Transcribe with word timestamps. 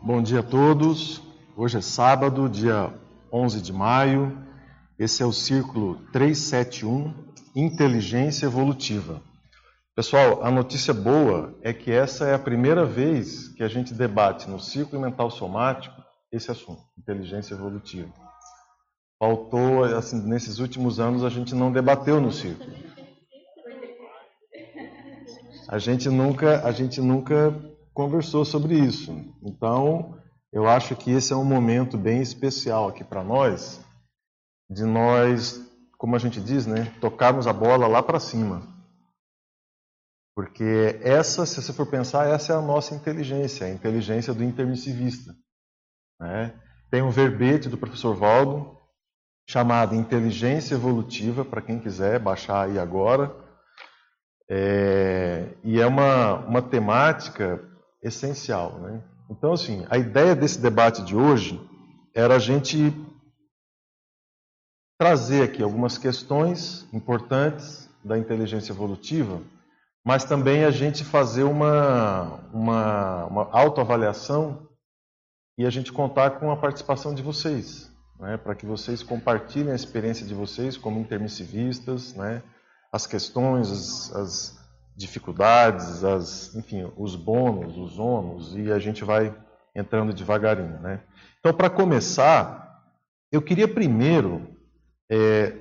Bom 0.00 0.22
dia 0.22 0.40
a 0.40 0.42
todos. 0.42 1.20
Hoje 1.56 1.78
é 1.78 1.80
sábado, 1.80 2.48
dia 2.48 2.94
11 3.32 3.60
de 3.60 3.72
maio. 3.72 4.38
Esse 4.96 5.22
é 5.22 5.26
o 5.26 5.32
círculo 5.32 5.96
371, 6.12 7.12
Inteligência 7.56 8.46
Evolutiva. 8.46 9.20
Pessoal, 9.96 10.44
a 10.44 10.50
notícia 10.50 10.94
boa 10.94 11.58
é 11.60 11.72
que 11.72 11.90
essa 11.90 12.24
é 12.24 12.34
a 12.34 12.38
primeira 12.38 12.86
vez 12.86 13.48
que 13.48 13.64
a 13.64 13.68
gente 13.68 13.92
debate 13.92 14.48
no 14.48 14.60
círculo 14.60 15.02
mental 15.02 15.30
somático 15.30 16.00
esse 16.30 16.50
assunto, 16.50 16.82
inteligência 16.96 17.54
evolutiva. 17.54 18.12
Faltou, 19.18 19.82
assim, 19.82 20.22
nesses 20.26 20.60
últimos 20.60 21.00
anos 21.00 21.24
a 21.24 21.28
gente 21.28 21.52
não 21.52 21.72
debateu 21.72 22.20
no 22.20 22.30
círculo. 22.30 22.72
A 25.68 25.78
gente 25.78 26.08
nunca, 26.08 26.64
a 26.64 26.70
gente 26.70 27.00
nunca 27.00 27.54
conversou 27.98 28.44
sobre 28.44 28.78
isso. 28.78 29.10
Então, 29.42 30.16
eu 30.52 30.68
acho 30.68 30.94
que 30.94 31.10
esse 31.10 31.32
é 31.32 31.36
um 31.36 31.44
momento 31.44 31.98
bem 31.98 32.22
especial 32.22 32.86
aqui 32.86 33.02
para 33.02 33.24
nós, 33.24 33.84
de 34.70 34.84
nós, 34.84 35.60
como 35.98 36.14
a 36.14 36.18
gente 36.20 36.40
diz, 36.40 36.64
né, 36.64 36.84
tocarmos 37.00 37.48
a 37.48 37.52
bola 37.52 37.88
lá 37.88 38.00
para 38.00 38.20
cima. 38.20 38.62
Porque 40.32 41.00
essa, 41.02 41.44
se 41.44 41.60
você 41.60 41.72
for 41.72 41.86
pensar, 41.86 42.28
essa 42.28 42.52
é 42.52 42.56
a 42.56 42.62
nossa 42.62 42.94
inteligência, 42.94 43.66
a 43.66 43.70
inteligência 43.70 44.32
do 44.32 44.44
intermissivista. 44.44 45.34
Né? 46.20 46.54
Tem 46.92 47.02
um 47.02 47.10
verbete 47.10 47.68
do 47.68 47.76
professor 47.76 48.14
Valdo, 48.14 48.78
chamado 49.50 49.96
Inteligência 49.96 50.76
Evolutiva, 50.76 51.44
para 51.44 51.62
quem 51.62 51.80
quiser 51.80 52.20
baixar 52.20 52.68
aí 52.68 52.78
agora. 52.78 53.34
É, 54.48 55.52
e 55.64 55.80
é 55.80 55.86
uma, 55.86 56.36
uma 56.46 56.62
temática 56.62 57.67
essencial. 58.02 58.78
Né? 58.78 59.02
Então, 59.30 59.52
assim, 59.52 59.86
a 59.90 59.98
ideia 59.98 60.34
desse 60.34 60.60
debate 60.60 61.02
de 61.02 61.16
hoje 61.16 61.60
era 62.14 62.36
a 62.36 62.38
gente 62.38 62.92
trazer 64.98 65.42
aqui 65.42 65.62
algumas 65.62 65.96
questões 65.96 66.86
importantes 66.92 67.88
da 68.02 68.18
inteligência 68.18 68.72
evolutiva, 68.72 69.40
mas 70.04 70.24
também 70.24 70.64
a 70.64 70.70
gente 70.70 71.04
fazer 71.04 71.44
uma, 71.44 72.40
uma, 72.52 73.24
uma 73.26 73.48
autoavaliação 73.52 74.66
e 75.56 75.66
a 75.66 75.70
gente 75.70 75.92
contar 75.92 76.38
com 76.38 76.50
a 76.50 76.56
participação 76.56 77.14
de 77.14 77.22
vocês, 77.22 77.92
né, 78.18 78.36
para 78.36 78.54
que 78.54 78.66
vocês 78.66 79.02
compartilhem 79.02 79.72
a 79.72 79.76
experiência 79.76 80.26
de 80.26 80.34
vocês 80.34 80.76
como 80.76 81.00
intermissivistas, 81.00 82.14
né, 82.14 82.42
as 82.92 83.06
questões, 83.06 83.70
as, 83.70 84.16
as 84.16 84.58
dificuldades, 84.98 86.02
as, 86.02 86.52
enfim, 86.56 86.90
os 86.96 87.14
bônus, 87.14 87.76
os 87.76 88.00
ônus, 88.00 88.56
e 88.56 88.72
a 88.72 88.80
gente 88.80 89.04
vai 89.04 89.32
entrando 89.72 90.12
devagarinho. 90.12 90.80
Né? 90.80 91.00
Então, 91.38 91.54
para 91.54 91.70
começar, 91.70 92.82
eu 93.30 93.40
queria 93.40 93.68
primeiro, 93.68 94.44
é, 95.08 95.54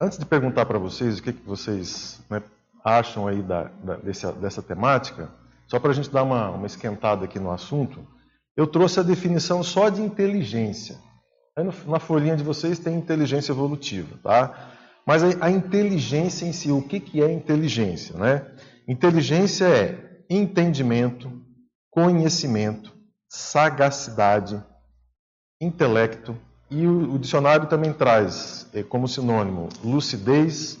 antes 0.00 0.18
de 0.18 0.26
perguntar 0.26 0.66
para 0.66 0.76
vocês 0.76 1.20
o 1.20 1.22
que, 1.22 1.32
que 1.32 1.46
vocês 1.46 2.20
né, 2.28 2.42
acham 2.84 3.28
aí 3.28 3.40
da, 3.42 3.70
da, 3.84 3.94
dessa, 3.96 4.32
dessa 4.32 4.60
temática, 4.60 5.30
só 5.68 5.78
para 5.78 5.92
a 5.92 5.94
gente 5.94 6.10
dar 6.10 6.24
uma, 6.24 6.50
uma 6.50 6.66
esquentada 6.66 7.26
aqui 7.26 7.38
no 7.38 7.52
assunto, 7.52 8.04
eu 8.56 8.66
trouxe 8.66 8.98
a 8.98 9.04
definição 9.04 9.62
só 9.62 9.88
de 9.88 10.02
inteligência. 10.02 10.98
Aí 11.56 11.64
na 11.86 12.00
folhinha 12.00 12.36
de 12.36 12.42
vocês 12.42 12.80
tem 12.80 12.96
inteligência 12.96 13.52
evolutiva, 13.52 14.18
tá? 14.20 14.73
Mas 15.06 15.22
a, 15.22 15.46
a 15.46 15.50
inteligência 15.50 16.46
em 16.46 16.52
si, 16.52 16.70
o 16.70 16.82
que, 16.82 16.98
que 16.98 17.22
é 17.22 17.32
inteligência, 17.32 18.16
né? 18.16 18.46
Inteligência 18.88 19.66
é 19.66 20.24
entendimento, 20.28 21.30
conhecimento, 21.90 22.92
sagacidade, 23.28 24.62
intelecto, 25.60 26.36
e 26.70 26.86
o, 26.86 27.14
o 27.14 27.18
dicionário 27.18 27.68
também 27.68 27.92
traz 27.92 28.68
é, 28.72 28.82
como 28.82 29.06
sinônimo 29.06 29.68
lucidez, 29.82 30.78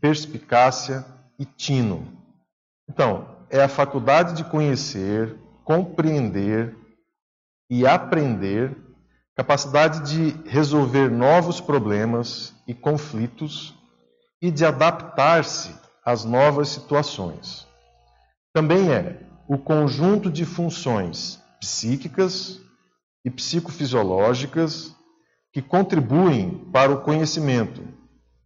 perspicácia 0.00 1.04
e 1.38 1.44
tino. 1.44 2.06
Então, 2.88 3.28
é 3.50 3.62
a 3.62 3.68
faculdade 3.68 4.34
de 4.34 4.44
conhecer, 4.44 5.36
compreender 5.64 6.76
e 7.70 7.86
aprender 7.86 8.76
capacidade 9.36 10.10
de 10.10 10.48
resolver 10.48 11.10
novos 11.10 11.60
problemas 11.60 12.52
e 12.66 12.74
conflitos 12.74 13.74
e 14.40 14.50
de 14.50 14.64
adaptar-se 14.64 15.74
às 16.04 16.24
novas 16.24 16.68
situações. 16.68 17.66
Também 18.52 18.92
é 18.92 19.20
o 19.48 19.58
conjunto 19.58 20.30
de 20.30 20.44
funções 20.44 21.42
psíquicas 21.60 22.60
e 23.24 23.30
psicofisiológicas 23.30 24.94
que 25.52 25.62
contribuem 25.62 26.70
para 26.72 26.92
o 26.92 27.00
conhecimento, 27.00 27.82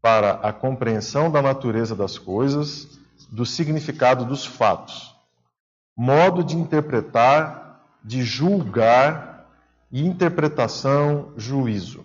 para 0.00 0.32
a 0.32 0.52
compreensão 0.52 1.30
da 1.30 1.42
natureza 1.42 1.94
das 1.94 2.16
coisas, 2.16 2.98
do 3.30 3.44
significado 3.44 4.24
dos 4.24 4.46
fatos, 4.46 5.14
modo 5.96 6.42
de 6.42 6.56
interpretar, 6.56 7.82
de 8.04 8.22
julgar 8.22 9.27
e 9.90 10.04
interpretação, 10.06 11.32
juízo. 11.36 12.04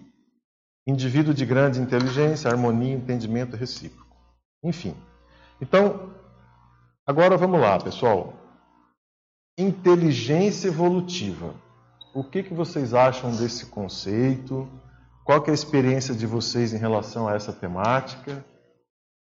Indivíduo 0.88 1.34
de 1.34 1.46
grande 1.46 1.80
inteligência, 1.80 2.50
harmonia, 2.50 2.94
entendimento 2.94 3.56
recíproco. 3.56 4.16
Enfim. 4.64 4.96
Então, 5.62 6.14
agora 7.06 7.38
vamos 7.38 7.60
lá, 7.60 7.80
pessoal. 7.80 8.34
Inteligência 9.58 10.68
evolutiva. 10.68 11.54
O 12.14 12.24
que, 12.24 12.44
que 12.44 12.54
vocês 12.54 12.94
acham 12.94 13.36
desse 13.36 13.68
conceito? 13.68 14.68
Qual 15.24 15.44
é 15.46 15.52
a 15.52 15.54
experiência 15.54 16.14
de 16.14 16.28
vocês 16.28 16.74
em 16.74 16.78
relação 16.78 17.28
a 17.28 17.34
essa 17.34 17.54
temática? 17.54 18.46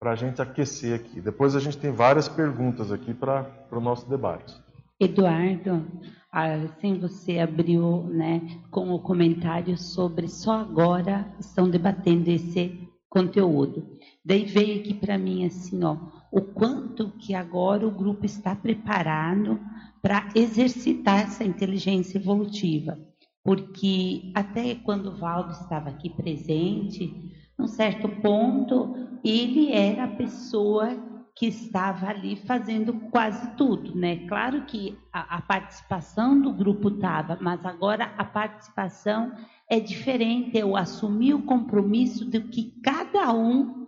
Para 0.00 0.12
a 0.12 0.14
gente 0.14 0.40
aquecer 0.40 0.94
aqui. 0.94 1.20
Depois 1.20 1.56
a 1.56 1.60
gente 1.60 1.78
tem 1.78 1.90
várias 1.90 2.28
perguntas 2.28 2.92
aqui 2.92 3.12
para 3.14 3.46
o 3.72 3.80
nosso 3.80 4.08
debate. 4.08 4.54
Eduardo, 5.00 5.86
assim 6.30 6.98
você 6.98 7.38
abriu 7.38 8.04
né, 8.04 8.60
com 8.70 8.90
o 8.92 9.00
comentário 9.00 9.76
sobre 9.76 10.28
só 10.28 10.52
agora 10.52 11.34
estão 11.38 11.68
debatendo 11.68 12.30
esse 12.30 12.88
conteúdo. 13.08 13.98
Daí 14.24 14.44
veio 14.44 14.80
aqui 14.80 14.94
para 14.94 15.16
mim 15.16 15.46
assim, 15.46 15.82
ó, 15.82 15.96
o 16.30 16.42
quanto 16.42 17.10
que 17.12 17.34
agora 17.34 17.86
o 17.86 17.90
grupo 17.90 18.26
está 18.26 18.54
preparado 18.54 19.58
para 20.02 20.28
exercitar 20.34 21.20
essa 21.20 21.44
inteligência 21.44 22.18
evolutiva. 22.18 22.98
Porque 23.42 24.30
até 24.34 24.74
quando 24.74 25.06
o 25.06 25.16
Valdo 25.16 25.52
estava 25.52 25.88
aqui 25.88 26.10
presente, 26.10 27.32
num 27.58 27.66
certo 27.66 28.08
ponto, 28.20 28.94
ele 29.24 29.72
era 29.72 30.04
a 30.04 30.08
pessoa 30.16 31.17
que 31.38 31.46
estava 31.46 32.08
ali 32.08 32.34
fazendo 32.34 32.92
quase 33.12 33.52
tudo, 33.52 33.94
né? 33.94 34.26
Claro 34.26 34.64
que 34.64 34.98
a, 35.12 35.36
a 35.36 35.40
participação 35.40 36.40
do 36.40 36.52
grupo 36.52 36.88
estava, 36.88 37.38
mas 37.40 37.64
agora 37.64 38.12
a 38.18 38.24
participação 38.24 39.32
é 39.70 39.78
diferente. 39.78 40.58
Eu 40.58 40.76
assumi 40.76 41.32
o 41.32 41.44
compromisso 41.44 42.28
de 42.28 42.40
que 42.40 42.72
cada 42.82 43.32
um 43.32 43.86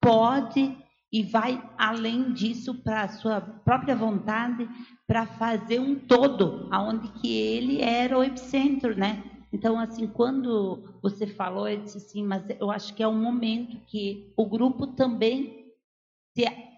pode 0.00 0.74
e 1.12 1.22
vai 1.22 1.62
além 1.76 2.32
disso 2.32 2.74
para 2.82 3.02
a 3.02 3.08
sua 3.08 3.42
própria 3.42 3.94
vontade 3.94 4.66
para 5.06 5.26
fazer 5.26 5.78
um 5.78 5.96
todo, 5.96 6.66
aonde 6.70 7.08
que 7.08 7.30
ele 7.30 7.82
era 7.82 8.18
o 8.18 8.24
epicentro, 8.24 8.96
né? 8.96 9.22
Então, 9.52 9.78
assim, 9.78 10.06
quando 10.06 10.96
você 11.02 11.26
falou, 11.26 11.68
eu 11.68 11.82
disse 11.82 11.98
assim, 11.98 12.24
mas 12.24 12.42
eu 12.58 12.70
acho 12.70 12.94
que 12.94 13.02
é 13.02 13.08
um 13.08 13.20
momento 13.20 13.76
que 13.86 14.32
o 14.34 14.46
grupo 14.46 14.86
também 14.86 15.65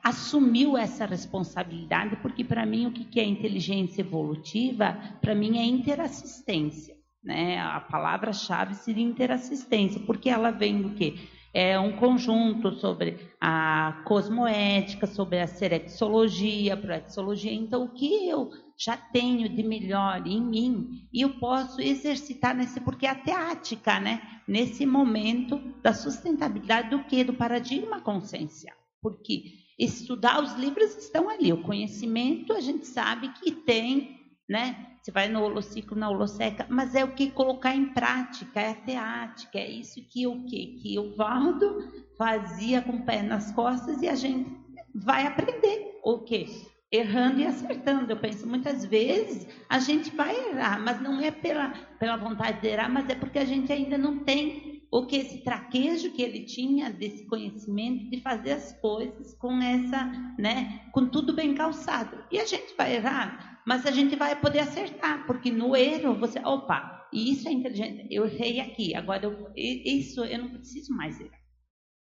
assumiu 0.02 0.76
essa 0.76 1.04
responsabilidade, 1.04 2.16
porque 2.16 2.44
para 2.44 2.64
mim 2.64 2.86
o 2.86 2.92
que 2.92 3.20
é 3.20 3.24
inteligência 3.24 4.02
evolutiva, 4.02 4.96
para 5.20 5.34
mim 5.34 5.58
é 5.58 5.64
interassistência. 5.64 6.96
Né? 7.22 7.58
A 7.58 7.80
palavra-chave 7.80 8.74
seria 8.74 9.04
interassistência, 9.04 10.00
porque 10.06 10.30
ela 10.30 10.50
vem 10.50 10.80
do 10.80 10.94
quê? 10.94 11.16
É 11.52 11.78
um 11.78 11.96
conjunto 11.96 12.72
sobre 12.72 13.18
a 13.40 14.02
cosmoética, 14.04 15.06
sobre 15.06 15.40
a 15.40 15.46
serexologia, 15.46 16.74
a 16.74 16.76
proexologia. 16.76 17.52
Então, 17.52 17.84
o 17.84 17.88
que 17.88 18.28
eu 18.28 18.50
já 18.76 18.96
tenho 18.96 19.48
de 19.48 19.62
melhor 19.62 20.24
em 20.26 20.40
mim 20.40 21.08
e 21.12 21.22
eu 21.22 21.30
posso 21.40 21.80
exercitar 21.80 22.54
nesse, 22.54 22.80
porque 22.80 23.06
é 23.06 23.10
a 23.10 23.14
teática, 23.14 23.98
né? 23.98 24.22
Nesse 24.46 24.86
momento 24.86 25.58
da 25.82 25.92
sustentabilidade 25.92 26.90
do 26.90 27.02
que? 27.04 27.24
Do 27.24 27.34
paradigma 27.34 28.00
consciencial. 28.00 28.76
Porque 29.00 29.44
estudar 29.78 30.42
os 30.42 30.54
livros 30.54 30.96
estão 30.96 31.28
ali, 31.28 31.52
o 31.52 31.62
conhecimento 31.62 32.52
a 32.52 32.60
gente 32.60 32.86
sabe 32.86 33.28
que 33.34 33.52
tem, 33.52 34.18
né? 34.48 34.86
Você 35.00 35.12
vai 35.12 35.28
no 35.28 35.42
holociclo, 35.42 35.96
na 35.96 36.10
holoseca, 36.10 36.66
mas 36.68 36.94
é 36.94 37.04
o 37.04 37.14
que 37.14 37.30
colocar 37.30 37.74
em 37.74 37.92
prática, 37.92 38.60
é 38.60 38.70
a 38.70 38.74
teática, 38.74 39.58
é 39.58 39.70
isso 39.70 40.02
que 40.08 40.26
o 40.26 40.44
que 40.44 40.78
que 40.82 40.98
o 40.98 41.14
Valdo 41.14 41.90
fazia 42.18 42.82
com 42.82 42.92
o 42.92 43.04
pé 43.04 43.22
nas 43.22 43.52
costas 43.52 44.02
e 44.02 44.08
a 44.08 44.14
gente 44.14 44.50
vai 44.94 45.26
aprender 45.26 46.00
o 46.04 46.18
quê? 46.18 46.46
errando 46.90 47.40
e 47.40 47.46
acertando. 47.46 48.10
Eu 48.10 48.16
penso, 48.16 48.46
muitas 48.46 48.84
vezes 48.84 49.46
a 49.68 49.78
gente 49.78 50.10
vai 50.14 50.34
errar, 50.48 50.80
mas 50.80 51.00
não 51.00 51.20
é 51.20 51.30
pela, 51.30 51.70
pela 51.98 52.16
vontade 52.16 52.60
de 52.60 52.68
errar, 52.68 52.88
mas 52.88 53.08
é 53.08 53.14
porque 53.14 53.38
a 53.38 53.44
gente 53.44 53.72
ainda 53.72 53.98
não 53.98 54.18
tem 54.20 54.67
o 54.90 55.06
que 55.06 55.16
esse 55.16 55.38
traquejo 55.38 56.12
que 56.12 56.22
ele 56.22 56.44
tinha 56.44 56.90
desse 56.90 57.26
conhecimento 57.26 58.08
de 58.08 58.20
fazer 58.20 58.52
as 58.52 58.72
coisas 58.80 59.34
com 59.34 59.60
essa, 59.60 60.04
né, 60.38 60.88
com 60.92 61.06
tudo 61.06 61.34
bem 61.34 61.54
calçado. 61.54 62.24
E 62.30 62.38
a 62.38 62.46
gente 62.46 62.74
vai 62.76 62.96
errar, 62.96 63.62
mas 63.66 63.84
a 63.84 63.90
gente 63.90 64.16
vai 64.16 64.34
poder 64.40 64.60
acertar, 64.60 65.26
porque 65.26 65.50
no 65.50 65.76
erro 65.76 66.14
você, 66.14 66.38
opa, 66.40 67.06
isso 67.12 67.48
é 67.48 67.52
inteligente, 67.52 68.06
eu 68.10 68.24
errei 68.24 68.60
aqui, 68.60 68.94
agora 68.94 69.24
eu, 69.24 69.50
isso 69.54 70.24
eu 70.24 70.38
não 70.38 70.50
preciso 70.50 70.94
mais 70.94 71.20
errar, 71.20 71.40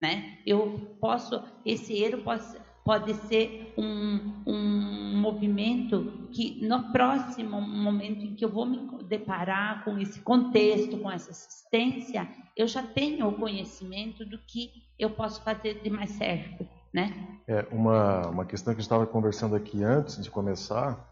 né? 0.01 0.39
Eu 0.45 0.97
posso, 0.99 1.41
esse 1.65 1.93
erro 1.93 2.21
pode 2.23 2.43
pode 2.83 3.13
ser 3.27 3.73
um, 3.77 4.43
um 4.45 5.17
movimento 5.17 6.27
que 6.31 6.65
no 6.65 6.91
próximo 6.91 7.61
momento 7.61 8.25
em 8.25 8.35
que 8.35 8.43
eu 8.43 8.49
vou 8.49 8.65
me 8.65 9.03
deparar 9.03 9.83
com 9.85 9.97
esse 9.97 10.19
contexto, 10.19 10.97
com 10.97 11.09
essa 11.09 11.31
assistência, 11.31 12.27
eu 12.57 12.67
já 12.67 12.83
tenho 12.83 13.27
o 13.27 13.33
conhecimento 13.33 14.25
do 14.25 14.37
que 14.37 14.71
eu 14.99 15.09
posso 15.09 15.41
fazer 15.43 15.81
de 15.81 15.89
mais 15.89 16.11
certo, 16.11 16.67
né? 16.93 17.39
É, 17.47 17.65
uma, 17.71 18.27
uma 18.27 18.45
questão 18.45 18.73
que 18.73 18.81
gente 18.81 18.85
estava 18.85 19.07
conversando 19.07 19.55
aqui 19.55 19.83
antes 19.83 20.21
de 20.21 20.29
começar 20.29 21.09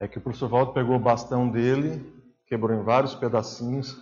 é 0.00 0.08
que 0.08 0.18
o 0.18 0.20
professor 0.20 0.48
Valdo 0.48 0.72
pegou 0.72 0.96
o 0.96 1.00
bastão 1.00 1.48
dele, 1.48 2.04
quebrou 2.46 2.76
em 2.76 2.82
vários 2.82 3.14
pedacinhos, 3.14 3.96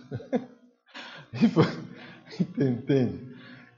e 1.33 1.47
foi, 1.47 1.65
entende? 2.39 3.32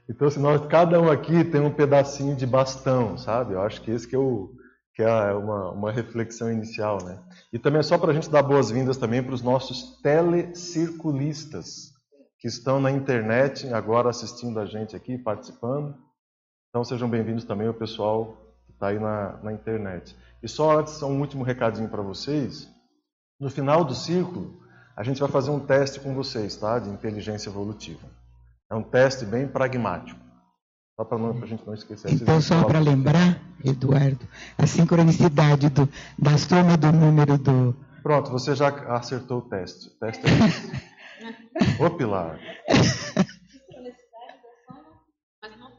Então, 0.08 0.30
se 0.30 0.38
nós, 0.38 0.64
cada 0.66 1.00
um 1.00 1.10
aqui 1.10 1.44
tem 1.44 1.60
um 1.60 1.72
pedacinho 1.72 2.36
de 2.36 2.46
bastão, 2.46 3.18
sabe? 3.18 3.54
Eu 3.54 3.62
acho 3.62 3.82
que 3.82 3.90
esse 3.90 4.06
que 4.06 4.14
é, 4.14 4.18
o, 4.18 4.54
que 4.94 5.02
é 5.02 5.32
uma, 5.32 5.72
uma 5.72 5.90
reflexão 5.90 6.50
inicial, 6.50 6.98
né? 7.04 7.20
E 7.52 7.58
também 7.58 7.80
é 7.80 7.82
só 7.82 7.98
para 7.98 8.12
a 8.12 8.14
gente 8.14 8.30
dar 8.30 8.42
boas-vindas 8.42 8.96
também 8.96 9.20
para 9.22 9.34
os 9.34 9.42
nossos 9.42 10.00
telecirculistas 10.00 11.92
que 12.38 12.46
estão 12.46 12.80
na 12.80 12.90
internet 12.90 13.66
agora 13.72 14.08
assistindo 14.08 14.60
a 14.60 14.66
gente 14.66 14.94
aqui, 14.94 15.18
participando. 15.18 15.96
Então 16.68 16.84
sejam 16.84 17.10
bem-vindos 17.10 17.44
também 17.44 17.68
o 17.68 17.74
pessoal 17.74 18.36
que 18.64 18.72
está 18.72 18.88
aí 18.88 19.00
na, 19.00 19.38
na 19.42 19.52
internet. 19.52 20.16
E 20.40 20.48
só 20.48 20.78
antes, 20.78 21.02
um 21.02 21.18
último 21.20 21.42
recadinho 21.42 21.88
para 21.88 22.02
vocês. 22.02 22.70
No 23.40 23.50
final 23.50 23.84
do 23.84 23.94
círculo, 23.94 24.62
a 24.96 25.02
gente 25.02 25.18
vai 25.18 25.28
fazer 25.28 25.50
um 25.50 25.58
teste 25.58 25.98
com 25.98 26.14
vocês, 26.14 26.56
tá? 26.56 26.78
De 26.78 26.88
inteligência 26.88 27.50
evolutiva. 27.50 28.06
É 28.70 28.74
um 28.74 28.82
teste 28.82 29.24
bem 29.24 29.46
pragmático. 29.46 30.18
Só 30.96 31.04
para 31.04 31.18
a 31.18 31.46
gente 31.46 31.66
não 31.66 31.74
esquecer. 31.74 32.10
Então, 32.12 32.40
só 32.40 32.64
para 32.64 32.78
lembrar, 32.78 33.38
Eduardo, 33.62 34.26
a 34.56 34.66
sincronicidade 34.66 35.68
do, 35.68 35.88
da 36.18 36.38
soma 36.38 36.76
do 36.76 36.90
número 36.90 37.36
do. 37.36 37.76
Pronto, 38.02 38.30
você 38.30 38.54
já 38.54 38.68
acertou 38.68 39.38
o 39.38 39.42
teste. 39.42 39.88
O 39.88 39.90
teste 40.00 40.24
é 40.26 40.46
isso. 40.48 40.72
Ô, 41.84 41.90
Pilar. 41.90 42.38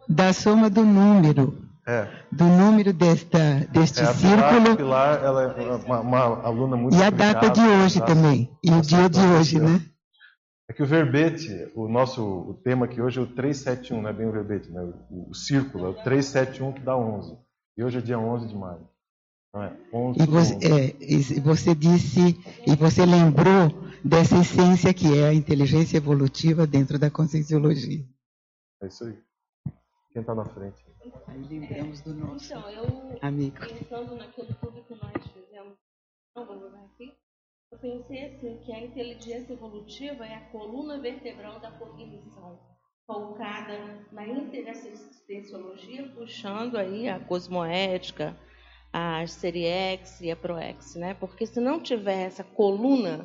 Da 0.07 0.31
soma 0.33 0.69
do 0.69 0.83
número. 0.83 1.67
É. 1.87 2.07
Do 2.31 2.43
número 2.43 2.93
desta, 2.93 3.67
deste 3.71 4.01
é, 4.01 4.03
a 4.03 4.13
círculo. 4.13 4.75
Pilar, 4.75 5.23
ela 5.23 5.43
é 5.43 5.75
uma, 5.85 5.99
uma 6.01 6.19
aluna 6.43 6.75
muito 6.75 6.95
E 6.95 7.01
a 7.01 7.09
data 7.09 7.49
de 7.49 7.61
hoje 7.61 7.99
tá? 7.99 8.05
também. 8.05 8.51
E 8.63 8.71
o 8.71 8.81
dia 8.81 9.09
de 9.09 9.19
hoje, 9.19 9.59
né? 9.59 9.81
É 10.69 10.73
que 10.73 10.83
o 10.83 10.85
verbete, 10.85 11.71
o 11.75 11.87
nosso 11.87 12.21
o 12.23 12.53
tema 12.53 12.85
aqui 12.85 13.01
hoje 13.01 13.19
é 13.19 13.21
o 13.21 13.27
371, 13.27 14.01
não 14.01 14.09
é 14.09 14.13
bem 14.13 14.27
o 14.27 14.31
verbete, 14.31 14.69
né? 14.69 14.81
o, 15.09 15.29
o 15.29 15.33
círculo, 15.33 15.85
é 15.85 15.89
o 15.89 16.03
371 16.03 16.73
que 16.73 16.81
dá 16.81 16.97
11. 16.97 17.37
E 17.77 17.83
hoje 17.83 17.99
é 17.99 18.01
dia 18.01 18.19
11 18.19 18.47
de 18.47 18.55
maio. 18.55 18.87
É 19.55 19.71
11 19.93 20.21
e 20.21 20.25
você, 20.25 20.53
é, 20.55 20.95
e 20.99 21.39
você 21.39 21.73
disse, 21.73 22.37
e 22.67 22.75
você 22.75 23.05
lembrou 23.05 23.69
dessa 24.03 24.39
essência 24.39 24.93
que 24.93 25.17
é 25.17 25.29
a 25.29 25.33
inteligência 25.33 25.97
evolutiva 25.97 26.67
dentro 26.67 26.99
da 26.99 27.09
conscienciologia. 27.09 28.05
É 28.81 28.87
isso 28.87 29.05
aí. 29.05 29.17
Quem 30.11 30.21
está 30.21 30.35
na 30.35 30.45
frente? 30.45 30.85
Aí 31.27 31.43
lembramos 31.47 32.01
do 32.01 32.13
nosso 32.13 32.45
então, 32.45 32.69
eu, 32.69 33.17
amigo. 33.21 33.57
Pensando 33.59 34.15
naquilo 34.15 34.53
tudo 34.61 34.83
que 34.83 34.95
nós 34.95 35.27
fizemos, 35.27 35.77
não 36.35 36.45
vou 36.45 36.67
aqui, 36.85 37.15
eu 37.71 37.77
pensei 37.79 38.25
assim, 38.25 38.57
que 38.63 38.71
a 38.71 38.81
inteligência 38.81 39.53
evolutiva 39.53 40.25
é 40.25 40.35
a 40.35 40.49
coluna 40.49 40.99
vertebral 40.99 41.59
da 41.59 41.71
cognição, 41.71 42.59
focada 43.05 44.05
na 44.11 44.25
interassistenciologia, 44.27 46.09
puxando 46.15 46.77
aí 46.77 47.09
a 47.09 47.19
cosmoética, 47.19 48.37
a 48.91 49.25
Seriex 49.27 50.21
e 50.21 50.31
a 50.31 50.35
Proex, 50.35 50.95
né? 50.95 51.13
Porque 51.13 51.45
se 51.45 51.59
não 51.59 51.81
tiver 51.81 52.25
essa 52.25 52.43
coluna, 52.43 53.23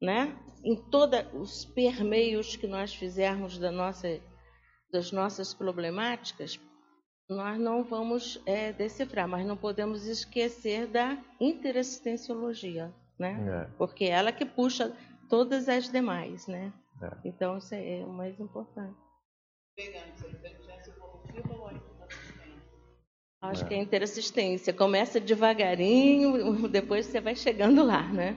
né, 0.00 0.36
em 0.64 0.76
todos 0.76 1.20
os 1.34 1.64
permeios 1.64 2.56
que 2.56 2.66
nós 2.66 2.94
fizermos 2.94 3.58
da 3.58 3.70
nossa, 3.70 4.20
das 4.92 5.10
nossas 5.12 5.52
problemáticas, 5.52 6.60
nós 7.28 7.58
não 7.58 7.84
vamos 7.84 8.40
é, 8.46 8.72
decifrar, 8.72 9.28
mas 9.28 9.46
não 9.46 9.56
podemos 9.56 10.06
esquecer 10.06 10.86
da 10.86 11.22
interassistenciologia, 11.40 12.92
né? 13.18 13.64
É. 13.64 13.70
Porque 13.76 14.04
é 14.04 14.10
ela 14.10 14.32
que 14.32 14.44
puxa 14.44 14.94
todas 15.28 15.68
as 15.68 15.90
demais, 15.90 16.46
né? 16.46 16.72
É. 17.02 17.10
Então 17.24 17.58
isso 17.58 17.74
é 17.74 18.04
o 18.04 18.12
mais 18.12 18.38
importante. 18.38 18.96
Acho 23.40 23.64
é. 23.64 23.68
que 23.68 23.74
é 23.74 23.78
interassistência. 23.78 24.72
Começa 24.72 25.20
devagarinho, 25.20 26.66
depois 26.68 27.06
você 27.06 27.20
vai 27.20 27.36
chegando 27.36 27.84
lá, 27.84 28.02
né? 28.12 28.36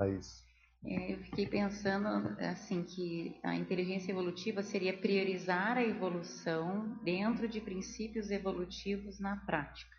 É 0.00 0.08
isso. 0.08 0.48
É, 0.82 1.12
eu 1.12 1.18
fiquei 1.18 1.46
pensando 1.46 2.08
assim 2.40 2.82
que 2.82 3.38
a 3.42 3.54
inteligência 3.54 4.12
evolutiva 4.12 4.62
seria 4.62 4.96
priorizar 4.96 5.76
a 5.76 5.84
evolução 5.84 6.98
dentro 7.02 7.46
de 7.46 7.60
princípios 7.60 8.30
evolutivos 8.30 9.20
na 9.20 9.36
prática. 9.36 9.94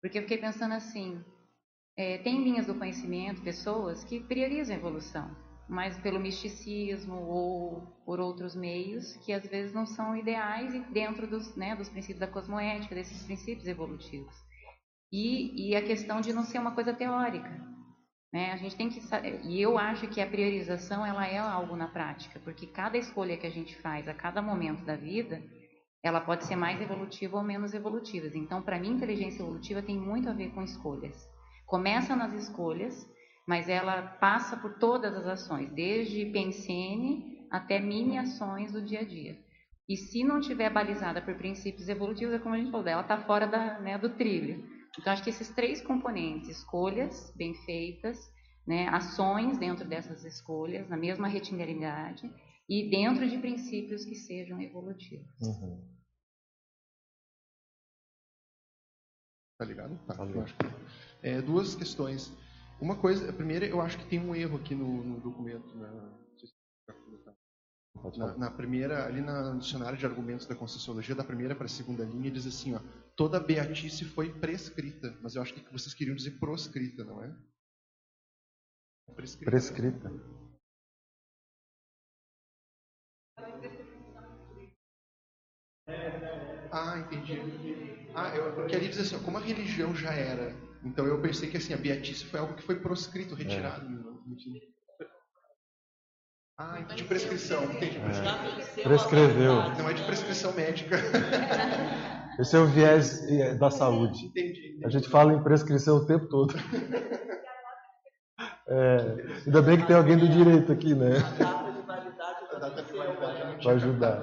Porque 0.00 0.18
eu 0.18 0.22
fiquei 0.22 0.38
pensando 0.38 0.74
assim, 0.74 1.22
é, 2.00 2.16
tem 2.16 2.42
linhas 2.42 2.64
do 2.64 2.74
conhecimento, 2.74 3.42
pessoas 3.42 4.02
que 4.02 4.20
priorizam 4.20 4.74
a 4.74 4.78
evolução, 4.78 5.36
mas 5.68 5.98
pelo 5.98 6.18
misticismo 6.18 7.14
ou 7.14 7.82
por 8.06 8.18
outros 8.18 8.56
meios 8.56 9.18
que 9.18 9.34
às 9.34 9.46
vezes 9.46 9.74
não 9.74 9.84
são 9.84 10.16
ideais 10.16 10.72
dentro 10.90 11.26
dos, 11.26 11.54
né, 11.54 11.76
dos 11.76 11.90
princípios 11.90 12.18
da 12.18 12.26
cosmoética, 12.26 12.94
desses 12.94 13.22
princípios 13.24 13.66
evolutivos. 13.68 14.34
E, 15.12 15.68
e 15.68 15.76
a 15.76 15.82
questão 15.82 16.22
de 16.22 16.32
não 16.32 16.42
ser 16.42 16.58
uma 16.58 16.74
coisa 16.74 16.94
teórica. 16.94 17.50
Né? 18.32 18.50
A 18.52 18.56
gente 18.56 18.76
tem 18.76 18.88
que 18.88 19.02
e 19.44 19.60
eu 19.60 19.76
acho 19.76 20.08
que 20.08 20.22
a 20.22 20.26
priorização 20.26 21.04
ela 21.04 21.26
é 21.26 21.36
algo 21.36 21.76
na 21.76 21.88
prática, 21.88 22.40
porque 22.42 22.66
cada 22.66 22.96
escolha 22.96 23.36
que 23.36 23.46
a 23.46 23.50
gente 23.50 23.76
faz 23.76 24.08
a 24.08 24.14
cada 24.14 24.40
momento 24.40 24.86
da 24.86 24.96
vida, 24.96 25.42
ela 26.02 26.22
pode 26.22 26.46
ser 26.46 26.56
mais 26.56 26.80
evolutiva 26.80 27.36
ou 27.36 27.44
menos 27.44 27.74
evolutiva. 27.74 28.26
Então, 28.34 28.62
para 28.62 28.78
mim, 28.78 28.92
inteligência 28.92 29.42
evolutiva 29.42 29.82
tem 29.82 29.98
muito 29.98 30.30
a 30.30 30.32
ver 30.32 30.48
com 30.52 30.62
escolhas. 30.62 31.29
Começa 31.70 32.16
nas 32.16 32.32
escolhas, 32.32 33.08
mas 33.46 33.68
ela 33.68 34.02
passa 34.02 34.56
por 34.56 34.74
todas 34.80 35.14
as 35.14 35.24
ações, 35.24 35.72
desde 35.72 36.26
PNCN 36.26 37.46
até 37.48 37.78
mini 37.78 38.18
ações 38.18 38.72
do 38.72 38.82
dia 38.82 39.02
a 39.02 39.04
dia. 39.04 39.38
E 39.88 39.96
se 39.96 40.24
não 40.24 40.40
tiver 40.40 40.68
balizada 40.68 41.22
por 41.22 41.36
princípios 41.36 41.88
evolutivos, 41.88 42.34
é 42.34 42.40
como 42.40 42.56
a 42.56 42.58
gente 42.58 42.72
falou, 42.72 42.88
ela 42.88 43.02
está 43.02 43.18
fora 43.18 43.46
da, 43.46 43.78
né, 43.78 43.96
do 43.96 44.10
trilho. 44.10 44.68
Então, 44.98 45.12
acho 45.12 45.22
que 45.22 45.30
esses 45.30 45.48
três 45.50 45.80
componentes, 45.80 46.48
escolhas 46.48 47.32
bem 47.36 47.54
feitas, 47.64 48.18
né, 48.66 48.88
ações 48.88 49.56
dentro 49.56 49.86
dessas 49.86 50.24
escolhas, 50.24 50.88
na 50.88 50.96
mesma 50.96 51.28
retinilidade, 51.28 52.28
e 52.68 52.90
dentro 52.90 53.28
de 53.28 53.38
princípios 53.38 54.04
que 54.04 54.16
sejam 54.16 54.60
evolutivos. 54.60 55.40
Uhum. 55.40 55.88
Tá 59.56 59.64
ligado? 59.64 59.96
Tá, 60.06 60.14
tá 60.14 60.24
ligado. 60.24 60.52
É, 61.22 61.40
duas 61.42 61.74
questões. 61.74 62.32
Uma 62.80 62.96
coisa, 62.96 63.28
a 63.28 63.32
primeira, 63.32 63.66
eu 63.66 63.80
acho 63.80 63.98
que 63.98 64.06
tem 64.06 64.18
um 64.18 64.34
erro 64.34 64.56
aqui 64.56 64.74
no, 64.74 65.04
no 65.04 65.20
documento. 65.20 65.74
Né? 65.76 65.90
Na, 68.16 68.38
na, 68.38 68.50
primeira, 68.50 69.04
ali 69.04 69.20
na, 69.20 69.52
no 69.52 69.60
dicionário 69.60 69.98
de 69.98 70.06
argumentos 70.06 70.46
da 70.46 70.54
Conscienciologia, 70.54 71.14
da 71.14 71.24
primeira 71.24 71.54
para 71.54 71.66
a 71.66 71.68
segunda 71.68 72.04
linha, 72.04 72.30
diz 72.30 72.46
assim: 72.46 72.74
ó, 72.74 72.80
toda 73.14 73.38
beatice 73.38 74.04
foi 74.06 74.32
prescrita. 74.32 75.14
Mas 75.20 75.34
eu 75.34 75.42
acho 75.42 75.52
que 75.52 75.72
vocês 75.72 75.92
queriam 75.92 76.16
dizer 76.16 76.38
proscrita, 76.38 77.04
não 77.04 77.22
é? 77.22 77.36
Prescrita. 79.14 79.50
prescrita. 79.50 80.10
Ah, 86.72 86.98
entendi. 86.98 87.34
Ah, 88.14 88.34
eu, 88.34 88.54
porque 88.54 88.76
ali 88.76 88.88
diz 88.88 89.00
assim, 89.00 89.16
ó, 89.16 89.18
como 89.24 89.36
a 89.36 89.40
religião 89.40 89.94
já 89.94 90.12
era 90.12 90.54
então 90.84 91.06
eu 91.06 91.20
pensei 91.20 91.50
que 91.50 91.56
assim, 91.56 91.74
a 91.74 91.76
beatice 91.76 92.24
foi 92.24 92.40
algo 92.40 92.54
que 92.54 92.62
foi 92.62 92.76
proscrito, 92.80 93.34
retirado. 93.34 93.86
É. 93.86 94.70
Ah, 96.58 96.80
de 96.94 97.04
prescrição, 97.04 97.64
entendi. 97.64 97.96
É. 97.96 98.82
Prescreveu. 98.82 99.54
Não 99.78 99.88
é 99.88 99.94
de 99.94 100.04
prescrição 100.04 100.52
médica. 100.52 100.96
Esse 102.38 102.56
é 102.56 102.58
o 102.58 102.66
viés 102.66 103.22
é, 103.30 103.54
da 103.54 103.70
saúde. 103.70 104.26
Entendi. 104.26 104.80
A 104.84 104.88
gente 104.88 105.08
fala 105.08 105.32
em 105.32 105.42
prescrição 105.42 105.98
o 105.98 106.06
tempo 106.06 106.26
todo. 106.28 106.54
É, 108.72 109.42
ainda 109.46 109.62
bem 109.62 109.80
que 109.80 109.86
tem 109.88 109.96
alguém 109.96 110.16
do 110.16 110.28
direito 110.28 110.70
aqui, 110.70 110.94
né? 110.94 111.14
Para 113.60 113.72
ajudar. 113.72 114.22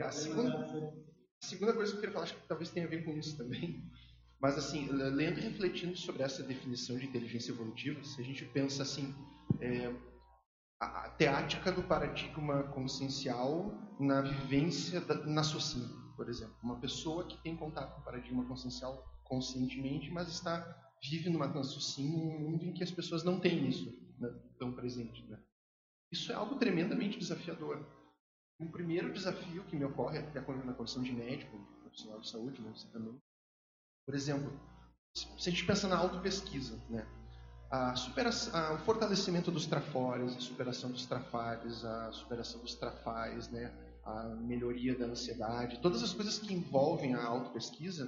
A 0.00 0.10
segunda, 0.10 0.56
a 0.56 1.46
segunda 1.46 1.74
coisa 1.74 1.92
que 1.92 1.98
eu 1.98 2.00
queria 2.00 2.14
falar, 2.14 2.24
acho 2.24 2.34
que 2.34 2.48
talvez 2.48 2.70
tenha 2.70 2.86
a 2.86 2.88
ver 2.88 3.04
com 3.04 3.12
isso 3.12 3.36
também, 3.36 3.84
mas 4.40 4.58
assim, 4.58 4.88
lendo 4.90 5.38
e 5.38 5.42
refletindo 5.42 5.96
sobre 5.96 6.22
essa 6.22 6.42
definição 6.42 6.98
de 6.98 7.06
inteligência 7.06 7.52
evolutiva, 7.52 8.02
se 8.04 8.20
a 8.20 8.24
gente 8.24 8.44
pensa 8.44 8.82
assim, 8.82 9.14
é, 9.60 9.94
a, 10.80 11.08
teática 11.10 11.72
do 11.72 11.82
paradigma 11.82 12.64
consciencial 12.64 13.72
na 13.98 14.20
vivência 14.20 15.00
da, 15.00 15.14
na 15.26 15.42
SOCIM, 15.42 15.88
por 16.16 16.28
exemplo. 16.28 16.54
Uma 16.62 16.78
pessoa 16.78 17.26
que 17.26 17.42
tem 17.42 17.56
contato 17.56 17.94
com 17.94 18.00
o 18.00 18.04
paradigma 18.04 18.44
consciencial 18.44 19.02
conscientemente, 19.24 20.10
mas 20.10 20.28
está 20.28 20.82
vive 21.02 21.30
numa 21.30 21.62
SOCIM, 21.62 22.10
num 22.10 22.38
mundo 22.38 22.64
em 22.64 22.72
que 22.72 22.82
as 22.82 22.90
pessoas 22.90 23.22
não 23.22 23.38
têm 23.38 23.68
isso 23.68 23.90
né, 24.18 24.28
tão 24.58 24.72
presente. 24.72 25.24
Né? 25.26 25.38
Isso 26.10 26.32
é 26.32 26.34
algo 26.34 26.56
tremendamente 26.56 27.18
desafiador. 27.18 27.84
Um 28.58 28.70
primeiro 28.70 29.12
desafio 29.12 29.64
que 29.64 29.76
me 29.76 29.84
ocorre 29.84 30.18
até 30.18 30.40
na 30.40 30.74
condição 30.74 31.02
de 31.02 31.12
médico, 31.12 31.58
profissional 31.80 32.20
de 32.20 32.28
saúde, 32.28 32.60
né, 32.62 32.72
você 32.74 32.88
também. 32.88 33.20
Por 34.06 34.14
exemplo, 34.14 34.52
se 35.12 35.48
a 35.48 35.50
gente 35.50 35.66
pensa 35.66 35.88
na 35.88 35.96
autopesquisa, 35.96 36.80
né? 36.88 37.04
a 37.70 37.92
a, 37.92 38.74
o 38.74 38.78
fortalecimento 38.78 39.50
dos 39.50 39.66
trafores, 39.66 40.36
a 40.36 40.40
superação 40.40 40.90
dos 40.92 41.06
trafares, 41.06 41.84
a 41.84 42.12
superação 42.12 42.60
dos 42.60 42.76
trafais, 42.76 43.50
né? 43.50 43.72
a 44.04 44.24
melhoria 44.36 44.96
da 44.96 45.06
ansiedade, 45.06 45.80
todas 45.80 46.02
as 46.02 46.12
coisas 46.12 46.38
que 46.38 46.54
envolvem 46.54 47.14
a 47.14 47.24
autopesquisa, 47.24 48.06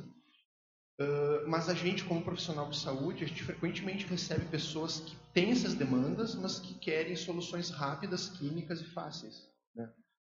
uh, 1.00 1.48
mas 1.48 1.68
a 1.68 1.74
gente, 1.74 2.04
como 2.04 2.22
profissional 2.22 2.70
de 2.70 2.78
saúde, 2.78 3.24
a 3.24 3.26
gente 3.26 3.42
frequentemente 3.42 4.06
recebe 4.06 4.44
pessoas 4.44 5.00
que 5.00 5.16
têm 5.34 5.50
essas 5.50 5.74
demandas, 5.74 6.36
mas 6.36 6.60
que 6.60 6.74
querem 6.74 7.16
soluções 7.16 7.70
rápidas, 7.70 8.28
químicas 8.28 8.80
e 8.80 8.84
fáceis. 8.84 9.48
Né? 9.74 9.92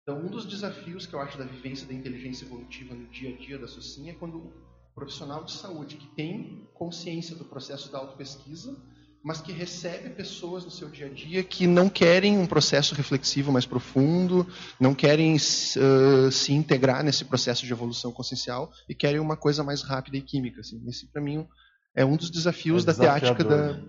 Então, 0.04 0.18
um 0.22 0.28
dos 0.28 0.46
desafios 0.46 1.06
que 1.06 1.14
eu 1.14 1.20
acho 1.20 1.38
da 1.38 1.44
vivência 1.44 1.86
da 1.86 1.94
inteligência 1.94 2.46
evolutiva 2.46 2.96
no 2.96 3.08
dia 3.08 3.36
a 3.36 3.38
dia 3.38 3.60
da 3.60 3.68
SOCIM 3.68 4.10
é 4.10 4.14
quando 4.14 4.69
profissional 5.00 5.44
de 5.44 5.54
saúde 5.54 5.96
que 5.96 6.08
tem 6.08 6.68
consciência 6.74 7.36
do 7.36 7.46
processo 7.46 7.90
da 7.92 8.00
autopesquisa 8.00 8.78
mas 9.22 9.42
que 9.42 9.52
recebe 9.52 10.10
pessoas 10.12 10.64
no 10.64 10.72
seu 10.72 10.90
dia 10.90 11.08
a 11.08 11.10
dia 11.10 11.44
que 11.44 11.68
não 11.68 11.90
querem 11.90 12.38
um 12.38 12.48
processo 12.48 12.96
reflexivo 12.96 13.52
mais 13.52 13.66
profundo, 13.66 14.48
não 14.80 14.96
querem 14.96 15.36
uh, 15.36 16.32
se 16.32 16.54
integrar 16.54 17.04
nesse 17.04 17.26
processo 17.26 17.66
de 17.66 17.72
evolução 17.72 18.14
consciencial 18.14 18.72
e 18.88 18.96
querem 18.96 19.20
uma 19.20 19.36
coisa 19.36 19.64
mais 19.64 19.82
rápida 19.82 20.18
e 20.18 20.22
química. 20.22 20.62
Assim. 20.62 20.82
Esse, 20.88 21.06
para 21.12 21.22
mim, 21.22 21.46
é 21.94 22.06
um 22.06 22.16
dos 22.16 22.30
desafios 22.30 22.84
é 22.84 22.86
da 22.88 22.94
teática 22.94 23.44
da 23.44 23.82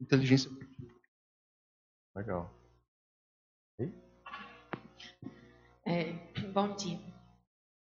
inteligência. 0.00 0.50
Legal. 2.14 2.54
É, 5.84 6.12
bom 6.52 6.76
dia. 6.76 7.00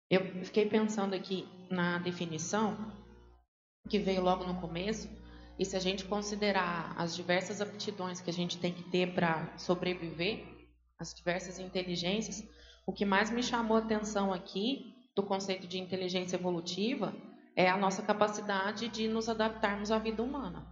Eu 0.09 0.45
fiquei 0.45 0.67
pensando 0.67 1.15
aqui 1.15 1.49
na 1.71 1.99
definição 1.99 2.93
que 3.89 3.99
veio 3.99 4.23
logo 4.23 4.45
no 4.45 4.61
começo, 4.61 5.09
e 5.59 5.65
se 5.65 5.77
a 5.77 5.81
gente 5.81 6.05
considerar 6.05 6.95
as 6.97 7.17
diversas 7.17 7.61
aptidões 7.61 8.21
que 8.21 8.31
a 8.31 8.33
gente 8.33 8.59
tem 8.59 8.73
que 8.73 8.85
ter 8.85 9.15
para 9.15 9.57
sobreviver, 9.57 10.45
as 10.99 11.13
diversas 11.15 11.59
inteligências, 11.59 12.47
o 12.87 12.93
que 12.93 13.05
mais 13.05 13.31
me 13.31 13.43
chamou 13.43 13.77
a 13.77 13.81
atenção 13.81 14.33
aqui 14.33 14.95
do 15.15 15.23
conceito 15.23 15.67
de 15.67 15.79
inteligência 15.79 16.37
evolutiva 16.37 17.15
é 17.57 17.69
a 17.69 17.77
nossa 17.77 18.03
capacidade 18.03 18.89
de 18.89 19.09
nos 19.09 19.29
adaptarmos 19.29 19.91
à 19.91 19.99
vida 19.99 20.23
humana. 20.23 20.65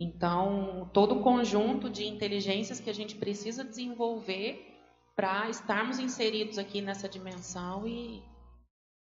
Então, 0.00 0.90
todo 0.92 1.14
o 1.16 1.22
conjunto 1.22 1.88
de 1.88 2.04
inteligências 2.04 2.80
que 2.80 2.90
a 2.90 2.94
gente 2.94 3.14
precisa 3.14 3.62
desenvolver 3.62 4.68
para 5.14 5.48
estarmos 5.48 6.00
inseridos 6.00 6.58
aqui 6.58 6.80
nessa 6.80 7.08
dimensão 7.08 7.86
e, 7.86 8.20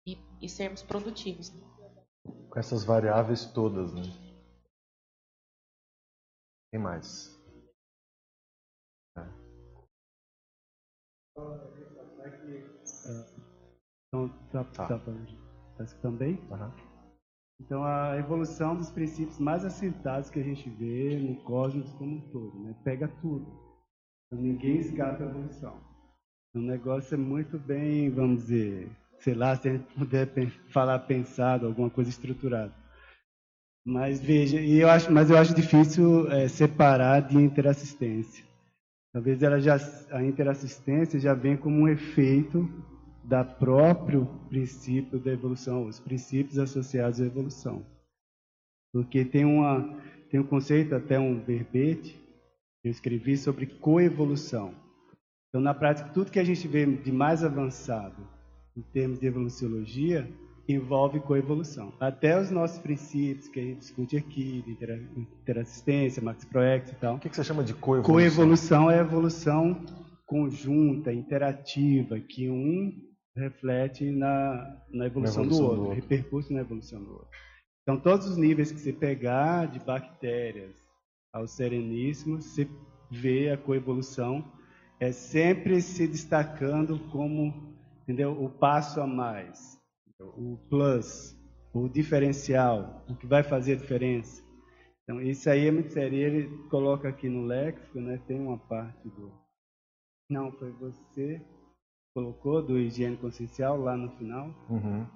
e, 0.07 0.17
e 0.41 0.49
sermos 0.49 0.83
produtivos. 0.83 1.51
Com 2.51 2.59
essas 2.59 2.85
variáveis 2.85 3.45
todas, 3.53 3.93
né? 3.93 4.03
Quem 6.71 6.81
mais? 6.81 7.37
É. 9.17 9.27
Então, 14.09 14.29
tá, 14.51 14.65
tá. 14.65 14.87
tá, 14.87 14.99
tá 15.77 15.85
escutando 15.85 16.19
bem? 16.19 16.35
Uhum. 16.51 16.97
Então, 17.61 17.85
a 17.85 18.17
evolução 18.19 18.77
dos 18.77 18.91
princípios 18.91 19.39
mais 19.39 19.65
assentados 19.65 20.29
que 20.29 20.39
a 20.39 20.43
gente 20.43 20.69
vê 20.71 21.19
no 21.19 21.43
cosmos 21.43 21.91
como 21.93 22.17
um 22.17 22.31
todo, 22.31 22.59
né? 22.61 22.75
Pega 22.85 23.09
tudo. 23.21 23.47
Então, 24.27 24.43
ninguém 24.43 24.79
escapa 24.79 25.23
a 25.23 25.27
evolução. 25.27 25.81
O 26.55 26.59
negócio 26.59 27.15
é 27.15 27.19
muito 27.19 27.59
bem, 27.59 28.11
vamos 28.11 28.43
dizer, 28.43 28.91
sei 29.21 29.35
lá, 29.35 29.57
se 29.57 29.71
gente 29.71 29.85
puder 29.95 30.29
falar 30.69 30.99
pensado, 31.01 31.67
alguma 31.67 31.91
coisa 31.91 32.11
estruturada. 32.11 32.73
Mas 33.85 34.21
veja, 34.21 34.61
e 34.61 34.79
eu 34.81 34.89
acho, 34.89 35.13
mas 35.13 35.31
eu 35.31 35.39
acho 35.39 35.55
difícil 35.55 36.31
é, 36.31 36.49
separar 36.49 37.21
de 37.21 37.37
interassistência. 37.37 38.45
Talvez 39.13 39.43
ela 39.43 39.61
já, 39.61 39.79
a 40.11 40.23
interassistência 40.23 41.21
já 41.21 41.35
vem 41.35 41.57
como 41.57 41.83
um 41.83 41.89
efeito 41.89 42.69
da 43.25 43.45
próprio 43.45 44.27
princípio 44.49 45.19
da 45.19 45.33
evolução, 45.33 45.87
os 45.87 46.01
princípios 46.01 46.59
associados 46.59 47.21
à 47.21 47.25
evolução. 47.25 47.85
Porque 48.93 49.25
tem, 49.25 49.45
uma, 49.45 49.83
tem 50.31 50.41
um 50.41 50.47
conceito, 50.47 50.95
até 50.95 51.19
um 51.19 51.41
verbete, 51.41 52.13
que 52.83 52.89
eu 52.89 52.91
escrevi 52.91 53.37
sobre 53.37 53.67
coevolução. 53.67 54.75
Então, 55.49 55.61
na 55.61 55.73
prática, 55.73 56.09
tudo 56.11 56.31
que 56.31 56.39
a 56.39 56.45
gente 56.45 56.67
vê 56.69 56.85
de 56.85 57.13
mais 57.13 57.43
avançado 57.43 58.36
em 58.77 58.83
termos 58.93 59.19
de 59.19 59.27
evoluciologia 59.27 60.29
envolve 60.69 61.21
coevolução. 61.21 61.93
Até 62.01 62.41
os 62.41 62.51
nossos 62.51 62.79
princípios 62.79 63.49
que 63.49 63.61
a 63.61 63.63
gente 63.63 63.79
discute 63.79 64.17
aqui, 64.17 64.63
de 64.63 64.73
interassistência, 65.17 66.21
Max 66.21 66.45
Proex 66.45 66.91
e 66.91 66.95
tal. 66.97 67.17
O 67.17 67.21
que 67.21 67.29
você 67.29 67.45
chama 67.45 67.63
de 67.63 67.73
coevolução? 67.73 68.15
Coevolução 68.15 68.91
é 68.91 68.99
a 68.99 69.03
evolução 69.03 69.81
conjunta, 70.27 71.13
interativa, 71.13 72.19
que 72.19 72.51
um 72.51 72.93
reflete 73.37 74.11
na, 74.11 74.77
na, 74.91 75.07
evolução, 75.07 75.45
na 75.45 75.47
evolução, 75.47 75.47
do 75.47 75.63
outro, 75.63 75.77
do 75.77 75.83
outro, 75.83 75.95
repercute 75.95 76.53
na 76.53 76.61
evolução 76.61 77.03
do 77.03 77.13
outro. 77.13 77.29
Então, 77.83 78.01
todos 78.01 78.27
os 78.27 78.37
níveis 78.37 78.73
que 78.73 78.81
você 78.81 78.93
pegar, 78.93 79.67
de 79.67 79.79
bactérias 79.79 80.75
ao 81.33 81.47
sereníssimo, 81.47 82.43
você 82.43 82.69
vê 83.09 83.51
a 83.51 83.57
coevolução 83.57 84.45
é 84.99 85.13
sempre 85.13 85.81
se 85.81 86.09
destacando 86.09 86.99
como 87.11 87.76
entendeu, 88.07 88.33
o 88.33 88.49
passo 88.49 89.01
a 89.01 89.07
mais 89.07 89.77
o 90.21 90.57
plus, 90.69 91.37
o 91.73 91.89
diferencial, 91.89 93.05
o 93.09 93.15
que 93.15 93.27
vai 93.27 93.43
fazer 93.43 93.75
a 93.75 93.77
diferença. 93.77 94.43
Então, 95.03 95.21
isso 95.21 95.49
aí 95.49 95.67
é 95.67 95.71
muito 95.71 95.93
sério. 95.93 96.19
Ele 96.19 96.69
coloca 96.69 97.09
aqui 97.09 97.29
no 97.29 97.45
léxico, 97.45 98.01
né, 98.01 98.21
tem 98.27 98.41
uma 98.41 98.59
parte 98.59 99.09
do. 99.09 99.33
Não, 100.31 100.51
foi 100.53 100.73
você 100.73 101.41
colocou 102.15 102.63
do 102.63 102.79
higiene 102.79 103.17
consciencial 103.17 103.79
lá 103.79 103.97
no 103.97 104.11
final. 104.17 104.49
Uhum. 104.71 105.07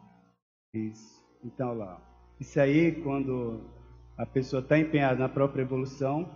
Isso. 0.74 1.20
Então, 1.42 1.72
lá. 1.74 2.00
Isso 2.38 2.60
aí, 2.60 3.02
quando 3.02 3.60
a 4.16 4.26
pessoa 4.26 4.60
está 4.60 4.78
empenhada 4.78 5.18
na 5.18 5.28
própria 5.28 5.62
evolução, 5.62 6.30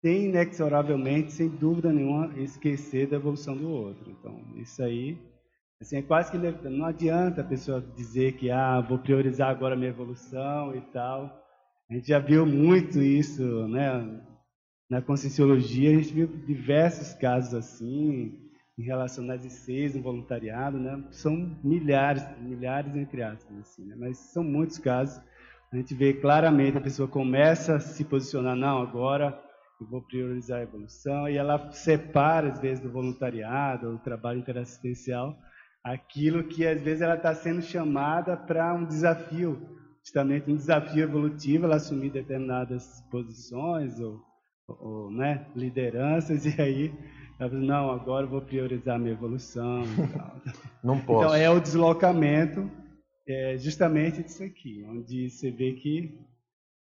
sem 0.00 0.26
inexoravelmente, 0.26 1.32
sem 1.32 1.48
dúvida 1.48 1.92
nenhuma, 1.92 2.32
esquecer 2.38 3.08
da 3.08 3.16
evolução 3.16 3.56
do 3.56 3.68
outro. 3.68 4.10
Então, 4.10 4.40
isso 4.56 4.82
aí 4.82 5.18
Assim, 5.80 5.98
é 5.98 6.02
quase 6.02 6.32
que 6.32 6.38
não 6.68 6.86
adianta 6.86 7.40
a 7.40 7.44
pessoa 7.44 7.80
dizer 7.80 8.32
que 8.32 8.50
ah, 8.50 8.80
vou 8.80 8.98
priorizar 8.98 9.48
agora 9.48 9.74
a 9.74 9.76
minha 9.76 9.90
evolução 9.90 10.74
e 10.74 10.80
tal. 10.80 11.46
A 11.88 11.94
gente 11.94 12.08
já 12.08 12.18
viu 12.18 12.44
muito 12.44 13.00
isso, 13.00 13.42
né? 13.68 14.20
Na 14.90 15.00
conscienciologia, 15.00 15.90
a 15.90 16.02
gente 16.02 16.12
viu 16.12 16.26
diversos 16.26 17.14
casos 17.14 17.54
assim, 17.54 18.36
em 18.76 18.82
relação 18.82 19.30
às 19.30 19.44
ICs, 19.44 19.94
no 19.94 20.02
voluntariado, 20.02 20.78
né? 20.78 21.04
São 21.12 21.56
milhares, 21.62 22.24
milhares 22.40 22.96
entre 22.96 23.22
aspas, 23.22 23.56
assim, 23.58 23.84
né? 23.84 23.94
mas 23.96 24.18
são 24.18 24.42
muitos 24.42 24.78
casos. 24.78 25.22
A 25.72 25.76
gente 25.76 25.94
vê 25.94 26.12
claramente 26.12 26.76
a 26.76 26.80
pessoa 26.80 27.06
começa 27.06 27.76
a 27.76 27.80
se 27.80 28.04
posicionar, 28.04 28.56
não, 28.56 28.82
agora 28.82 29.40
eu 29.80 29.86
vou 29.86 30.02
priorizar 30.02 30.58
a 30.58 30.62
evolução, 30.62 31.28
e 31.28 31.36
ela 31.36 31.70
separa, 31.70 32.48
às 32.48 32.58
vezes, 32.58 32.82
do 32.82 32.90
voluntariado, 32.90 33.92
do 33.92 33.98
trabalho 33.98 34.40
interassistencial, 34.40 35.38
aquilo 35.84 36.44
que 36.44 36.66
às 36.66 36.80
vezes 36.80 37.02
ela 37.02 37.14
está 37.14 37.34
sendo 37.34 37.62
chamada 37.62 38.36
para 38.36 38.74
um 38.74 38.84
desafio, 38.84 39.60
justamente 40.02 40.50
um 40.50 40.56
desafio 40.56 41.04
evolutivo, 41.04 41.64
ela 41.64 41.76
assumir 41.76 42.10
determinadas 42.10 43.02
posições 43.10 43.98
ou, 44.00 44.20
ou 44.66 45.10
né, 45.10 45.46
lideranças, 45.54 46.44
e 46.46 46.60
aí 46.60 46.92
ela 47.38 47.50
fala, 47.50 47.62
não, 47.62 47.90
agora 47.90 48.26
eu 48.26 48.30
vou 48.30 48.40
priorizar 48.40 48.96
a 48.96 48.98
minha 48.98 49.12
evolução. 49.12 49.82
Não 50.82 51.00
posso. 51.00 51.24
Então 51.24 51.34
é 51.34 51.50
o 51.50 51.60
deslocamento 51.60 52.70
é 53.28 53.58
justamente 53.58 54.22
disso 54.22 54.42
aqui, 54.42 54.82
onde 54.88 55.28
você 55.28 55.50
vê 55.50 55.74
que, 55.74 56.18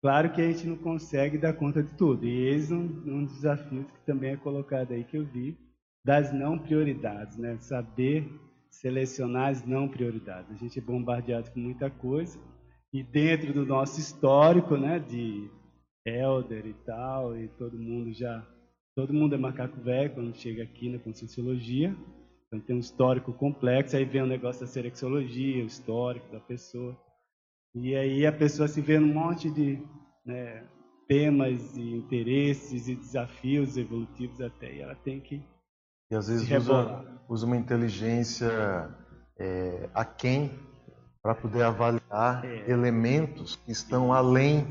claro 0.01 0.31
que 0.31 0.41
a 0.41 0.50
gente 0.50 0.65
não 0.67 0.77
consegue 0.77 1.38
dar 1.38 1.51
conta 1.51 1.84
de 1.84 1.93
tudo. 1.96 2.25
E 2.25 2.48
eis 2.48 2.72
um, 2.72 2.84
um 3.05 3.25
dos 3.25 3.36
desafios 3.36 3.86
que 3.91 4.05
também 4.05 4.31
é 4.31 4.38
colocado 4.38 4.93
aí 4.93 5.03
que 5.03 5.17
eu 5.17 5.25
vi, 5.25 5.58
das 6.05 6.31
não 6.31 6.58
prioridades, 6.58 7.38
né? 7.38 7.58
Saber 7.60 8.25
selecionar 8.81 9.50
as 9.50 9.65
não 9.65 9.88
prioridades. 9.88 10.51
A 10.51 10.55
gente 10.55 10.79
é 10.79 10.81
bombardeado 10.81 11.51
com 11.51 11.59
muita 11.59 11.89
coisa. 11.89 12.39
E 12.93 13.03
dentro 13.03 13.53
do 13.53 13.65
nosso 13.65 14.00
histórico, 14.00 14.77
né, 14.77 15.00
de 15.00 15.50
elder 16.05 16.65
e 16.65 16.74
tal, 16.86 17.38
e 17.38 17.48
todo 17.50 17.77
mundo 17.77 18.12
já, 18.13 18.45
todo 18.95 19.13
mundo 19.13 19.36
é 19.36 19.38
macaco 19.38 19.79
velho 19.81 20.13
quando 20.13 20.36
chega 20.36 20.63
aqui 20.63 20.89
na 20.89 20.98
Conscienciologia, 20.98 21.95
então 22.48 22.59
tem 22.59 22.75
um 22.75 22.79
histórico 22.79 23.31
complexo, 23.33 23.95
aí 23.95 24.05
vem 24.05 24.24
o 24.24 24.27
negócio 24.27 24.62
da 24.62 24.67
serexologia, 24.67 25.63
o 25.63 25.67
histórico 25.67 26.31
da 26.31 26.39
pessoa, 26.39 26.98
e 27.75 27.95
aí 27.95 28.25
a 28.25 28.31
pessoa 28.31 28.67
se 28.67 28.81
vê 28.81 28.98
num 28.98 29.13
monte 29.13 29.51
de 29.51 29.77
né, 30.25 30.65
temas 31.07 31.77
e 31.77 31.91
interesses 31.91 32.88
e 32.88 32.95
desafios 32.95 33.77
evolutivos 33.77 34.41
até, 34.41 34.74
e 34.74 34.79
ela 34.79 34.95
tem 34.95 35.19
que 35.19 35.43
e 36.12 36.16
às 36.16 36.28
vezes 36.28 36.50
usa, 36.50 37.06
usa, 37.28 37.46
uma 37.46 37.58
inteligência 37.58 38.50
é, 39.39 39.89
aquém 39.94 40.51
para 41.22 41.36
poder 41.36 41.63
avaliar 41.63 42.44
é. 42.44 42.72
elementos 42.72 43.56
que 43.58 43.72
estão 43.72 44.12
além. 44.12 44.66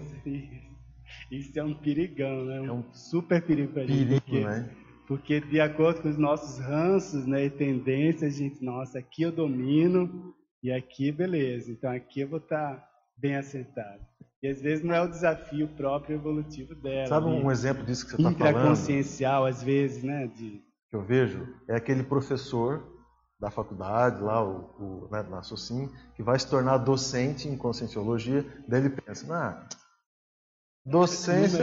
Isso 1.30 1.58
é 1.58 1.62
um 1.62 1.74
perigão, 1.74 2.44
né? 2.44 2.66
É 2.66 2.72
um 2.72 2.82
super 2.92 3.40
perigo 3.42 3.72
para 3.72 3.82
a 3.82 3.86
gente. 3.86 3.98
Perigo, 3.98 4.20
porque, 4.20 4.44
né? 4.44 4.70
porque 5.06 5.40
de 5.40 5.60
acordo 5.60 6.02
com 6.02 6.08
os 6.08 6.18
nossos 6.18 6.58
ranços 6.58 7.26
né, 7.26 7.44
e 7.44 7.50
tendências, 7.50 8.34
a 8.34 8.36
gente, 8.36 8.64
nossa, 8.64 8.98
aqui 8.98 9.22
eu 9.22 9.32
domino 9.32 10.34
e 10.62 10.72
aqui 10.72 11.12
beleza. 11.12 11.70
Então 11.70 11.90
aqui 11.90 12.20
eu 12.20 12.28
vou 12.28 12.38
estar 12.38 12.76
tá 12.76 12.88
bem 13.16 13.36
assentado. 13.36 14.00
E 14.42 14.48
às 14.48 14.60
vezes 14.60 14.84
não 14.84 14.94
é 14.94 15.00
o 15.02 15.08
desafio 15.08 15.68
próprio 15.68 16.16
evolutivo 16.16 16.74
dela. 16.74 17.06
Sabe 17.06 17.26
um 17.26 17.46
né? 17.46 17.52
exemplo 17.52 17.84
disso 17.84 18.04
que 18.04 18.10
você 18.12 18.16
está 18.16 18.30
falando? 18.32 18.56
Intraconsciencial, 18.56 19.46
às 19.46 19.62
vezes, 19.62 20.02
né? 20.02 20.28
De 20.28 20.62
que 20.88 20.96
eu 20.96 21.02
vejo 21.02 21.46
é 21.68 21.76
aquele 21.76 22.02
professor 22.02 22.82
da 23.38 23.50
faculdade, 23.50 24.20
lá 24.20 24.44
o, 24.44 25.06
o, 25.06 25.08
né, 25.10 25.22
na 25.22 25.42
SOCIM, 25.42 25.88
que 26.14 26.22
vai 26.22 26.38
se 26.38 26.48
tornar 26.48 26.78
docente 26.78 27.48
em 27.48 27.56
conscienciologia, 27.56 28.44
daí 28.66 28.80
ele 28.80 28.90
pensa, 28.90 29.32
ah, 29.32 29.68
docência 30.84 31.62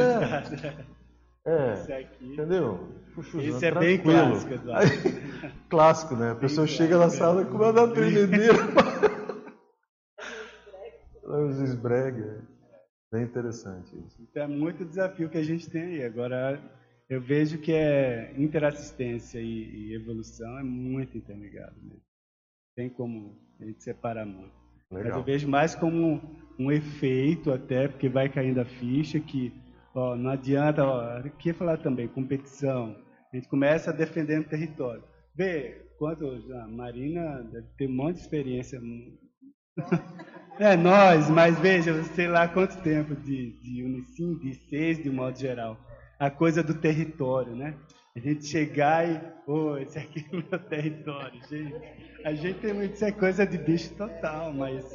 é, 1.45 1.73
é 1.91 2.09
entendeu? 2.21 2.89
Puxa, 3.13 3.37
Isso 3.37 3.63
é 3.63 3.71
bem 3.71 4.01
clássico, 4.01 4.53
Aí, 4.71 5.51
clássico, 5.69 6.15
né? 6.15 6.31
A 6.31 6.35
pessoa 6.35 6.65
chega 6.65 6.97
na 6.97 7.09
sala 7.09 7.43
e 7.43 7.45
começa 7.45 7.69
a 7.69 7.85
dar 7.85 7.93
tremedeira. 7.93 8.57
Os 11.23 11.59
esbrega. 11.59 12.47
Bem 13.11 13.23
interessante 13.23 13.95
isso. 14.05 14.21
Então 14.21 14.43
é 14.43 14.47
muito 14.47 14.83
desafio 14.83 15.29
que 15.29 15.37
a 15.37 15.43
gente 15.43 15.69
tem 15.69 15.81
aí. 15.81 16.03
Agora, 16.03 16.59
eu 17.09 17.21
vejo 17.21 17.59
que 17.59 17.71
é 17.71 18.33
interassistência 18.37 19.39
e, 19.39 19.89
e 19.89 19.95
evolução 19.95 20.57
é 20.59 20.63
muito 20.63 21.17
interligado 21.17 21.75
mesmo. 21.81 22.01
Tem 22.75 22.89
como 22.89 23.39
a 23.59 23.65
gente 23.65 23.83
separar 23.83 24.25
muito. 24.25 24.53
Legal. 24.91 25.09
Mas 25.09 25.15
eu 25.17 25.23
vejo 25.23 25.47
mais 25.47 25.75
como 25.75 26.21
um 26.57 26.71
efeito 26.71 27.51
até, 27.51 27.87
porque 27.87 28.09
vai 28.09 28.29
caindo 28.29 28.59
a 28.59 28.65
ficha 28.65 29.19
que 29.19 29.53
ó, 29.93 30.15
não 30.15 30.31
adianta, 30.31 30.83
ó, 30.83 31.21
falar 31.53 31.77
também, 31.77 32.07
competição. 32.07 32.95
A 33.31 33.35
gente 33.35 33.47
começa 33.47 33.93
defendendo 33.93 34.47
território. 34.47 35.03
Vê, 35.35 35.85
quanto 35.97 36.25
a 36.27 36.67
Marina 36.67 37.43
deve 37.43 37.67
ter 37.77 37.87
um 37.87 37.95
monte 37.95 38.15
de 38.15 38.21
experiência. 38.21 38.79
é, 40.59 40.75
nós, 40.75 41.29
mas 41.29 41.59
veja, 41.59 42.01
sei 42.03 42.27
lá 42.27 42.47
quanto 42.47 42.81
tempo 42.81 43.15
de, 43.15 43.59
de 43.61 43.83
Unicim, 43.83 44.37
de 44.39 44.55
seis 44.69 45.01
de 45.01 45.09
modo 45.09 45.37
geral 45.37 45.77
a 46.19 46.29
coisa 46.29 46.63
do 46.63 46.73
território, 46.73 47.55
né? 47.55 47.77
A 48.15 48.19
gente 48.19 48.45
chegar 48.45 49.07
e, 49.07 49.19
pô, 49.45 49.71
oh, 49.73 49.77
esse 49.77 49.99
aqui 49.99 50.25
é 50.31 50.35
o 50.35 50.49
meu 50.49 50.59
território, 50.69 51.41
gente. 51.49 51.75
A 52.23 52.33
gente 52.33 52.59
tem 52.59 52.73
muito, 52.73 52.93
isso 52.93 53.05
é 53.05 53.11
coisa 53.11 53.45
de 53.45 53.57
bicho 53.57 53.93
total, 53.95 54.53
mas. 54.53 54.85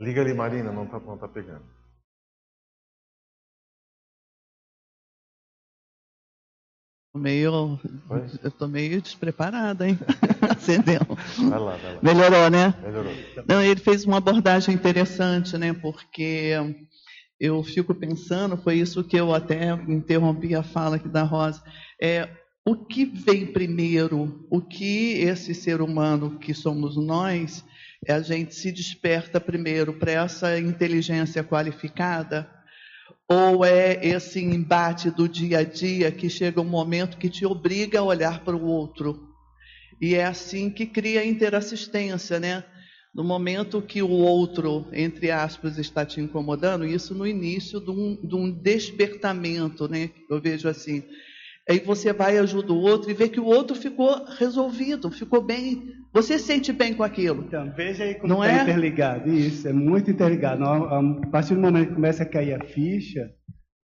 Liga 0.00 0.22
ali, 0.22 0.34
Marina, 0.34 0.72
não 0.72 0.86
tá, 0.86 0.98
não 0.98 1.16
tá 1.16 1.28
pegando. 1.28 1.64
Meio, 7.14 7.78
eu 8.42 8.50
tô 8.52 8.68
meio 8.68 9.02
despreparada, 9.02 9.86
hein? 9.86 9.98
Acendeu. 10.48 11.00
Vai 11.48 11.58
lá, 11.58 11.76
vai 11.76 11.94
lá. 11.94 12.00
Melhorou, 12.02 12.50
né? 12.50 12.74
Melhorou. 12.82 13.12
Não, 13.48 13.60
ele 13.60 13.80
fez 13.80 14.04
uma 14.04 14.18
abordagem 14.18 14.74
interessante, 14.74 15.58
né? 15.58 15.72
Porque 15.72 16.54
eu 17.40 17.62
fico 17.62 17.94
pensando, 17.94 18.56
foi 18.58 18.76
isso 18.76 19.02
que 19.02 19.16
eu 19.16 19.34
até 19.34 19.72
interrompi 19.88 20.54
a 20.54 20.62
fala 20.62 20.96
aqui 20.96 21.08
da 21.08 21.22
Rosa, 21.22 21.62
é 22.00 22.28
o 22.66 22.76
que 22.76 23.06
vem 23.06 23.46
primeiro, 23.46 24.46
o 24.50 24.60
que 24.60 25.14
esse 25.14 25.54
ser 25.54 25.80
humano 25.80 26.38
que 26.38 26.52
somos 26.52 26.96
nós, 26.96 27.64
a 28.06 28.20
gente 28.20 28.54
se 28.54 28.70
desperta 28.70 29.40
primeiro 29.40 29.94
para 29.94 30.12
essa 30.12 30.58
inteligência 30.60 31.42
qualificada, 31.42 32.48
ou 33.26 33.64
é 33.64 34.04
esse 34.06 34.40
embate 34.40 35.10
do 35.10 35.28
dia 35.28 35.60
a 35.60 35.64
dia 35.64 36.12
que 36.12 36.28
chega 36.28 36.60
um 36.60 36.64
momento 36.64 37.16
que 37.16 37.30
te 37.30 37.46
obriga 37.46 38.00
a 38.00 38.04
olhar 38.04 38.44
para 38.44 38.56
o 38.56 38.66
outro. 38.66 39.30
E 40.00 40.14
é 40.14 40.24
assim 40.24 40.68
que 40.68 40.84
cria 40.84 41.20
a 41.20 41.26
interassistência, 41.26 42.40
né? 42.40 42.64
No 43.14 43.24
momento 43.24 43.82
que 43.82 44.02
o 44.02 44.10
outro, 44.10 44.86
entre 44.92 45.30
aspas, 45.32 45.78
está 45.78 46.06
te 46.06 46.20
incomodando, 46.20 46.86
isso 46.86 47.12
no 47.12 47.26
início 47.26 47.80
de 47.80 47.90
um, 47.90 48.16
de 48.22 48.36
um 48.36 48.50
despertamento, 48.50 49.88
né? 49.88 50.10
Eu 50.30 50.40
vejo 50.40 50.68
assim. 50.68 51.02
Aí 51.68 51.80
você 51.80 52.12
vai 52.12 52.38
ajuda 52.38 52.72
o 52.72 52.80
outro 52.80 53.10
e 53.10 53.14
vê 53.14 53.28
que 53.28 53.40
o 53.40 53.44
outro 53.44 53.74
ficou 53.76 54.24
resolvido, 54.38 55.10
ficou 55.10 55.42
bem. 55.42 55.92
Você 56.12 56.38
sente 56.38 56.72
bem 56.72 56.94
com 56.94 57.02
aquilo. 57.02 57.44
Então, 57.46 57.72
veja 57.76 58.04
aí 58.04 58.14
como 58.14 58.44
está 58.44 58.58
é? 58.58 58.62
interligado. 58.62 59.32
Isso, 59.32 59.68
é 59.68 59.72
muito 59.72 60.10
interligado. 60.10 60.64
A 60.64 61.26
partir 61.30 61.54
do 61.54 61.60
momento 61.60 61.88
que 61.88 61.94
começa 61.94 62.22
a 62.22 62.26
cair 62.26 62.54
a 62.54 62.64
ficha, 62.64 63.28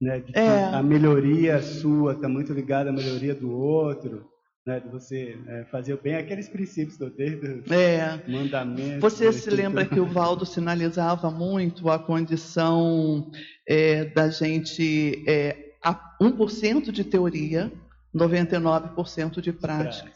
né, 0.01 0.23
é. 0.35 0.65
a 0.65 0.83
melhoria 0.83 1.61
sua 1.63 2.13
está 2.13 2.29
muito 2.29 2.53
ligada 2.53 2.91
à 2.91 2.93
melhoria 2.93 3.35
do 3.35 3.51
outro, 3.51 4.27
né, 4.67 4.81
de 4.81 4.89
você 4.89 5.39
é, 5.47 5.65
fazer 5.65 5.93
o 5.93 6.01
bem, 6.01 6.15
aqueles 6.15 6.49
princípios 6.49 6.97
do 6.97 7.11
dedo, 7.11 7.63
é. 7.73 8.23
mandamentos. 8.27 9.01
Você 9.01 9.31
se 9.33 9.51
lembra 9.51 9.85
que 9.85 10.01
o 10.01 10.07
Valdo 10.07 10.47
sinalizava 10.47 11.31
muito 11.31 11.91
a 11.91 11.99
condição 11.99 13.31
é, 13.69 14.07
da 14.07 14.31
gente 14.31 15.23
é, 15.29 15.75
1% 16.21 16.91
de 16.91 17.05
teoria, 17.05 17.71
99% 18.15 19.41
de 19.41 19.53
prática. 19.53 20.11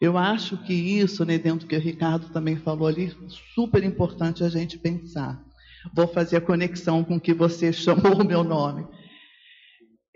Eu 0.00 0.18
acho 0.18 0.56
que 0.58 0.74
isso, 0.74 1.24
né, 1.24 1.38
dentro 1.38 1.60
do 1.60 1.66
que 1.66 1.76
o 1.76 1.80
Ricardo 1.80 2.28
também 2.30 2.56
falou 2.56 2.88
ali, 2.88 3.12
super 3.54 3.82
importante 3.84 4.42
a 4.42 4.48
gente 4.48 4.76
pensar. 4.76 5.40
Vou 5.94 6.08
fazer 6.08 6.36
a 6.38 6.40
conexão 6.40 7.04
com 7.04 7.16
o 7.16 7.20
que 7.20 7.32
você 7.32 7.70
chamou 7.72 8.20
o 8.20 8.24
meu 8.24 8.42
nome. 8.42 8.86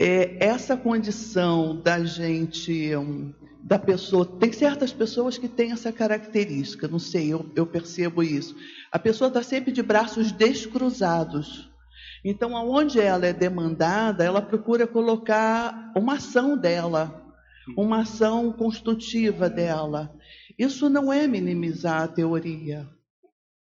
É, 0.00 0.44
essa 0.44 0.76
condição 0.76 1.80
da 1.80 2.04
gente 2.04 2.94
um, 2.96 3.34
da 3.62 3.78
pessoa. 3.78 4.24
Tem 4.24 4.52
certas 4.52 4.92
pessoas 4.92 5.36
que 5.36 5.48
têm 5.48 5.72
essa 5.72 5.92
característica, 5.92 6.88
não 6.88 6.98
sei, 6.98 7.32
eu, 7.32 7.50
eu 7.54 7.66
percebo 7.66 8.22
isso. 8.22 8.54
A 8.90 8.98
pessoa 8.98 9.28
está 9.28 9.42
sempre 9.42 9.72
de 9.72 9.82
braços 9.82 10.32
descruzados. 10.32 11.70
Então, 12.24 12.56
aonde 12.56 13.00
ela 13.00 13.26
é 13.26 13.32
demandada, 13.32 14.24
ela 14.24 14.42
procura 14.42 14.86
colocar 14.86 15.92
uma 15.96 16.14
ação 16.14 16.56
dela, 16.56 17.22
uma 17.76 18.00
ação 18.00 18.52
construtiva 18.52 19.48
dela. 19.48 20.12
Isso 20.58 20.88
não 20.88 21.12
é 21.12 21.26
minimizar 21.26 22.02
a 22.02 22.08
teoria, 22.08 22.88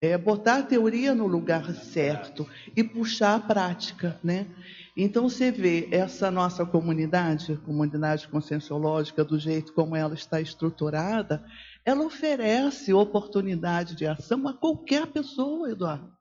é 0.02 0.18
botar 0.18 0.58
a 0.58 0.64
teoria 0.64 1.16
no 1.16 1.26
lugar 1.26 1.74
certo 1.74 2.48
e 2.76 2.84
puxar 2.84 3.36
a 3.36 3.40
prática, 3.40 4.20
né? 4.24 4.48
Então 4.96 5.30
você 5.30 5.52
vê 5.52 5.88
essa 5.92 6.32
nossa 6.32 6.66
comunidade, 6.66 7.56
comunidade 7.58 8.28
conscienciológica, 8.28 9.24
do 9.24 9.38
jeito 9.38 9.74
como 9.74 9.96
ela 9.96 10.16
está 10.16 10.42
estruturada, 10.42 11.44
ela 11.86 12.04
oferece 12.04 12.94
oportunidade 12.94 13.96
de 13.96 14.08
ação 14.08 14.48
a 14.48 14.54
qualquer 14.54 15.08
pessoa, 15.08 15.70
Eduardo. 15.70 16.12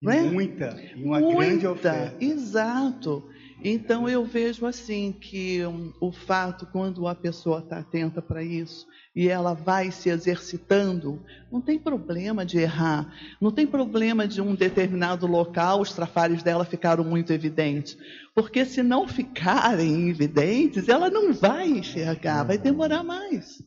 Não 0.00 0.12
é? 0.12 0.22
Muita, 0.22 0.76
uma 0.96 1.20
Muita, 1.20 1.36
grande 1.36 1.66
oferta. 1.66 2.24
Exato. 2.24 3.28
Então 3.62 4.08
eu 4.08 4.24
vejo 4.24 4.64
assim 4.64 5.12
que 5.12 5.64
um, 5.66 5.92
o 6.00 6.10
fato 6.10 6.66
quando 6.66 7.06
a 7.06 7.14
pessoa 7.14 7.58
está 7.58 7.80
atenta 7.80 8.22
para 8.22 8.42
isso 8.42 8.86
e 9.14 9.28
ela 9.28 9.54
vai 9.54 9.90
se 9.90 10.08
exercitando, 10.08 11.20
não 11.50 11.60
tem 11.60 11.78
problema 11.78 12.46
de 12.46 12.58
errar, 12.58 13.12
não 13.40 13.50
tem 13.50 13.66
problema 13.66 14.26
de 14.26 14.40
um 14.40 14.54
determinado 14.54 15.26
local 15.26 15.80
os 15.80 15.92
trafares 15.92 16.42
dela 16.42 16.64
ficaram 16.64 17.02
muito 17.02 17.32
evidentes, 17.32 17.98
porque 18.34 18.64
se 18.64 18.82
não 18.82 19.08
ficarem 19.08 20.08
evidentes, 20.08 20.88
ela 20.88 21.10
não 21.10 21.32
vai 21.32 21.68
enxergar, 21.68 22.44
vai 22.44 22.56
demorar 22.56 23.02
mais. 23.02 23.58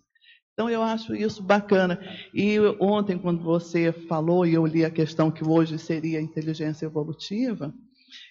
Então, 0.54 0.70
eu 0.70 0.84
acho 0.84 1.16
isso 1.16 1.42
bacana. 1.42 2.00
E 2.34 2.60
ontem, 2.80 3.18
quando 3.18 3.44
você 3.44 3.92
falou, 3.92 4.46
e 4.46 4.54
eu 4.54 4.66
li 4.68 4.86
a 4.86 4.92
questão 4.92 5.32
que 5.32 5.44
hoje 5.44 5.80
seria 5.80 6.22
inteligência 6.22 6.86
evolutiva, 6.86 7.74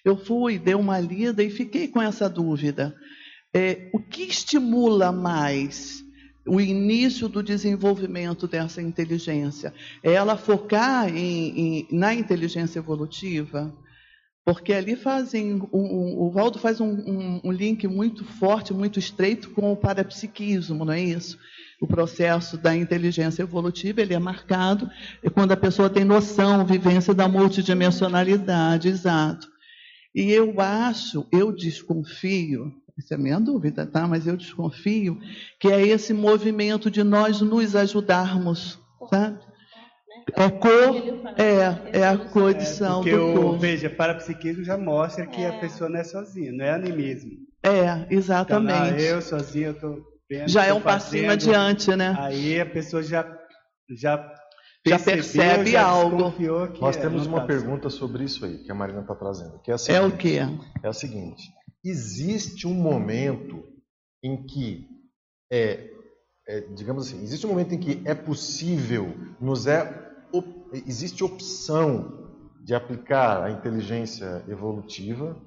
eu 0.05 0.15
fui, 0.15 0.57
dei 0.57 0.73
uma 0.73 0.99
lida 0.99 1.43
e 1.43 1.49
fiquei 1.49 1.89
com 1.89 2.01
essa 2.01 2.29
dúvida. 2.29 2.95
É, 3.53 3.89
o 3.93 3.99
que 3.99 4.23
estimula 4.23 5.11
mais 5.11 6.02
o 6.45 6.59
início 6.59 7.29
do 7.29 7.41
desenvolvimento 7.41 8.47
dessa 8.47 8.81
inteligência? 8.81 9.73
É 10.01 10.13
ela 10.13 10.37
focar 10.37 11.07
em, 11.09 11.59
em, 11.59 11.87
na 11.91 12.13
inteligência 12.13 12.79
evolutiva? 12.79 13.73
Porque 14.45 14.73
ali 14.73 14.97
fazem, 14.97 15.53
um, 15.71 15.79
um, 15.79 16.21
o 16.21 16.29
Valdo 16.29 16.59
faz 16.59 16.81
um, 16.81 17.39
um, 17.43 17.51
link 17.51 17.87
muito 17.87 18.25
forte, 18.25 18.73
muito 18.73 18.99
estreito 18.99 19.51
com 19.51 19.71
o 19.71 19.77
parapsiquismo, 19.77 20.83
não 20.83 20.91
é 20.91 21.01
isso? 21.01 21.39
O 21.79 21.87
processo 21.87 22.57
da 22.57 22.75
inteligência 22.75 23.43
evolutiva 23.43 24.01
ele 24.01 24.13
é 24.13 24.19
marcado 24.19 24.89
quando 25.33 25.53
a 25.53 25.57
pessoa 25.57 25.89
tem 25.89 26.03
noção, 26.03 26.65
vivência 26.65 27.13
da 27.13 27.27
multidimensionalidade, 27.27 28.89
exato. 28.89 29.47
E 30.13 30.29
eu 30.29 30.59
acho, 30.59 31.25
eu 31.31 31.51
desconfio, 31.51 32.71
isso 32.97 33.13
é 33.13 33.17
minha 33.17 33.39
dúvida, 33.39 33.85
tá? 33.85 34.07
Mas 34.07 34.27
eu 34.27 34.37
desconfio 34.37 35.19
que 35.59 35.67
é 35.67 35.81
esse 35.85 36.13
movimento 36.13 36.91
de 36.91 37.03
nós 37.03 37.41
nos 37.41 37.75
ajudarmos, 37.75 38.79
sabe? 39.09 39.39
É 40.35 40.49
cor, 40.49 40.95
é, 41.37 41.99
é 41.99 42.07
a 42.07 42.17
condição 42.17 43.01
é, 43.01 43.03
porque 43.03 43.15
do 43.15 43.29
o, 43.29 43.33
corpo. 43.33 43.59
Veja, 43.59 43.89
parapsiquismo 43.89 44.63
já 44.63 44.77
mostra 44.77 45.25
que 45.25 45.45
a 45.45 45.53
pessoa 45.59 45.89
não 45.89 45.99
é 45.99 46.03
sozinha, 46.03 46.51
não 46.51 46.63
é 46.63 46.71
animismo. 46.71 47.31
É, 47.61 48.07
exatamente. 48.09 48.93
Então, 48.93 48.97
eu 48.99 49.21
sozinho, 49.21 49.67
eu 49.67 49.79
tô 49.79 50.01
vendo, 50.29 50.47
já 50.47 50.65
é 50.65 50.73
um 50.73 50.81
passinho 50.81 51.25
fazendo, 51.25 51.55
adiante, 51.55 51.95
né? 51.95 52.15
Aí 52.17 52.59
a 52.59 52.65
pessoa 52.65 53.03
já 53.03 53.23
já, 53.89 54.17
já 54.85 54.97
percebeu, 54.97 55.23
percebe 55.23 55.71
já 55.71 55.83
algo. 55.85 56.31
Que 56.31 56.81
Nós 56.81 56.97
é, 56.97 57.01
temos 57.01 57.25
uma 57.25 57.41
tá 57.41 57.47
pergunta 57.47 57.89
sobre 57.89 58.23
isso 58.23 58.45
aí 58.45 58.59
que 58.59 58.71
a 58.71 58.75
Marina 58.75 59.01
está 59.01 59.15
trazendo. 59.15 59.59
Que 59.59 59.71
é, 59.71 59.73
a 59.73 59.75
É 59.75 59.77
seguinte, 59.77 60.05
o 60.13 60.17
quê? 60.17 60.39
É 60.81 60.87
a 60.87 60.93
seguinte: 60.93 61.43
existe 61.83 62.67
um 62.67 62.73
momento 62.73 63.63
em 64.23 64.45
que 64.45 64.87
é, 65.51 65.89
é, 66.47 66.61
digamos 66.75 67.07
assim, 67.07 67.21
existe 67.21 67.45
um 67.45 67.49
momento 67.49 67.73
em 67.75 67.79
que 67.79 68.01
é 68.05 68.15
possível, 68.15 69.13
nos 69.39 69.67
é 69.67 70.11
op- 70.31 70.69
existe 70.87 71.23
opção 71.23 72.21
de 72.63 72.73
aplicar 72.73 73.43
a 73.43 73.51
inteligência 73.51 74.43
evolutiva, 74.47 75.37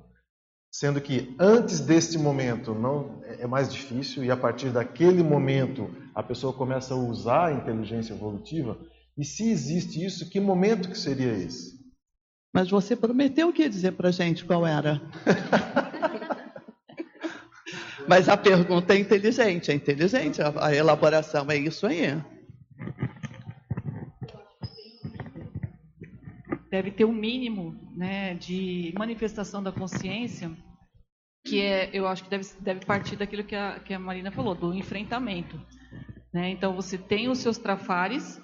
sendo 0.70 1.00
que 1.00 1.34
antes 1.40 1.80
deste 1.80 2.18
momento 2.18 2.74
não 2.74 3.20
é 3.24 3.42
é 3.42 3.46
mais 3.46 3.72
difícil 3.72 4.24
e 4.24 4.30
a 4.30 4.36
partir 4.36 4.70
daquele 4.70 5.22
momento 5.22 5.90
a 6.14 6.22
pessoa 6.22 6.52
começa 6.52 6.94
a 6.94 6.96
usar 6.96 7.46
a 7.46 7.52
inteligência 7.52 8.12
evolutiva. 8.14 8.78
E 9.16 9.24
se 9.24 9.48
existe 9.50 10.04
isso, 10.04 10.28
que 10.28 10.38
momento 10.40 10.88
que 10.90 10.98
seria 10.98 11.32
esse? 11.32 11.76
Mas 12.54 12.70
você 12.70 12.96
prometeu 12.96 13.52
que 13.52 13.62
ia 13.62 13.68
dizer 13.68 13.92
pra 13.92 14.10
gente 14.10 14.44
qual 14.44 14.66
era. 14.66 15.00
Mas 18.08 18.28
a 18.28 18.36
pergunta 18.36 18.94
é 18.94 18.98
inteligente, 18.98 19.70
é 19.70 19.74
inteligente, 19.74 20.40
a, 20.40 20.74
elaboração 20.74 21.50
é 21.50 21.56
isso 21.56 21.86
aí. 21.86 22.20
deve 26.76 26.90
ter 26.90 27.04
um 27.04 27.12
mínimo 27.12 27.74
né, 27.96 28.34
de 28.34 28.92
manifestação 28.98 29.62
da 29.62 29.72
consciência, 29.72 30.50
que 31.46 31.62
é, 31.62 31.88
eu 31.92 32.06
acho 32.06 32.24
que 32.24 32.30
deve, 32.30 32.46
deve 32.60 32.84
partir 32.84 33.16
daquilo 33.16 33.44
que 33.44 33.54
a, 33.54 33.80
que 33.80 33.94
a 33.94 33.98
Marina 33.98 34.30
falou, 34.30 34.54
do 34.54 34.74
enfrentamento. 34.74 35.58
Né? 36.34 36.50
Então, 36.50 36.74
você 36.74 36.98
tem 36.98 37.28
os 37.28 37.38
seus 37.38 37.56
trafares, 37.56 38.42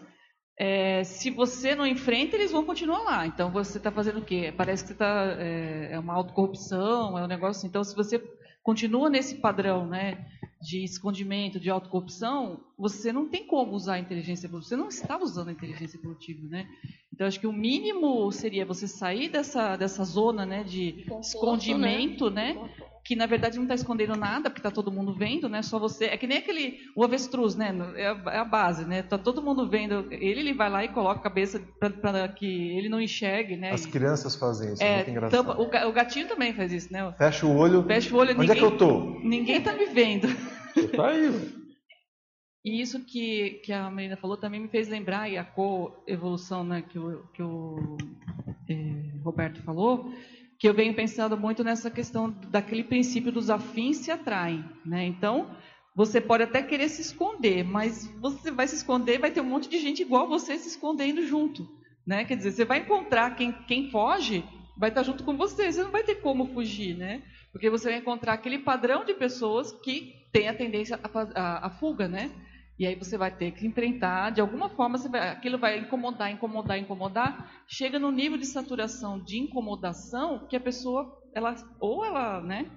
é, 0.59 1.05
se 1.05 1.31
você 1.31 1.75
não 1.75 1.87
enfrenta, 1.87 2.37
eles 2.37 2.53
vão 2.53 2.65
continuar 2.65 3.01
lá. 3.01 3.27
Então, 3.27 3.51
você 3.51 3.79
está 3.79 3.91
fazendo 3.91 4.21
o 4.21 4.25
quê? 4.25 4.55
Parece 4.57 4.85
que 4.85 4.89
você 4.89 4.95
está, 4.95 5.37
é, 5.39 5.89
é 5.93 5.99
uma 5.99 6.15
autocorrupção, 6.15 7.19
é 7.19 7.25
um 7.25 7.29
negócio 7.29 7.59
assim. 7.59 7.67
Então, 7.67 7.85
se 7.85 7.95
você 7.95 8.19
continua 8.63 9.11
nesse 9.11 9.37
padrão 9.37 9.87
né, 9.87 10.27
de 10.61 10.85
escondimento, 10.85 11.59
de 11.59 11.69
autocorrupção, 11.69 12.61
você 12.79 13.13
não 13.13 13.29
tem 13.29 13.47
como 13.47 13.73
usar 13.73 13.95
a 13.95 13.99
inteligência 13.99 14.47
evolutiva. 14.47 14.69
Você 14.69 14.77
não 14.77 14.89
está 14.89 15.19
usando 15.19 15.49
a 15.49 15.53
inteligência 15.53 15.97
evolutiva, 15.97 16.47
né? 16.49 16.69
Então, 17.13 17.27
acho 17.27 17.41
que 17.41 17.47
o 17.47 17.53
mínimo 17.53 18.31
seria 18.33 18.65
você 18.65 18.87
sair 18.87 19.29
dessa, 19.29 19.77
dessa 19.77 20.05
zona 20.05 20.47
né, 20.47 20.65
de 20.65 21.05
Conforto, 21.09 21.27
escondimento, 21.27 22.31
né? 22.31 22.57
Que 23.05 23.17
na 23.17 23.27
verdade 23.27 23.57
não 23.57 23.65
está 23.65 23.75
escondendo 23.75 24.15
nada, 24.15 24.49
porque 24.49 24.61
está 24.61 24.71
todo 24.71 24.93
mundo 24.93 25.13
vendo, 25.15 25.49
né? 25.49 25.61
Só 25.63 25.79
você. 25.79 26.05
É 26.05 26.17
que 26.17 26.27
nem 26.27 26.39
aquele 26.39 26.79
o 26.95 27.03
avestruz, 27.03 27.57
né? 27.57 27.75
É 27.97 28.07
a, 28.07 28.23
é 28.35 28.39
a 28.39 28.45
base, 28.45 28.85
né? 28.85 29.03
Tá 29.03 29.19
todo 29.19 29.43
mundo 29.43 29.69
vendo. 29.69 30.07
Ele, 30.13 30.41
ele 30.41 30.55
vai 30.55 30.71
lá 30.71 30.85
e 30.85 30.89
coloca 30.89 31.19
a 31.19 31.23
cabeça 31.23 31.61
para 31.81 32.29
que 32.29 32.47
ele 32.47 32.89
não 32.89 33.01
enxergue, 33.01 33.57
né? 33.57 33.73
As 33.73 33.85
crianças 33.87 34.37
fazem 34.37 34.73
isso, 34.73 34.83
é, 34.83 34.97
muito 34.97 35.11
engraçado. 35.11 35.45
tampa- 35.47 35.61
o, 35.87 35.89
o 35.89 35.93
gatinho 35.93 36.29
também 36.29 36.55
faz 36.55 36.73
isso, 36.73 36.93
né? 36.93 37.13
Fecha 37.19 37.45
o 37.45 37.57
olho. 37.57 37.83
Fecha 37.85 38.15
o 38.15 38.19
olho. 38.19 38.39
Onde 38.39 38.53
é 38.53 38.55
que 38.55 38.63
eu 38.65 38.77
tô? 38.77 39.19
Ninguém 39.25 39.57
está 39.59 39.73
me 39.73 39.87
vendo. 39.87 40.29
Você 40.75 40.89
tá 40.89 41.09
aí. 41.09 41.63
E 42.65 42.81
isso 42.81 43.05
que, 43.05 43.61
que 43.65 43.73
a 43.73 43.91
Marina 43.91 44.17
falou 44.17 44.37
também 44.37 44.61
me 44.61 44.69
fez 44.69 44.87
lembrar, 44.89 45.29
e 45.29 45.37
a 45.37 45.43
co-evolução 45.45 46.63
né, 46.63 46.81
que 46.89 46.97
o, 46.97 47.25
que 47.35 47.43
o 47.43 47.97
eh, 48.69 49.19
Roberto 49.25 49.61
falou, 49.63 50.13
que 50.63 50.69
eu 50.69 50.75
venho 50.75 50.95
pensando 50.95 51.37
muito 51.37 51.65
nessa 51.65 51.91
questão 51.91 52.31
daquele 52.31 52.85
princípio 52.85 53.33
dos 53.33 53.51
afins 53.51 53.97
se 53.97 54.13
atraem. 54.13 54.65
Né? 54.87 55.05
Então, 55.07 55.51
você 55.93 56.21
pode 56.21 56.45
até 56.45 56.63
querer 56.63 56.89
se 56.89 57.03
esconder, 57.03 57.65
mas 57.65 58.07
você 58.21 58.49
vai 58.53 58.69
se 58.69 58.77
esconder 58.77 59.19
vai 59.19 59.33
ter 59.33 59.41
um 59.41 59.45
monte 59.45 59.69
de 59.69 59.81
gente 59.81 60.03
igual 60.03 60.29
você 60.29 60.57
se 60.57 60.69
escondendo 60.69 61.27
junto. 61.27 61.67
Né? 62.07 62.25
Quer 62.25 62.37
dizer, 62.37 62.53
você 62.53 62.65
vai 62.65 62.79
encontrar 62.79 63.35
quem, 63.35 63.51
quem 63.67 63.91
foge, 63.91 64.45
vai 64.79 64.91
estar 64.91 65.03
junto 65.03 65.25
com 65.25 65.37
você, 65.37 65.73
você 65.73 65.83
não 65.83 65.91
vai 65.91 66.05
ter 66.05 66.21
como 66.21 66.47
fugir, 66.55 66.97
né? 66.97 67.25
Porque 67.51 67.69
você 67.69 67.91
vai 67.91 67.99
encontrar 67.99 68.35
aquele 68.35 68.61
padrão 68.61 69.05
de 69.05 69.15
pessoas 69.15 69.73
que 69.83 70.15
tem 70.33 70.49
a 70.49 70.55
tendência 70.55 70.97
à 71.35 71.71
fuga, 71.71 72.07
né? 72.07 72.31
E 72.83 72.87
aí 72.89 72.97
você 72.97 73.17
vai 73.17 73.31
ter 73.31 73.53
que 73.53 73.65
enfrentar, 73.65 74.31
de 74.31 74.41
alguma 74.41 74.69
forma, 74.69 74.99
vai- 74.99 75.29
aquilo 75.29 75.57
vai 75.57 75.79
incomodar, 75.79 76.33
incomodar, 76.33 76.77
incomodar. 76.77 77.63
Chega 77.69 77.97
no 77.97 78.11
nível 78.11 78.37
de 78.37 78.45
saturação, 78.45 79.21
de 79.23 79.39
incomodação, 79.39 80.49
que 80.49 80.57
a 80.57 80.61
pessoa, 80.61 81.17
ela, 81.33 81.55
ou 81.79 82.05
ela, 82.05 82.41
né, 82.41 82.69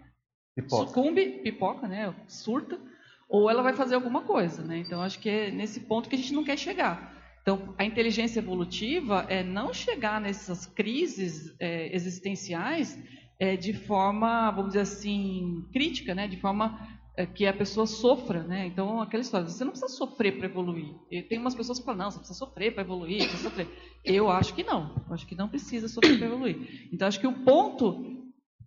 Pipoca. 0.56 0.86
sucumbe, 0.86 1.26
pipoca, 1.42 1.88
né, 1.88 2.14
surta, 2.28 2.80
ou 3.28 3.50
ela 3.50 3.64
vai 3.64 3.74
fazer 3.74 3.96
alguma 3.96 4.22
coisa, 4.22 4.62
né? 4.64 4.78
Então 4.78 5.02
acho 5.02 5.18
que 5.20 5.28
é 5.28 5.50
nesse 5.50 5.80
ponto 5.80 6.08
que 6.08 6.14
a 6.16 6.20
gente 6.20 6.34
não 6.36 6.44
quer 6.44 6.60
chegar. 6.60 7.12
Então 7.42 7.74
a 7.76 7.84
inteligência 7.84 8.40
evolutiva 8.40 9.26
é 9.28 9.42
não 9.44 9.74
chegar 9.74 10.22
nessas 10.22 10.68
crises 10.68 11.56
é, 11.60 11.94
existenciais 11.96 12.96
é, 13.40 13.58
de 13.58 13.74
forma, 13.74 14.52
vamos 14.52 14.68
dizer 14.74 14.82
assim, 14.82 15.66
crítica, 15.74 16.14
né? 16.14 16.28
De 16.28 16.38
forma 16.40 16.95
que 17.26 17.46
a 17.46 17.54
pessoa 17.54 17.86
sofra, 17.86 18.44
né? 18.44 18.66
Então, 18.68 19.02
aquela 19.02 19.22
história, 19.22 19.48
você 19.48 19.64
não 19.64 19.72
precisa 19.72 19.94
sofrer 19.94 20.38
para 20.38 20.48
evoluir. 20.48 20.94
E 21.10 21.22
tem 21.22 21.38
umas 21.40 21.56
pessoas 21.56 21.80
que 21.80 21.86
falam, 21.86 22.04
não, 22.06 22.12
você 22.12 22.18
precisa 22.18 22.40
sofrer 22.40 22.74
para 22.74 22.84
evoluir, 22.84 23.20
precisa 23.20 23.44
sofrer. 23.50 23.68
Eu 24.04 24.30
acho 24.30 24.54
que 24.54 24.64
não. 24.64 24.94
Eu 25.08 25.14
acho 25.14 25.26
que 25.26 25.36
não 25.36 25.48
precisa 25.48 25.88
sofrer 25.88 26.18
para 26.18 26.28
evoluir. 26.28 26.90
Então, 26.92 27.08
acho 27.08 27.20
que 27.20 27.28
o 27.28 27.32
ponto, 27.46 28.24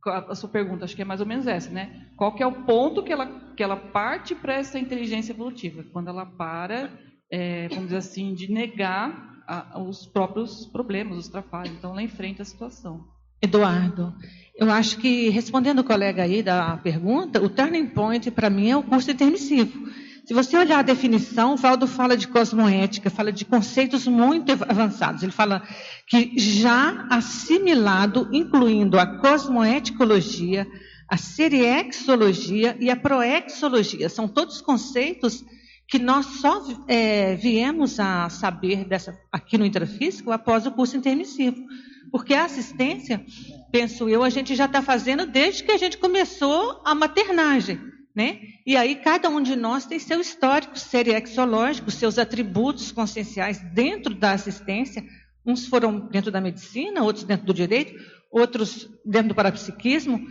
a 0.07 0.35
sua 0.35 0.49
pergunta, 0.49 0.85
acho 0.85 0.97
que 0.97 1.03
é 1.03 1.05
mais 1.05 1.21
ou 1.21 1.27
menos 1.27 1.47
essa, 1.47 1.71
né? 1.71 2.07
Qual 2.17 2.35
que 2.35 2.43
é 2.43 2.47
o 2.47 2.65
ponto 2.65 3.03
que 3.03 3.13
ela, 3.13 3.27
que 3.55 3.63
ela 3.63 3.77
parte 3.77 4.35
para 4.35 4.55
essa 4.55 4.79
inteligência 4.79 5.33
evolutiva? 5.33 5.85
Quando 5.93 6.09
ela 6.09 6.25
para, 6.25 6.91
é, 7.31 7.69
vamos 7.69 7.85
dizer 7.85 7.97
assim, 7.99 8.33
de 8.35 8.51
negar 8.51 9.43
a- 9.47 9.81
os 9.81 10.07
próprios 10.07 10.67
problemas, 10.67 11.19
os 11.19 11.29
trapalhos. 11.29 11.75
Então, 11.77 11.91
ela 11.91 12.03
enfrenta 12.03 12.43
a 12.43 12.47
situação. 12.47 13.07
Eduardo, 13.41 14.15
eu 14.57 14.71
acho 14.71 14.99
que, 14.99 15.29
respondendo 15.29 15.79
o 15.79 15.85
colega 15.85 16.25
aí 16.25 16.43
da 16.43 16.77
pergunta, 16.79 17.41
o 17.41 17.49
turning 17.49 17.87
point 17.87 18.31
para 18.31 18.51
mim 18.51 18.71
é 18.71 18.77
o 18.77 18.83
curso 18.83 19.11
intermissivo. 19.11 19.89
Se 20.29 20.35
você 20.35 20.59
olhar 20.59 20.81
a 20.81 20.83
definição, 20.83 21.55
o 21.55 21.57
Valdo 21.57 21.87
fala 21.87 22.15
de 22.15 22.29
cosmoética, 22.29 23.09
fala 23.09 23.33
de 23.33 23.47
conceitos 23.47 24.07
muito 24.07 24.53
avançados. 24.53 25.23
Ele 25.23 25.33
fala 25.33 25.63
que 26.07 26.33
já 26.37 27.07
assimilado, 27.09 28.29
incluindo 28.31 28.99
a 28.99 29.07
cosmoeticologia, 29.21 30.67
a 31.09 31.17
seriexologia 31.17 32.77
e 32.79 32.91
a 32.91 32.97
proexologia. 32.97 34.11
São 34.11 34.29
todos 34.29 34.61
conceitos 34.61 35.43
que 35.89 35.99
nós 35.99 36.27
só 36.27 36.63
eh, 36.87 37.37
viemos 37.37 37.99
a 37.99 38.29
saber 38.29 38.85
dessa, 38.85 39.19
aqui 39.33 39.57
no 39.57 39.65
intrafísico 39.65 40.31
após 40.31 40.67
o 40.67 40.73
curso 40.73 40.99
intermissivo. 40.99 41.57
Porque 42.11 42.35
a 42.35 42.45
assistência, 42.45 43.25
penso 43.71 44.09
eu, 44.09 44.23
a 44.23 44.31
gente 44.31 44.55
já 44.55 44.65
está 44.65 44.81
fazendo 44.83 45.27
desde 45.27 45.63
que 45.63 45.73
a 45.73 45.77
gente 45.77 45.99
começou 45.99 46.81
a 46.85 46.95
maternagem. 46.95 47.81
Né? 48.15 48.41
E 48.67 48.77
aí 48.77 48.97
cada 48.97 49.29
um 49.29 49.41
de 49.41 49.55
nós 49.55 49.87
tem 49.87 49.99
seu 49.99 50.21
histórico 50.21 50.77
seriexológico, 50.79 51.91
seus 51.91 52.19
atributos 52.19 52.91
conscienciais 52.91 53.61
dentro 53.73 54.15
da 54.15 54.33
assistência. 54.33 55.05
Uns 55.47 55.67
foram 55.67 56.01
dentro 56.09 56.31
da 56.31 56.41
medicina, 56.41 57.03
outros 57.03 57.25
dentro 57.25 57.47
do 57.47 57.55
direito, 57.55 57.95
outros 58.31 58.91
dentro 59.05 59.29
do 59.29 59.35
parapsiquismo. 59.35 60.27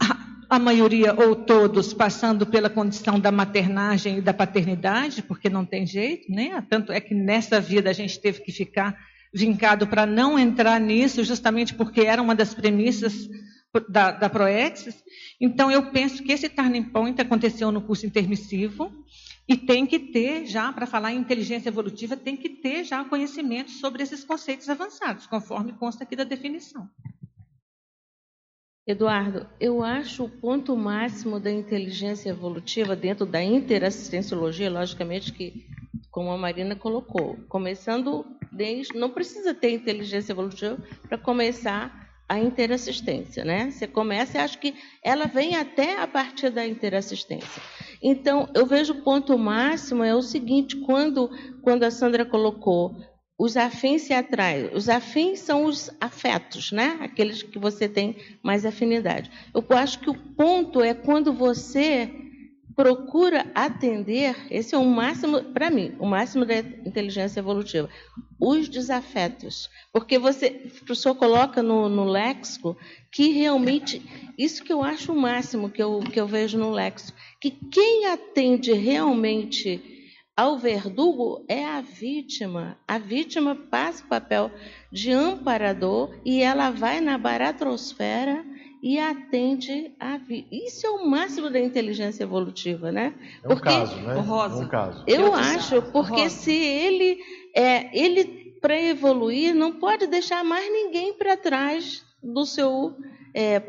A, 0.00 0.56
a 0.56 0.58
maioria 0.58 1.14
ou 1.14 1.34
todos 1.34 1.92
passando 1.92 2.46
pela 2.46 2.70
condição 2.70 3.18
da 3.18 3.32
maternagem 3.32 4.18
e 4.18 4.20
da 4.20 4.34
paternidade, 4.34 5.22
porque 5.22 5.48
não 5.48 5.64
tem 5.64 5.86
jeito, 5.86 6.30
né? 6.30 6.64
Tanto 6.68 6.92
é 6.92 7.00
que 7.00 7.14
nessa 7.14 7.60
vida 7.60 7.90
a 7.90 7.92
gente 7.92 8.20
teve 8.20 8.40
que 8.42 8.52
ficar 8.52 8.96
vincado 9.32 9.86
para 9.86 10.04
não 10.04 10.38
entrar 10.38 10.80
nisso, 10.80 11.24
justamente 11.24 11.74
porque 11.74 12.02
era 12.02 12.20
uma 12.20 12.34
das 12.34 12.54
premissas 12.54 13.28
da, 13.88 14.10
da 14.10 14.28
Proexis. 14.28 15.02
Então, 15.40 15.70
eu 15.70 15.90
penso 15.90 16.22
que 16.22 16.32
esse 16.32 16.48
turning 16.48 16.84
point 16.84 17.20
aconteceu 17.20 17.72
no 17.72 17.82
curso 17.82 18.06
intermissivo 18.06 18.92
e 19.48 19.56
tem 19.56 19.86
que 19.86 19.98
ter 19.98 20.46
já, 20.46 20.72
para 20.72 20.86
falar 20.86 21.12
em 21.12 21.18
inteligência 21.18 21.68
evolutiva, 21.68 22.16
tem 22.16 22.36
que 22.36 22.48
ter 22.48 22.84
já 22.84 23.04
conhecimento 23.04 23.70
sobre 23.70 24.02
esses 24.02 24.22
conceitos 24.22 24.68
avançados, 24.68 25.26
conforme 25.26 25.72
consta 25.72 26.04
aqui 26.04 26.14
da 26.14 26.24
definição. 26.24 26.88
Eduardo, 28.86 29.48
eu 29.60 29.82
acho 29.82 30.24
o 30.24 30.28
ponto 30.28 30.76
máximo 30.76 31.38
da 31.38 31.50
inteligência 31.50 32.30
evolutiva 32.30 32.96
dentro 32.96 33.24
da 33.24 33.42
interassistenciologia, 33.42 34.68
logicamente 34.68 35.32
que, 35.32 35.64
como 36.12 36.30
a 36.30 36.36
Marina 36.36 36.76
colocou, 36.76 37.38
começando 37.48 38.24
desde. 38.52 38.96
Não 38.96 39.10
precisa 39.10 39.52
ter 39.52 39.72
inteligência 39.72 40.32
evolutiva 40.32 40.78
para 41.08 41.18
começar 41.18 42.02
a 42.28 42.38
interassistência, 42.38 43.44
né? 43.44 43.70
Você 43.70 43.86
começa 43.86 44.38
e 44.38 44.40
acho 44.40 44.58
que 44.58 44.74
ela 45.02 45.26
vem 45.26 45.56
até 45.56 46.00
a 46.00 46.06
partir 46.06 46.50
da 46.50 46.64
interassistência. 46.66 47.62
Então, 48.00 48.48
eu 48.54 48.66
vejo 48.66 48.92
o 48.92 49.02
ponto 49.02 49.36
máximo 49.38 50.04
é 50.04 50.14
o 50.14 50.22
seguinte: 50.22 50.76
quando, 50.76 51.30
quando 51.62 51.82
a 51.82 51.90
Sandra 51.90 52.24
colocou 52.24 52.94
os 53.38 53.56
afins 53.56 54.02
se 54.02 54.12
atraem. 54.12 54.70
Os 54.72 54.88
afins 54.88 55.40
são 55.40 55.64
os 55.64 55.90
afetos, 56.00 56.70
né? 56.70 56.98
Aqueles 57.00 57.42
que 57.42 57.58
você 57.58 57.88
tem 57.88 58.14
mais 58.40 58.64
afinidade. 58.64 59.28
Eu 59.52 59.64
acho 59.70 59.98
que 59.98 60.08
o 60.08 60.14
ponto 60.14 60.80
é 60.80 60.94
quando 60.94 61.32
você 61.32 62.21
procura 62.74 63.46
atender, 63.54 64.36
esse 64.50 64.74
é 64.74 64.78
o 64.78 64.84
máximo, 64.84 65.42
para 65.44 65.70
mim, 65.70 65.94
o 65.98 66.06
máximo 66.06 66.44
da 66.44 66.58
inteligência 66.58 67.40
evolutiva, 67.40 67.88
os 68.40 68.68
desafetos. 68.68 69.70
Porque 69.92 70.18
você, 70.18 70.62
o 70.64 70.70
professor 70.84 71.14
coloca 71.14 71.62
no, 71.62 71.88
no 71.88 72.04
léxico 72.04 72.76
que 73.10 73.30
realmente, 73.30 74.02
isso 74.38 74.64
que 74.64 74.72
eu 74.72 74.82
acho 74.82 75.12
o 75.12 75.20
máximo 75.20 75.70
que 75.70 75.82
eu, 75.82 76.00
que 76.00 76.20
eu 76.20 76.26
vejo 76.26 76.58
no 76.58 76.70
léxico, 76.70 77.16
que 77.40 77.50
quem 77.50 78.06
atende 78.06 78.72
realmente 78.72 80.10
ao 80.36 80.58
verdugo 80.58 81.44
é 81.48 81.64
a 81.64 81.80
vítima. 81.80 82.78
A 82.88 82.98
vítima 82.98 83.54
passa 83.54 84.04
o 84.04 84.08
papel 84.08 84.50
de 84.90 85.12
amparador 85.12 86.18
e 86.24 86.42
ela 86.42 86.70
vai 86.70 87.00
na 87.00 87.18
baratrosfera 87.18 88.44
e 88.82 88.98
atende 88.98 89.94
a 90.00 90.16
vítima. 90.18 90.48
Isso 90.50 90.84
é 90.84 90.90
o 90.90 91.08
máximo 91.08 91.48
da 91.48 91.60
inteligência 91.60 92.24
evolutiva, 92.24 92.90
né? 92.90 93.14
É 93.42 93.46
um 93.46 93.50
porque, 93.50 93.68
caso, 93.68 93.96
né? 94.00 94.14
Rosa, 94.14 94.62
é 94.62 94.64
um 94.64 94.68
caso. 94.68 95.04
Eu, 95.06 95.32
acho, 95.32 95.82
porque 95.92 96.22
Rosa. 96.22 96.30
se 96.30 96.52
ele, 96.52 97.20
é, 97.54 97.96
ele 97.96 98.42
para 98.60 98.80
evoluir, 98.80 99.54
não 99.54 99.72
pode 99.72 100.06
deixar 100.08 100.44
mais 100.44 100.70
ninguém 100.70 101.14
para 101.14 101.36
trás 101.36 102.04
do 102.22 102.44
seu 102.44 102.96
é, 103.34 103.62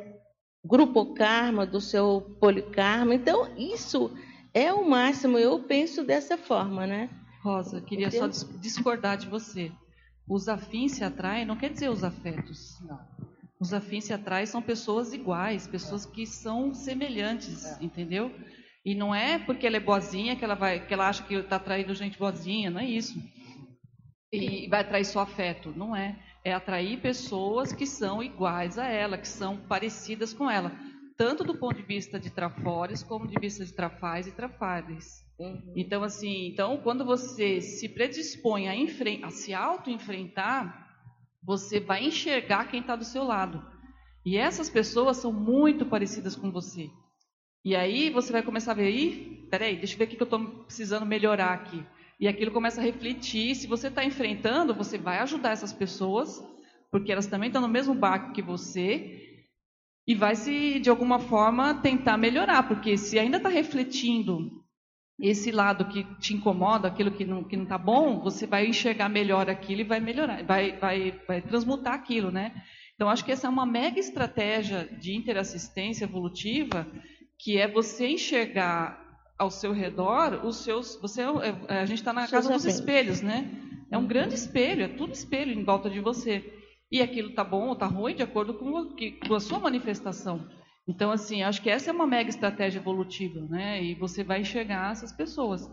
grupo 0.65 1.13
karma, 1.13 1.65
do 1.65 1.79
seu 1.79 2.35
polikarma. 2.39 3.13
Então, 3.13 3.49
isso 3.55 4.11
é 4.51 4.73
o 4.73 4.87
máximo, 4.87 5.37
eu 5.37 5.59
penso 5.59 6.03
dessa 6.03 6.37
forma, 6.37 6.87
né? 6.87 7.09
Rosa, 7.43 7.81
queria 7.81 8.09
só 8.09 8.27
discordar 8.59 9.17
de 9.17 9.27
você. 9.27 9.71
Os 10.27 10.47
afins 10.47 10.93
se 10.93 11.03
atraem 11.03 11.45
não 11.45 11.57
quer 11.57 11.69
dizer 11.69 11.89
os 11.89 12.03
afetos. 12.03 12.79
Não. 12.81 12.99
Os 13.63 13.73
afins 13.73 14.03
se 14.03 14.13
atraem 14.13 14.45
são 14.45 14.61
pessoas 14.61 15.13
iguais, 15.13 15.65
pessoas 15.65 16.05
que 16.05 16.27
são 16.27 16.73
semelhantes, 16.73 17.63
é. 17.65 17.77
entendeu? 17.81 18.29
E 18.83 18.93
não 18.93 19.15
é 19.15 19.39
porque 19.39 19.65
ela 19.65 19.77
é 19.77 19.79
boazinha 19.79 20.35
que 20.35 20.43
ela 20.43 20.53
vai, 20.53 20.85
que 20.85 20.93
ela 20.93 21.07
acha 21.07 21.23
que 21.23 21.33
está 21.33 21.55
atraindo 21.55 21.95
gente 21.95 22.19
boazinha, 22.19 22.69
não 22.69 22.81
é 22.81 22.85
isso. 22.85 23.17
E 24.33 24.67
vai 24.67 24.81
atrair 24.81 25.05
só 25.05 25.21
afeto, 25.21 25.73
não 25.77 25.95
é. 25.95 26.19
É 26.43 26.53
atrair 26.53 26.99
pessoas 26.99 27.71
que 27.71 27.85
são 27.85 28.21
iguais 28.21 28.77
a 28.77 28.85
ela, 28.85 29.17
que 29.17 29.27
são 29.29 29.55
parecidas 29.55 30.33
com 30.33 30.51
ela 30.51 30.69
tanto 31.15 31.43
do 31.43 31.55
ponto 31.55 31.75
de 31.75 31.83
vista 31.83 32.19
de 32.19 32.29
trafores 32.29 33.03
como 33.03 33.27
de 33.27 33.39
vista 33.39 33.63
de 33.63 33.71
trafais 33.71 34.27
e 34.27 34.31
trafares. 34.31 35.23
Uhum. 35.39 35.73
Então, 35.75 36.03
assim, 36.03 36.47
então, 36.47 36.77
quando 36.77 37.05
você 37.05 37.61
se 37.61 37.87
predispõe 37.89 38.67
a, 38.67 38.73
a 39.27 39.29
se 39.29 39.53
auto-enfrentar, 39.53 40.82
você 41.43 41.79
vai 41.79 42.05
enxergar 42.05 42.69
quem 42.69 42.79
está 42.79 42.95
do 42.95 43.03
seu 43.03 43.23
lado. 43.23 43.63
E 44.25 44.37
essas 44.37 44.69
pessoas 44.69 45.17
são 45.17 45.31
muito 45.31 45.85
parecidas 45.85 46.35
com 46.35 46.51
você. 46.51 46.89
E 47.65 47.75
aí 47.75 48.09
você 48.09 48.31
vai 48.31 48.41
começar 48.41 48.71
a 48.71 48.75
ver, 48.75 49.47
peraí, 49.49 49.77
deixa 49.77 49.93
eu 49.93 49.97
ver 49.97 50.05
o 50.05 50.07
que 50.07 50.21
eu 50.21 50.23
estou 50.23 50.39
precisando 50.63 51.05
melhorar 51.05 51.53
aqui. 51.53 51.85
E 52.19 52.27
aquilo 52.27 52.51
começa 52.51 52.79
a 52.79 52.83
refletir. 52.83 53.55
Se 53.55 53.67
você 53.67 53.87
está 53.87 54.03
enfrentando, 54.03 54.73
você 54.73 54.97
vai 54.97 55.19
ajudar 55.19 55.51
essas 55.51 55.73
pessoas, 55.73 56.41
porque 56.91 57.11
elas 57.11 57.27
também 57.27 57.47
estão 57.47 57.61
no 57.61 57.67
mesmo 57.67 57.93
barco 57.93 58.33
que 58.33 58.41
você, 58.41 59.43
e 60.07 60.13
vai 60.13 60.35
se, 60.35 60.79
de 60.79 60.89
alguma 60.89 61.19
forma, 61.19 61.75
tentar 61.75 62.17
melhorar, 62.17 62.67
porque 62.67 62.97
se 62.97 63.17
ainda 63.17 63.37
está 63.37 63.49
refletindo 63.49 64.62
esse 65.19 65.51
lado 65.51 65.85
que 65.85 66.03
te 66.19 66.33
incomoda, 66.33 66.87
aquilo 66.87 67.11
que 67.11 67.23
não 67.23 67.43
que 67.43 67.55
não 67.55 67.63
está 67.63 67.77
bom, 67.77 68.19
você 68.19 68.47
vai 68.47 68.65
enxergar 68.65 69.09
melhor 69.09 69.49
aquilo 69.49 69.81
e 69.81 69.85
vai 69.85 69.99
melhorar, 69.99 70.43
vai, 70.43 70.77
vai, 70.77 71.19
vai 71.27 71.41
transmutar 71.41 71.93
aquilo, 71.93 72.31
né? 72.31 72.53
Então, 72.95 73.09
acho 73.09 73.25
que 73.25 73.31
essa 73.31 73.47
é 73.47 73.49
uma 73.49 73.65
mega 73.65 73.99
estratégia 73.99 74.85
de 74.99 75.15
interassistência 75.15 76.05
evolutiva, 76.05 76.87
que 77.39 77.57
é 77.57 77.67
você 77.67 78.07
enxergar 78.07 79.01
ao 79.37 79.49
seu 79.49 79.71
redor 79.71 80.45
os 80.45 80.63
seus. 80.63 80.95
Você, 81.01 81.21
é, 81.21 81.79
a 81.79 81.85
gente 81.85 81.99
está 81.99 82.13
na 82.13 82.27
casa 82.27 82.53
dos 82.53 82.65
espelhos, 82.65 83.21
né? 83.21 83.49
É 83.91 83.97
um 83.97 84.07
grande 84.07 84.35
espelho, 84.35 84.83
é 84.83 84.87
tudo 84.87 85.13
espelho 85.13 85.51
em 85.51 85.63
volta 85.63 85.89
de 85.89 85.99
você 85.99 86.43
e 86.93 87.01
aquilo 87.01 87.29
está 87.29 87.43
bom 87.43 87.67
ou 87.67 87.73
está 87.73 87.87
ruim 87.87 88.15
de 88.15 88.21
acordo 88.21 88.53
com, 88.53 88.95
com 89.27 89.33
a 89.33 89.39
sua 89.39 89.59
manifestação. 89.59 90.47
Então, 90.87 91.11
assim, 91.11 91.43
acho 91.43 91.61
que 91.61 91.69
essa 91.69 91.89
é 91.89 91.93
uma 91.93 92.05
mega 92.05 92.29
estratégia 92.29 92.79
evolutiva, 92.79 93.39
né? 93.49 93.81
E 93.81 93.95
você 93.95 94.23
vai 94.23 94.41
enxergar 94.41 94.91
essas 94.91 95.11
pessoas. 95.11 95.69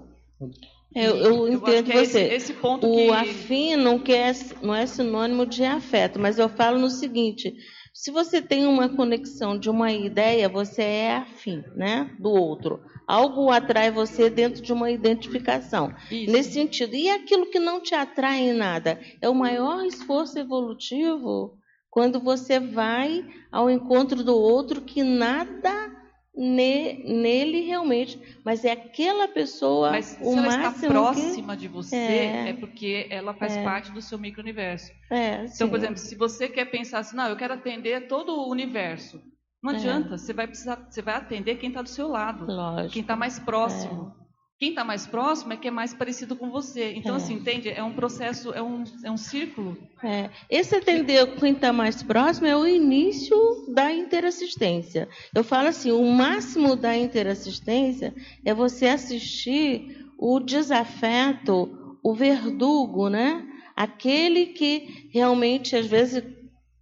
Eu, 0.95 1.17
eu 1.17 1.49
entendo 1.49 1.91
eu 1.91 2.05
você. 2.05 2.19
É 2.21 2.35
esse, 2.35 2.35
esse 2.35 2.53
ponto 2.55 2.87
o 2.87 2.95
que... 2.95 3.11
afim 3.11 3.77
não, 3.77 3.99
quer, 3.99 4.35
não 4.63 4.75
é 4.75 4.87
sinônimo 4.87 5.47
de 5.47 5.65
afeto, 5.65 6.19
mas 6.19 6.39
eu 6.39 6.49
falo 6.49 6.79
no 6.79 6.89
seguinte: 6.89 7.55
se 7.93 8.11
você 8.11 8.41
tem 8.41 8.67
uma 8.67 8.89
conexão 8.89 9.59
de 9.59 9.69
uma 9.69 9.93
ideia, 9.93 10.49
você 10.49 10.83
é 10.83 11.17
afim, 11.17 11.63
né, 11.75 12.11
do 12.19 12.31
outro. 12.31 12.81
Algo 13.07 13.51
atrai 13.51 13.91
você 13.91 14.31
dentro 14.31 14.63
de 14.63 14.73
uma 14.73 14.91
identificação. 14.91 15.93
Isso. 16.11 16.31
Nesse 16.31 16.53
sentido. 16.53 16.95
E 16.95 17.11
aquilo 17.11 17.51
que 17.51 17.59
não 17.59 17.81
te 17.81 17.95
atrai 17.95 18.49
em 18.49 18.53
nada? 18.53 19.01
É 19.21 19.29
o 19.29 19.35
maior 19.35 19.85
esforço 19.85 20.39
evolutivo 20.39 21.59
quando 21.91 22.21
você 22.21 22.61
vai 22.61 23.25
ao 23.51 23.69
encontro 23.69 24.23
do 24.23 24.37
outro 24.37 24.81
que 24.81 25.03
nada 25.03 25.91
ne, 26.35 27.03
nele 27.05 27.61
realmente, 27.63 28.21
mas 28.45 28.65
é 28.65 28.73
aquela 28.73 29.27
pessoa 29.27 29.91
mas 29.91 30.17
o 30.21 30.33
se 30.33 30.39
ela 30.39 30.43
máximo 30.43 30.69
está 30.71 30.89
próxima 30.89 31.55
que... 31.55 31.61
de 31.61 31.69
você 31.69 31.97
é, 31.97 32.49
é, 32.51 32.53
porque 32.53 33.07
ela 33.11 33.35
faz 33.35 33.57
é. 33.57 33.65
parte 33.65 33.91
do 33.91 34.01
seu 34.01 34.19
micro-universo. 34.19 34.93
É, 35.11 35.45
então, 35.45 35.69
por 35.69 35.79
exemplo, 35.79 35.97
se 35.97 36.15
você 36.15 36.49
quer 36.49 36.67
pensar 36.67 37.01
assim, 37.01 37.17
não, 37.17 37.29
eu 37.29 37.37
quero 37.37 37.55
atender 37.55 38.07
todo 38.07 38.33
o 38.33 38.49
universo, 38.49 39.21
não 39.63 39.73
é. 39.73 39.77
adianta, 39.77 40.17
você 40.17 40.33
vai 40.33 40.47
precisar, 40.47 40.87
você 40.89 41.03
vai 41.03 41.17
atender 41.17 41.57
quem 41.57 41.69
está 41.69 41.83
do 41.83 41.89
seu 41.89 42.09
lado, 42.09 42.47
Lógico. 42.47 42.93
quem 42.93 43.03
está 43.03 43.17
mais 43.17 43.39
próximo. 43.39 44.15
Quem 44.61 44.69
está 44.69 44.85
mais 44.85 45.07
próximo 45.07 45.55
é 45.55 45.57
que 45.57 45.69
é 45.69 45.71
mais 45.71 45.95
parecido 45.95 46.37
com 46.37 46.51
você. 46.51 46.93
Então, 46.93 47.15
é. 47.15 47.17
assim, 47.17 47.33
entende? 47.33 47.71
É 47.71 47.83
um 47.83 47.95
processo, 47.95 48.53
é 48.53 48.63
um, 48.63 48.85
é 49.03 49.11
um 49.11 49.17
círculo. 49.17 49.75
É. 50.05 50.29
Esse 50.51 50.77
atender 50.77 51.35
quem 51.37 51.53
está 51.53 51.73
mais 51.73 52.03
próximo 52.03 52.47
é 52.47 52.55
o 52.55 52.67
início 52.67 53.39
da 53.75 53.91
interassistência. 53.91 55.09
Eu 55.35 55.43
falo 55.43 55.69
assim, 55.69 55.91
o 55.91 56.05
máximo 56.13 56.77
da 56.77 56.95
interassistência 56.95 58.15
é 58.45 58.53
você 58.53 58.89
assistir 58.89 60.07
o 60.19 60.39
desafeto, 60.39 61.97
o 62.03 62.15
verdugo, 62.15 63.09
né? 63.09 63.43
Aquele 63.75 64.45
que 64.49 65.09
realmente, 65.11 65.75
às 65.75 65.87
vezes, 65.87 66.23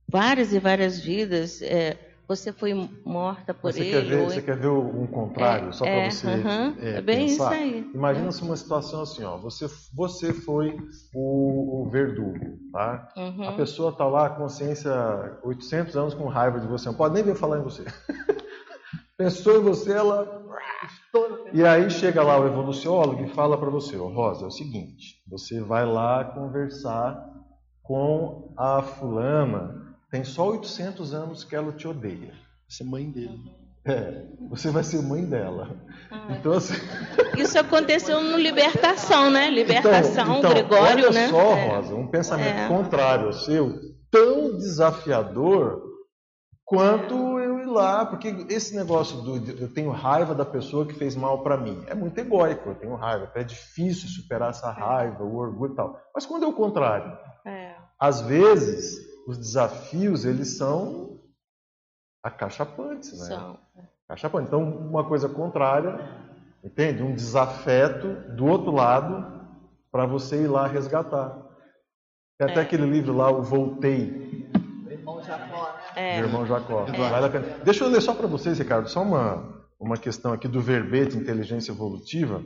várias 0.08 0.52
e 0.52 0.58
várias 0.58 0.98
vidas... 0.98 1.62
É, 1.62 2.07
você 2.28 2.52
foi 2.52 2.74
morta 3.06 3.54
por 3.54 3.72
você 3.72 3.80
ele. 3.80 3.90
Quer 3.90 4.04
ver, 4.04 4.20
ou... 4.20 4.30
Você 4.30 4.42
quer 4.42 4.56
ver 4.56 4.68
um 4.68 5.06
contrário, 5.06 5.70
é, 5.70 5.72
só 5.72 5.84
para 5.84 5.94
é, 5.94 6.10
você 6.10 6.26
uhum, 6.26 6.76
é, 6.78 6.90
é 6.98 7.00
bem 7.00 7.26
pensar? 7.26 7.54
isso 7.54 7.62
aí. 7.64 7.90
Imagina-se 7.94 8.42
uma 8.42 8.56
situação 8.56 9.00
assim, 9.00 9.24
ó, 9.24 9.38
você, 9.38 9.66
você 9.94 10.34
foi 10.34 10.76
o, 11.14 11.86
o 11.86 11.90
verdugo, 11.90 12.58
tá? 12.70 13.08
Uhum. 13.16 13.48
A 13.48 13.52
pessoa 13.52 13.90
está 13.92 14.04
lá, 14.04 14.28
consciência, 14.28 14.92
800 15.42 15.96
anos 15.96 16.14
com 16.14 16.26
raiva 16.26 16.60
de 16.60 16.66
você, 16.66 16.88
não 16.88 16.94
pode 16.94 17.14
nem 17.14 17.24
vir 17.24 17.34
falar 17.34 17.60
em 17.60 17.62
você. 17.62 17.84
Pensou 19.16 19.56
em 19.58 19.62
você, 19.62 19.92
ela... 19.92 20.46
E 21.52 21.64
aí 21.64 21.90
chega 21.90 22.22
lá 22.22 22.38
o 22.38 22.46
evoluciólogo 22.46 23.24
e 23.24 23.28
fala 23.30 23.56
para 23.56 23.70
você, 23.70 23.96
ó, 23.96 24.06
Rosa, 24.06 24.44
é 24.44 24.48
o 24.48 24.50
seguinte, 24.50 25.22
você 25.26 25.60
vai 25.62 25.86
lá 25.86 26.24
conversar 26.24 27.18
com 27.82 28.52
a 28.56 28.82
fulana 28.82 29.87
tem 30.10 30.24
só 30.24 30.48
800 30.50 31.12
anos 31.14 31.44
que 31.44 31.54
ela 31.56 31.72
te 31.72 31.86
odeia. 31.86 32.32
Você 32.68 32.82
é 32.82 32.86
mãe 32.86 33.10
dele. 33.10 33.38
É, 33.84 34.24
você 34.50 34.70
vai 34.70 34.82
ser 34.84 35.00
mãe 35.02 35.24
dela. 35.24 35.74
Ah. 36.10 36.28
Então, 36.32 36.52
assim. 36.52 36.74
Isso 37.38 37.58
aconteceu 37.58 38.22
no 38.22 38.36
Libertação, 38.36 39.30
né? 39.30 39.48
Libertação, 39.50 40.24
então, 40.24 40.38
então, 40.38 40.50
Gregório, 40.50 41.06
olha 41.06 41.10
né? 41.10 41.28
só, 41.28 41.52
É. 41.56 41.68
Rosa, 41.68 41.94
um 41.94 42.06
pensamento 42.06 42.58
É. 42.58 42.68
contrário 42.68 43.26
ao 43.26 43.32
seu, 43.32 43.78
tão 44.10 44.56
desafiador 44.58 45.82
quanto 46.64 47.14
eu 47.38 47.60
ir 47.60 47.66
lá, 47.66 48.04
porque 48.04 48.28
esse 48.50 48.76
negócio 48.76 49.22
do 49.22 49.40
de- 49.40 49.62
eu 49.62 49.72
tenho 49.72 49.90
raiva 49.90 50.34
da 50.34 50.44
pessoa 50.44 50.86
que 50.86 50.92
fez 50.94 51.16
mal 51.16 51.42
para 51.42 51.56
mim, 51.56 51.82
é 51.86 51.94
muito 51.94 52.18
egóico, 52.18 52.68
eu 52.70 52.74
tenho 52.74 52.94
raiva, 52.94 53.30
é 53.34 53.42
difícil 53.44 54.06
superar 54.08 54.50
essa 54.50 54.70
raiva, 54.70 55.24
o 55.24 55.36
orgulho 55.36 55.72
e 55.72 55.76
tal. 55.76 55.98
Mas 56.14 56.26
quando 56.26 56.44
é 56.44 56.46
o 56.46 56.52
contrário, 56.52 57.16
É. 57.46 57.74
às 57.98 58.20
vezes 58.20 59.07
os 59.28 59.36
desafios 59.36 60.24
eles 60.24 60.56
são 60.56 61.20
acachapantes, 62.22 63.12
né? 63.20 63.26
São. 63.26 63.58
Acachapantes. 64.08 64.48
Então, 64.48 64.62
uma 64.64 65.04
coisa 65.04 65.28
contrária, 65.28 65.98
entende? 66.64 67.02
Um 67.02 67.14
desafeto 67.14 68.08
do 68.34 68.46
outro 68.46 68.70
lado 68.70 69.46
para 69.92 70.06
você 70.06 70.44
ir 70.44 70.48
lá 70.48 70.66
resgatar. 70.66 71.36
Tem 72.38 72.48
até 72.50 72.60
É. 72.60 72.62
aquele 72.62 72.86
livro 72.86 73.14
lá, 73.14 73.30
o 73.30 73.42
Voltei, 73.42 74.48
É. 75.94 76.20
do 76.20 76.26
irmão 76.26 76.46
Jacó. 76.46 76.86
É. 76.86 76.92
Vale 77.10 77.26
a 77.26 77.30
pena. 77.30 77.58
Deixa 77.64 77.84
eu 77.84 77.88
ler 77.90 78.00
só 78.00 78.14
para 78.14 78.26
vocês, 78.26 78.58
Ricardo, 78.58 78.88
só 78.88 79.02
uma, 79.02 79.62
uma 79.78 79.96
questão 79.98 80.32
aqui 80.32 80.48
do 80.48 80.60
verbete 80.60 81.18
inteligência 81.18 81.70
evolutiva, 81.72 82.42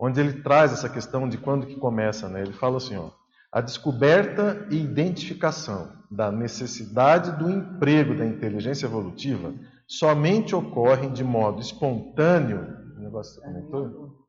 onde 0.00 0.18
ele 0.20 0.42
traz 0.42 0.72
essa 0.72 0.88
questão 0.88 1.28
de 1.28 1.38
quando 1.38 1.66
que 1.66 1.76
começa, 1.76 2.28
né? 2.28 2.40
Ele 2.42 2.52
fala 2.52 2.78
assim, 2.78 2.96
ó, 2.96 3.10
a 3.54 3.60
descoberta 3.60 4.66
e 4.68 4.82
identificação 4.82 5.92
da 6.10 6.32
necessidade 6.32 7.38
do 7.38 7.48
emprego 7.48 8.12
da 8.16 8.26
inteligência 8.26 8.86
evolutiva 8.86 9.54
somente 9.86 10.56
ocorrem 10.56 11.12
de 11.12 11.22
modo 11.22 11.60
espontâneo. 11.60 12.66
O 12.96 13.00
negócio 13.00 13.34
você 13.34 13.40
comentou? 13.40 14.26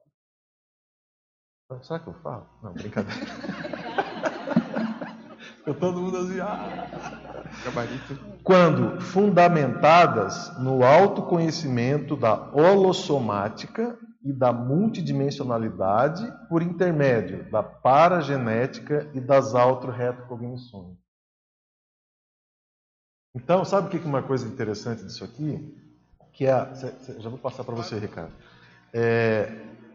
Será 1.82 2.00
que 2.00 2.08
eu 2.08 2.14
falo? 2.22 2.48
Não, 2.62 2.72
brincadeira. 2.74 3.26
Ficou 5.58 5.74
todo 5.74 6.00
mundo 6.00 6.18
assim, 6.18 6.40
ah. 6.40 6.88
Quando 8.44 9.02
fundamentadas 9.02 10.56
no 10.60 10.84
autoconhecimento 10.84 12.16
da 12.16 12.52
holossomática 12.54 13.98
e 14.26 14.34
da 14.34 14.52
multidimensionalidade 14.52 16.28
por 16.50 16.64
intermédio 16.64 17.50
da 17.52 17.62
paragenética 17.62 19.08
e 19.14 19.22
das 19.22 19.54
autorretocognições. 19.54 20.98
Então, 23.36 23.64
sabe 23.64 23.88
o 23.88 23.90
que 23.92 23.98
é 23.98 24.10
uma 24.10 24.24
coisa 24.24 24.48
interessante 24.48 25.04
disso 25.04 25.24
aqui? 25.24 25.78
Que 26.34 26.48
é, 26.48 26.74
já 27.20 27.30
vou 27.30 27.38
passar 27.38 27.64
para 27.64 27.76
você, 27.76 28.00
Ricardo. 28.00 28.34
É, 28.92 29.52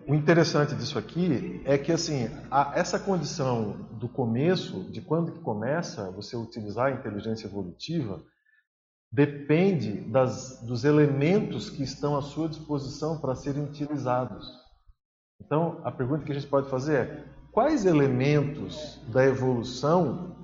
o 0.06 0.14
interessante 0.14 0.74
disso 0.76 0.98
aqui 0.98 1.60
é 1.64 1.76
que 1.76 1.90
assim, 1.90 2.30
essa 2.74 2.98
condição 2.98 3.72
do 3.92 4.08
começo, 4.08 4.84
de 4.90 5.00
quando 5.00 5.32
que 5.32 5.40
começa 5.40 6.10
você 6.10 6.36
utilizar 6.36 6.86
a 6.86 6.90
inteligência 6.92 7.46
evolutiva, 7.46 8.22
depende 9.12 10.00
das, 10.02 10.60
dos 10.62 10.84
elementos 10.84 11.68
que 11.68 11.82
estão 11.82 12.16
à 12.16 12.22
sua 12.22 12.48
disposição 12.48 13.18
para 13.18 13.34
serem 13.34 13.64
utilizados. 13.64 14.48
Então, 15.40 15.80
a 15.84 15.90
pergunta 15.90 16.24
que 16.24 16.32
a 16.32 16.34
gente 16.34 16.46
pode 16.46 16.68
fazer 16.68 16.94
é: 16.94 17.24
quais 17.50 17.84
elementos 17.84 19.00
da 19.08 19.24
evolução 19.24 20.36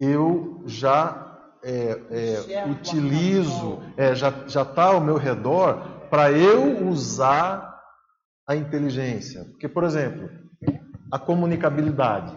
eu 0.00 0.62
já 0.66 1.38
é, 1.62 1.90
é, 2.10 2.66
utilizo, 2.70 3.80
é, 3.96 4.14
já 4.14 4.30
está 4.30 4.86
ao 4.86 5.00
meu 5.00 5.16
redor 5.16 6.08
para 6.08 6.32
eu 6.32 6.88
usar 6.88 7.80
a 8.48 8.56
inteligência? 8.56 9.44
Porque, 9.44 9.68
por 9.68 9.84
exemplo, 9.84 10.28
a 11.12 11.18
comunicabilidade 11.18 12.36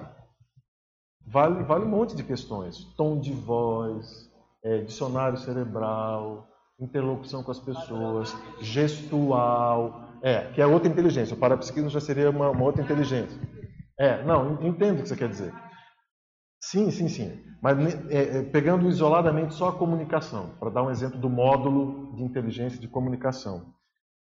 vale, 1.25 1.63
vale 1.63 1.85
um 1.85 1.89
monte 1.89 2.15
de 2.15 2.23
questões: 2.23 2.83
tom 2.95 3.19
de 3.19 3.31
voz, 3.31 4.31
é, 4.63 4.79
dicionário 4.79 5.37
cerebral, 5.37 6.47
interlocução 6.79 7.43
com 7.43 7.51
as 7.51 7.59
pessoas, 7.59 8.35
gestual, 8.61 10.09
é, 10.21 10.51
que 10.53 10.61
é 10.61 10.65
outra 10.65 10.89
inteligência. 10.89 11.35
O 11.35 11.39
parapsiquismo 11.39 11.89
já 11.89 11.99
seria 11.99 12.29
uma, 12.29 12.49
uma 12.49 12.63
outra 12.63 12.81
inteligência. 12.81 13.39
É, 13.99 14.23
não, 14.23 14.53
en- 14.61 14.67
entendo 14.67 14.99
o 14.99 15.03
que 15.03 15.09
você 15.09 15.15
quer 15.15 15.29
dizer. 15.29 15.53
Sim, 16.61 16.89
sim, 16.91 17.07
sim. 17.09 17.43
Mas 17.61 17.77
é, 18.09 18.39
é, 18.39 18.41
pegando 18.43 18.87
isoladamente 18.89 19.53
só 19.53 19.69
a 19.69 19.73
comunicação, 19.77 20.51
para 20.59 20.69
dar 20.69 20.83
um 20.83 20.91
exemplo 20.91 21.19
do 21.19 21.29
módulo 21.29 22.13
de 22.15 22.23
inteligência 22.23 22.79
de 22.79 22.87
comunicação. 22.87 23.73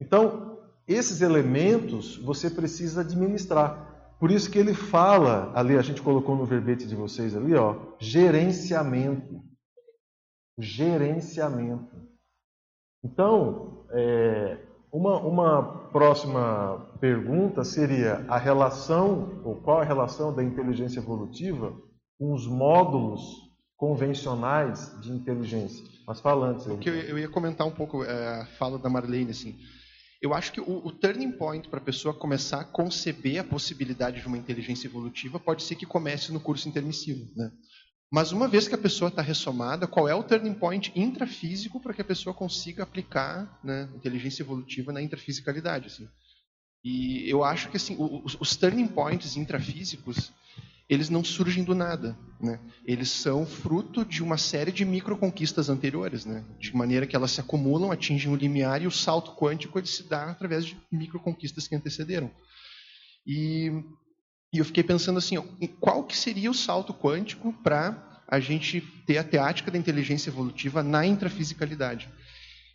Então, 0.00 0.58
esses 0.86 1.20
elementos 1.20 2.16
você 2.16 2.48
precisa 2.50 3.02
administrar. 3.02 4.14
Por 4.18 4.30
isso 4.30 4.50
que 4.50 4.58
ele 4.58 4.74
fala, 4.74 5.52
ali 5.54 5.76
a 5.76 5.82
gente 5.82 6.02
colocou 6.02 6.36
no 6.36 6.44
verbete 6.44 6.86
de 6.86 6.94
vocês 6.96 7.36
ali, 7.36 7.54
ó, 7.54 7.76
gerenciamento. 7.98 9.42
Gerenciamento. 10.60 11.96
Então, 13.02 13.84
é, 13.90 14.58
uma, 14.92 15.18
uma 15.20 15.88
próxima 15.90 16.86
pergunta 17.00 17.64
seria 17.64 18.24
a 18.28 18.38
relação, 18.38 19.40
ou 19.44 19.56
qual 19.56 19.80
a 19.80 19.84
relação 19.84 20.34
da 20.34 20.42
inteligência 20.42 21.00
evolutiva 21.00 21.72
com 22.18 22.34
os 22.34 22.46
módulos 22.46 23.22
convencionais 23.76 24.94
de 25.00 25.10
inteligência? 25.10 25.84
Mas 26.06 26.20
fala 26.20 26.48
antes. 26.48 26.66
O 26.66 26.76
que 26.76 26.90
eu, 26.90 26.94
eu 26.94 27.18
ia 27.18 27.28
comentar 27.28 27.66
um 27.66 27.70
pouco 27.70 28.04
é, 28.04 28.42
a 28.42 28.46
fala 28.58 28.78
da 28.78 28.90
Marlene, 28.90 29.30
assim. 29.30 29.56
Eu 30.20 30.34
acho 30.34 30.52
que 30.52 30.60
o, 30.60 30.86
o 30.86 30.92
turning 30.92 31.32
point 31.32 31.66
para 31.68 31.78
a 31.78 31.82
pessoa 31.82 32.12
começar 32.12 32.60
a 32.60 32.64
conceber 32.64 33.38
a 33.40 33.44
possibilidade 33.44 34.20
de 34.20 34.26
uma 34.26 34.36
inteligência 34.36 34.86
evolutiva 34.86 35.40
pode 35.40 35.62
ser 35.62 35.76
que 35.76 35.86
comece 35.86 36.30
no 36.30 36.40
curso 36.40 36.68
intermissivo, 36.68 37.26
né? 37.34 37.50
Mas 38.10 38.32
uma 38.32 38.48
vez 38.48 38.66
que 38.66 38.74
a 38.74 38.78
pessoa 38.78 39.08
está 39.08 39.22
ressomada, 39.22 39.86
qual 39.86 40.08
é 40.08 40.14
o 40.14 40.22
turning 40.22 40.54
point 40.54 40.90
intrafísico 40.96 41.78
para 41.78 41.94
que 41.94 42.02
a 42.02 42.04
pessoa 42.04 42.34
consiga 42.34 42.82
aplicar 42.82 43.60
né, 43.62 43.88
inteligência 43.94 44.42
evolutiva 44.42 44.92
na 44.92 45.00
intrafisicalidade? 45.00 45.86
Assim. 45.86 46.08
E 46.82 47.28
eu 47.30 47.44
acho 47.44 47.68
que 47.68 47.76
assim, 47.76 47.96
os, 47.98 48.36
os 48.40 48.56
turning 48.56 48.88
points 48.88 49.36
intrafísicos, 49.36 50.32
eles 50.88 51.08
não 51.08 51.22
surgem 51.22 51.62
do 51.62 51.72
nada. 51.72 52.18
Né? 52.40 52.58
Eles 52.84 53.10
são 53.10 53.46
fruto 53.46 54.04
de 54.04 54.24
uma 54.24 54.36
série 54.36 54.72
de 54.72 54.84
microconquistas 54.84 55.68
anteriores, 55.68 56.24
né? 56.24 56.44
de 56.58 56.74
maneira 56.74 57.06
que 57.06 57.14
elas 57.14 57.30
se 57.30 57.40
acumulam, 57.40 57.92
atingem 57.92 58.32
o 58.32 58.34
limiar 58.34 58.82
e 58.82 58.88
o 58.88 58.90
salto 58.90 59.36
quântico 59.36 59.78
ele 59.78 59.86
se 59.86 60.02
dá 60.08 60.30
através 60.30 60.64
de 60.64 60.76
microconquistas 60.90 61.68
que 61.68 61.76
antecederam. 61.76 62.28
E, 63.24 63.84
e 64.52 64.58
eu 64.58 64.64
fiquei 64.64 64.82
pensando 64.82 65.18
assim, 65.18 65.38
ó, 65.38 65.44
qual 65.78 66.04
que 66.04 66.16
seria 66.16 66.50
o 66.50 66.54
salto 66.54 66.92
quântico 66.92 67.52
para 67.62 68.22
a 68.26 68.40
gente 68.40 68.80
ter 69.06 69.18
a 69.18 69.24
teática 69.24 69.70
da 69.70 69.78
inteligência 69.78 70.30
evolutiva 70.30 70.82
na 70.82 71.06
intrafisicalidade? 71.06 72.08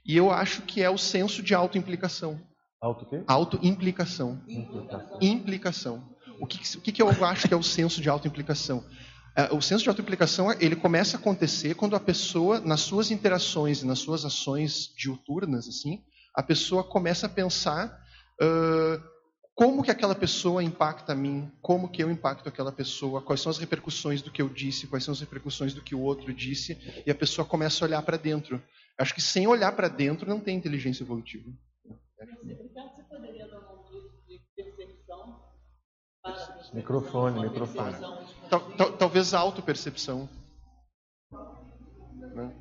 E 0.06 0.16
eu 0.16 0.32
acho 0.32 0.62
que 0.62 0.82
é 0.82 0.90
o 0.90 0.98
senso 0.98 1.42
de 1.44 1.54
autoimplicação. 1.54 2.40
Auto 2.82 3.06
quê? 3.06 3.24
Autoimplicação. 3.28 4.42
Implicação. 5.20 6.16
O 6.40 6.46
que, 6.46 6.78
o 6.78 6.82
que 6.82 7.02
eu 7.02 7.10
acho 7.26 7.48
que 7.48 7.54
é 7.54 7.58
o 7.58 7.64
senso 7.64 8.02
de 8.02 8.10
autoimplicação? 8.10 8.84
É, 9.36 9.54
O 9.54 9.62
senso 9.62 9.84
de 9.84 9.90
autoimplicação 9.90 10.52
ele 10.60 10.76
começa 10.76 11.18
a 11.18 11.20
acontecer 11.20 11.76
quando 11.76 11.96
a 11.96 12.00
pessoa, 12.00 12.60
nas 12.60 12.82
suas 12.82 13.12
interações 13.12 13.82
e 13.82 13.86
nas 13.86 14.00
suas 14.00 14.24
ações 14.24 14.94
diuturnas, 14.96 15.68
assim, 15.68 16.04
a 16.34 16.44
pessoa 16.44 16.84
começa 16.84 17.26
a 17.26 17.30
pensar 17.30 17.98
ãh, 18.42 19.02
como 19.56 19.82
que 19.82 19.90
aquela 19.90 20.14
pessoa 20.14 20.62
impacta 20.62 21.14
a 21.14 21.16
mim, 21.16 21.50
como 21.62 21.90
que 21.90 22.04
eu 22.04 22.12
impacto 22.12 22.48
aquela 22.50 22.74
pessoa, 22.74 23.22
quais 23.22 23.40
são 23.42 23.50
as 23.50 23.58
repercussões 23.58 24.22
do 24.22 24.30
que 24.30 24.42
eu 24.42 24.50
disse, 24.50 24.86
quais 24.86 25.04
são 25.04 25.14
as 25.14 25.22
repercussões 25.22 25.74
do 25.74 25.82
que 25.82 25.96
o 25.96 26.02
outro 26.02 26.34
disse, 26.34 26.78
e 27.06 27.10
a 27.10 27.16
pessoa 27.16 27.48
começa 27.48 27.84
a 27.84 27.88
olhar 27.88 28.02
para 28.02 28.18
dentro. 28.18 28.62
Acho 28.98 29.14
que 29.16 29.22
sem 29.22 29.48
olhar 29.48 29.72
para 29.74 29.88
dentro 29.88 30.30
não 30.30 30.40
tem 30.42 30.58
inteligência 30.58 31.04
evolutiva. 31.04 31.50
Você 31.86 33.04
poderia 33.10 33.48
dar 33.48 33.60
um 33.72 34.28
de 34.28 34.42
percepção 34.56 35.40
para 36.22 36.72
Microfone, 36.74 37.40
microfone. 37.42 37.96
Tal- 38.50 38.72
tal- 38.76 38.98
talvez 38.98 39.34
a 39.34 39.40
autopercepção. 39.40 40.28
Né? 42.34 42.54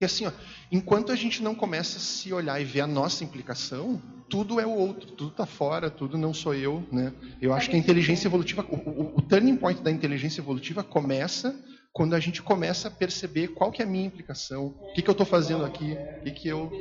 E 0.00 0.04
assim, 0.04 0.26
ó, 0.26 0.32
enquanto 0.72 1.12
a 1.12 1.16
gente 1.16 1.42
não 1.42 1.54
começa 1.54 1.98
a 1.98 2.00
se 2.00 2.32
olhar 2.32 2.60
e 2.60 2.64
ver 2.64 2.80
a 2.80 2.86
nossa 2.86 3.22
implicação, 3.22 4.02
tudo 4.28 4.58
é 4.58 4.66
o 4.66 4.70
outro, 4.74 5.12
tudo 5.12 5.30
está 5.30 5.46
fora, 5.46 5.88
tudo 5.88 6.18
não 6.18 6.34
sou 6.34 6.54
eu. 6.54 6.84
Né? 6.90 7.12
Eu 7.40 7.52
acho 7.54 7.70
que 7.70 7.76
a 7.76 7.78
inteligência 7.78 8.26
evolutiva, 8.26 8.66
o, 8.68 8.74
o- 8.76 9.12
o 9.18 9.22
turning 9.22 9.56
point 9.56 9.80
da 9.82 9.90
inteligência 9.90 10.40
evolutiva 10.40 10.82
começa 10.82 11.54
quando 11.92 12.14
a 12.14 12.20
gente 12.20 12.42
começa 12.42 12.88
a 12.88 12.90
perceber 12.90 13.48
qual 13.48 13.70
que 13.70 13.80
é 13.80 13.84
a 13.84 13.88
minha 13.88 14.04
implicação, 14.06 14.74
o 14.80 14.92
que, 14.94 15.00
que 15.02 15.08
eu 15.08 15.12
estou 15.12 15.24
fazendo 15.26 15.64
aqui, 15.64 15.96
o 16.20 16.24
que, 16.24 16.30
que 16.32 16.48
eu... 16.48 16.72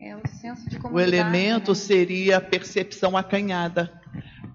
É 0.00 0.16
o 0.16 0.20
senso 0.40 0.70
de 0.70 0.78
O 0.86 0.98
elemento 0.98 1.72
né? 1.72 1.74
seria 1.74 2.38
a 2.38 2.40
percepção 2.40 3.14
acanhada, 3.16 3.92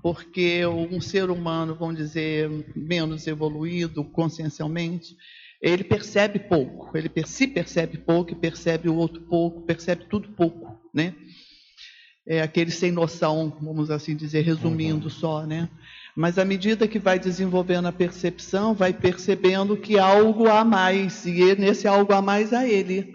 porque 0.02 0.66
um 0.66 1.00
ser 1.00 1.30
humano, 1.30 1.76
vamos 1.76 1.98
dizer, 1.98 2.50
menos 2.76 3.28
evoluído 3.28 4.04
consciencialmente, 4.04 5.16
ele 5.64 5.86
percebe 5.86 6.40
pouco, 6.40 6.96
ele 6.98 7.10
se 7.26 7.48
percebe 7.48 7.98
pouco 7.98 8.34
e 8.34 8.36
percebe 8.36 8.90
o 8.90 8.96
outro 8.96 9.22
pouco, 9.22 9.62
percebe 9.62 10.04
tudo 10.10 10.28
pouco, 10.34 10.78
né? 10.94 11.16
É 12.28 12.42
aquele 12.42 12.70
sem 12.70 12.92
noção, 12.92 13.58
vamos 13.62 13.90
assim 13.90 14.14
dizer, 14.14 14.42
resumindo 14.42 15.06
uhum. 15.06 15.10
só, 15.10 15.46
né? 15.46 15.70
Mas 16.18 16.38
à 16.38 16.44
medida 16.44 16.88
que 16.88 17.00
vai 17.00 17.18
desenvolvendo 17.18 17.88
a 17.88 17.94
percepção, 17.94 18.74
vai 18.74 18.92
percebendo 18.92 19.78
que 19.78 19.98
algo 19.98 20.50
há 20.50 20.66
mais, 20.66 21.26
e 21.26 21.56
nesse 21.56 21.88
algo 21.88 22.14
há 22.14 22.22
mais 22.22 22.52
a 22.52 22.68
ele. 22.68 23.10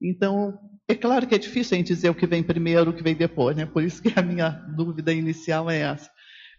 Então, 0.00 0.56
é 0.88 0.94
claro 0.94 1.26
que 1.26 1.34
é 1.34 1.38
difícil 1.38 1.74
a 1.74 1.78
gente 1.78 1.88
dizer 1.88 2.08
o 2.08 2.14
que 2.14 2.26
vem 2.26 2.42
primeiro, 2.42 2.90
o 2.90 2.94
que 2.94 3.02
vem 3.02 3.16
depois, 3.16 3.56
né? 3.56 3.66
Por 3.66 3.82
isso 3.82 4.00
que 4.00 4.12
a 4.16 4.22
minha 4.22 4.48
dúvida 4.48 5.12
inicial 5.12 5.68
é 5.68 5.78
essa. 5.78 6.08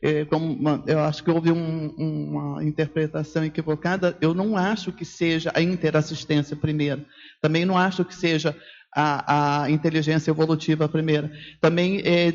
É, 0.03 0.25
uma, 0.35 0.83
eu 0.87 0.99
acho 0.99 1.23
que 1.23 1.29
houve 1.29 1.51
um, 1.51 1.87
uma 1.97 2.63
interpretação 2.63 3.45
equivocada. 3.45 4.17
Eu 4.19 4.33
não 4.33 4.57
acho 4.57 4.91
que 4.91 5.05
seja 5.05 5.51
a 5.53 5.61
interassistência 5.61 6.55
primeiro. 6.55 7.05
Também 7.39 7.65
não 7.65 7.77
acho 7.77 8.03
que 8.03 8.15
seja 8.15 8.55
a, 8.95 9.63
a 9.63 9.69
inteligência 9.69 10.31
evolutiva 10.31 10.89
primeiro. 10.89 11.29
Também 11.59 12.01
é, 12.03 12.33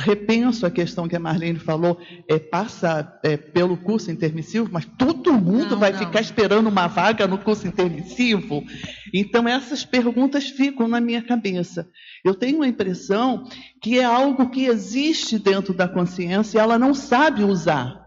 repenso 0.00 0.66
a 0.66 0.70
questão 0.70 1.06
que 1.06 1.14
a 1.14 1.20
Marlene 1.20 1.58
falou, 1.58 2.00
é, 2.28 2.38
passa 2.38 3.18
é, 3.22 3.36
pelo 3.36 3.76
curso 3.76 4.10
intermissivo, 4.10 4.68
mas 4.72 4.84
todo 4.84 5.32
mundo 5.32 5.70
não, 5.70 5.78
vai 5.78 5.92
não. 5.92 5.98
ficar 5.98 6.20
esperando 6.20 6.68
uma 6.68 6.86
vaga 6.86 7.26
no 7.26 7.38
curso 7.38 7.66
intermissivo? 7.66 8.64
Então, 9.12 9.46
essas 9.46 9.84
perguntas 9.84 10.48
ficam 10.48 10.88
na 10.88 11.00
minha 11.00 11.22
cabeça. 11.22 11.88
Eu 12.24 12.34
tenho 12.34 12.62
a 12.62 12.68
impressão 12.68 13.44
que 13.80 13.98
é 13.98 14.04
algo 14.04 14.50
que 14.50 14.64
existe 14.64 15.38
dentro 15.38 15.74
da 15.74 15.86
consciência 15.86 16.58
e 16.58 16.60
ela 16.60 16.78
não 16.78 16.94
sabe 16.94 17.44
usar. 17.44 18.00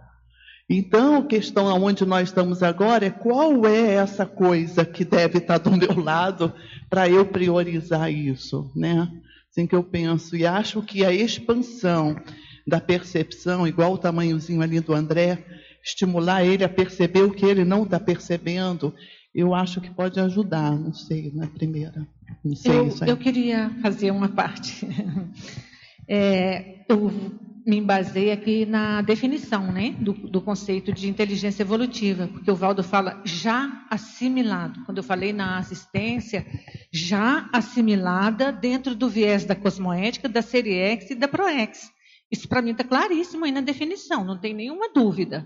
Então, 0.69 1.17
a 1.17 1.25
questão 1.25 1.67
aonde 1.67 2.05
nós 2.05 2.29
estamos 2.29 2.63
agora 2.63 3.05
é 3.05 3.09
qual 3.09 3.65
é 3.65 3.95
essa 3.95 4.25
coisa 4.25 4.83
que 4.83 5.03
deve 5.05 5.37
estar 5.37 5.57
do 5.57 5.71
meu 5.71 5.99
lado 6.01 6.53
para 6.89 7.07
eu 7.07 7.25
priorizar 7.25 8.11
isso, 8.11 8.71
né? 8.75 9.07
Assim 9.53 9.67
que 9.67 9.75
eu 9.75 9.83
penso 9.83 10.35
e 10.35 10.47
acho 10.47 10.81
que 10.81 11.05
a 11.05 11.13
expansão 11.13 12.19
da 12.65 12.81
percepção, 12.81 13.67
igual 13.67 13.93
o 13.93 13.97
tamanhozinho 13.99 14.63
ali 14.63 14.79
do 14.79 14.95
André, 14.95 15.45
estimular 15.83 16.43
ele 16.43 16.63
a 16.63 16.69
perceber 16.69 17.21
o 17.21 17.31
que 17.31 17.45
ele 17.45 17.63
não 17.63 17.83
está 17.83 17.99
percebendo, 17.99 18.95
eu 19.33 19.53
acho 19.53 19.79
que 19.79 19.91
pode 19.91 20.19
ajudar. 20.19 20.71
Não 20.71 20.91
sei, 20.91 21.31
na 21.35 21.45
primeira. 21.45 22.07
Não 22.43 22.55
sei 22.55 22.71
eu, 22.71 22.89
eu 23.05 23.17
queria 23.17 23.69
fazer 23.81 24.09
uma 24.11 24.29
parte. 24.29 24.87
É, 26.05 26.83
eu 26.89 27.09
me 27.66 27.78
embasei 27.78 28.32
aqui 28.32 28.66
na 28.66 29.01
definição 29.01 29.72
né, 29.72 29.95
do, 29.99 30.14
do, 30.14 30.41
conceito 30.41 30.91
de 30.91 31.09
inteligência 31.09 31.64
evolutiva, 31.64 32.28
porque 32.28 32.51
o 32.51 32.55
Valdo 32.55 32.84
fala 32.84 33.22
já 33.24 33.86
assimilado. 33.89 34.84
Quando 34.86 34.97
eu 34.97 35.03
falei 35.03 35.32
na 35.32 35.57
assistência, 35.57 36.45
já 36.91 37.49
assimilada 37.53 38.51
dentro 38.51 38.93
do 38.93 39.09
viés 39.09 39.45
da 39.45 39.55
cosmoética, 39.55 40.28
da 40.28 40.41
Seriex 40.41 41.11
e 41.11 41.16
da 41.16 41.28
Proex. 41.28 41.91
Isso 42.32 42.47
para 42.47 42.61
mim 42.61 42.72
está 42.72 42.84
claríssimo 42.84 43.45
aí 43.45 43.51
na 43.51 43.61
definição, 43.61 44.24
não 44.24 44.38
tem 44.38 44.53
nenhuma 44.53 44.91
dúvida. 44.91 45.45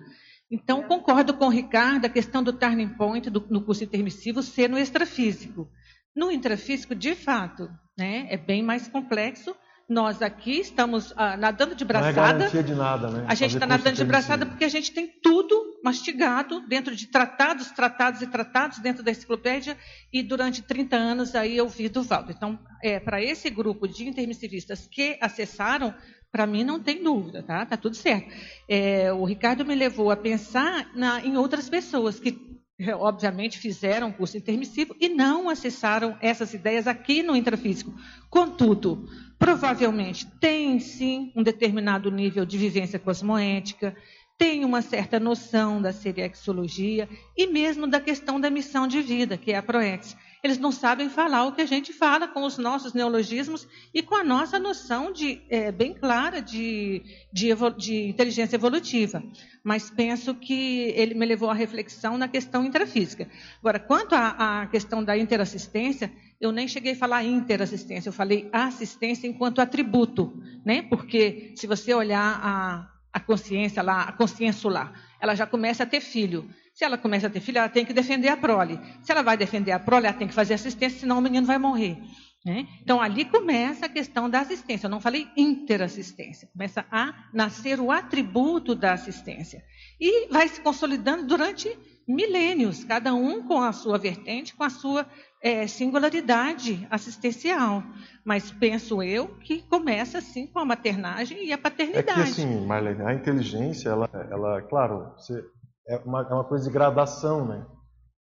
Então, 0.50 0.84
concordo 0.84 1.34
com 1.34 1.46
o 1.46 1.50
Ricardo, 1.50 2.06
a 2.06 2.10
questão 2.10 2.42
do 2.42 2.54
turning 2.54 2.90
point 2.90 3.30
do, 3.30 3.46
no 3.50 3.62
curso 3.62 3.84
intermissivo 3.84 4.42
ser 4.42 4.70
no 4.70 4.78
extrafísico. 4.78 5.70
No 6.16 6.32
intrafísico, 6.32 6.96
de 6.96 7.14
fato, 7.14 7.70
né, 7.98 8.26
é 8.30 8.38
bem 8.38 8.64
mais 8.64 8.88
complexo, 8.88 9.54
nós 9.88 10.22
aqui 10.22 10.60
estamos 10.60 11.14
ah, 11.16 11.38
nadando 11.38 11.74
de 11.74 11.86
braçada. 11.86 12.50
Não 12.52 12.60
é 12.60 12.64
de 12.64 12.76
nada, 12.76 13.10
né? 13.10 13.26
A 13.28 13.34
gente 13.34 13.54
está 13.54 13.66
nadando 13.66 13.96
de 13.96 14.04
braçada 14.04 14.46
porque 14.46 14.66
a 14.66 14.70
gente 14.70 14.92
tem 14.92 15.08
tudo 15.08 15.80
mastigado 15.82 16.60
dentro 16.68 16.94
de 16.94 17.08
tratados, 17.08 17.72
tratados 17.72 18.22
e 18.22 18.28
tratados 18.28 18.80
dentro 18.80 19.02
da 19.02 19.12
enciclopédia 19.12 19.78
e 20.12 20.22
durante 20.22 20.62
30 20.62 20.96
anos 20.98 21.36
aí 21.36 21.56
eu 21.56 21.70
vi 21.70 21.88
do 21.88 22.04
Valdo. 22.04 22.34
Então, 22.34 22.60
é, 22.84 23.00
para 23.00 23.24
esse 23.24 23.50
grupo 23.50 23.88
de 23.88 24.06
intermissivistas 24.06 24.88
que 24.88 25.18
acessaram, 25.22 25.94
para 26.32 26.46
mim 26.46 26.66
não 26.66 26.82
tem 26.82 27.02
dúvida, 27.02 27.42
tá? 27.42 27.66
Tá 27.66 27.78
tudo 27.78 27.96
certo. 27.96 28.30
É, 28.68 29.14
o 29.14 29.24
Ricardo 29.24 29.66
me 29.66 29.74
levou 29.74 30.12
a 30.12 30.18
pensar 30.18 30.92
na, 30.94 31.22
em 31.22 31.38
outras 31.38 31.70
pessoas 31.70 32.20
que 32.20 32.57
obviamente 33.00 33.58
fizeram 33.58 34.12
curso 34.12 34.38
intermissivo 34.38 34.96
e 35.00 35.10
não 35.10 35.50
acessaram 35.50 36.18
essas 36.22 36.54
ideias 36.54 36.88
aqui 36.88 37.24
no 37.24 37.36
intrafísico. 37.36 37.94
Contudo, 38.30 39.08
provavelmente 39.40 40.28
tem 40.40 40.80
sim 40.80 41.32
um 41.36 41.42
determinado 41.42 42.12
nível 42.12 42.46
de 42.46 42.58
vivência 42.58 43.00
cosmoética, 43.00 43.96
tem 44.38 44.64
uma 44.64 44.84
certa 44.84 45.20
noção 45.20 45.82
da 45.82 45.92
seriexologia 45.92 47.10
e 47.36 47.48
mesmo 47.48 47.88
da 47.88 48.00
questão 48.00 48.40
da 48.40 48.52
missão 48.52 48.88
de 48.88 49.02
vida, 49.02 49.36
que 49.36 49.52
é 49.52 49.58
a 49.58 49.64
ProEx. 49.64 50.16
Eles 50.44 50.58
não 50.58 50.72
sabem 50.72 51.10
falar 51.10 51.46
o 51.46 51.52
que 51.52 51.62
a 51.62 51.66
gente 51.66 51.92
fala 51.92 52.28
com 52.28 52.44
os 52.44 52.58
nossos 52.58 52.94
neologismos 52.94 53.68
e 53.94 54.04
com 54.04 54.16
a 54.16 54.24
nossa 54.24 54.60
noção 54.60 55.12
de, 55.12 55.42
é, 55.50 55.72
bem 55.72 55.94
clara 55.94 56.42
de, 56.42 57.02
de, 57.34 57.50
de, 57.78 58.10
inteligência 58.10 58.56
evolutiva. 58.56 59.24
Mas 59.64 59.90
penso 59.90 60.36
que 60.36 60.94
ele 60.96 61.16
me 61.16 61.26
levou 61.26 61.50
à 61.50 61.54
reflexão 61.54 62.18
na 62.18 62.28
questão 62.28 62.64
intrafísica. 62.64 63.28
Agora, 63.60 63.80
quanto 63.80 64.14
à, 64.14 64.62
à 64.62 64.68
questão 64.68 65.04
da 65.04 65.18
interassistência, 65.18 66.12
eu 66.40 66.52
nem 66.52 66.68
cheguei 66.68 66.94
a 66.94 66.96
falar 66.96 67.24
interassistência, 67.24 68.10
eu 68.10 68.14
falei 68.14 68.48
assistência 68.54 69.28
enquanto 69.28 69.60
atributo, 69.60 70.40
né? 70.64 70.84
Porque 70.84 71.52
se 71.56 71.66
você 71.66 71.94
olhar 71.96 72.40
a, 72.44 72.88
a 73.12 73.20
consciência 73.20 73.82
lá, 73.82 74.04
a 74.04 74.12
consciência 74.12 74.62
solar, 74.62 74.94
ela 75.20 75.34
já 75.34 75.48
começa 75.48 75.82
a 75.82 75.86
ter 75.86 76.00
filho. 76.00 76.48
Se 76.78 76.86
ela 76.86 76.96
começa 76.96 77.26
a 77.26 77.30
ter 77.32 77.40
filho, 77.40 77.58
ela 77.58 77.68
tem 77.68 77.84
que 77.84 77.92
defender 77.92 78.28
a 78.28 78.38
prole. 78.38 78.80
Se 79.02 79.12
ela 79.12 79.24
vai 79.24 79.36
defender 79.36 79.72
a 79.72 79.80
prole, 79.80 80.06
ela 80.06 80.16
tem 80.16 80.28
que 80.28 80.34
fazer 80.36 80.54
assistência, 80.54 81.00
senão 81.00 81.18
o 81.18 81.22
menino 81.22 81.48
vai 81.48 81.58
morrer. 81.58 81.98
Né? 82.46 82.68
Então, 82.84 83.02
ali 83.02 83.26
começa 83.26 83.88
a 83.88 83.90
questão 83.90 84.30
da 84.30 84.42
assistência. 84.42 84.86
Eu 84.86 84.92
não 84.92 85.02
falei 85.02 85.28
interassistência. 85.36 86.48
Começa 86.54 86.86
a 86.92 87.16
nascer 87.34 87.80
o 87.80 87.92
atributo 87.92 88.76
da 88.76 88.94
assistência. 88.94 89.64
E 90.00 90.28
vai 90.28 90.48
se 90.48 90.62
consolidando 90.62 91.26
durante 91.26 91.76
milênios, 92.08 92.84
cada 92.84 93.12
um 93.12 93.42
com 93.48 93.60
a 93.60 93.74
sua 93.74 93.98
vertente, 93.98 94.56
com 94.56 94.64
a 94.64 94.70
sua 94.70 95.08
é, 95.42 95.66
singularidade 95.66 96.88
assistencial. 96.92 97.84
Mas 98.24 98.52
penso 98.52 99.02
eu 99.02 99.30
que 99.40 99.64
começa 99.64 100.20
assim 100.20 100.46
com 100.46 100.60
a 100.60 100.66
maternagem 100.66 101.44
e 101.44 101.52
a 101.52 101.58
paternidade. 101.58 102.12
É 102.12 102.14
que 102.14 102.22
assim, 102.22 102.66
Marlene, 102.68 103.02
a 103.02 103.16
inteligência, 103.16 103.90
ela, 103.90 104.08
ela 104.30 104.62
claro, 104.62 105.12
você 105.18 105.44
é 105.88 105.98
uma, 106.06 106.22
é 106.22 106.34
uma 106.34 106.44
coisa 106.44 106.66
de 106.66 106.72
gradação, 106.72 107.46
né? 107.46 107.66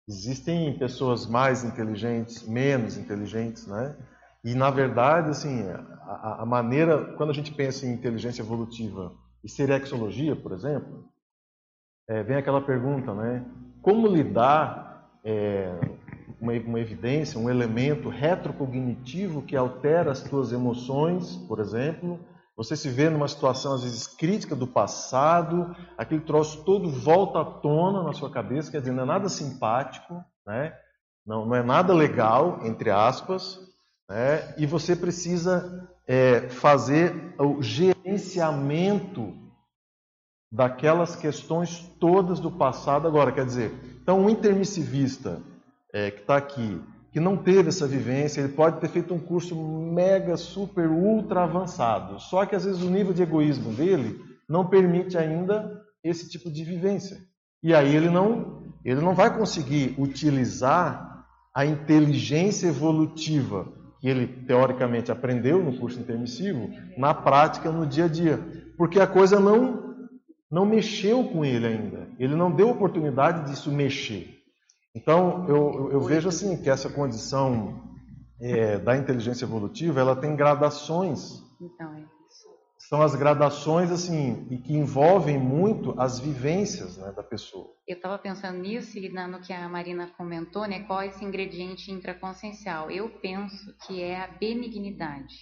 Existem 0.09 0.79
pessoas 0.79 1.27
mais 1.27 1.64
inteligentes, 1.64 2.47
menos 2.47 2.97
inteligentes, 2.97 3.67
né? 3.67 3.97
E 4.45 4.55
na 4.55 4.71
verdade, 4.71 5.31
assim, 5.31 5.69
a, 5.69 6.43
a 6.43 6.47
maneira, 6.47 7.14
quando 7.17 7.31
a 7.31 7.35
gente 7.35 7.53
pensa 7.53 7.85
em 7.85 7.93
inteligência 7.93 8.43
evolutiva 8.43 9.12
e 9.43 9.49
serexologia, 9.49 10.37
por 10.37 10.53
exemplo, 10.53 11.09
é, 12.09 12.23
vem 12.23 12.37
aquela 12.37 12.61
pergunta, 12.61 13.12
né? 13.12 13.45
Como 13.83 14.07
lidar 14.07 15.11
é, 15.25 15.77
uma, 16.41 16.53
uma 16.53 16.81
evidência, 16.81 17.41
um 17.41 17.51
elemento 17.51 18.09
retrocognitivo 18.09 19.43
que 19.43 19.57
altera 19.57 20.12
as 20.12 20.23
tuas 20.23 20.53
emoções, 20.53 21.37
por 21.49 21.59
exemplo, 21.59 22.21
você 22.57 22.75
se 22.75 22.89
vê 22.89 23.11
numa 23.11 23.29
situação, 23.29 23.75
às 23.75 23.83
vezes, 23.83 24.07
crítica 24.07 24.57
do 24.57 24.67
passado, 24.67 25.77
aquele 25.99 26.23
troço 26.23 26.65
todo 26.65 26.91
volta 26.91 27.41
à 27.41 27.45
tona 27.45 28.03
na 28.03 28.15
sua 28.15 28.31
cabeça, 28.31 28.71
quer 28.71 28.81
dizer, 28.81 28.93
não 28.93 29.03
é 29.03 29.07
nada 29.07 29.29
simpático, 29.29 30.25
né? 30.47 30.75
não, 31.27 31.45
não 31.45 31.55
é 31.55 31.63
nada 31.63 31.93
legal, 31.93 32.61
entre 32.65 32.91
aspas, 32.91 33.61
né? 34.09 34.55
e 34.57 34.65
você 34.65 34.97
precisa 34.97 35.87
é, 36.07 36.49
fazer 36.49 37.35
o 37.39 37.61
gerenciamento 37.61 39.35
daquelas 40.51 41.15
questões 41.15 41.81
todas 42.01 42.41
do 42.41 42.51
passado 42.51 43.07
agora. 43.07 43.33
Quer 43.33 43.45
dizer, 43.45 43.73
então, 44.01 44.21
um 44.21 44.31
intermissivista 44.31 45.43
é, 45.93 46.11
que 46.11 46.21
está 46.21 46.37
aqui, 46.37 46.81
que 47.17 47.21
não 47.21 47.35
teve 47.35 47.71
essa 47.71 47.87
vivência, 47.87 48.43
ele 48.43 48.53
pode 48.53 48.79
ter 48.79 48.91
feito 48.91 49.14
um 49.14 49.19
curso 49.19 49.57
mega, 49.57 50.37
super, 50.37 50.87
ultra 50.87 51.45
avançado. 51.45 52.21
Só 52.21 52.45
que 52.45 52.55
às 52.55 52.67
vezes 52.67 52.83
o 52.83 52.91
nível 52.91 53.14
de 53.14 53.23
egoísmo 53.23 53.73
dele 53.73 54.21
não 54.47 54.67
permite 54.67 55.17
ainda 55.17 55.83
esse 56.05 56.29
tipo 56.29 56.51
de 56.51 56.62
vivência. 56.62 57.17
E 57.62 57.75
aí 57.75 57.97
ele 57.97 58.11
não, 58.11 58.64
ele 58.85 59.01
não 59.01 59.14
vai 59.14 59.35
conseguir 59.35 59.95
utilizar 59.97 61.25
a 61.55 61.64
inteligência 61.64 62.67
evolutiva 62.67 63.67
que 63.99 64.11
ele 64.11 64.27
teoricamente 64.27 65.11
aprendeu 65.11 65.64
no 65.64 65.79
curso 65.79 65.99
intermissivo 65.99 66.69
na 66.99 67.14
prática 67.14 67.73
no 67.73 67.87
dia 67.87 68.05
a 68.05 68.09
dia, 68.09 68.39
porque 68.77 69.01
a 69.01 69.07
coisa 69.07 69.41
não 69.41 69.87
não 70.51 70.67
mexeu 70.67 71.25
com 71.25 71.47
ele 71.47 71.67
ainda. 71.67 72.11
Ele 72.19 72.37
não 72.37 72.51
deu 72.51 72.69
oportunidade 72.69 73.51
disso 73.51 73.73
mexer. 73.73 74.36
Então, 74.97 75.45
eu, 75.47 75.93
eu 75.93 76.01
vejo 76.01 76.27
assim 76.27 76.57
que 76.57 76.71
essa 76.71 76.89
condição 76.89 77.83
é, 78.41 78.79
da 78.79 78.97
inteligência 78.97 79.45
evolutiva, 79.45 80.01
ela 80.01 80.17
tem 80.17 80.35
gradações. 80.35 81.43
Então, 81.61 81.95
é 81.95 82.01
isso. 82.01 82.49
são 82.79 83.03
as 83.03 83.15
gradações 83.15 83.91
assim 83.91 84.47
e 84.51 84.57
que 84.57 84.73
envolvem 84.73 85.39
muito 85.39 85.95
as 86.01 86.19
vivências 86.19 86.97
né, 86.97 87.13
da 87.13 87.23
pessoa. 87.23 87.75
Eu 87.87 87.97
estava 87.97 88.19
pensando 88.19 88.59
nisso 88.59 88.97
e 88.97 89.11
no 89.11 89.39
que 89.43 89.53
a 89.53 89.69
Marina 89.69 90.11
comentou, 90.17 90.67
né? 90.67 90.85
Qual 90.85 91.03
é 91.03 91.09
esse 91.09 91.23
ingrediente 91.23 91.93
intraconsciencial? 91.93 92.91
Eu 92.91 93.11
penso 93.21 93.77
que 93.87 94.03
é 94.03 94.19
a 94.19 94.29
benignidade. 94.29 95.35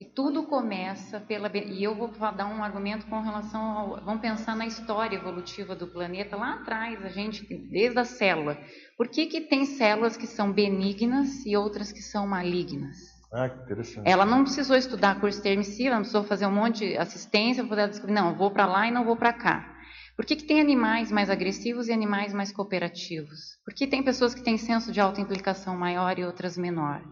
E 0.00 0.06
tudo 0.06 0.42
começa 0.42 1.20
pela 1.20 1.48
e 1.56 1.84
eu 1.84 1.94
vou 1.94 2.08
dar 2.08 2.46
um 2.46 2.64
argumento 2.64 3.06
com 3.06 3.20
relação 3.20 3.62
ao 3.62 4.04
vamos 4.04 4.20
pensar 4.20 4.56
na 4.56 4.66
história 4.66 5.16
evolutiva 5.16 5.76
do 5.76 5.86
planeta 5.86 6.36
lá 6.36 6.54
atrás, 6.54 7.04
a 7.04 7.08
gente 7.08 7.46
desde 7.70 7.98
a 8.00 8.04
célula. 8.04 8.58
Por 8.96 9.08
que 9.08 9.26
que 9.26 9.42
tem 9.42 9.64
células 9.64 10.16
que 10.16 10.26
são 10.26 10.52
benignas 10.52 11.46
e 11.46 11.56
outras 11.56 11.92
que 11.92 12.02
são 12.02 12.26
malignas? 12.26 12.96
Ah, 13.32 13.48
que 13.48 13.62
interessante. 13.62 14.08
Ela 14.08 14.24
não 14.24 14.42
precisou 14.42 14.76
estudar 14.76 15.20
curso 15.20 15.40
termicida, 15.40 15.90
não 15.90 15.98
precisou 15.98 16.24
fazer 16.24 16.46
um 16.46 16.52
monte 16.52 16.88
de 16.88 16.96
assistência 16.96 17.62
para 17.62 17.76
poder 17.76 17.88
descobrir, 17.88 18.14
não, 18.14 18.36
vou 18.36 18.50
para 18.50 18.66
lá 18.66 18.88
e 18.88 18.90
não 18.90 19.04
vou 19.04 19.16
para 19.16 19.32
cá. 19.32 19.74
Por 20.16 20.24
que, 20.24 20.36
que 20.36 20.44
tem 20.44 20.60
animais 20.60 21.10
mais 21.10 21.30
agressivos 21.30 21.88
e 21.88 21.92
animais 21.92 22.32
mais 22.32 22.52
cooperativos? 22.52 23.58
Porque 23.64 23.86
tem 23.86 24.02
pessoas 24.02 24.34
que 24.34 24.42
têm 24.42 24.56
senso 24.56 24.92
de 24.92 25.00
autoimplicação 25.00 25.76
maior 25.76 26.18
e 26.18 26.24
outras 26.24 26.56
menor. 26.56 27.02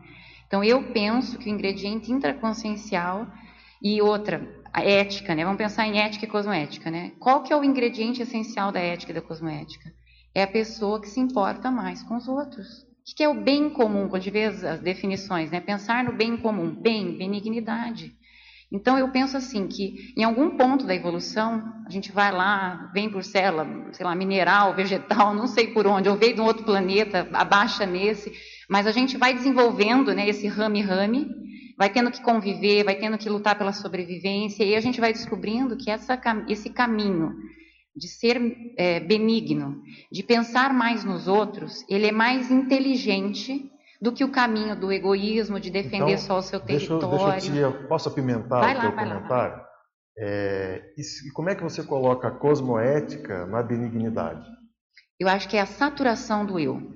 Então, 0.52 0.62
eu 0.62 0.82
penso 0.92 1.38
que 1.38 1.48
o 1.48 1.48
ingrediente 1.50 2.12
intraconsciencial 2.12 3.26
e 3.82 4.02
outra, 4.02 4.46
a 4.70 4.84
ética, 4.84 5.34
né? 5.34 5.44
Vamos 5.44 5.56
pensar 5.56 5.86
em 5.86 5.98
ética 5.98 6.26
e 6.26 6.28
cosmoética, 6.28 6.90
né? 6.90 7.12
Qual 7.18 7.42
que 7.42 7.54
é 7.54 7.56
o 7.56 7.64
ingrediente 7.64 8.20
essencial 8.20 8.70
da 8.70 8.78
ética 8.78 9.12
e 9.12 9.14
da 9.14 9.22
cosmoética? 9.22 9.90
É 10.34 10.42
a 10.42 10.46
pessoa 10.46 11.00
que 11.00 11.08
se 11.08 11.18
importa 11.18 11.70
mais 11.70 12.02
com 12.02 12.18
os 12.18 12.28
outros. 12.28 12.82
O 12.82 13.16
que 13.16 13.24
é 13.24 13.28
o 13.30 13.42
bem 13.42 13.70
comum? 13.70 14.08
Quando 14.08 14.16
a 14.16 14.18
gente 14.18 14.30
vê 14.30 14.44
as, 14.44 14.78
definições, 14.80 15.50
né? 15.50 15.58
Pensar 15.58 16.04
no 16.04 16.12
bem 16.12 16.36
comum. 16.36 16.70
Bem, 16.70 17.16
benignidade. 17.16 18.12
Então 18.70 18.98
eu 18.98 19.08
penso 19.08 19.38
assim 19.38 19.66
que 19.66 20.12
em 20.14 20.22
algum 20.22 20.58
ponto 20.58 20.86
da 20.86 20.94
evolução 20.94 21.62
a 21.86 21.90
gente 21.90 22.12
vai 22.12 22.30
lá, 22.30 22.90
vem 22.92 23.08
por 23.08 23.24
célula, 23.24 23.66
sei 23.92 24.04
lá, 24.04 24.14
mineral, 24.14 24.74
vegetal, 24.74 25.34
não 25.34 25.46
sei 25.46 25.68
por 25.68 25.86
onde, 25.86 26.10
ou 26.10 26.16
veio 26.16 26.34
de 26.34 26.42
um 26.42 26.44
outro 26.44 26.64
planeta, 26.64 27.26
abaixa 27.32 27.86
nesse, 27.86 28.30
mas 28.72 28.86
a 28.86 28.90
gente 28.90 29.18
vai 29.18 29.34
desenvolvendo, 29.34 30.14
né, 30.14 30.26
esse 30.26 30.48
rame-rame, 30.48 31.28
vai 31.76 31.90
tendo 31.90 32.10
que 32.10 32.22
conviver, 32.22 32.82
vai 32.84 32.94
tendo 32.94 33.18
que 33.18 33.28
lutar 33.28 33.54
pela 33.58 33.70
sobrevivência 33.70 34.64
e 34.64 34.74
a 34.74 34.80
gente 34.80 34.98
vai 34.98 35.12
descobrindo 35.12 35.76
que 35.76 35.90
essa, 35.90 36.18
esse 36.48 36.70
caminho 36.70 37.34
de 37.94 38.08
ser 38.08 38.40
é, 38.78 38.98
benigno, 38.98 39.82
de 40.10 40.22
pensar 40.22 40.72
mais 40.72 41.04
nos 41.04 41.28
outros, 41.28 41.84
ele 41.86 42.06
é 42.06 42.12
mais 42.12 42.50
inteligente 42.50 43.70
do 44.00 44.10
que 44.10 44.24
o 44.24 44.32
caminho 44.32 44.74
do 44.74 44.90
egoísmo, 44.90 45.60
de 45.60 45.68
defender 45.68 46.12
então, 46.12 46.24
só 46.24 46.38
o 46.38 46.42
seu 46.42 46.58
território. 46.58 47.10
Deixa, 47.10 47.52
deixa 47.52 47.58
eu 47.58 47.82
te, 47.82 47.88
posso 47.88 48.08
apimentar 48.08 48.60
vai 48.60 48.72
o 48.72 48.78
lá, 48.78 48.80
teu 48.80 48.92
comentário? 48.92 49.56
Lá, 49.56 49.66
é, 50.16 50.82
e 50.96 51.30
como 51.32 51.50
é 51.50 51.54
que 51.54 51.62
você 51.62 51.82
coloca 51.82 52.26
a 52.28 52.30
cosmoética 52.30 53.44
na 53.44 53.62
benignidade? 53.62 54.48
Eu 55.20 55.28
acho 55.28 55.46
que 55.46 55.58
é 55.58 55.60
a 55.60 55.66
saturação 55.66 56.46
do 56.46 56.58
eu. 56.58 56.91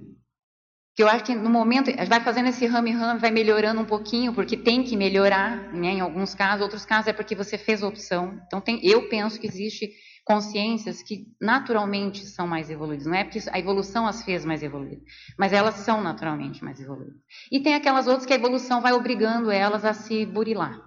Que 0.97 1.03
eu 1.03 1.09
acho 1.09 1.25
que 1.25 1.35
no 1.35 1.51
momento, 1.51 1.91
vai 2.09 2.21
fazendo 2.21 2.49
esse 2.49 2.67
rame-rame, 2.67 3.21
vai 3.21 3.31
melhorando 3.31 3.83
um 3.83 3.85
pouquinho, 3.85 4.33
porque 4.33 4.57
tem 4.57 4.83
que 4.83 4.97
melhorar, 4.97 5.73
né, 5.75 5.89
em 5.89 6.01
alguns 6.01 6.35
casos, 6.35 6.63
outros 6.63 6.87
casos 6.87 7.09
é 7.09 7.13
porque 7.13 7.35
você 7.35 7.59
fez 7.59 7.83
a 7.83 7.87
opção. 7.87 8.41
Então, 8.47 8.63
tem, 8.63 8.81
eu 8.83 9.07
penso 9.09 9.39
que 9.39 9.47
existe 9.47 9.91
consciências 10.25 11.03
que 11.03 11.27
naturalmente 11.41 12.27
são 12.27 12.49
mais 12.49 12.69
evoluídas. 12.71 13.07
Não 13.07 13.15
é 13.15 13.23
porque 13.23 13.41
a 13.49 13.59
evolução 13.59 14.07
as 14.07 14.25
fez 14.25 14.45
mais 14.45 14.63
evoluídas, 14.63 15.05
mas 15.39 15.53
elas 15.53 15.77
são 15.77 16.03
naturalmente 16.03 16.65
mais 16.65 16.81
evoluídas. 16.81 17.21
E 17.53 17.61
tem 17.61 17.75
aquelas 17.75 18.07
outras 18.09 18.27
que 18.27 18.33
a 18.33 18.37
evolução 18.37 18.81
vai 18.81 18.93
obrigando 18.93 19.51
elas 19.51 19.85
a 19.85 19.93
se 19.93 20.27
burilar. 20.27 20.86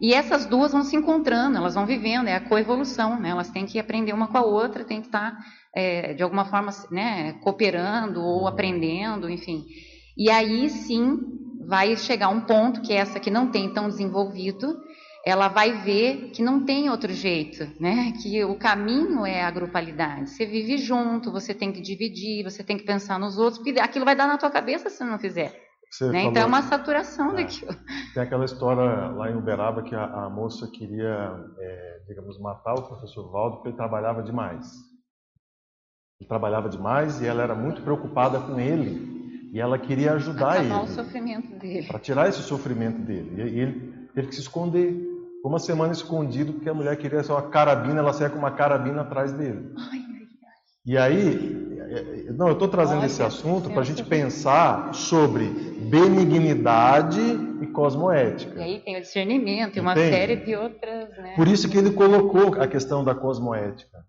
E 0.00 0.14
essas 0.14 0.46
duas 0.46 0.72
vão 0.72 0.82
se 0.82 0.96
encontrando, 0.96 1.58
elas 1.58 1.74
vão 1.74 1.84
vivendo, 1.84 2.28
é 2.28 2.34
a 2.34 2.40
coevolução, 2.40 3.20
né? 3.20 3.30
elas 3.30 3.50
têm 3.50 3.66
que 3.66 3.78
aprender 3.78 4.14
uma 4.14 4.28
com 4.28 4.38
a 4.38 4.42
outra, 4.42 4.82
têm 4.82 5.00
que 5.00 5.08
estar, 5.08 5.36
é, 5.74 6.14
de 6.14 6.22
alguma 6.22 6.46
forma, 6.46 6.72
né, 6.90 7.34
cooperando 7.42 8.22
ou 8.22 8.48
aprendendo, 8.48 9.28
enfim. 9.28 9.66
E 10.16 10.30
aí 10.30 10.70
sim 10.70 11.18
vai 11.66 11.96
chegar 11.96 12.30
um 12.30 12.40
ponto 12.40 12.80
que 12.80 12.94
essa 12.94 13.20
que 13.20 13.30
não 13.30 13.50
tem 13.50 13.72
tão 13.72 13.88
desenvolvido, 13.88 14.74
ela 15.24 15.48
vai 15.48 15.82
ver 15.82 16.30
que 16.30 16.42
não 16.42 16.64
tem 16.64 16.88
outro 16.88 17.12
jeito, 17.12 17.70
né? 17.78 18.12
Que 18.22 18.42
o 18.42 18.54
caminho 18.56 19.26
é 19.26 19.42
a 19.42 19.50
grupalidade. 19.50 20.30
Você 20.30 20.46
vive 20.46 20.78
junto, 20.78 21.30
você 21.30 21.52
tem 21.52 21.70
que 21.70 21.80
dividir, 21.80 22.42
você 22.42 22.64
tem 22.64 22.78
que 22.78 22.84
pensar 22.84 23.18
nos 23.18 23.36
outros, 23.36 23.62
porque 23.62 23.78
aquilo 23.78 24.04
vai 24.04 24.16
dar 24.16 24.26
na 24.26 24.38
tua 24.38 24.50
cabeça 24.50 24.88
se 24.88 25.04
não 25.04 25.18
fizer. 25.18 25.69
Né? 26.12 26.22
Então 26.24 26.42
é 26.42 26.46
uma 26.46 26.62
saturação 26.62 27.32
é. 27.32 27.42
daquilo. 27.42 27.74
Tem 28.14 28.22
aquela 28.22 28.44
história 28.44 29.08
lá 29.08 29.30
em 29.30 29.36
Uberaba 29.36 29.82
que 29.82 29.94
a, 29.94 30.04
a 30.04 30.30
moça 30.30 30.68
queria, 30.68 31.34
é, 31.58 32.00
digamos, 32.06 32.38
matar 32.38 32.74
o 32.74 32.82
professor 32.82 33.30
Valdo 33.30 33.56
porque 33.56 33.68
ele 33.70 33.76
trabalhava 33.76 34.22
demais. 34.22 34.72
Ele 36.20 36.28
trabalhava 36.28 36.68
demais 36.68 37.20
e 37.20 37.26
ela 37.26 37.42
era 37.42 37.54
muito 37.54 37.82
preocupada 37.82 38.38
com 38.38 38.58
ele. 38.60 39.50
E 39.52 39.60
ela 39.60 39.78
queria 39.78 40.12
ajudar 40.12 40.52
Acabar 40.52 40.64
ele. 40.64 40.74
o 40.74 40.86
sofrimento 40.86 41.58
dele. 41.58 41.88
Para 41.88 41.98
tirar 41.98 42.28
esse 42.28 42.42
sofrimento 42.42 43.00
dele. 43.00 43.50
E 43.50 43.58
ele 43.58 44.08
teve 44.14 44.28
que 44.28 44.34
se 44.34 44.42
esconder. 44.42 45.08
Uma 45.44 45.58
semana 45.58 45.92
escondido 45.92 46.52
porque 46.52 46.68
a 46.68 46.74
mulher 46.74 46.96
queria 46.98 47.22
só 47.22 47.34
uma 47.34 47.48
carabina, 47.48 47.98
ela 47.98 48.12
saia 48.12 48.28
com 48.28 48.38
uma 48.38 48.50
carabina 48.50 49.00
atrás 49.00 49.32
dele. 49.32 49.72
Ai, 49.76 49.98
ai, 49.98 49.98
ai. 49.98 50.28
E 50.84 50.98
aí, 50.98 51.69
não, 52.34 52.46
eu 52.48 52.52
estou 52.52 52.68
trazendo 52.68 52.98
Olha, 52.98 53.06
esse 53.06 53.22
assunto 53.22 53.68
para 53.70 53.80
a 53.80 53.84
gente 53.84 54.04
pensa- 54.04 54.50
pensar 54.50 54.94
sobre 54.94 55.46
benignidade 55.90 57.20
e 57.62 57.66
cosmoética. 57.66 58.58
E 58.58 58.62
aí 58.62 58.80
tem 58.80 58.96
o 58.96 59.00
discernimento 59.00 59.76
e 59.76 59.80
uma 59.80 59.92
Entende? 59.92 60.10
série 60.10 60.36
de 60.36 60.54
outras, 60.54 61.08
né? 61.18 61.34
Por 61.36 61.48
isso 61.48 61.68
que 61.68 61.76
ele 61.76 61.92
colocou 61.92 62.54
a 62.60 62.66
questão 62.68 63.02
da 63.04 63.14
cosmoética. 63.14 64.04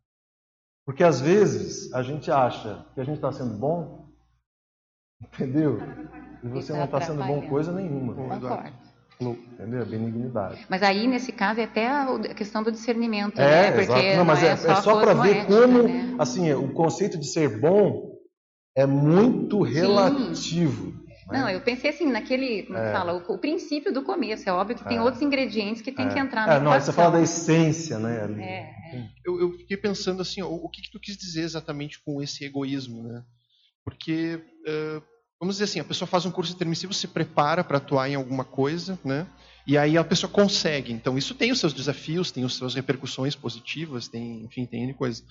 Porque 0.85 1.03
às 1.03 1.19
vezes 1.21 1.93
a 1.93 2.01
gente 2.03 2.31
acha 2.31 2.85
que 2.93 3.01
a 3.01 3.03
gente 3.03 3.15
está 3.15 3.31
sendo 3.31 3.53
bom, 3.57 4.07
entendeu? 5.21 5.79
E 6.43 6.47
você 6.47 6.73
não 6.73 6.85
está 6.85 6.99
sendo 7.01 7.23
bom 7.23 7.41
coisa 7.47 7.71
nenhuma. 7.71 8.13
Concordo. 8.15 8.73
Entendeu? 9.29 9.85
Benignidade. 9.85 10.65
Mas 10.69 10.81
aí, 10.81 11.07
nesse 11.07 11.31
caso, 11.31 11.59
é 11.59 11.63
até 11.65 11.87
a 11.87 12.33
questão 12.33 12.63
do 12.63 12.71
discernimento, 12.71 13.39
É, 13.39 13.45
né? 13.45 13.71
Porque 13.71 13.81
exato. 13.81 14.15
Não, 14.17 14.25
mas 14.25 14.41
não 14.41 14.47
é, 14.47 14.51
é 14.51 14.55
só, 14.57 14.71
é 14.71 14.75
só 14.81 14.99
para 14.99 15.13
ver 15.13 15.45
como, 15.45 15.83
né? 15.83 16.15
assim, 16.17 16.51
o 16.53 16.73
conceito 16.73 17.17
de 17.17 17.27
ser 17.27 17.59
bom 17.59 18.11
é 18.75 18.85
muito 18.85 19.61
relativo. 19.61 20.91
né? 21.29 21.39
Não, 21.39 21.49
eu 21.49 21.61
pensei 21.61 21.91
assim, 21.91 22.09
naquele, 22.11 22.63
como 22.63 22.77
É. 22.79 22.91
fala, 22.91 23.13
o, 23.13 23.33
o 23.33 23.37
princípio 23.37 23.93
do 23.93 24.01
começo. 24.03 24.49
É 24.49 24.51
óbvio 24.51 24.75
que 24.75 24.87
tem 24.87 24.97
É. 24.97 25.01
outros 25.01 25.21
ingredientes 25.21 25.81
que 25.81 25.91
tem 25.91 26.09
que 26.09 26.17
É. 26.17 26.21
entrar 26.21 26.43
É, 26.49 26.53
na 26.53 26.59
não, 26.59 26.79
você 26.79 26.91
fala 26.91 27.11
da 27.11 27.21
essência, 27.21 27.99
né? 27.99 28.23
ali. 28.23 28.41
É, 28.41 28.71
Eu, 29.23 29.39
eu 29.39 29.51
fiquei 29.53 29.77
pensando 29.77 30.21
assim, 30.21 30.41
ó, 30.41 30.47
o 30.49 30.67
que, 30.69 30.81
que 30.81 30.91
tu 30.91 30.99
quis 30.99 31.15
dizer 31.15 31.43
exatamente 31.43 32.01
com 32.03 32.21
esse 32.21 32.43
egoísmo, 32.43 33.03
né? 33.03 33.23
Porque, 33.85 34.43
eh, 34.67 35.01
vamos 35.41 35.55
dizer 35.55 35.63
assim, 35.63 35.79
a 35.79 35.83
pessoa 35.83 36.07
faz 36.07 36.23
um 36.23 36.31
curso 36.31 36.53
intermissivo, 36.53 36.93
se 36.93 37.07
prepara 37.07 37.63
para 37.63 37.77
atuar 37.77 38.07
em 38.07 38.13
alguma 38.13 38.43
coisa, 38.43 38.97
né? 39.03 39.25
E 39.65 39.75
aí 39.75 39.97
a 39.97 40.03
pessoa 40.03 40.31
consegue. 40.31 40.93
Então, 40.93 41.17
isso 41.17 41.33
tem 41.33 41.51
os 41.51 41.59
seus 41.59 41.73
desafios, 41.73 42.31
tem 42.31 42.45
as 42.45 42.53
suas 42.53 42.75
repercussões 42.75 43.35
positivas, 43.35 44.07
tem, 44.07 44.43
enfim, 44.43 44.67
tem 44.67 44.93
coisa. 44.93 45.23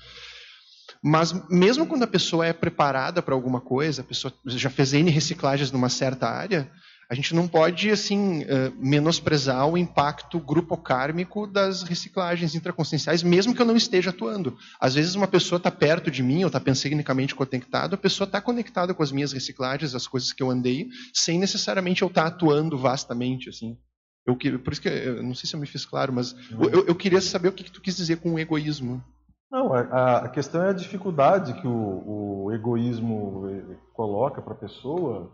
Mas 1.00 1.32
mesmo 1.48 1.86
quando 1.86 2.02
a 2.02 2.08
pessoa 2.08 2.44
é 2.44 2.52
preparada 2.52 3.22
para 3.22 3.34
alguma 3.34 3.60
coisa, 3.60 4.02
a 4.02 4.04
pessoa 4.04 4.34
já 4.46 4.68
fez 4.68 4.92
N 4.92 5.08
reciclagens 5.10 5.70
numa 5.70 5.88
certa 5.88 6.28
área, 6.28 6.68
a 7.10 7.14
gente 7.14 7.34
não 7.34 7.48
pode 7.48 7.90
assim 7.90 8.44
eh, 8.44 8.70
menosprezar 8.78 9.66
o 9.68 9.76
impacto 9.76 10.38
grupocármico 10.38 11.46
das 11.46 11.82
reciclagens 11.82 12.54
intraconscienciais, 12.54 13.22
mesmo 13.22 13.52
que 13.54 13.60
eu 13.60 13.66
não 13.66 13.76
esteja 13.76 14.10
atuando. 14.10 14.56
Às 14.80 14.94
vezes 14.94 15.16
uma 15.16 15.26
pessoa 15.26 15.56
está 15.56 15.70
perto 15.72 16.08
de 16.10 16.22
mim, 16.22 16.42
ou 16.42 16.46
está 16.46 16.60
pensignicamente 16.60 17.34
conectado, 17.34 17.94
a 17.94 17.98
pessoa 17.98 18.26
está 18.26 18.40
conectada 18.40 18.94
com 18.94 19.02
as 19.02 19.10
minhas 19.10 19.32
reciclagens, 19.32 19.94
as 19.94 20.06
coisas 20.06 20.32
que 20.32 20.42
eu 20.42 20.50
andei, 20.50 20.86
sem 21.12 21.38
necessariamente 21.38 22.02
eu 22.02 22.08
estar 22.08 22.26
atuando 22.26 22.78
vastamente 22.78 23.48
assim. 23.48 23.76
Eu, 24.24 24.36
que- 24.36 24.56
por 24.58 24.72
isso 24.72 24.82
que 24.82 24.88
eu 24.88 25.22
não 25.22 25.34
sei 25.34 25.48
se 25.48 25.56
eu 25.56 25.60
me 25.60 25.66
fiz 25.66 25.84
claro, 25.84 26.12
mas 26.12 26.36
eu, 26.72 26.86
eu 26.86 26.94
queria 26.94 27.20
saber 27.20 27.48
o 27.48 27.52
que, 27.52 27.64
que 27.64 27.72
tu 27.72 27.80
quis 27.80 27.96
dizer 27.96 28.18
com 28.18 28.34
o 28.34 28.38
egoísmo. 28.38 29.02
Não, 29.50 29.72
a, 29.74 30.18
a 30.18 30.28
questão 30.28 30.62
é 30.62 30.68
a 30.70 30.72
dificuldade 30.72 31.54
que 31.60 31.66
o, 31.66 32.44
o 32.44 32.52
egoísmo 32.52 33.48
eh, 33.48 33.76
coloca 33.94 34.40
para 34.40 34.52
a 34.52 34.56
pessoa 34.58 35.32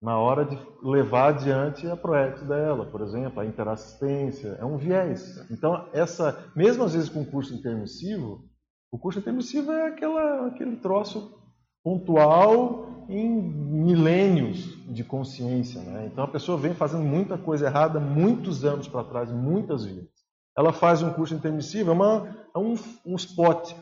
na 0.00 0.18
hora 0.18 0.44
de 0.44 0.58
levar 0.82 1.28
adiante 1.28 1.86
a 1.88 1.96
projeto 1.96 2.44
dela, 2.44 2.86
por 2.86 3.00
exemplo, 3.00 3.40
a 3.40 3.46
interassistência, 3.46 4.56
é 4.60 4.64
um 4.64 4.76
viés. 4.76 5.44
Então, 5.50 5.88
essa, 5.92 6.38
mesmo 6.54 6.84
às 6.84 6.94
vezes 6.94 7.08
com 7.08 7.22
o 7.22 7.26
curso 7.26 7.54
intermissivo, 7.54 8.44
o 8.92 8.98
curso 8.98 9.18
intermissivo 9.18 9.72
é 9.72 9.88
aquela, 9.88 10.46
aquele 10.46 10.76
troço 10.76 11.34
pontual 11.82 13.06
em 13.08 13.28
milênios 13.30 14.76
de 14.92 15.04
consciência. 15.04 15.80
Né? 15.80 16.08
Então, 16.12 16.24
a 16.24 16.28
pessoa 16.28 16.58
vem 16.58 16.74
fazendo 16.74 17.04
muita 17.04 17.38
coisa 17.38 17.66
errada 17.66 18.00
muitos 18.00 18.64
anos 18.64 18.88
para 18.88 19.04
trás, 19.04 19.30
muitas 19.30 19.84
vidas. 19.84 20.08
Ela 20.56 20.72
faz 20.72 21.02
um 21.02 21.12
curso 21.12 21.34
intermissivo, 21.34 21.90
é, 21.90 21.92
uma, 21.92 22.36
é 22.54 22.58
um, 22.58 22.74
um 23.04 23.14
spot, 23.16 23.72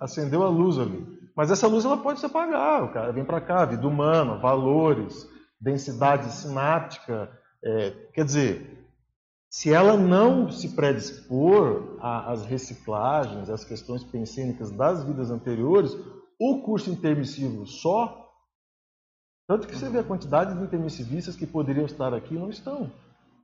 acendeu 0.00 0.42
a 0.42 0.48
luz 0.48 0.78
ali. 0.78 1.04
Mas 1.36 1.50
essa 1.50 1.66
luz 1.66 1.84
ela 1.84 1.96
pode 1.96 2.20
se 2.20 2.26
apagar, 2.26 2.84
o 2.84 2.92
cara 2.92 3.12
vem 3.12 3.24
para 3.24 3.40
cá, 3.40 3.64
vida 3.64 3.86
humana, 3.86 4.36
valores, 4.36 5.28
densidade 5.64 6.30
sináptica. 6.32 7.30
é, 7.62 7.90
quer 8.12 8.24
dizer, 8.24 8.86
se 9.50 9.72
ela 9.72 9.96
não 9.96 10.50
se 10.50 10.70
predispor 10.70 11.96
às 12.00 12.44
reciclagens, 12.44 13.48
às 13.48 13.64
questões 13.64 14.04
pensênicas 14.04 14.70
das 14.70 15.02
vidas 15.04 15.30
anteriores, 15.30 15.96
o 16.38 16.60
curso 16.60 16.90
intermissivo 16.90 17.66
só, 17.66 18.30
tanto 19.46 19.66
que 19.66 19.76
você 19.76 19.88
vê 19.88 20.00
a 20.00 20.04
quantidade 20.04 20.54
de 20.54 20.62
intermissivistas 20.62 21.36
que 21.36 21.46
poderiam 21.46 21.86
estar 21.86 22.12
aqui 22.12 22.34
não 22.34 22.50
estão. 22.50 22.90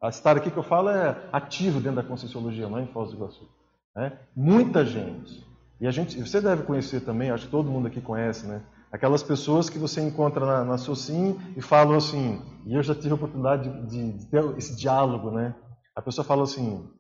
A 0.03 0.09
estar 0.09 0.37
aqui 0.37 0.51
que 0.51 0.57
eu 0.57 0.63
falo 0.63 0.89
é 0.89 1.29
ativo 1.33 1.79
dentro 1.79 2.03
da 2.03 2.09
Conscienciologia, 2.09 2.69
não 2.69 2.81
em 2.81 2.87
Foz 2.89 3.11
do 3.11 3.17
Iguaçu. 3.17 3.49
Né? 3.95 4.19
Muita 4.35 4.85
gente. 4.85 5.47
E 5.81 5.87
a 5.87 5.91
gente, 5.91 6.21
você 6.21 6.41
deve 6.41 6.65
conhecer 6.65 7.01
também, 7.01 7.31
acho 7.31 7.47
que 7.47 7.51
todo 7.51 7.71
mundo 7.71 7.87
aqui 7.87 8.01
conhece, 8.01 8.47
né? 8.47 8.63
Aquelas 8.93 9.23
pessoas 9.23 9.71
que 9.71 9.79
você 9.79 10.01
encontra 10.01 10.45
na, 10.45 10.65
na 10.65 10.79
Socin 10.79 11.39
e 11.57 11.63
falam 11.63 11.97
assim, 11.97 12.43
e 12.67 12.75
eu 12.75 12.83
já 12.83 12.95
tive 12.95 13.13
a 13.13 13.15
oportunidade 13.15 13.69
de, 13.69 13.87
de, 13.87 14.19
de 14.19 14.27
ter 14.27 14.45
esse 14.59 14.75
diálogo, 14.77 15.31
né? 15.31 15.55
A 15.95 16.03
pessoa 16.03 16.25
fala 16.25 16.43
assim, 16.43 16.91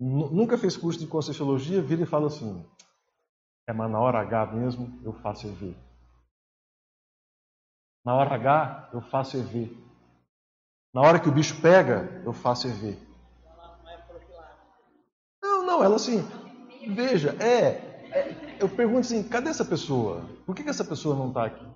nunca 0.00 0.58
fez 0.58 0.76
curso 0.76 0.98
de 0.98 1.06
Conscienciologia, 1.06 1.80
vira 1.80 2.02
e 2.02 2.06
fala 2.06 2.26
assim, 2.26 2.64
é, 3.68 3.72
mas 3.72 3.90
na 3.90 4.00
hora 4.00 4.20
H 4.20 4.46
mesmo 4.52 5.00
eu 5.04 5.12
faço 5.12 5.46
EV. 5.46 5.76
Na 8.04 8.14
hora 8.14 8.34
H 8.34 8.90
eu 8.92 9.00
faço 9.02 9.36
EV. 9.36 9.76
Na 10.92 11.02
hora 11.02 11.20
que 11.20 11.28
o 11.28 11.32
bicho 11.32 11.60
pega, 11.60 12.22
eu 12.24 12.32
faço 12.32 12.66
EV. 12.68 12.96
Não, 15.42 15.64
não, 15.64 15.84
ela 15.84 15.96
assim, 15.96 16.22
veja, 16.88 17.36
é, 17.40 18.08
é, 18.10 18.45
eu 18.60 18.68
pergunto 18.68 19.00
assim, 19.00 19.22
cadê 19.22 19.50
essa 19.50 19.64
pessoa? 19.64 20.24
Por 20.44 20.54
que, 20.54 20.62
que 20.62 20.70
essa 20.70 20.84
pessoa 20.84 21.14
não 21.14 21.28
está 21.28 21.46
aqui? 21.46 21.66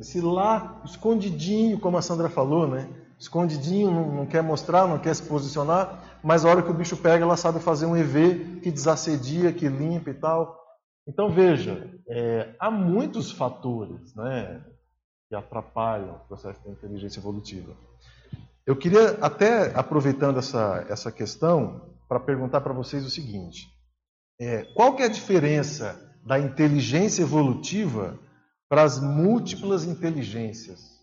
Se 0.00 0.20
lá, 0.20 0.80
escondidinho, 0.84 1.78
como 1.78 1.96
a 1.96 2.02
Sandra 2.02 2.28
falou, 2.28 2.66
né? 2.66 2.88
Escondidinho, 3.18 3.90
não, 3.90 4.12
não, 4.12 4.26
quer 4.26 4.42
mostrar, 4.42 4.86
não 4.86 4.98
quer 4.98 5.14
se 5.14 5.22
posicionar, 5.22 6.18
mas 6.22 6.44
a 6.44 6.48
hora 6.48 6.62
que 6.62 6.70
o 6.70 6.74
bicho 6.74 6.96
pega, 6.96 7.24
ela 7.24 7.36
sabe 7.36 7.60
fazer 7.60 7.86
um 7.86 7.96
EV 7.96 8.60
que 8.60 8.70
desassedia, 8.70 9.52
que 9.52 9.68
limpa 9.68 10.10
e 10.10 10.14
tal. 10.14 10.60
Então 11.06 11.30
veja, 11.30 11.90
é, 12.08 12.54
há 12.58 12.70
muitos 12.70 13.30
fatores 13.30 14.14
né, 14.14 14.62
que 15.28 15.34
atrapalham 15.34 16.16
o 16.16 16.28
processo 16.28 16.62
da 16.64 16.70
inteligência 16.70 17.20
evolutiva. 17.20 17.74
Eu 18.66 18.74
queria 18.74 19.18
até, 19.20 19.78
aproveitando 19.78 20.38
essa, 20.38 20.84
essa 20.88 21.12
questão, 21.12 21.94
para 22.08 22.18
perguntar 22.18 22.62
para 22.62 22.72
vocês 22.72 23.04
o 23.04 23.10
seguinte. 23.10 23.68
É, 24.40 24.64
qual 24.74 24.96
que 24.96 25.02
é 25.02 25.06
a 25.06 25.10
diferença 25.10 26.00
da 26.24 26.38
inteligência 26.38 27.22
evolutiva 27.22 28.18
para 28.68 28.82
as 28.82 29.00
múltiplas 29.00 29.84
inteligências? 29.84 30.94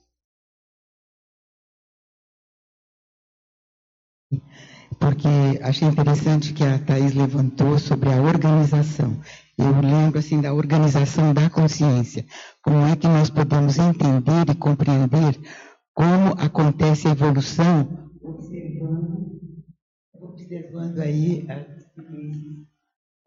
Porque 5.00 5.28
achei 5.62 5.88
interessante 5.88 6.54
que 6.54 6.64
a 6.64 6.78
Thais 6.80 7.14
levantou 7.14 7.78
sobre 7.80 8.10
a 8.10 8.22
organização. 8.22 9.20
Eu 9.58 9.80
lembro 9.82 10.20
assim 10.20 10.40
da 10.42 10.54
organização 10.54 11.34
da 11.34 11.50
consciência. 11.50 12.26
Como 12.62 12.86
é 12.86 12.96
que 12.96 13.08
nós 13.08 13.30
podemos 13.30 13.78
entender 13.78 14.50
e 14.50 14.56
compreender 14.56 15.40
como 15.94 16.34
acontece 16.38 17.08
a 17.08 17.12
evolução 17.12 17.88
observando, 18.24 19.64
observando 20.14 21.00
aí 21.00 21.46
as 21.50 21.82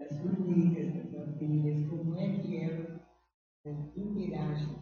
das 0.04 0.18
formigas, 0.20 1.12
das 1.12 1.28
abelhas, 1.28 1.88
como 1.88 2.16
é 2.16 2.38
que 2.38 2.56
elas 2.58 3.00
interagem. 3.96 4.76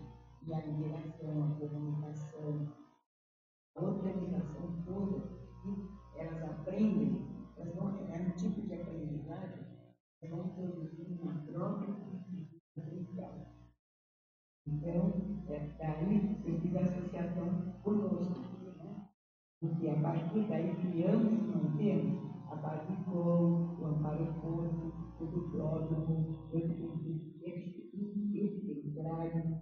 E 0.44 0.52
a 0.52 0.66
interação, 0.66 1.44
a 1.44 1.68
comunicação, 1.68 2.72
a 3.76 3.80
organização 3.80 4.82
toda, 4.84 5.22
elas 6.16 6.42
aprendem, 6.42 7.46
elas 7.56 7.74
vão, 7.76 7.96
é 8.12 8.20
um 8.20 8.30
tipo 8.30 8.62
de 8.62 8.74
aprendizagem, 8.74 9.64
elas 10.20 10.36
vão 10.36 10.48
produzir 10.48 11.16
uma 11.20 11.34
própria 11.42 11.94
potencial. 12.74 13.52
Então, 14.66 15.12
é, 15.48 15.58
daí 15.78 16.42
eu 16.44 16.60
fiz 16.60 16.76
a 16.76 16.80
associação 16.80 17.72
conosco, 17.84 18.40
né? 18.78 19.08
porque 19.60 19.88
a 19.88 20.00
partir 20.00 20.48
daí 20.48 20.74
criamos 20.74 21.32
e 21.32 21.46
mantemos 21.46 22.32
a 22.50 22.56
base 22.56 22.92
colo, 23.04 23.80
o 23.80 23.86
amparo 23.86 24.26
corpo, 24.40 24.91
do 25.26 25.50
próximo, 25.50 26.42
equilibrário, 28.34 29.60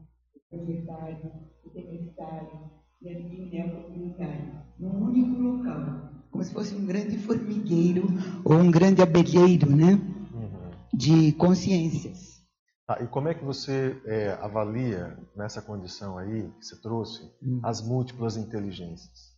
projetário, 0.51 1.33
intermediário 1.65 2.71
e 3.01 3.09
a 3.09 3.71
comunitário, 3.71 4.53
num 4.79 5.05
único 5.07 5.41
local, 5.41 6.11
como 6.31 6.45
se 6.45 6.53
fosse 6.53 6.75
um 6.75 6.87
grande 6.87 7.17
formigueiro 7.19 8.07
ou 8.45 8.55
um 8.55 8.71
grande 8.71 9.03
abelheiro, 9.03 9.75
né? 9.75 9.93
Uhum. 10.35 10.71
De 10.93 11.33
consciências. 11.33 12.41
Ah, 12.89 12.99
e 13.01 13.07
como 13.07 13.29
é 13.29 13.35
que 13.35 13.45
você 13.45 13.97
é, 14.05 14.33
avalia 14.41 15.17
nessa 15.37 15.63
condição 15.63 16.19
aí 16.19 16.51
que 16.59 16.67
você 16.67 16.77
trouxe 16.81 17.23
uhum. 17.41 17.61
as 17.63 17.81
múltiplas 17.81 18.37
inteligências? 18.37 19.30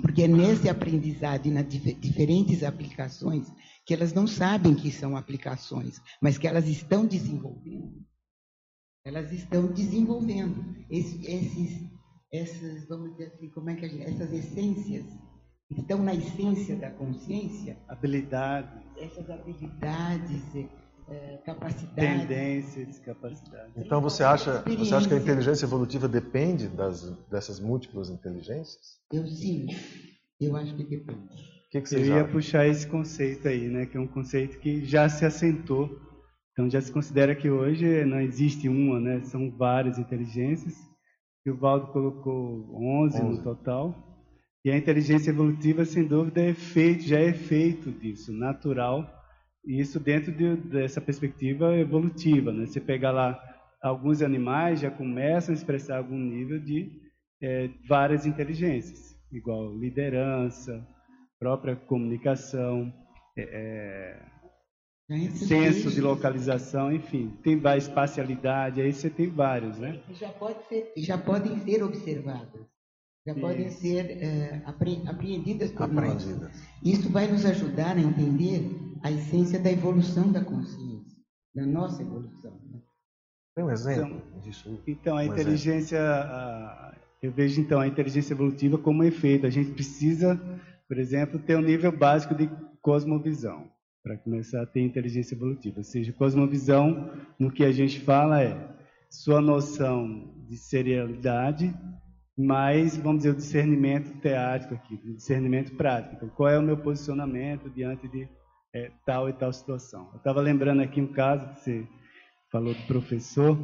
Porque 0.00 0.22
é 0.22 0.28
nesse 0.28 0.68
aprendizado 0.68 1.46
e 1.46 1.50
nas 1.50 1.66
diferentes 1.68 2.62
aplicações 2.62 3.52
que 3.84 3.92
elas 3.92 4.12
não 4.12 4.26
sabem 4.26 4.74
que 4.74 4.92
são 4.92 5.16
aplicações, 5.16 6.00
mas 6.20 6.38
que 6.38 6.46
elas 6.46 6.68
estão 6.68 7.04
desenvolvendo. 7.04 8.04
Elas 9.04 9.32
estão 9.32 9.66
desenvolvendo 9.72 10.76
esses, 10.88 11.24
esses 11.26 11.92
essas, 12.32 12.88
vamos 12.88 13.12
dizer 13.12 13.26
assim, 13.34 13.50
como 13.50 13.68
é 13.68 13.74
que 13.76 13.88
gente, 13.88 14.04
essas 14.04 14.32
essências 14.32 15.04
estão 15.70 16.02
na 16.02 16.14
essência 16.14 16.76
da 16.76 16.90
consciência. 16.90 17.76
Habilidades. 17.88 18.82
Essas 18.96 19.28
habilidades, 19.28 20.42
é, 21.12 21.36
capacidades. 21.44 22.20
Tendências, 22.20 22.98
capacidades. 23.00 23.76
Então 23.76 24.00
você 24.00 24.22
acha, 24.22 24.62
você 24.62 24.94
acha 24.94 25.08
que 25.08 25.14
a 25.14 25.18
inteligência 25.18 25.66
evolutiva 25.66 26.08
depende 26.08 26.68
das, 26.68 27.10
dessas 27.28 27.60
múltiplas 27.60 28.10
inteligências? 28.10 28.98
Eu 29.12 29.26
sim, 29.26 29.66
eu 30.40 30.56
acho 30.56 30.74
que 30.74 30.84
depende 30.84 31.62
que, 31.72 31.80
que 31.80 31.94
Eu 31.94 32.04
ia 32.04 32.24
puxar 32.28 32.66
esse 32.66 32.86
conceito 32.86 33.48
aí, 33.48 33.68
né, 33.68 33.86
que 33.86 33.96
é 33.96 34.00
um 34.00 34.06
conceito 34.06 34.58
que 34.58 34.84
já 34.84 35.08
se 35.08 35.24
assentou. 35.24 35.88
Então 36.52 36.68
já 36.68 36.80
se 36.82 36.92
considera 36.92 37.34
que 37.34 37.48
hoje 37.48 38.04
não 38.04 38.20
existe 38.20 38.68
uma, 38.68 39.00
né, 39.00 39.22
são 39.22 39.50
várias 39.50 39.98
inteligências. 39.98 40.74
E 41.46 41.50
o 41.50 41.56
Valdo 41.56 41.86
colocou 41.88 42.68
11, 43.04 43.16
11. 43.16 43.24
no 43.24 43.42
total. 43.42 43.94
E 44.64 44.70
a 44.70 44.76
inteligência 44.76 45.30
evolutiva, 45.30 45.84
sem 45.84 46.06
dúvida, 46.06 46.40
é 46.40 46.54
feito, 46.54 47.02
já 47.04 47.18
é 47.18 47.32
feito 47.32 47.90
disso, 47.90 48.32
natural. 48.32 49.10
E 49.64 49.80
isso 49.80 50.00
dentro 50.00 50.32
de, 50.32 50.56
dessa 50.56 51.00
perspectiva 51.00 51.76
evolutiva. 51.76 52.52
Né? 52.52 52.66
Você 52.66 52.80
pega 52.80 53.10
lá 53.10 53.40
alguns 53.82 54.22
animais 54.22 54.80
já 54.80 54.90
começam 54.90 55.52
a 55.52 55.56
expressar 55.56 55.98
algum 55.98 56.18
nível 56.18 56.60
de 56.60 56.90
é, 57.42 57.68
várias 57.88 58.24
inteligências, 58.24 59.16
igual 59.32 59.76
liderança, 59.76 60.86
própria 61.38 61.74
comunicação, 61.74 62.92
é, 63.36 64.16
é 65.10 65.28
senso 65.30 65.90
de 65.90 66.00
localização, 66.00 66.92
enfim, 66.92 67.36
tem 67.42 67.58
várias 67.58 67.88
espacialidade, 67.88 68.80
aí 68.80 68.92
você 68.92 69.10
tem 69.10 69.28
vários, 69.28 69.76
né? 69.78 70.00
Já, 70.12 70.28
pode 70.28 70.64
ser, 70.68 70.92
já 70.96 71.18
podem 71.18 71.58
ser 71.58 71.82
observadas, 71.82 72.62
já 73.26 73.32
Isso. 73.32 73.40
podem 73.40 73.68
ser 73.70 74.22
é, 74.22 74.62
apreendidas 74.64 75.72
por 75.72 75.82
Aprendidas. 75.82 76.40
nós. 76.40 76.68
Isso 76.84 77.10
vai 77.10 77.26
nos 77.26 77.44
ajudar 77.44 77.96
a 77.96 78.00
entender 78.00 78.70
a 79.02 79.10
essência 79.10 79.58
da 79.58 79.70
evolução 79.70 80.30
da 80.30 80.44
consciência, 80.44 81.18
da 81.54 81.66
nossa 81.66 82.02
evolução. 82.02 82.58
Né? 82.70 82.80
Tem 83.54 83.64
um 83.64 83.70
exemplo 83.70 84.22
então, 84.26 84.40
disso? 84.40 84.82
Então, 84.86 85.16
a 85.16 85.22
um 85.22 85.24
inteligência, 85.24 86.00
a, 86.00 86.94
eu 87.20 87.32
vejo 87.32 87.60
então 87.60 87.80
a 87.80 87.86
inteligência 87.86 88.32
evolutiva 88.34 88.78
como 88.78 89.02
um 89.02 89.04
efeito. 89.04 89.46
A 89.46 89.50
gente 89.50 89.72
precisa 89.72 90.40
por 90.92 90.98
exemplo, 90.98 91.38
ter 91.38 91.56
um 91.56 91.62
nível 91.62 91.90
básico 91.90 92.34
de 92.34 92.50
cosmovisão, 92.82 93.66
para 94.02 94.18
começar 94.18 94.60
a 94.60 94.66
ter 94.66 94.82
inteligência 94.82 95.34
evolutiva. 95.34 95.78
Ou 95.78 95.84
seja, 95.84 96.12
cosmovisão, 96.12 97.10
no 97.38 97.50
que 97.50 97.64
a 97.64 97.72
gente 97.72 97.98
fala 97.98 98.42
é 98.42 98.68
sua 99.08 99.40
noção 99.40 100.34
de 100.46 100.58
serialidade, 100.58 101.74
mais, 102.36 102.94
vamos 102.94 103.22
dizer, 103.22 103.30
o 103.30 103.36
discernimento 103.36 104.20
teático 104.20 104.74
aqui, 104.74 105.00
o 105.06 105.14
discernimento 105.14 105.74
prático. 105.76 106.16
Então, 106.16 106.28
qual 106.28 106.50
é 106.50 106.58
o 106.58 106.62
meu 106.62 106.76
posicionamento 106.76 107.70
diante 107.70 108.06
de 108.06 108.28
é, 108.74 108.90
tal 109.04 109.28
e 109.28 109.32
tal 109.32 109.52
situação? 109.52 110.08
Eu 110.12 110.18
estava 110.18 110.40
lembrando 110.40 110.82
aqui 110.82 111.00
um 111.00 111.12
caso 111.12 111.46
que 111.48 111.60
você 111.60 111.86
falou 112.50 112.74
do 112.74 112.82
professor, 112.82 113.58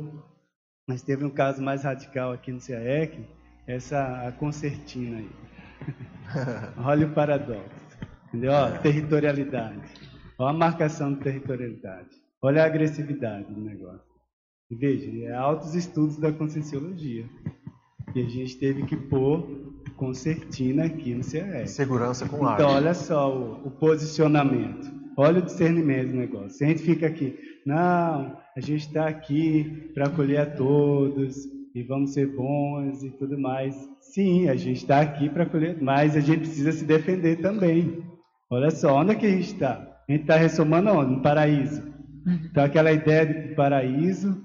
mas 0.87 1.03
teve 1.03 1.25
um 1.25 1.31
caso 1.31 1.63
mais 1.63 1.85
radical 1.85 2.33
aqui 2.33 2.53
no 2.53 2.61
CAEC, 2.61 3.25
essa 3.67 4.27
a 4.27 4.33
concertina 4.33 5.19
aí. 5.19 5.31
Olha 6.85 7.07
o 7.07 7.13
paradoxo. 7.13 7.89
Entendeu? 8.29 8.53
Ó, 8.53 8.71
territorialidade. 8.79 9.95
Olha 10.39 10.51
a 10.51 10.59
marcação 10.59 11.15
de 11.15 11.21
territorialidade. 11.21 12.11
Olha 12.41 12.63
a 12.63 12.67
agressividade 12.67 13.53
do 13.53 13.61
negócio. 13.61 14.07
E 14.71 14.77
veja, 14.77 15.11
é 15.25 15.35
altos 15.35 15.75
estudos 15.75 16.19
da 16.19 16.31
conscienciologia. 16.33 17.29
E 18.15 18.21
a 18.21 18.29
gente 18.29 18.57
teve 18.59 18.85
que 18.85 18.97
pôr 18.97 19.69
concertina 19.97 20.85
aqui 20.85 21.15
no 21.15 21.25
CRE. 21.25 21.67
Segurança 21.67 22.27
com 22.29 22.47
ar. 22.47 22.55
Então, 22.55 22.71
olha 22.71 22.95
só 22.95 23.35
o, 23.37 23.67
o 23.67 23.71
posicionamento. 23.71 24.98
Olha 25.21 25.41
o 25.41 25.45
discernimento 25.45 26.13
do 26.13 26.17
negócio. 26.17 26.65
A 26.65 26.69
gente 26.69 26.81
fica 26.81 27.09
aqui, 27.09 27.37
não, 27.67 28.37
a 28.57 28.61
gente 28.61 28.87
está 28.87 29.09
aqui 29.09 29.91
para 29.93 30.07
acolher 30.07 30.39
a 30.39 30.47
todos 30.47 31.35
e 31.75 31.83
vamos 31.83 32.13
ser 32.15 32.29
bons 32.37 33.03
e 33.03 33.11
tudo 33.11 33.37
mais. 33.37 33.75
Sim, 34.01 34.49
a 34.49 34.55
gente 34.55 34.77
está 34.77 35.01
aqui 35.01 35.29
para 35.29 35.43
acolher, 35.43 35.77
mas 35.83 36.17
a 36.17 36.21
gente 36.21 36.43
precisa 36.43 36.71
se 36.71 36.85
defender 36.85 37.41
também. 37.41 38.01
Olha 38.49 38.71
só, 38.71 39.01
onde 39.01 39.11
é 39.11 39.15
que 39.17 39.27
a 39.27 39.31
gente 39.31 39.53
está? 39.53 39.73
A 40.09 40.13
gente 40.13 40.21
está 40.21 40.37
ressomando 40.37 40.91
onde? 40.91 41.17
No 41.17 41.21
paraíso. 41.21 41.83
Então, 42.49 42.63
aquela 42.63 42.93
ideia 42.93 43.27
de 43.27 43.57
paraíso 43.57 44.41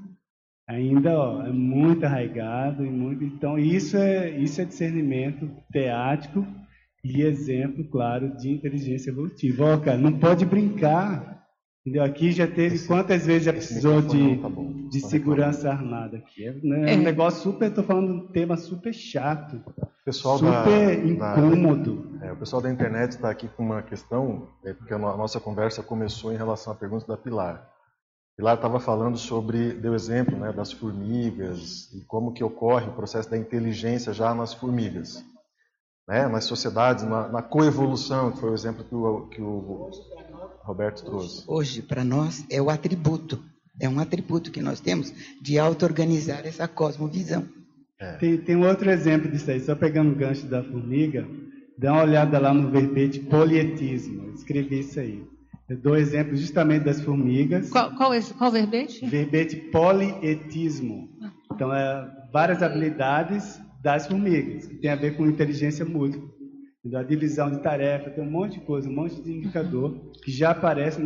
ainda 0.68 1.16
ó, 1.16 1.46
é 1.46 1.52
muito 1.52 2.04
arraigado 2.04 2.84
e 2.84 2.90
muito. 2.90 3.24
Então, 3.24 3.60
isso 3.60 3.96
é, 3.96 4.28
isso 4.32 4.60
é 4.60 4.66
discernimento 4.66 5.52
teático 5.72 6.44
e 7.04 7.22
exemplo, 7.22 7.84
claro, 7.84 8.36
de 8.38 8.50
inteligência 8.50 9.10
evolutiva. 9.10 9.74
Ó, 9.74 9.78
cara, 9.78 9.98
não 9.98 10.18
pode 10.18 10.46
brincar. 10.46 11.34
Entendeu? 11.82 12.02
Aqui 12.02 12.32
já 12.32 12.48
teve 12.48 12.76
esse, 12.76 12.88
quantas 12.88 13.26
vezes 13.26 13.44
já 13.44 13.52
precisou 13.52 14.02
de, 14.02 14.38
tá 14.38 14.48
bom, 14.48 14.88
de 14.88 15.02
segurança 15.02 15.70
armada 15.70 16.16
aqui. 16.16 16.46
É, 16.46 16.54
né, 16.64 16.94
é, 16.94 16.96
um 16.96 17.02
negócio 17.02 17.42
super, 17.42 17.68
estou 17.68 17.84
falando 17.84 18.08
de 18.08 18.14
um 18.14 18.28
tema 18.28 18.56
super 18.56 18.94
chato. 18.94 19.62
Pessoal 20.06 20.38
super 20.38 21.18
da, 21.18 21.36
incômodo. 21.36 22.18
Da, 22.20 22.28
é, 22.28 22.32
o 22.32 22.38
pessoal 22.38 22.62
da 22.62 22.72
internet 22.72 23.12
está 23.12 23.30
aqui 23.30 23.50
com 23.50 23.64
uma 23.64 23.82
questão, 23.82 24.48
é, 24.64 24.72
porque 24.72 24.94
a 24.94 24.98
nossa 24.98 25.42
conversa 25.42 25.84
começou 25.84 26.32
em 26.32 26.38
relação 26.38 26.72
à 26.72 26.76
pergunta 26.76 27.06
da 27.06 27.18
Pilar. 27.18 27.70
Pilar 28.38 28.56
estava 28.56 28.80
falando 28.80 29.18
sobre, 29.18 29.74
deu 29.74 29.94
exemplo 29.94 30.38
né, 30.38 30.54
das 30.54 30.72
formigas 30.72 31.92
e 31.94 32.00
como 32.06 32.32
que 32.32 32.46
ocorre 32.46 32.88
o 32.88 32.94
processo 32.94 33.30
da 33.30 33.38
inteligência 33.38 34.14
já 34.14 34.34
nas 34.34 34.54
formigas 34.54 35.22
né, 36.08 36.28
nas 36.28 36.46
sociedades, 36.46 37.04
na, 37.04 37.28
na 37.30 37.42
coevolução, 37.42 38.32
que 38.32 38.40
foi 38.40 38.52
o 38.52 38.54
exemplo 38.54 38.84
que 38.84 38.96
o, 38.96 39.28
que 39.28 39.42
o 39.42 39.90
Roberto 40.64 41.04
trouxe. 41.04 41.44
Hoje, 41.48 41.82
para 41.82 42.04
nós, 42.04 42.46
é 42.50 42.62
o 42.62 42.70
atributo, 42.70 43.44
é 43.80 43.88
um 43.88 44.00
atributo 44.00 44.52
que 44.52 44.62
nós 44.62 44.80
temos 44.80 45.14
de 45.42 45.58
auto-organizar 45.58 46.46
essa 46.46 46.68
cosmovisão. 46.68 47.48
É. 48.00 48.14
Tem, 48.18 48.38
tem 48.38 48.56
um 48.56 48.68
outro 48.68 48.90
exemplo 48.90 49.32
disso 49.32 49.50
aí, 49.50 49.60
só 49.60 49.76
pegando 49.76 50.12
o 50.12 50.16
gancho 50.16 50.46
da 50.48 50.64
formiga, 50.64 51.28
dá 51.78 51.94
uma 51.94 52.04
olhada 52.04 52.38
lá 52.40 52.54
no 52.54 52.70
verbete 52.70 53.20
polietismo, 53.20 54.26
eu 54.26 54.34
escrevi 54.34 54.80
isso 54.80 55.00
aí. 55.00 55.24
Eu 55.70 55.78
dou 55.78 55.96
exemplo 55.96 56.36
justamente 56.36 56.84
das 56.84 57.02
formigas. 57.02 57.70
Qual, 57.70 57.96
qual, 57.96 58.12
qual 58.38 58.52
verbete? 58.52 59.06
Verbete 59.06 59.56
polietismo. 59.56 61.10
Então, 61.52 61.74
é 61.74 62.12
várias 62.34 62.62
habilidades 62.62 63.62
das 63.84 64.08
formigas, 64.08 64.66
que 64.66 64.76
tem 64.76 64.90
a 64.90 64.96
ver 64.96 65.18
com 65.18 65.28
inteligência 65.28 65.84
múltipla. 65.84 66.32
A 66.96 67.04
divisão 67.04 67.50
de 67.50 67.62
tarefa, 67.62 68.10
tem 68.10 68.24
um 68.24 68.30
monte 68.30 68.60
de 68.60 68.66
coisa, 68.66 68.90
um 68.90 68.94
monte 68.94 69.22
de 69.22 69.32
indicador 69.32 70.12
que 70.24 70.32
já 70.32 70.52
aparece. 70.52 71.02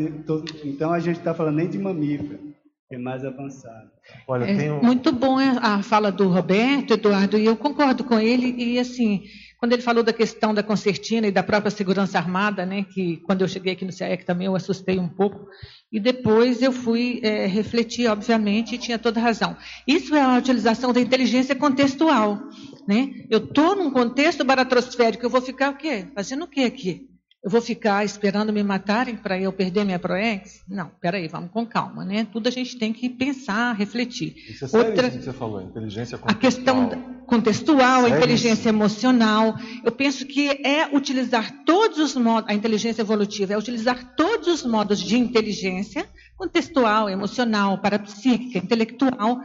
Então 0.63 0.91
a 0.91 0.99
gente 0.99 1.17
está 1.17 1.33
falando 1.33 1.55
nem 1.55 1.69
de 1.69 1.77
mamífero, 1.77 2.39
que 2.87 2.95
é 2.95 2.97
mais 2.97 3.23
avançado. 3.23 3.89
Olha, 4.27 4.45
é, 4.45 4.73
um... 4.73 4.81
Muito 4.81 5.11
bom 5.11 5.37
a 5.37 5.83
fala 5.83 6.11
do 6.11 6.29
Roberto, 6.29 6.93
Eduardo, 6.93 7.37
e 7.37 7.45
eu 7.45 7.55
concordo 7.55 8.03
com 8.03 8.19
ele. 8.19 8.55
E 8.57 8.79
assim, 8.79 9.23
quando 9.57 9.73
ele 9.73 9.81
falou 9.81 10.03
da 10.03 10.13
questão 10.13 10.53
da 10.53 10.61
concertina 10.61 11.27
e 11.27 11.31
da 11.31 11.41
própria 11.41 11.71
segurança 11.71 12.17
armada, 12.17 12.65
né, 12.65 12.83
que 12.83 13.17
quando 13.17 13.41
eu 13.41 13.47
cheguei 13.47 13.73
aqui 13.73 13.85
no 13.85 13.91
CIEC 13.91 14.23
também 14.25 14.47
eu 14.47 14.55
assustei 14.55 14.99
um 14.99 15.07
pouco, 15.07 15.47
e 15.91 15.99
depois 15.99 16.61
eu 16.61 16.71
fui 16.71 17.19
é, 17.23 17.45
refletir, 17.47 18.07
obviamente, 18.07 18.75
e 18.75 18.77
tinha 18.77 18.99
toda 18.99 19.19
razão. 19.19 19.57
Isso 19.87 20.15
é 20.15 20.21
a 20.21 20.37
utilização 20.37 20.93
da 20.93 20.99
inteligência 20.99 21.55
contextual. 21.55 22.39
Né? 22.87 23.25
Eu 23.29 23.39
estou 23.39 23.75
num 23.75 23.89
contexto 23.91 24.43
baratrosférico, 24.43 25.25
eu 25.25 25.29
vou 25.29 25.41
ficar 25.41 25.71
o 25.71 25.77
quê? 25.77 26.07
Fazendo 26.13 26.43
o 26.43 26.47
quê 26.47 26.61
aqui? 26.61 27.07
Eu 27.43 27.51
vou 27.51 27.61
ficar 27.61 28.03
esperando 28.03 28.51
me 28.51 28.63
matarem 28.63 29.15
para 29.15 29.39
eu 29.39 29.53
perder 29.53 29.85
minha 29.85 29.99
ProEx? 29.99 30.63
Não, 30.67 30.89
peraí, 30.99 31.27
vamos 31.27 31.51
com 31.51 31.65
calma, 31.65 32.03
né? 32.03 32.27
Tudo 32.31 32.47
a 32.47 32.51
gente 32.51 32.77
tem 32.77 32.91
que 32.91 33.09
pensar, 33.09 33.73
refletir. 33.73 34.35
Isso 34.49 34.65
é 34.65 34.77
Outra, 34.77 35.07
isso 35.07 35.19
que 35.19 35.23
você 35.23 35.33
falou, 35.33 35.61
inteligência 35.61 36.17
contextual. 36.17 36.35
A 36.35 36.41
questão 36.41 37.17
contextual, 37.27 38.05
a 38.05 38.09
inteligência 38.09 38.69
emocional. 38.69 39.55
Eu 39.83 39.91
penso 39.91 40.25
que 40.25 40.49
é 40.65 40.87
utilizar 40.95 41.63
todos 41.63 41.99
os 41.99 42.15
modos, 42.15 42.49
a 42.49 42.53
inteligência 42.53 43.01
evolutiva 43.01 43.53
é 43.53 43.57
utilizar 43.57 44.15
todos 44.15 44.47
os 44.47 44.63
modos 44.65 44.99
de 44.99 45.17
inteligência 45.17 46.07
contextual, 46.37 47.09
emocional, 47.09 47.77
parapsíquica, 47.79 48.59
intelectual, 48.59 49.41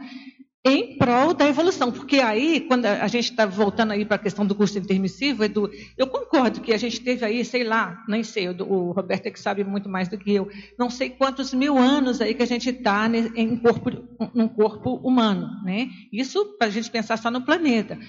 em 0.65 0.97
prol 0.97 1.33
da 1.33 1.47
evolução. 1.47 1.91
Porque 1.91 2.19
aí, 2.19 2.61
quando 2.61 2.85
a 2.85 3.07
gente 3.07 3.31
está 3.31 3.45
voltando 3.45 3.91
aí 3.91 4.05
para 4.05 4.15
a 4.15 4.19
questão 4.19 4.45
do 4.45 4.55
curso 4.55 4.77
intermissivo, 4.77 5.43
Edu, 5.43 5.69
eu 5.97 6.07
concordo 6.07 6.61
que 6.61 6.73
a 6.73 6.77
gente 6.77 7.01
teve 7.01 7.25
aí, 7.25 7.43
sei 7.43 7.63
lá, 7.63 8.03
nem 8.07 8.23
sei, 8.23 8.47
o 8.47 8.91
Roberto 8.91 9.27
é 9.27 9.31
que 9.31 9.39
sabe 9.39 9.63
muito 9.63 9.89
mais 9.89 10.07
do 10.07 10.17
que 10.17 10.33
eu, 10.33 10.49
não 10.79 10.89
sei 10.89 11.09
quantos 11.09 11.53
mil 11.53 11.77
anos 11.77 12.21
aí 12.21 12.33
que 12.33 12.43
a 12.43 12.47
gente 12.47 12.69
está 12.69 13.09
em 13.35 13.57
corpo, 13.57 13.91
num 14.33 14.47
corpo 14.47 14.95
humano. 14.95 15.61
Né? 15.63 15.89
Isso 16.11 16.45
para 16.57 16.67
a 16.67 16.71
gente 16.71 16.89
pensar 16.89 17.17
só 17.17 17.29
no 17.29 17.41
planeta. 17.41 17.99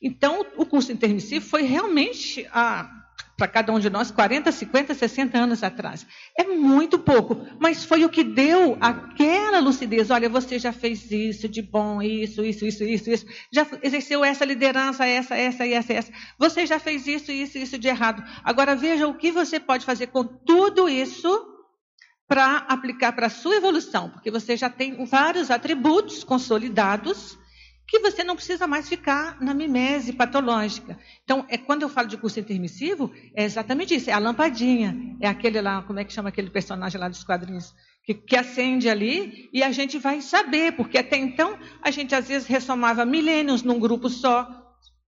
Então, 0.00 0.44
o 0.56 0.66
curso 0.66 0.92
intermissivo 0.92 1.46
foi 1.46 1.62
realmente 1.62 2.46
a 2.52 3.01
para 3.36 3.48
cada 3.48 3.72
um 3.72 3.80
de 3.80 3.90
nós 3.90 4.10
40, 4.10 4.52
50, 4.52 4.94
60 4.94 5.38
anos 5.38 5.62
atrás. 5.62 6.06
É 6.36 6.44
muito 6.44 6.98
pouco, 6.98 7.46
mas 7.58 7.84
foi 7.84 8.04
o 8.04 8.08
que 8.08 8.22
deu 8.22 8.76
aquela 8.80 9.58
lucidez. 9.58 10.10
Olha, 10.10 10.28
você 10.28 10.58
já 10.58 10.72
fez 10.72 11.10
isso 11.10 11.48
de 11.48 11.62
bom, 11.62 12.00
isso, 12.02 12.44
isso, 12.44 12.64
isso, 12.64 12.84
isso, 12.84 13.10
isso. 13.10 13.26
Já 13.50 13.66
exerceu 13.82 14.24
essa 14.24 14.44
liderança, 14.44 15.06
essa, 15.06 15.36
essa 15.36 15.66
e 15.66 15.72
essa, 15.72 15.92
essa. 15.92 16.12
Você 16.38 16.66
já 16.66 16.78
fez 16.78 17.06
isso, 17.06 17.32
isso, 17.32 17.58
isso 17.58 17.78
de 17.78 17.88
errado. 17.88 18.22
Agora 18.44 18.76
veja 18.76 19.06
o 19.08 19.14
que 19.14 19.32
você 19.32 19.58
pode 19.58 19.84
fazer 19.84 20.08
com 20.08 20.24
tudo 20.24 20.88
isso 20.88 21.48
para 22.28 22.58
aplicar 22.68 23.12
para 23.12 23.26
a 23.26 23.30
sua 23.30 23.56
evolução, 23.56 24.08
porque 24.08 24.30
você 24.30 24.56
já 24.56 24.70
tem 24.70 25.04
vários 25.04 25.50
atributos 25.50 26.24
consolidados 26.24 27.38
que 27.92 27.98
você 27.98 28.24
não 28.24 28.34
precisa 28.34 28.66
mais 28.66 28.88
ficar 28.88 29.38
na 29.38 29.52
mimese 29.52 30.14
patológica. 30.14 30.98
Então, 31.22 31.44
é 31.50 31.58
quando 31.58 31.82
eu 31.82 31.90
falo 31.90 32.08
de 32.08 32.16
curso 32.16 32.40
intermissivo, 32.40 33.12
é 33.36 33.44
exatamente 33.44 33.94
isso, 33.94 34.08
é 34.08 34.14
a 34.14 34.18
lampadinha, 34.18 34.96
é 35.20 35.28
aquele 35.28 35.60
lá, 35.60 35.82
como 35.82 36.00
é 36.00 36.04
que 36.04 36.10
chama 36.10 36.30
aquele 36.30 36.48
personagem 36.48 36.98
lá 36.98 37.06
dos 37.06 37.22
quadrinhos, 37.22 37.74
que, 38.02 38.14
que 38.14 38.34
acende 38.34 38.88
ali 38.88 39.50
e 39.52 39.62
a 39.62 39.70
gente 39.70 39.98
vai 39.98 40.22
saber, 40.22 40.72
porque 40.72 40.96
até 40.96 41.18
então 41.18 41.58
a 41.82 41.90
gente 41.90 42.14
às 42.14 42.26
vezes 42.26 42.48
ressomava 42.48 43.04
milênios 43.04 43.62
num 43.62 43.78
grupo 43.78 44.08
só, 44.08 44.61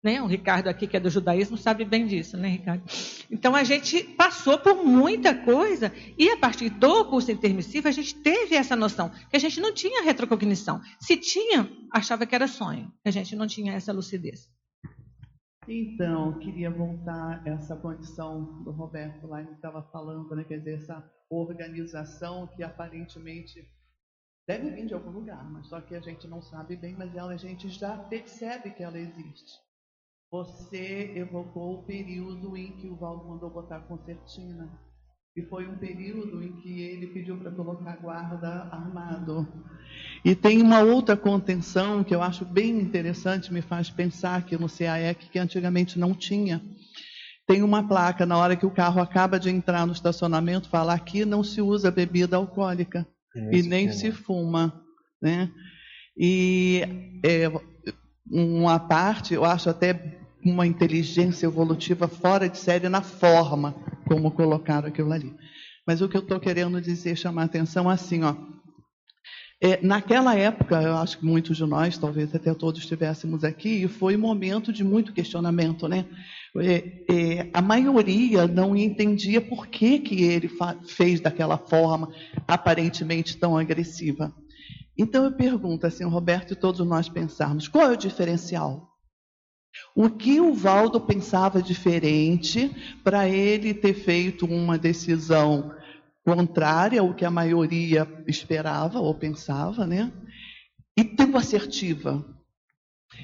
né? 0.04 0.20
O 0.20 0.26
Ricardo 0.26 0.68
aqui, 0.68 0.86
que 0.86 0.98
é 0.98 1.00
do 1.00 1.08
judaísmo, 1.08 1.56
sabe 1.56 1.82
bem 1.82 2.06
disso, 2.06 2.36
né, 2.36 2.48
Ricardo? 2.48 2.84
Então, 3.30 3.56
a 3.56 3.64
gente 3.64 4.04
passou 4.04 4.58
por 4.58 4.84
muita 4.84 5.34
coisa 5.34 5.90
e, 6.18 6.28
a 6.28 6.36
partir 6.36 6.68
do 6.68 7.06
curso 7.06 7.32
intermissivo, 7.32 7.88
a 7.88 7.90
gente 7.90 8.14
teve 8.16 8.54
essa 8.54 8.76
noção 8.76 9.10
que 9.30 9.36
a 9.36 9.38
gente 9.40 9.58
não 9.60 9.72
tinha 9.72 10.04
retrocognição. 10.04 10.80
Se 11.00 11.16
tinha, 11.16 11.70
achava 11.90 12.26
que 12.26 12.34
era 12.34 12.46
sonho. 12.46 12.92
A 13.02 13.10
gente 13.10 13.34
não 13.34 13.46
tinha 13.46 13.72
essa 13.72 13.92
lucidez. 13.94 14.52
Então, 15.66 16.38
queria 16.38 16.70
voltar 16.70 17.42
a 17.42 17.48
essa 17.48 17.74
condição 17.74 18.62
do 18.62 18.70
Roberto 18.70 19.26
lá, 19.26 19.42
que 19.42 19.54
estava 19.54 19.82
falando, 19.84 20.36
né? 20.36 20.44
quer 20.44 20.58
dizer, 20.58 20.74
essa 20.74 21.02
organização 21.30 22.46
que 22.48 22.62
aparentemente 22.62 23.66
deve 24.46 24.70
vir 24.70 24.84
de 24.84 24.92
algum 24.92 25.10
lugar, 25.10 25.42
mas 25.50 25.68
só 25.68 25.80
que 25.80 25.94
a 25.94 26.00
gente 26.00 26.28
não 26.28 26.42
sabe 26.42 26.76
bem, 26.76 26.94
mas 26.94 27.16
ela, 27.16 27.32
a 27.32 27.38
gente 27.38 27.70
já 27.70 27.96
percebe 27.96 28.70
que 28.72 28.82
ela 28.82 28.98
existe. 28.98 29.63
Você 30.34 31.12
evocou 31.14 31.74
o 31.74 31.82
período 31.84 32.56
em 32.56 32.72
que 32.72 32.88
o 32.88 32.96
Valdo 32.96 33.28
mandou 33.28 33.48
botar 33.50 33.78
concertina. 33.82 34.68
E 35.36 35.42
foi 35.42 35.68
um 35.68 35.78
período 35.78 36.42
em 36.42 36.56
que 36.60 36.80
ele 36.80 37.06
pediu 37.06 37.36
para 37.38 37.52
colocar 37.52 37.96
guarda 37.98 38.68
armado. 38.72 39.46
E 40.24 40.34
tem 40.34 40.60
uma 40.60 40.80
outra 40.80 41.16
contenção 41.16 42.02
que 42.02 42.12
eu 42.12 42.20
acho 42.20 42.44
bem 42.44 42.80
interessante, 42.80 43.52
me 43.52 43.62
faz 43.62 43.90
pensar 43.90 44.44
que 44.44 44.58
no 44.58 44.68
CAEC, 44.68 45.30
que 45.30 45.38
antigamente 45.38 46.00
não 46.00 46.12
tinha. 46.12 46.60
Tem 47.46 47.62
uma 47.62 47.86
placa 47.86 48.26
na 48.26 48.36
hora 48.36 48.56
que 48.56 48.66
o 48.66 48.74
carro 48.74 49.00
acaba 49.00 49.38
de 49.38 49.50
entrar 49.50 49.86
no 49.86 49.92
estacionamento, 49.92 50.68
fala 50.68 50.94
aqui 50.94 51.24
não 51.24 51.44
se 51.44 51.62
usa 51.62 51.92
bebida 51.92 52.36
alcoólica 52.36 53.06
e, 53.52 53.58
e 53.58 53.62
nem 53.62 53.92
se 53.92 54.10
fuma. 54.10 54.82
Né? 55.22 55.48
E 56.18 57.20
é, 57.24 57.48
uma 58.28 58.80
parte, 58.80 59.34
eu 59.34 59.44
acho 59.44 59.70
até 59.70 60.23
uma 60.44 60.66
inteligência 60.66 61.46
evolutiva 61.46 62.06
fora 62.06 62.48
de 62.48 62.58
série 62.58 62.88
na 62.88 63.02
forma 63.02 63.74
como 64.06 64.30
colocaram 64.30 64.88
aquilo 64.88 65.12
ali. 65.12 65.34
Mas 65.86 66.00
o 66.00 66.08
que 66.08 66.16
eu 66.16 66.22
estou 66.22 66.40
querendo 66.40 66.80
dizer, 66.80 67.16
chamar 67.16 67.44
atenção 67.44 67.88
assim, 67.88 68.22
ó. 68.22 68.34
É, 69.60 69.80
naquela 69.82 70.34
época, 70.34 70.82
eu 70.82 70.96
acho 70.96 71.18
que 71.18 71.24
muitos 71.24 71.56
de 71.56 71.64
nós, 71.64 71.96
talvez 71.96 72.34
até 72.34 72.52
todos 72.52 72.80
estivéssemos 72.80 73.44
aqui, 73.44 73.88
foi 73.88 74.16
um 74.16 74.20
momento 74.20 74.72
de 74.72 74.84
muito 74.84 75.12
questionamento, 75.12 75.88
né? 75.88 76.04
É, 76.56 77.04
é, 77.10 77.50
a 77.52 77.62
maioria 77.62 78.46
não 78.46 78.76
entendia 78.76 79.40
por 79.40 79.66
que, 79.66 79.98
que 79.98 80.22
ele 80.22 80.50
fez 80.86 81.20
daquela 81.20 81.56
forma 81.56 82.12
aparentemente 82.46 83.36
tão 83.36 83.56
agressiva. 83.56 84.34
Então 84.96 85.24
eu 85.24 85.32
pergunto 85.32 85.86
assim, 85.86 86.04
Roberto 86.04 86.52
e 86.52 86.56
todos 86.56 86.86
nós 86.86 87.08
pensarmos, 87.08 87.66
qual 87.66 87.90
é 87.90 87.92
o 87.92 87.96
diferencial? 87.96 88.93
O 89.94 90.10
que 90.10 90.40
o 90.40 90.52
Valdo 90.52 91.00
pensava 91.00 91.62
diferente 91.62 92.70
para 93.02 93.28
ele 93.28 93.72
ter 93.74 93.94
feito 93.94 94.46
uma 94.46 94.76
decisão 94.78 95.72
contrária 96.24 97.00
ao 97.00 97.14
que 97.14 97.24
a 97.24 97.30
maioria 97.30 98.08
esperava 98.26 98.98
ou 98.98 99.14
pensava, 99.14 99.86
né? 99.86 100.12
E 100.96 101.04
tempo 101.04 101.36
assertiva. 101.36 102.24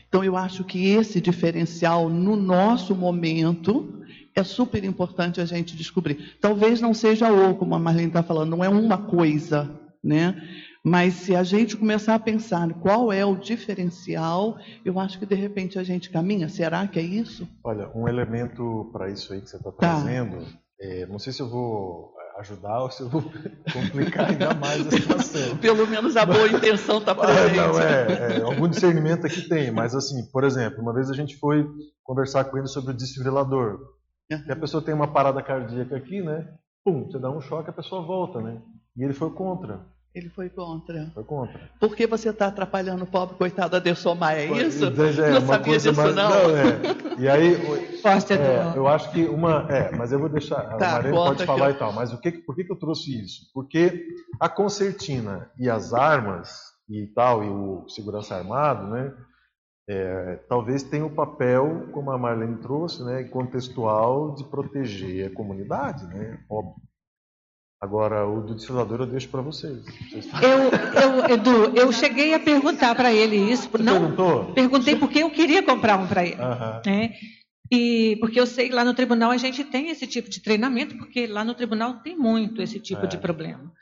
Então, 0.09 0.23
eu 0.23 0.37
acho 0.37 0.65
que 0.65 0.89
esse 0.89 1.21
diferencial 1.21 2.09
no 2.09 2.37
nosso 2.37 2.95
momento 2.95 4.05
é 4.35 4.45
super 4.45 4.85
importante 4.85 5.41
a 5.41 5.45
gente 5.45 5.77
descobrir. 5.77 6.37
Talvez 6.41 6.81
não 6.81 6.95
seja 6.95 7.33
o, 7.33 7.55
como 7.57 7.75
a 7.75 7.79
Marlene 7.79 8.09
está 8.09 8.23
falando, 8.23 8.51
não 8.51 8.65
é 8.65 8.69
uma 8.69 8.99
coisa, 8.99 9.71
né? 10.03 10.41
Mas 10.83 11.15
se 11.15 11.37
a 11.37 11.43
gente 11.43 11.77
começar 11.77 12.15
a 12.15 12.19
pensar 12.19 12.73
qual 12.75 13.13
é 13.13 13.25
o 13.25 13.37
diferencial, 13.37 14.57
eu 14.85 14.99
acho 14.99 15.19
que 15.19 15.27
de 15.27 15.35
repente 15.35 15.79
a 15.79 15.83
gente 15.83 16.09
caminha. 16.09 16.49
Será 16.49 16.87
que 16.87 16.99
é 16.99 17.03
isso? 17.03 17.47
Olha, 17.63 17.91
um 17.95 18.09
elemento 18.09 18.89
para 18.93 19.11
isso 19.11 19.33
aí 19.33 19.43
que 19.43 19.51
você 19.51 19.57
está 19.57 19.71
trazendo, 19.71 20.45
tá. 20.45 20.51
é, 20.81 21.07
não 21.07 21.19
sei 21.19 21.33
se 21.33 21.43
eu 21.43 21.51
vou 21.51 22.15
ajudar 22.39 22.83
ou 22.83 22.91
se 22.91 23.03
eu 23.03 23.09
vou 23.09 23.23
complicar 23.73 24.31
ainda 24.31 24.55
mais 24.55 24.87
a 24.87 24.91
situação. 24.91 25.57
Pelo 25.61 25.87
menos 25.87 26.17
a 26.17 26.25
boa 26.25 26.49
intenção 26.49 26.99
está 26.99 27.15
presente. 27.15 27.57
não, 27.57 27.79
é, 27.79 28.39
é, 28.39 28.41
algum 28.41 28.67
discernimento 28.67 29.27
aqui 29.27 29.43
tem, 29.43 29.71
mas 29.71 29.95
assim, 29.95 30.25
por 30.33 30.45
exemplo, 30.45 30.81
uma 30.81 30.95
vez 30.95 31.11
a 31.11 31.15
gente 31.15 31.37
foi 31.37 31.67
conversar 32.03 32.45
com 32.45 32.57
ele 32.57 32.67
sobre 32.67 32.93
o 32.93 32.97
desfibrilador. 32.97 33.79
Uhum. 34.31 34.43
Que 34.45 34.53
a 34.53 34.57
pessoa 34.57 34.83
tem 34.83 34.95
uma 34.95 35.13
parada 35.13 35.43
cardíaca 35.43 35.97
aqui, 35.97 36.23
né? 36.23 36.49
Pum, 36.85 37.05
você 37.05 37.19
dá 37.19 37.31
um 37.31 37.41
choque, 37.41 37.69
a 37.69 37.75
pessoa 37.75 38.03
volta, 38.03 38.41
né? 38.41 38.63
E 38.97 39.05
ele 39.05 39.13
foi 39.13 39.31
contra. 39.31 39.85
Ele 40.13 40.29
foi 40.29 40.49
contra. 40.49 41.09
Foi 41.15 41.23
contra. 41.23 41.71
Porque 41.79 42.05
você 42.05 42.31
está 42.31 42.49
atrapalhando 42.49 43.05
o 43.05 43.07
pobre 43.07 43.37
coitado 43.37 43.77
Aderson 43.77 44.17
Maia, 44.17 44.41
é 44.41 44.67
isso? 44.67 44.85
É, 44.87 45.31
não 45.31 45.47
sabia 45.47 45.79
disso, 45.79 45.95
mais, 45.95 46.15
não. 46.17 46.31
não 46.31 46.57
é. 46.57 46.81
E 47.17 47.29
aí, 47.29 47.55
é, 47.55 48.77
eu 48.77 48.89
acho 48.89 49.11
que 49.13 49.25
uma. 49.27 49.67
É, 49.71 49.95
mas 49.97 50.11
eu 50.11 50.19
vou 50.19 50.29
deixar. 50.29 50.77
Tá, 50.79 50.91
a 50.91 50.93
Mariana 50.95 51.17
pode 51.17 51.47
falar 51.47 51.71
e 51.71 51.75
tal. 51.75 51.93
Mas 51.93 52.13
o 52.13 52.19
que, 52.21 52.33
por 52.33 52.57
que, 52.57 52.65
que 52.65 52.73
eu 52.73 52.77
trouxe 52.77 53.23
isso? 53.23 53.51
Porque 53.55 54.05
a 54.41 54.49
concertina 54.49 55.49
e 55.57 55.71
as 55.71 55.95
armas 55.95 56.71
e 56.89 57.07
tal, 57.15 57.45
e 57.45 57.49
o 57.49 57.89
segurança 57.89 58.35
armado, 58.35 58.89
né? 58.89 59.15
É, 59.89 60.37
talvez 60.49 60.83
tenha 60.83 61.07
o 61.07 61.15
papel, 61.15 61.89
como 61.93 62.11
a 62.11 62.19
Marlene 62.19 62.59
trouxe, 62.59 63.03
né, 63.03 63.25
contextual 63.25 64.35
de 64.37 64.45
proteger 64.45 65.27
a 65.31 65.35
comunidade, 65.35 66.07
né? 66.07 66.39
Óbvio. 66.49 66.90
Agora, 67.81 68.29
o 68.29 68.43
do 68.43 68.55
desfilador 68.55 69.01
eu 69.01 69.07
deixo 69.07 69.29
para 69.31 69.41
vocês. 69.41 69.83
Eu, 70.13 71.03
eu, 71.03 71.35
Edu, 71.35 71.75
eu 71.75 71.91
cheguei 71.91 72.35
a 72.35 72.39
perguntar 72.39 72.95
para 72.95 73.11
ele 73.11 73.37
isso. 73.37 73.71
Você 73.71 73.83
não, 73.83 74.01
perguntou? 74.01 74.53
Perguntei 74.53 74.97
porque 74.97 75.21
eu 75.21 75.31
queria 75.31 75.63
comprar 75.63 75.99
um 75.99 76.07
para 76.07 76.23
ele. 76.27 76.37
Uhum. 76.37 76.83
Né? 76.85 77.15
E 77.73 78.19
porque 78.21 78.39
eu 78.39 78.47
sei 78.47 78.69
que 78.69 78.75
lá 78.75 78.85
no 78.85 78.93
tribunal 78.93 79.31
a 79.31 79.39
gente 79.39 79.65
tem 79.65 79.89
esse 79.89 80.07
tipo 80.07 80.29
de 80.29 80.43
treinamento, 80.43 80.95
porque 80.99 81.27
lá 81.27 81.43
no 81.43 81.55
tribunal 81.55 82.01
tem 82.03 82.15
muito 82.15 82.61
esse 82.61 82.79
tipo 82.79 83.05
é. 83.05 83.07
de 83.07 83.17
problema. 83.17 83.73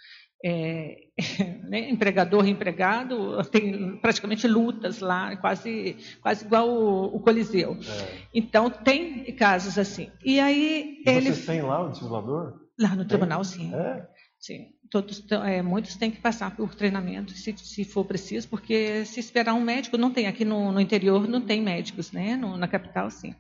É, 0.45 0.97
né, 1.69 1.91
empregador 1.91 2.47
empregado 2.47 3.43
tem 3.51 3.97
praticamente 3.97 4.47
lutas 4.47 5.01
lá, 5.01 5.37
quase, 5.39 5.97
quase 6.23 6.45
igual 6.45 6.69
o, 6.69 7.17
o 7.17 7.21
Coliseu. 7.21 7.73
É. 7.73 8.19
Então 8.33 8.71
tem 8.71 9.25
casos 9.35 9.77
assim. 9.77 10.09
E 10.25 10.39
aí 10.39 11.03
e 11.05 11.11
ele. 11.11 11.33
Vocês 11.33 11.47
têm 11.47 11.63
lá 11.63 11.85
o 11.85 11.89
desfilador? 11.89 12.68
Lá 12.79 12.95
no 12.95 13.05
tribunal, 13.05 13.43
sim. 13.43 13.75
É? 13.75 14.07
Sim. 14.39 14.69
Todos, 14.91 15.23
é, 15.45 15.61
muitos 15.61 15.97
têm 15.97 16.11
que 16.11 16.21
passar 16.21 16.57
por 16.57 16.75
treinamento, 16.75 17.33
se, 17.33 17.55
se, 17.59 17.85
for 17.85 18.05
preciso, 18.05 18.49
porque 18.49 19.05
se 19.05 19.21
esperar 19.21 19.53
um 19.53 19.61
médico, 19.61 19.99
não 19.99 20.11
tem. 20.11 20.27
Aqui 20.27 20.45
no, 20.45 20.73
no 20.73 20.81
interior 20.81 21.29
não 21.29 21.41
tem 21.41 21.61
médicos, 21.61 22.13
né? 22.13 22.37
No, 22.37 22.57
na 22.57 22.69
capital, 22.69 23.11
sim. 23.11 23.35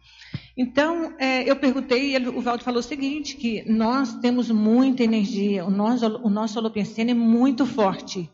Então, 0.57 1.15
é, 1.19 1.49
eu 1.49 1.57
perguntei, 1.57 2.11
e 2.11 2.15
ele, 2.17 2.29
o 2.29 2.41
Valdo 2.41 2.65
falou 2.65 2.81
o 2.81 2.83
seguinte, 2.83 3.37
que 3.37 3.65
nós 3.71 4.15
temos 4.17 4.51
muita 4.51 5.05
energia, 5.05 5.65
o 5.65 5.71
nosso, 5.71 6.07
o 6.19 6.29
nosso 6.29 6.59
holopensene 6.59 7.13
é 7.13 7.15
muito 7.15 7.65
forte. 7.65 8.29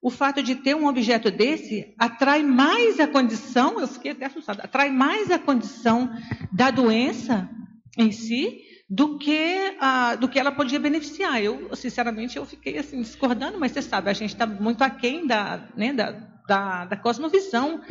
O 0.00 0.10
fato 0.10 0.42
de 0.42 0.54
ter 0.54 0.74
um 0.74 0.86
objeto 0.86 1.30
desse 1.30 1.94
atrai 1.98 2.42
mais 2.42 2.98
a 2.98 3.06
condição, 3.06 3.80
eu 3.80 3.86
fiquei 3.86 4.12
até 4.12 4.26
assustada, 4.26 4.62
atrai 4.62 4.90
mais 4.90 5.30
a 5.30 5.38
condição 5.38 6.10
da 6.52 6.70
doença 6.70 7.48
em 7.96 8.10
si 8.10 8.67
do 8.88 9.18
que, 9.18 9.76
a, 9.78 10.14
do 10.14 10.28
que 10.28 10.38
ela 10.38 10.50
podia 10.50 10.78
beneficiar. 10.78 11.42
Eu, 11.42 11.74
sinceramente, 11.76 12.36
eu 12.36 12.46
fiquei 12.46 12.78
assim, 12.78 13.02
discordando, 13.02 13.58
mas 13.58 13.72
você 13.72 13.82
sabe, 13.82 14.08
a 14.08 14.14
gente 14.14 14.32
está 14.32 14.46
muito 14.46 14.82
aquém 14.82 15.26
da, 15.26 15.68
né, 15.76 15.92
da, 15.92 16.12
da, 16.48 16.84
da 16.86 16.96
cosmovisão 16.96 17.82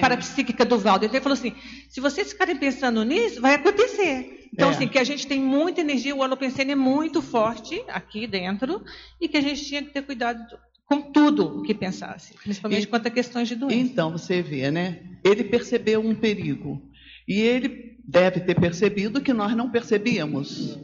parapsíquica 0.00 0.64
do 0.64 0.76
Valdo. 0.76 1.04
Ele 1.04 1.20
falou 1.20 1.38
assim, 1.38 1.54
se 1.88 2.00
vocês 2.00 2.32
ficarem 2.32 2.56
pensando 2.56 3.04
nisso, 3.04 3.40
vai 3.40 3.54
acontecer. 3.54 4.48
Então, 4.52 4.70
é. 4.70 4.72
assim, 4.72 4.88
que 4.88 4.98
a 4.98 5.04
gente 5.04 5.28
tem 5.28 5.40
muita 5.40 5.80
energia, 5.80 6.16
o 6.16 6.18
holopensene 6.18 6.72
é 6.72 6.76
muito 6.76 7.22
forte 7.22 7.80
aqui 7.86 8.26
dentro, 8.26 8.82
e 9.20 9.28
que 9.28 9.36
a 9.36 9.40
gente 9.40 9.64
tinha 9.64 9.82
que 9.82 9.90
ter 9.90 10.02
cuidado 10.02 10.40
com 10.84 11.00
tudo 11.12 11.60
o 11.60 11.62
que 11.62 11.72
pensasse, 11.72 12.34
principalmente 12.34 12.82
e, 12.82 12.86
quanto 12.88 13.06
a 13.06 13.10
questões 13.10 13.46
de 13.46 13.54
doença. 13.54 13.76
Então, 13.76 14.10
você 14.10 14.42
vê, 14.42 14.72
né? 14.72 14.98
Ele 15.22 15.44
percebeu 15.44 16.00
um 16.00 16.16
perigo. 16.16 16.82
E 17.28 17.40
ele 17.40 17.89
deve 18.06 18.40
ter 18.40 18.58
percebido 18.58 19.20
que 19.20 19.32
nós 19.32 19.56
não 19.56 19.70
percebíamos. 19.70 20.78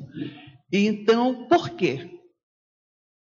E 0.72 0.86
então, 0.86 1.46
por 1.48 1.70
quê? 1.70 2.10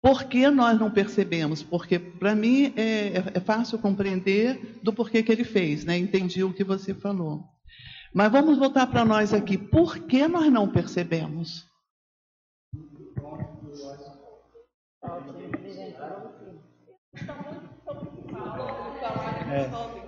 Por 0.02 0.24
que 0.24 0.48
nós 0.50 0.78
não 0.78 0.90
percebemos? 0.90 1.62
Porque, 1.62 1.98
para 1.98 2.34
mim, 2.34 2.72
é, 2.76 3.16
é, 3.34 3.40
fácil 3.40 3.78
compreender 3.78 4.78
do 4.82 4.92
porquê 4.92 5.22
que 5.22 5.32
ele 5.32 5.42
fez, 5.42 5.84
né? 5.84 5.98
Entendi 5.98 6.44
o 6.44 6.52
que 6.52 6.62
você 6.62 6.94
falou. 6.94 7.44
Mas 8.14 8.30
vamos 8.30 8.56
voltar 8.56 8.86
para 8.86 9.04
nós 9.04 9.34
aqui. 9.34 9.58
Por 9.58 9.98
que 9.98 10.28
nós 10.28 10.50
não 10.52 10.68
percebemos? 10.68 11.66
É 19.48 20.05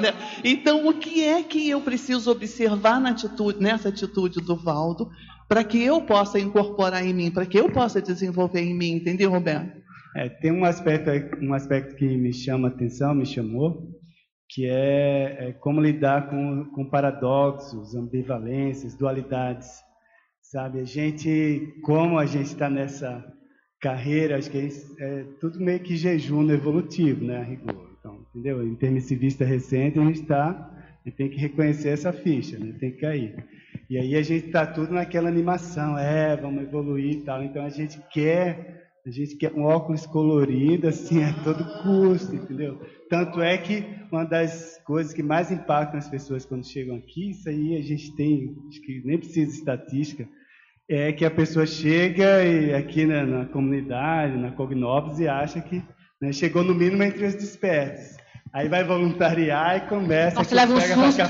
né? 0.00 0.12
Então, 0.42 0.86
o 0.86 0.94
que 0.94 1.24
é 1.24 1.42
que 1.42 1.68
eu 1.68 1.80
preciso 1.80 2.30
observar 2.30 3.04
atitude, 3.04 3.60
nessa 3.60 3.88
atitude 3.88 4.40
do 4.40 4.56
Valdo 4.56 5.08
para 5.48 5.62
que 5.62 5.82
eu 5.82 6.00
possa 6.02 6.38
incorporar 6.38 7.04
em 7.04 7.12
mim, 7.12 7.30
para 7.30 7.46
que 7.46 7.58
eu 7.58 7.70
possa 7.70 8.00
desenvolver 8.00 8.60
em 8.60 8.74
mim, 8.74 8.92
entendeu, 8.92 9.30
Roberto? 9.30 9.82
É, 10.16 10.28
tem 10.28 10.52
um 10.52 10.64
aspecto, 10.64 11.10
um 11.42 11.52
aspecto 11.52 11.96
que 11.96 12.06
me 12.06 12.32
chama 12.32 12.68
atenção, 12.68 13.14
me 13.14 13.26
chamou, 13.26 13.90
que 14.48 14.66
é, 14.66 15.48
é 15.48 15.52
como 15.52 15.80
lidar 15.80 16.30
com, 16.30 16.66
com 16.74 16.88
paradoxos, 16.88 17.94
ambivalências, 17.94 18.96
dualidades, 18.96 19.68
sabe? 20.42 20.80
A 20.80 20.84
gente, 20.84 21.74
como 21.82 22.18
a 22.18 22.26
gente 22.26 22.46
está 22.46 22.70
nessa 22.70 23.24
carreira, 23.80 24.38
acho 24.38 24.50
que 24.50 24.58
é, 24.58 24.68
é 25.00 25.24
tudo 25.40 25.60
meio 25.60 25.80
que 25.80 25.96
jejum 25.96 26.48
evolutivo, 26.50 27.24
né, 27.24 27.38
a 27.38 27.42
rigor. 27.42 27.93
Entendeu? 28.34 28.66
Intermissivista 28.66 29.44
recente, 29.44 29.96
a 29.96 30.02
gente 30.02 30.22
está, 30.22 30.70
e 31.06 31.10
tem 31.10 31.28
que 31.28 31.36
reconhecer 31.36 31.90
essa 31.90 32.12
ficha, 32.12 32.58
né? 32.58 32.74
tem 32.80 32.90
que 32.90 32.98
cair. 32.98 33.36
E 33.88 33.96
aí 33.96 34.16
a 34.16 34.22
gente 34.22 34.46
está 34.46 34.66
tudo 34.66 34.92
naquela 34.92 35.28
animação, 35.28 35.96
é, 35.96 36.36
vamos 36.36 36.64
evoluir 36.64 37.18
e 37.18 37.20
tal. 37.20 37.44
Então 37.44 37.64
a 37.64 37.68
gente 37.68 38.00
quer, 38.12 38.90
a 39.06 39.10
gente 39.10 39.36
quer 39.36 39.52
um 39.52 39.62
óculos 39.62 40.04
colorido, 40.04 40.88
assim, 40.88 41.22
a 41.22 41.32
todo 41.44 41.82
custo, 41.82 42.34
entendeu? 42.34 42.80
Tanto 43.08 43.40
é 43.40 43.56
que 43.56 43.84
uma 44.10 44.24
das 44.24 44.82
coisas 44.84 45.12
que 45.12 45.22
mais 45.22 45.52
impactam 45.52 45.98
as 45.98 46.08
pessoas 46.08 46.44
quando 46.44 46.66
chegam 46.66 46.96
aqui, 46.96 47.30
isso 47.30 47.48
aí 47.48 47.76
a 47.76 47.82
gente 47.82 48.16
tem, 48.16 48.56
acho 48.68 48.80
que 48.80 49.00
nem 49.04 49.18
precisa 49.18 49.46
de 49.46 49.58
estatística, 49.58 50.28
é 50.88 51.12
que 51.12 51.24
a 51.24 51.30
pessoa 51.30 51.66
chega 51.66 52.44
e 52.44 52.74
aqui 52.74 53.06
na, 53.06 53.24
na 53.24 53.44
comunidade, 53.46 54.36
na 54.36 54.50
Cognobis, 54.50 55.20
e 55.20 55.28
acha 55.28 55.60
que 55.60 55.80
né? 56.24 56.32
Chegou 56.32 56.64
no 56.64 56.74
mínimo 56.74 57.02
entre 57.02 57.26
os 57.26 57.34
despertos. 57.34 58.16
Aí 58.54 58.68
vai 58.68 58.84
voluntariar 58.84 59.78
e 59.78 59.88
começa 59.88 60.36
Nossa, 60.36 60.54
leva 60.54 60.74
um 60.74 60.80
susto. 60.80 61.22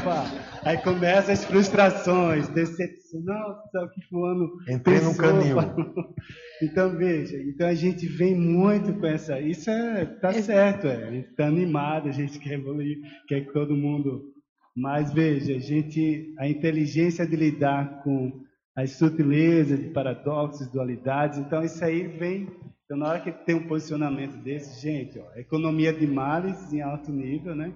Aí 0.62 0.76
começa 0.76 1.32
as 1.32 1.42
frustrações, 1.42 2.48
decepção. 2.48 3.22
Nossa, 3.22 3.90
que 3.94 4.02
fulano. 4.08 4.50
Entrei 4.68 5.00
no 5.00 5.16
canil. 5.16 5.56
então, 6.62 6.90
veja, 6.90 7.34
então 7.48 7.66
a 7.66 7.72
gente 7.72 8.06
vem 8.06 8.34
muito 8.34 8.92
com 8.92 9.06
essa. 9.06 9.40
Isso 9.40 9.70
é, 9.70 10.04
tá 10.04 10.34
certo, 10.34 10.86
é. 10.86 11.02
A 11.02 11.10
gente 11.10 11.30
está 11.30 11.46
animado, 11.46 12.10
a 12.10 12.12
gente 12.12 12.38
quer 12.40 12.58
evoluir, 12.58 12.98
quer 13.26 13.46
que 13.46 13.54
todo 13.54 13.74
mundo. 13.74 14.22
Mas 14.76 15.10
veja, 15.10 15.56
a 15.56 15.58
gente. 15.58 16.34
A 16.38 16.46
inteligência 16.46 17.26
de 17.26 17.36
lidar 17.36 18.02
com 18.02 18.44
as 18.76 18.90
sutilezas 18.90 19.80
de 19.80 19.88
paradoxos, 19.88 20.70
dualidades, 20.70 21.38
então 21.38 21.64
isso 21.64 21.82
aí 21.82 22.06
vem 22.06 22.48
então, 22.84 22.98
na 22.98 23.08
hora 23.08 23.20
que 23.20 23.32
tem 23.32 23.54
um 23.54 23.66
posicionamento 23.66 24.36
desse, 24.36 24.80
gente, 24.80 25.18
ó, 25.18 25.38
economia 25.38 25.92
de 25.92 26.06
males 26.06 26.72
em 26.72 26.82
alto 26.82 27.10
nível, 27.10 27.54
né? 27.54 27.72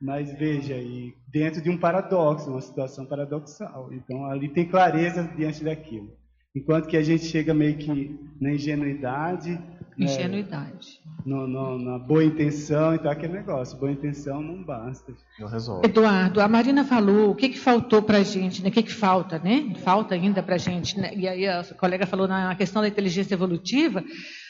Mas 0.00 0.32
veja, 0.32 0.74
e 0.74 1.12
dentro 1.28 1.60
de 1.60 1.68
um 1.68 1.76
paradoxo, 1.76 2.50
uma 2.50 2.60
situação 2.60 3.06
paradoxal. 3.06 3.92
Então, 3.92 4.26
ali 4.26 4.48
tem 4.48 4.68
clareza 4.68 5.24
diante 5.36 5.64
daquilo. 5.64 6.16
Enquanto 6.54 6.86
que 6.86 6.96
a 6.96 7.02
gente 7.02 7.24
chega 7.24 7.52
meio 7.52 7.76
que 7.76 8.18
na 8.40 8.52
ingenuidade. 8.52 9.58
Ingenuidade. 9.98 11.00
Né? 11.04 11.16
no, 11.26 11.44
no, 11.44 11.76
na 11.76 11.98
boa 11.98 12.24
intenção, 12.24 12.94
então 12.94 13.10
aquele 13.10 13.32
negócio, 13.32 13.76
boa 13.76 13.90
intenção 13.90 14.40
não 14.40 14.62
basta. 14.62 15.12
Não 15.40 15.48
resolve. 15.48 15.84
Eduardo, 15.84 16.40
a 16.40 16.46
Marina 16.46 16.84
falou 16.84 17.30
o 17.30 17.34
que, 17.34 17.48
que 17.48 17.58
faltou 17.58 18.00
para 18.00 18.18
a 18.18 18.22
gente, 18.22 18.62
né? 18.62 18.68
o 18.68 18.72
que, 18.72 18.84
que 18.84 18.92
falta, 18.92 19.36
né? 19.40 19.74
Falta 19.82 20.14
ainda 20.14 20.40
para 20.40 20.54
a 20.54 20.58
gente. 20.58 20.96
Né? 20.98 21.12
E 21.16 21.26
aí 21.26 21.48
a 21.48 21.64
colega 21.64 22.06
falou 22.06 22.28
na 22.28 22.54
questão 22.54 22.80
da 22.80 22.86
inteligência 22.86 23.34
evolutiva, 23.34 24.04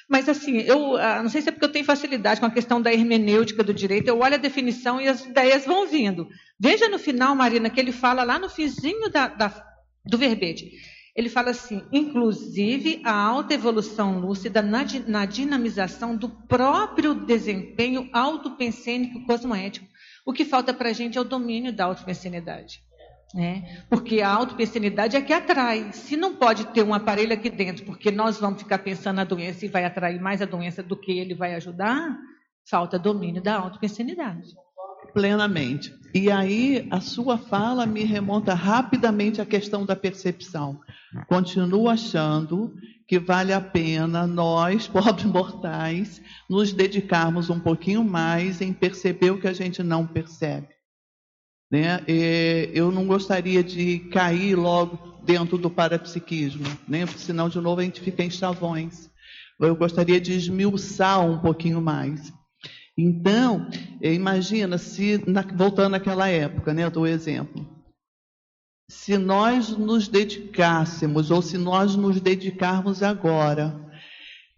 mas 0.09 0.29
assim, 0.29 0.59
eu 0.59 0.97
ah, 0.99 1.23
não 1.23 1.31
sei 1.31 1.41
se 1.41 1.49
é 1.49 1.53
porque 1.53 1.65
eu 1.65 1.73
tenho 1.73 1.85
facilidade 1.85 2.41
com 2.41 2.47
a 2.47 2.51
questão 2.51 2.81
da 2.81 2.93
hermenêutica 2.93 3.65
do 3.65 3.73
direito, 3.73 4.09
eu 4.09 4.21
olho 4.21 4.35
a 4.35 4.39
definição 4.39 5.01
e 5.01 5.09
as 5.09 5.25
ideias 5.25 5.65
vão 5.65 5.89
vindo. 5.89 6.29
Veja 6.61 6.91
no 6.91 6.99
final, 6.99 7.35
Marina, 7.35 7.71
que 7.71 7.81
ele 7.81 7.93
fala 7.93 8.23
lá 8.23 8.39
no 8.39 8.51
finzinho 8.51 9.09
da, 9.11 9.29
da, 9.29 9.51
do 10.05 10.19
verbete. 10.19 10.73
Ele 11.17 11.31
fala 11.31 11.51
assim, 11.51 11.83
inclusive 11.91 13.01
a 13.03 13.13
alta 13.13 13.55
evolução 13.55 14.19
lúcida 14.19 14.61
na, 14.61 14.85
na 15.07 15.25
dinamização 15.25 16.15
do 16.15 16.29
próprio 16.29 17.15
desempenho 17.15 18.11
autopensênico 18.13 19.25
cosmoético. 19.25 19.87
O 20.27 20.33
que 20.33 20.45
falta 20.45 20.75
para 20.75 20.91
a 20.91 20.93
gente 20.93 21.17
é 21.17 21.21
o 21.21 21.25
domínio 21.25 21.73
da 21.73 21.87
autopensenidade. 21.87 22.83
Né? 23.35 23.83
Porque 23.89 24.21
a 24.21 24.29
autopensenidade 24.29 25.17
é 25.17 25.23
que 25.23 25.33
atrai. 25.33 25.91
Se 25.93 26.19
não 26.19 26.35
pode 26.35 26.67
ter 26.67 26.83
um 26.83 26.93
aparelho 26.93 27.33
aqui 27.33 27.49
dentro, 27.49 27.87
porque 27.87 28.11
nós 28.11 28.39
vamos 28.39 28.63
ficar 28.63 28.79
pensando 28.79 29.17
na 29.17 29.25
doença 29.25 29.65
e 29.65 29.69
vai 29.69 29.87
atrair 29.87 30.21
mais 30.21 30.43
a 30.43 30.47
doença 30.47 30.83
do 30.83 30.97
que 30.97 31.19
ele 31.19 31.35
vai 31.35 31.55
ajudar, 31.55 32.15
falta 32.69 32.99
domínio 32.99 33.43
da 33.43 33.57
autopensenidade 33.57 34.55
plenamente. 35.13 35.95
E 36.15 36.31
aí 36.31 36.87
a 36.91 37.01
sua 37.01 37.37
fala 37.37 37.85
me 37.85 38.03
remonta 38.03 38.55
rapidamente 38.55 39.41
à 39.41 39.47
questão 39.47 39.85
da 39.85 39.95
percepção. 39.95 40.81
Continuo 41.29 41.89
achando 41.89 42.75
que 43.07 43.19
vale 43.19 43.53
a 43.53 43.61
pena 43.61 44.27
nós, 44.27 44.89
pobres 44.89 45.27
mortais, 45.27 46.23
nos 46.49 46.73
dedicarmos 46.73 47.51
um 47.51 47.61
pouquinho 47.61 48.03
mais 48.03 48.61
em 48.61 48.73
perceber 48.73 49.31
o 49.31 49.41
que 49.41 49.47
a 49.47 49.53
gente 49.53 49.83
não 49.83 50.07
percebe. 50.07 50.69
Né? 51.69 52.01
eu 52.73 52.93
não 52.93 53.07
gostaria 53.09 53.63
de 53.63 53.99
cair 54.13 54.55
logo 54.55 55.21
dentro 55.25 55.59
do 55.59 55.69
parapsiquismo, 55.69 56.65
né? 56.87 57.05
porque 57.05 57.19
senão 57.19 57.49
de 57.49 57.61
novo 57.61 57.81
a 57.81 57.85
gente 57.85 58.01
fica 58.01 58.23
em 58.23 58.31
chavões. 58.31 59.11
Eu 59.59 59.75
gostaria 59.75 60.21
de 60.21 60.33
esmiuçar 60.33 61.21
um 61.21 61.39
pouquinho 61.39 61.81
mais. 61.81 62.33
Então, 62.99 63.69
eh, 64.01 64.15
imagina 64.15 64.79
se, 64.79 65.19
voltando 65.55 65.95
àquela 65.95 66.29
época, 66.29 66.73
né, 66.73 66.89
do 66.89 67.07
exemplo, 67.07 67.67
se 68.89 69.19
nós 69.19 69.71
nos 69.77 70.09
dedicássemos, 70.09 71.31
ou 71.31 71.43
se 71.43 71.59
nós 71.59 71.97
nos 71.97 72.21
dedicarmos 72.21 73.03
agora, 73.03 73.85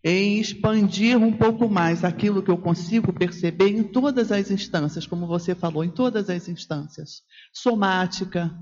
em 0.05 0.39
expandir 0.39 1.17
um 1.17 1.37
pouco 1.37 1.69
mais 1.69 2.05
aquilo 2.05 2.43
que 2.43 2.51
eu 2.51 2.59
consigo 2.59 3.13
perceber 3.13 3.69
em 3.69 3.83
todas 3.83 4.31
as 4.31 4.51
instâncias, 4.51 5.07
como 5.07 5.27
você 5.27 5.55
falou, 5.55 5.83
em 5.83 5.91
todas 5.91 6.31
as 6.31 6.49
instâncias. 6.49 7.23
Somática, 7.53 8.57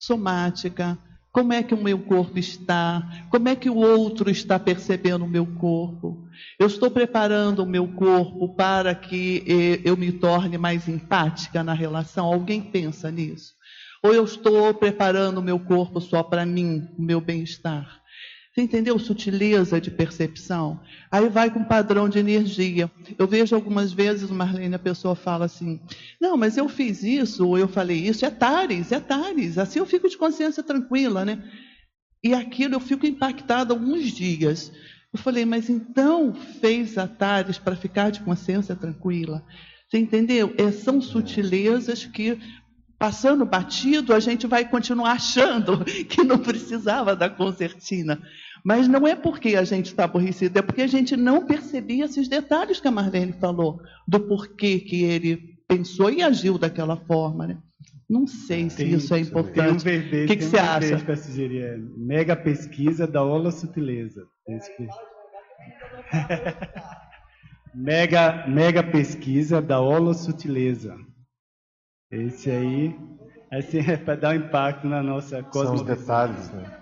somática, 0.00 0.98
como 1.32 1.54
é 1.54 1.62
que 1.62 1.72
o 1.72 1.82
meu 1.82 1.98
corpo 1.98 2.38
está? 2.38 3.26
Como 3.30 3.48
é 3.48 3.56
que 3.56 3.70
o 3.70 3.76
outro 3.76 4.30
está 4.30 4.58
percebendo 4.58 5.24
o 5.24 5.28
meu 5.28 5.46
corpo? 5.46 6.28
Eu 6.58 6.66
estou 6.66 6.90
preparando 6.90 7.62
o 7.62 7.66
meu 7.66 7.88
corpo 7.88 8.54
para 8.54 8.94
que 8.94 9.42
eh, 9.48 9.80
eu 9.82 9.96
me 9.96 10.12
torne 10.12 10.58
mais 10.58 10.88
empática 10.88 11.64
na 11.64 11.72
relação? 11.72 12.26
Alguém 12.26 12.60
pensa 12.60 13.10
nisso? 13.10 13.54
Ou 14.02 14.12
eu 14.12 14.24
estou 14.24 14.74
preparando 14.74 15.38
o 15.38 15.42
meu 15.42 15.58
corpo 15.58 16.02
só 16.02 16.22
para 16.22 16.44
mim, 16.44 16.86
o 16.98 17.02
meu 17.02 17.20
bem-estar? 17.20 18.01
Você 18.52 18.60
entendeu? 18.60 18.98
Sutileza 18.98 19.80
de 19.80 19.90
percepção. 19.90 20.78
Aí 21.10 21.28
vai 21.30 21.50
com 21.50 21.64
padrão 21.64 22.06
de 22.06 22.18
energia. 22.18 22.90
Eu 23.18 23.26
vejo 23.26 23.54
algumas 23.54 23.92
vezes, 23.92 24.30
Marlene, 24.30 24.74
a 24.74 24.78
pessoa 24.78 25.14
fala 25.14 25.46
assim: 25.46 25.80
Não, 26.20 26.36
mas 26.36 26.58
eu 26.58 26.68
fiz 26.68 27.02
isso, 27.02 27.48
ou 27.48 27.56
eu 27.56 27.66
falei 27.66 27.96
isso. 27.96 28.26
É 28.26 28.30
Tares, 28.30 28.92
é 28.92 29.00
Tares. 29.00 29.56
Assim 29.56 29.78
eu 29.78 29.86
fico 29.86 30.06
de 30.06 30.18
consciência 30.18 30.62
tranquila, 30.62 31.24
né? 31.24 31.42
E 32.22 32.34
aquilo 32.34 32.74
eu 32.74 32.80
fico 32.80 33.06
impactada 33.06 33.72
alguns 33.72 34.12
dias. 34.12 34.70
Eu 35.12 35.18
falei, 35.18 35.44
mas 35.44 35.68
então 35.68 36.34
fez 36.34 36.96
a 36.96 37.06
Tares 37.06 37.58
para 37.58 37.76
ficar 37.76 38.10
de 38.10 38.20
consciência 38.20 38.76
tranquila? 38.76 39.44
Você 39.88 39.98
entendeu? 39.98 40.54
É, 40.56 40.70
são 40.72 41.00
sutilezas 41.00 42.06
que 42.06 42.38
passando 43.02 43.44
batido, 43.44 44.14
a 44.14 44.20
gente 44.20 44.46
vai 44.46 44.64
continuar 44.64 45.14
achando 45.14 45.84
que 46.08 46.22
não 46.22 46.38
precisava 46.38 47.16
da 47.16 47.28
concertina. 47.28 48.22
Mas 48.64 48.86
não 48.86 49.08
é 49.08 49.16
porque 49.16 49.56
a 49.56 49.64
gente 49.64 49.86
está 49.86 50.04
aborrecido, 50.04 50.56
é 50.56 50.62
porque 50.62 50.82
a 50.82 50.86
gente 50.86 51.16
não 51.16 51.44
percebia 51.44 52.04
esses 52.04 52.28
detalhes 52.28 52.78
que 52.78 52.86
a 52.86 52.92
Marlene 52.92 53.32
falou, 53.32 53.80
do 54.06 54.20
porquê 54.20 54.78
que 54.78 55.02
ele 55.02 55.58
pensou 55.66 56.12
e 56.12 56.22
agiu 56.22 56.56
daquela 56.56 56.96
forma. 56.96 57.48
Né? 57.48 57.58
Não 58.08 58.24
sei 58.24 58.70
se 58.70 58.76
tem, 58.76 58.94
isso 58.94 59.12
é 59.12 59.18
importante. 59.18 59.82
Tem 59.82 59.98
um 59.98 60.24
o 60.24 60.26
que, 60.28 60.36
que 60.36 60.44
você 60.44 60.58
um 60.58 60.60
acha? 60.60 60.98
Para 61.00 61.16
sugerir, 61.16 61.60
é 61.60 61.76
mega 61.96 62.36
pesquisa 62.36 63.04
da 63.04 63.24
Ola 63.24 63.50
Sutileza. 63.50 64.28
mega, 67.74 68.46
mega 68.46 68.84
pesquisa 68.84 69.60
da 69.60 69.80
Ola 69.80 70.14
Sutileza. 70.14 70.96
Esse 72.12 72.50
aí, 72.50 73.00
assim, 73.50 73.78
é 73.90 73.96
para 73.96 74.16
dar 74.16 74.30
um 74.30 74.34
impacto 74.34 74.86
na 74.86 75.02
nossa 75.02 75.42
cosmovisão. 75.42 75.86
São 75.86 75.94
os 75.94 75.98
detalhes, 75.98 76.52
né? 76.52 76.78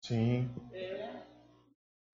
Sim. 0.00 0.48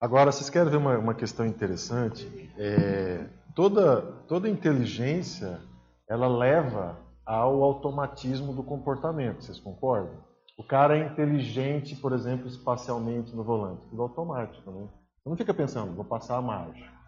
Agora, 0.01 0.31
vocês 0.31 0.49
querem 0.49 0.71
ver 0.71 0.77
uma, 0.77 0.97
uma 0.97 1.13
questão 1.13 1.45
interessante? 1.45 2.51
É, 2.57 3.27
toda, 3.53 4.01
toda 4.27 4.49
inteligência, 4.49 5.61
ela 6.09 6.27
leva 6.27 6.97
ao 7.23 7.61
automatismo 7.61 8.53
do 8.53 8.63
comportamento, 8.63 9.43
vocês 9.43 9.59
concordam? 9.59 10.15
O 10.57 10.63
cara 10.63 10.97
é 10.97 11.05
inteligente, 11.05 11.95
por 11.95 12.11
exemplo, 12.13 12.47
espacialmente 12.47 13.35
no 13.35 13.43
volante, 13.43 13.83
tudo 13.89 14.01
automático, 14.01 14.71
né? 14.71 14.89
Você 15.23 15.29
não 15.29 15.37
fica 15.37 15.53
pensando, 15.53 15.93
vou 15.93 16.05
passar 16.05 16.37
a 16.37 16.41
marcha. 16.41 17.00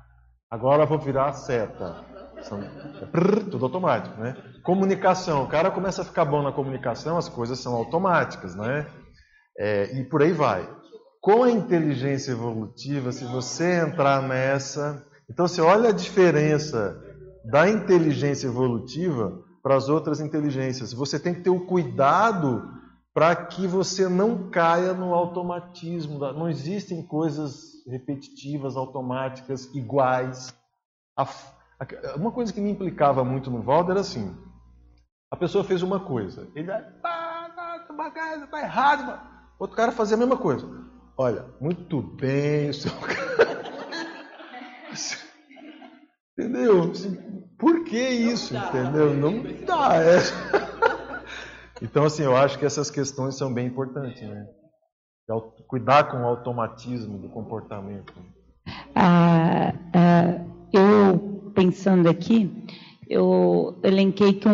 Agora 0.53 0.85
vou 0.85 0.99
virar 0.99 1.29
a 1.29 1.33
seta. 1.33 1.95
É 3.01 3.49
tudo 3.49 3.65
automático, 3.65 4.21
né? 4.21 4.37
Comunicação. 4.61 5.45
O 5.45 5.47
cara 5.47 5.71
começa 5.71 6.03
a 6.03 6.05
ficar 6.05 6.25
bom 6.25 6.43
na 6.43 6.51
comunicação, 6.51 7.17
as 7.17 7.27
coisas 7.27 7.57
são 7.57 7.73
automáticas, 7.73 8.53
né? 8.53 8.85
É, 9.57 9.97
e 9.97 10.03
por 10.03 10.21
aí 10.21 10.31
vai. 10.31 10.69
Com 11.19 11.41
a 11.41 11.49
inteligência 11.49 12.33
evolutiva, 12.33 13.11
se 13.11 13.25
você 13.25 13.79
entrar 13.79 14.21
nessa. 14.21 15.03
Então, 15.27 15.47
você 15.47 15.59
olha 15.59 15.89
a 15.89 15.91
diferença 15.91 17.01
da 17.43 17.67
inteligência 17.67 18.45
evolutiva 18.45 19.33
para 19.63 19.75
as 19.75 19.89
outras 19.89 20.19
inteligências. 20.19 20.93
Você 20.93 21.17
tem 21.17 21.33
que 21.33 21.41
ter 21.41 21.49
o 21.49 21.65
cuidado 21.65 22.69
para 23.13 23.35
que 23.35 23.67
você 23.67 24.09
não 24.09 24.49
caia 24.49 24.93
no 24.93 25.13
automatismo. 25.13 26.17
Não 26.33 26.49
existem 26.49 27.05
coisas 27.05 27.85
repetitivas, 27.87 28.75
automáticas, 28.75 29.65
iguais. 29.73 30.53
Uma 32.15 32.31
coisa 32.31 32.51
que 32.51 32.59
me 32.59 32.71
implicava 32.71 33.23
muito 33.23 33.51
no 33.51 33.61
Valdo 33.61 33.91
era 33.91 33.99
assim: 33.99 34.35
a 35.29 35.35
pessoa 35.35 35.63
fez 35.63 35.83
uma 35.83 35.99
coisa, 35.99 36.49
ele 36.55 36.67
vai, 36.67 36.81
tá, 37.01 37.49
tá, 37.55 38.47
tá 38.49 38.61
errado, 38.61 39.21
outro 39.59 39.75
cara 39.75 39.91
fazia 39.91 40.15
a 40.15 40.19
mesma 40.19 40.37
coisa. 40.37 40.67
Olha, 41.15 41.45
muito 41.61 42.01
bem, 42.01 42.71
o 42.71 42.73
seu 42.73 42.91
Entendeu? 46.31 46.89
Assim, 46.89 47.15
por 47.59 47.83
que 47.83 47.99
isso? 47.99 48.55
Entendeu? 48.57 49.13
Não 49.13 49.43
dá. 49.65 49.97
É. 49.97 50.17
Então, 51.83 52.05
assim, 52.05 52.23
eu 52.23 52.35
acho 52.35 52.57
que 52.57 52.65
essas 52.65 52.89
questões 52.89 53.35
são 53.35 53.53
bem 53.53 53.67
importantes, 53.67 54.21
né? 54.21 54.47
Cuidar 55.67 56.05
com 56.05 56.17
o 56.17 56.25
automatismo 56.25 57.17
do 57.17 57.27
comportamento. 57.27 58.13
Ah, 58.95 59.73
ah, 59.93 60.45
eu, 60.71 61.51
pensando 61.53 62.07
aqui, 62.07 62.65
eu 63.09 63.79
elenquei 63.83 64.33
que 64.33 64.47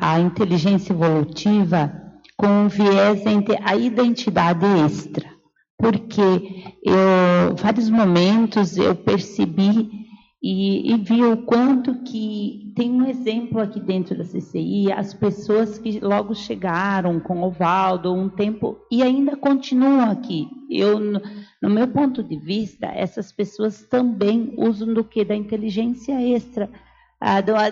a 0.00 0.18
inteligência 0.18 0.92
evolutiva 0.92 1.92
com 2.36 2.68
viés 2.68 3.24
entre 3.24 3.56
a 3.62 3.76
identidade 3.76 4.66
extra, 4.84 5.30
porque 5.78 6.74
eu, 6.84 7.54
vários 7.56 7.88
momentos 7.88 8.76
eu 8.76 8.96
percebi 8.96 10.03
e, 10.46 10.92
e 10.92 10.96
vi 10.98 11.24
o 11.24 11.38
quanto 11.38 12.02
que 12.02 12.70
tem 12.76 12.92
um 12.92 13.06
exemplo 13.06 13.62
aqui 13.62 13.80
dentro 13.80 14.14
da 14.14 14.24
CCI, 14.24 14.92
as 14.92 15.14
pessoas 15.14 15.78
que 15.78 15.98
logo 16.00 16.34
chegaram 16.34 17.18
com 17.18 17.42
o 17.44 17.50
Valdo 17.50 18.12
um 18.12 18.28
tempo 18.28 18.78
e 18.90 19.02
ainda 19.02 19.36
continuam 19.36 20.10
aqui. 20.10 20.46
Eu, 20.68 21.00
no 21.00 21.70
meu 21.70 21.88
ponto 21.88 22.22
de 22.22 22.36
vista, 22.36 22.84
essas 22.88 23.32
pessoas 23.32 23.84
também 23.84 24.52
usam 24.58 24.92
do 24.92 25.02
que 25.02 25.24
da 25.24 25.34
inteligência 25.34 26.20
extra, 26.20 26.68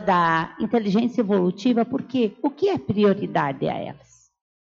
da 0.06 0.56
inteligência 0.58 1.20
evolutiva, 1.20 1.84
porque 1.84 2.32
o 2.42 2.48
que 2.48 2.70
é 2.70 2.78
prioridade 2.78 3.68
a 3.68 3.76
elas? 3.76 4.11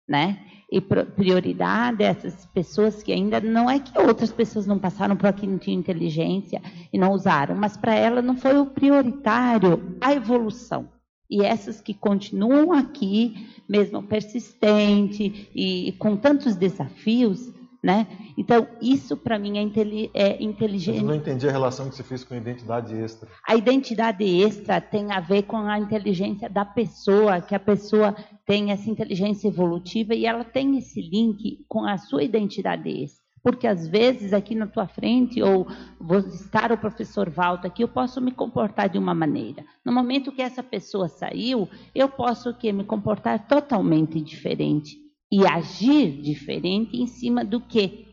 Né? 0.08 0.40
E 0.72 0.82
prioridade 0.82 1.98
dessas 1.98 2.46
pessoas 2.48 3.04
que 3.04 3.12
ainda 3.12 3.40
não 3.40 3.70
é 3.70 3.80
que 3.80 3.98
outras 4.00 4.32
pessoas 4.32 4.66
não 4.66 4.80
passaram 4.80 5.16
por 5.16 5.28
aqui, 5.28 5.46
não 5.48 5.58
tinham 5.58 5.80
inteligência 5.80 6.62
e 6.92 6.98
não 6.98 7.12
usaram, 7.12 7.56
mas 7.56 7.78
para 7.78 7.94
ela 7.96 8.22
não 8.22 8.36
foi 8.36 8.58
o 8.58 8.66
prioritário 8.66 9.96
a 10.02 10.14
evolução. 10.14 10.90
E 11.30 11.44
essas 11.44 11.82
que 11.82 11.94
continuam 11.94 12.72
aqui, 12.72 13.48
mesmo 13.68 14.04
persistente 14.04 15.50
e 15.56 15.92
com 15.94 16.16
tantos 16.16 16.56
desafios, 16.56 17.52
né? 17.86 18.08
Então, 18.36 18.68
isso 18.82 19.16
para 19.16 19.38
mim 19.38 19.60
é, 19.60 19.62
inteli 19.62 20.10
é 20.12 20.44
inteligente. 20.44 20.98
Eu 20.98 21.04
não 21.04 21.14
entendi 21.14 21.48
a 21.48 21.52
relação 21.52 21.88
que 21.88 21.96
você 21.96 22.02
fez 22.02 22.24
com 22.24 22.34
a 22.34 22.38
identidade 22.38 22.96
extra. 22.96 23.30
A 23.48 23.56
identidade 23.56 24.24
extra 24.24 24.82
tem 24.82 25.12
a 25.12 25.20
ver 25.20 25.44
com 25.44 25.58
a 25.58 25.78
inteligência 25.78 26.50
da 26.50 26.66
pessoa, 26.66 27.40
que 27.42 27.54
a 27.54 27.60
pessoa 27.60 28.16
tem 28.44 28.72
essa 28.72 28.90
inteligência 28.90 29.50
evolutiva 29.50 30.16
e 30.16 30.26
ela 30.26 30.44
tem 30.44 30.80
esse 30.80 31.00
link 31.00 31.64
com 31.70 31.86
a 31.86 32.00
sua 32.00 32.24
identidade 32.24 32.90
extra. 32.90 33.24
Porque 33.44 33.68
às 33.68 33.88
vezes 33.88 34.34
aqui 34.34 34.56
na 34.56 34.66
tua 34.66 34.88
frente, 34.88 35.40
ou 35.44 35.68
vou 36.02 36.18
estar 36.18 36.72
o 36.72 36.78
professor 36.80 37.30
Valdo 37.30 37.68
aqui, 37.68 37.84
eu 37.84 37.88
posso 37.88 38.20
me 38.20 38.32
comportar 38.32 38.90
de 38.90 38.98
uma 38.98 39.14
maneira. 39.14 39.64
No 39.86 39.94
momento 39.94 40.32
que 40.32 40.42
essa 40.42 40.64
pessoa 40.64 41.08
saiu, 41.08 41.70
eu 41.94 42.10
posso 42.10 42.52
que 42.56 42.74
me 42.74 42.84
comportar 42.84 43.48
totalmente 43.48 44.20
diferente 44.20 45.05
e 45.32 45.46
agir 45.48 46.22
diferente 46.22 46.98
em 46.98 47.08
cima 47.08 47.44
do 47.44 47.60
que? 47.60 48.08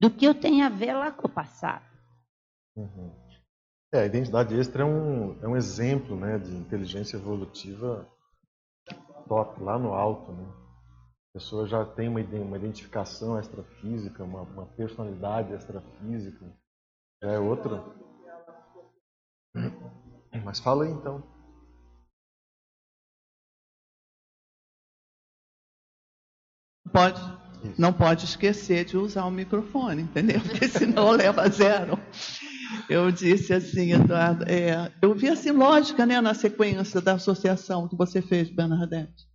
Do 0.00 0.10
que 0.10 0.24
eu 0.24 0.34
tenho 0.34 0.64
a 0.64 0.68
ver 0.68 0.94
lá 0.94 1.10
com 1.10 1.26
o 1.26 1.30
passado. 1.30 1.84
Uhum. 2.76 3.12
É, 3.92 4.00
a 4.00 4.06
identidade 4.06 4.58
extra 4.58 4.82
é 4.82 4.86
um, 4.86 5.40
é 5.42 5.48
um 5.48 5.56
exemplo 5.56 6.16
né, 6.16 6.38
de 6.38 6.50
inteligência 6.54 7.16
evolutiva 7.16 8.08
top, 9.28 9.62
lá 9.62 9.78
no 9.78 9.94
alto. 9.94 10.32
Né? 10.32 10.44
A 11.30 11.38
pessoa 11.38 11.66
já 11.66 11.84
tem 11.84 12.08
uma, 12.08 12.20
uma 12.20 12.56
identificação 12.56 13.38
extrafísica, 13.38 14.24
uma, 14.24 14.42
uma 14.42 14.66
personalidade 14.66 15.52
extrafísica. 15.52 16.44
Já 17.22 17.32
é 17.32 17.38
outra. 17.38 17.84
Mas 20.44 20.58
fala 20.58 20.84
aí 20.84 20.90
então. 20.90 21.22
Pode, 26.94 27.20
não 27.76 27.92
pode 27.92 28.24
esquecer 28.24 28.84
de 28.84 28.96
usar 28.96 29.24
o 29.24 29.30
microfone, 29.30 30.02
entendeu? 30.02 30.40
Porque 30.40 30.68
senão 30.68 31.10
leva 31.10 31.48
zero. 31.48 31.98
Eu 32.88 33.10
disse 33.10 33.52
assim, 33.52 33.92
Eduardo, 33.92 34.44
é, 34.48 34.92
eu 35.02 35.12
vi 35.12 35.28
assim 35.28 35.50
lógica 35.50 36.06
né, 36.06 36.20
na 36.20 36.34
sequência 36.34 37.00
da 37.00 37.14
associação 37.14 37.88
que 37.88 37.96
você 37.96 38.22
fez, 38.22 38.48
Bernadette. 38.48 39.26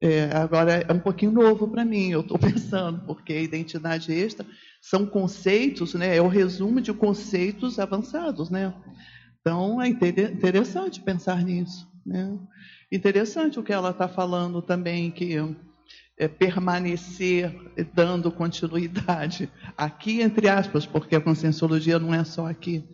É, 0.00 0.30
agora 0.34 0.84
é 0.88 0.92
um 0.92 0.98
pouquinho 0.98 1.32
novo 1.32 1.68
para 1.68 1.84
mim, 1.84 2.10
eu 2.10 2.20
estou 2.20 2.38
pensando, 2.38 3.04
porque 3.04 3.40
identidade 3.40 4.12
extra 4.12 4.46
são 4.80 5.06
conceitos, 5.06 5.94
né, 5.94 6.16
é 6.16 6.22
o 6.22 6.28
resumo 6.28 6.80
de 6.80 6.92
conceitos 6.92 7.78
avançados. 7.78 8.48
Né? 8.48 8.72
Então 9.40 9.82
é 9.82 9.88
interessante 9.88 11.00
pensar 11.00 11.42
nisso. 11.42 11.88
Né? 12.06 12.38
Interessante 12.90 13.58
o 13.58 13.62
que 13.62 13.72
ela 13.72 13.90
está 13.90 14.08
falando 14.08 14.62
também, 14.62 15.10
que 15.10 15.36
é, 16.22 16.28
permanecer 16.28 17.52
dando 17.92 18.30
continuidade 18.30 19.50
aqui, 19.76 20.20
entre 20.20 20.48
aspas, 20.48 20.86
porque 20.86 21.16
a 21.16 21.20
conscienciologia 21.20 21.98
não 21.98 22.14
é 22.14 22.22
só 22.22 22.46
aqui, 22.46 22.84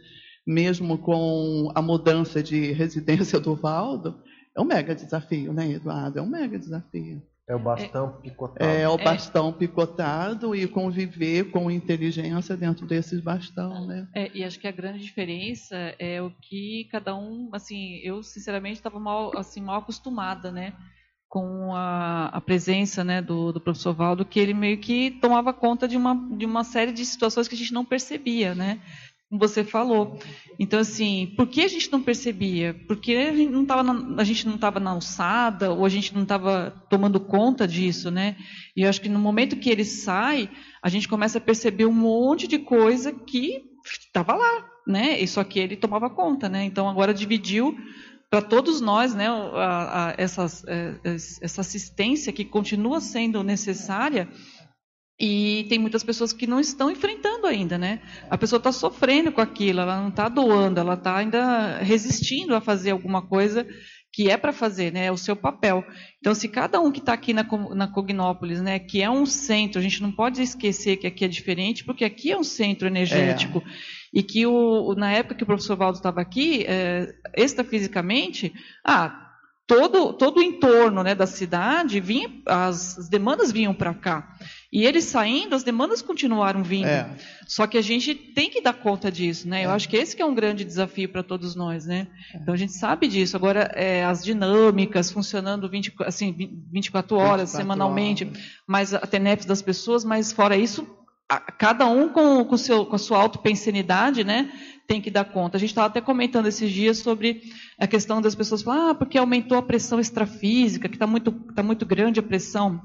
mesmo 0.46 0.96
com 0.96 1.70
a 1.74 1.82
mudança 1.82 2.42
de 2.42 2.72
residência 2.72 3.38
do 3.38 3.54
Valdo, 3.54 4.18
é 4.56 4.60
um 4.60 4.64
mega 4.64 4.94
desafio, 4.94 5.52
né, 5.52 5.70
Eduardo? 5.72 6.18
É 6.18 6.22
um 6.22 6.26
mega 6.26 6.58
desafio. 6.58 7.22
É 7.46 7.54
o 7.54 7.58
bastão 7.58 8.12
picotado. 8.20 8.70
É, 8.70 8.82
é 8.82 8.88
o 8.88 8.96
bastão 8.98 9.48
é. 9.50 9.52
picotado 9.52 10.54
e 10.54 10.66
conviver 10.66 11.50
com 11.50 11.70
inteligência 11.70 12.56
dentro 12.56 12.86
desses 12.86 13.20
bastão, 13.20 13.86
né? 13.86 14.08
É, 14.14 14.30
e 14.34 14.42
acho 14.42 14.58
que 14.58 14.68
a 14.68 14.72
grande 14.72 15.00
diferença 15.00 15.76
é 15.98 16.20
o 16.22 16.30
que 16.30 16.88
cada 16.90 17.14
um, 17.14 17.50
assim, 17.52 18.00
eu 18.02 18.22
sinceramente 18.22 18.76
estava 18.76 18.98
mal, 18.98 19.36
assim, 19.36 19.60
mal 19.60 19.80
acostumada, 19.80 20.50
né? 20.50 20.74
Com 21.28 21.74
a, 21.74 22.26
a 22.26 22.40
presença 22.40 23.04
né, 23.04 23.20
do, 23.20 23.52
do, 23.52 23.60
professor 23.60 23.92
Valdo, 23.92 24.24
que 24.24 24.40
ele 24.40 24.54
meio 24.54 24.78
que 24.78 25.10
tomava 25.20 25.52
conta 25.52 25.86
de 25.86 25.96
uma, 25.96 26.14
de 26.36 26.46
uma 26.46 26.64
série 26.64 26.92
de 26.92 27.04
situações 27.04 27.46
que 27.46 27.54
a 27.54 27.58
gente 27.58 27.74
não 27.74 27.84
percebia, 27.84 28.54
né? 28.54 28.80
Como 29.28 29.38
você 29.38 29.62
falou. 29.62 30.18
Então, 30.58 30.80
assim, 30.80 31.34
por 31.36 31.46
que 31.46 31.60
a 31.60 31.68
gente 31.68 31.92
não 31.92 32.00
percebia? 32.00 32.74
Porque 32.88 33.12
a 33.12 33.34
gente 33.34 33.52
não 33.52 33.62
estava 33.62 33.82
na, 33.82 34.80
na 34.80 34.90
alçada, 34.90 35.70
ou 35.70 35.84
a 35.84 35.88
gente 35.90 36.14
não 36.14 36.22
estava 36.22 36.70
tomando 36.88 37.20
conta 37.20 37.68
disso, 37.68 38.10
né? 38.10 38.36
E 38.74 38.82
eu 38.82 38.88
acho 38.88 39.02
que 39.02 39.08
no 39.10 39.18
momento 39.18 39.56
que 39.56 39.68
ele 39.68 39.84
sai, 39.84 40.48
a 40.82 40.88
gente 40.88 41.06
começa 41.06 41.36
a 41.36 41.42
perceber 41.42 41.84
um 41.84 41.92
monte 41.92 42.48
de 42.48 42.58
coisa 42.58 43.12
que 43.12 43.64
estava 43.84 44.34
lá, 44.34 44.66
né? 44.86 45.20
E 45.20 45.28
só 45.28 45.44
que 45.44 45.58
ele 45.58 45.76
tomava 45.76 46.08
conta, 46.08 46.48
né? 46.48 46.64
Então, 46.64 46.88
agora 46.88 47.12
dividiu 47.12 47.76
para 48.30 48.42
todos 48.42 48.80
nós, 48.80 49.14
né, 49.14 49.28
a, 49.28 50.08
a, 50.08 50.14
essas, 50.18 50.62
é, 50.66 50.94
essa 51.04 51.60
assistência 51.60 52.32
que 52.32 52.44
continua 52.44 53.00
sendo 53.00 53.42
necessária 53.42 54.28
e 55.20 55.66
tem 55.68 55.78
muitas 55.78 56.04
pessoas 56.04 56.32
que 56.32 56.46
não 56.46 56.60
estão 56.60 56.90
enfrentando 56.90 57.46
ainda, 57.46 57.76
né? 57.76 58.00
A 58.30 58.38
pessoa 58.38 58.58
está 58.58 58.70
sofrendo 58.70 59.32
com 59.32 59.40
aquilo, 59.40 59.80
ela 59.80 60.00
não 60.00 60.10
está 60.10 60.28
doando, 60.28 60.78
ela 60.78 60.94
está 60.94 61.16
ainda 61.16 61.78
resistindo 61.78 62.54
a 62.54 62.60
fazer 62.60 62.92
alguma 62.92 63.20
coisa 63.26 63.66
que 64.12 64.30
é 64.30 64.36
para 64.36 64.52
fazer, 64.52 64.92
né? 64.92 65.06
É 65.06 65.12
o 65.12 65.16
seu 65.16 65.34
papel. 65.34 65.84
Então, 66.18 66.34
se 66.34 66.48
cada 66.48 66.80
um 66.80 66.92
que 66.92 67.00
está 67.00 67.14
aqui 67.14 67.32
na, 67.32 67.44
na 67.74 67.88
Cognópolis, 67.88 68.60
né, 68.60 68.78
que 68.78 69.02
é 69.02 69.10
um 69.10 69.26
centro, 69.26 69.80
a 69.80 69.82
gente 69.82 70.00
não 70.00 70.12
pode 70.12 70.40
esquecer 70.40 70.96
que 70.98 71.06
aqui 71.06 71.24
é 71.24 71.28
diferente, 71.28 71.84
porque 71.84 72.04
aqui 72.04 72.30
é 72.30 72.38
um 72.38 72.44
centro 72.44 72.86
energético. 72.86 73.58
É 73.58 73.97
e 74.12 74.22
que 74.22 74.46
o, 74.46 74.94
na 74.94 75.12
época 75.12 75.34
que 75.34 75.42
o 75.42 75.46
professor 75.46 75.76
Valdo 75.76 75.98
estava 75.98 76.20
aqui, 76.20 76.64
é, 76.66 77.14
extrafisicamente, 77.36 78.52
ah, 78.84 79.28
todo, 79.68 80.14
todo 80.14 80.38
o 80.38 80.42
entorno 80.42 81.02
né, 81.02 81.14
da 81.14 81.26
cidade, 81.26 82.00
vinha, 82.00 82.30
as, 82.46 82.98
as 82.98 83.08
demandas 83.08 83.52
vinham 83.52 83.74
para 83.74 83.92
cá. 83.92 84.34
E 84.72 84.84
eles 84.84 85.04
saindo, 85.04 85.54
as 85.54 85.62
demandas 85.62 86.00
continuaram 86.00 86.62
vindo. 86.62 86.88
É. 86.88 87.08
Só 87.46 87.66
que 87.66 87.76
a 87.76 87.82
gente 87.82 88.14
tem 88.14 88.50
que 88.50 88.62
dar 88.62 88.72
conta 88.72 89.12
disso, 89.12 89.46
né? 89.46 89.62
É. 89.62 89.66
Eu 89.66 89.70
acho 89.70 89.88
que 89.88 89.96
esse 89.96 90.16
que 90.16 90.22
é 90.22 90.26
um 90.26 90.34
grande 90.34 90.64
desafio 90.64 91.08
para 91.10 91.22
todos 91.22 91.54
nós, 91.54 91.86
né? 91.86 92.06
É. 92.34 92.38
Então 92.38 92.54
a 92.54 92.56
gente 92.56 92.72
sabe 92.72 93.06
disso. 93.08 93.36
Agora, 93.36 93.70
é, 93.74 94.04
as 94.04 94.24
dinâmicas 94.24 95.10
funcionando 95.10 95.68
20, 95.68 95.94
assim, 96.00 96.32
24 96.72 97.16
horas 97.16 97.50
24 97.50 97.56
semanalmente, 97.56 98.24
horas. 98.24 98.38
mais 98.66 98.94
a 98.94 99.00
TENEPS 99.00 99.44
das 99.44 99.60
pessoas, 99.60 100.02
mas 100.02 100.32
fora 100.32 100.56
isso, 100.56 100.86
cada 101.58 101.86
um 101.86 102.08
com, 102.08 102.44
com, 102.44 102.56
seu, 102.56 102.86
com 102.86 102.96
a 102.96 102.98
sua 102.98 103.18
autopensenidade, 103.18 104.24
né, 104.24 104.50
tem 104.86 105.00
que 105.00 105.10
dar 105.10 105.26
conta. 105.26 105.58
A 105.58 105.60
gente 105.60 105.70
estava 105.70 105.86
até 105.86 106.00
comentando 106.00 106.46
esses 106.46 106.70
dias 106.70 106.98
sobre 106.98 107.42
a 107.78 107.86
questão 107.86 108.22
das 108.22 108.34
pessoas 108.34 108.62
falar, 108.62 108.90
ah, 108.90 108.94
porque 108.94 109.18
aumentou 109.18 109.58
a 109.58 109.62
pressão 109.62 110.00
extrafísica, 110.00 110.88
que 110.88 110.96
está 110.96 111.06
muito, 111.06 111.30
tá 111.54 111.62
muito 111.62 111.84
grande 111.84 112.18
a 112.18 112.22
pressão. 112.22 112.80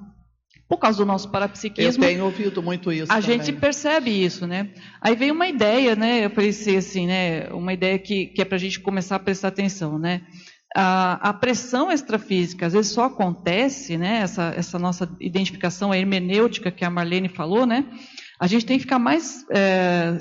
Por 0.68 0.78
causa 0.78 0.98
do 0.98 1.06
nosso 1.06 1.30
parapsiquismo. 1.30 2.04
Eu 2.04 2.10
tenho 2.10 2.26
ouvido 2.26 2.64
muito 2.64 2.92
isso. 2.92 3.12
A 3.12 3.22
também. 3.22 3.38
gente 3.38 3.54
percebe 3.54 4.10
isso, 4.10 4.48
né? 4.48 4.72
Aí 5.02 5.16
veio 5.16 5.34
uma 5.34 5.48
ideia, 5.48 5.96
né? 5.96 6.26
Eu 6.26 6.30
pensei 6.30 6.78
assim, 6.78 7.06
né? 7.06 7.48
Uma 7.50 7.74
ideia 7.74 8.00
que, 8.00 8.28
que 8.28 8.42
é 8.42 8.46
para 8.46 8.56
a 8.56 8.60
gente 8.60 8.80
começar 8.80 9.18
a 9.18 9.20
prestar 9.20 9.50
atenção, 9.50 10.00
né? 10.00 10.22
A, 10.76 11.30
a, 11.30 11.34
pressão 11.34 11.92
extrafísica 11.92 12.66
às 12.66 12.74
vezes 12.74 12.92
só 12.92 13.04
acontece, 13.04 13.98
né? 13.98 14.22
Essa, 14.22 14.54
essa 14.58 14.80
nossa 14.80 15.08
identificação 15.20 15.92
a 15.92 15.98
hermenêutica 15.98 16.72
que 16.72 16.84
a 16.84 16.90
Marlene 16.90 17.30
falou, 17.30 17.66
né? 17.68 17.86
A 18.40 18.48
gente 18.48 18.66
tem 18.66 18.78
que 18.78 18.84
ficar 18.84 19.00
mais 19.00 19.46
é, 19.50 20.18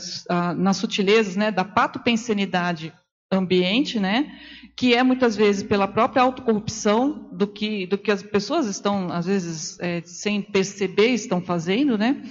nas 0.57 0.77
sutilezas 0.77 1.37
né, 1.37 1.51
da 1.51 1.65
patopensenidade 1.65 2.93
ambiente, 3.31 3.99
né, 3.99 4.31
que 4.77 4.95
é 4.95 5.03
muitas 5.03 5.35
vezes 5.35 5.63
pela 5.63 5.89
própria 5.89 6.23
autocorrupção 6.23 7.31
do 7.33 7.47
que, 7.47 7.87
do 7.87 7.97
que 7.97 8.11
as 8.11 8.23
pessoas 8.23 8.67
estão, 8.67 9.11
às 9.11 9.25
vezes, 9.27 9.79
é, 9.81 10.03
sem 10.03 10.43
perceber, 10.43 11.09
estão 11.09 11.41
fazendo, 11.41 11.97
né, 11.97 12.23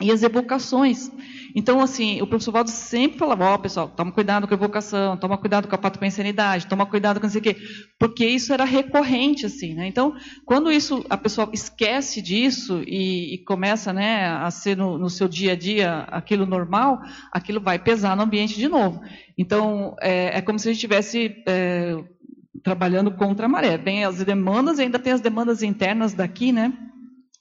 e 0.00 0.10
as 0.10 0.22
evocações. 0.22 1.10
Então, 1.54 1.80
assim, 1.80 2.22
o 2.22 2.26
professor 2.26 2.52
Valdo 2.52 2.70
sempre 2.70 3.18
falava, 3.18 3.44
ó, 3.44 3.54
oh, 3.54 3.58
pessoal, 3.58 3.88
toma 3.88 4.12
cuidado 4.12 4.46
com 4.46 4.54
a 4.54 4.56
evocação, 4.56 5.16
toma 5.16 5.36
cuidado 5.36 5.68
com 5.68 5.74
a 5.74 5.78
patopensenidade, 5.78 6.66
toma 6.66 6.86
cuidado 6.86 7.18
com 7.18 7.26
não 7.26 7.30
sei 7.30 7.40
o 7.40 7.44
quê, 7.44 7.56
porque 7.98 8.24
isso 8.24 8.52
era 8.52 8.64
recorrente, 8.64 9.46
assim, 9.46 9.74
né? 9.74 9.86
Então, 9.86 10.14
quando 10.46 10.70
isso, 10.70 11.04
a 11.10 11.16
pessoa 11.16 11.50
esquece 11.52 12.22
disso 12.22 12.82
e, 12.86 13.34
e 13.34 13.38
começa, 13.38 13.92
né, 13.92 14.26
a 14.28 14.50
ser 14.50 14.76
no, 14.76 14.96
no, 14.96 15.10
seu 15.10 15.26
dia 15.26 15.52
a 15.52 15.56
dia 15.56 16.00
aquilo 16.08 16.46
normal, 16.46 17.00
aquilo 17.32 17.60
vai 17.60 17.78
pesar 17.78 18.16
no 18.16 18.22
ambiente 18.22 18.56
de 18.56 18.68
novo. 18.68 19.00
Então, 19.36 19.96
é, 20.00 20.38
é 20.38 20.40
como 20.40 20.58
se 20.58 20.68
a 20.68 20.72
gente 20.72 20.78
estivesse 20.78 21.42
é, 21.46 21.96
trabalhando 22.62 23.10
contra 23.10 23.46
a 23.46 23.48
maré. 23.48 23.76
Bem, 23.76 24.04
as 24.04 24.22
demandas, 24.22 24.78
ainda 24.78 24.98
tem 24.98 25.12
as 25.12 25.20
demandas 25.20 25.62
internas 25.62 26.14
daqui, 26.14 26.52
né? 26.52 26.72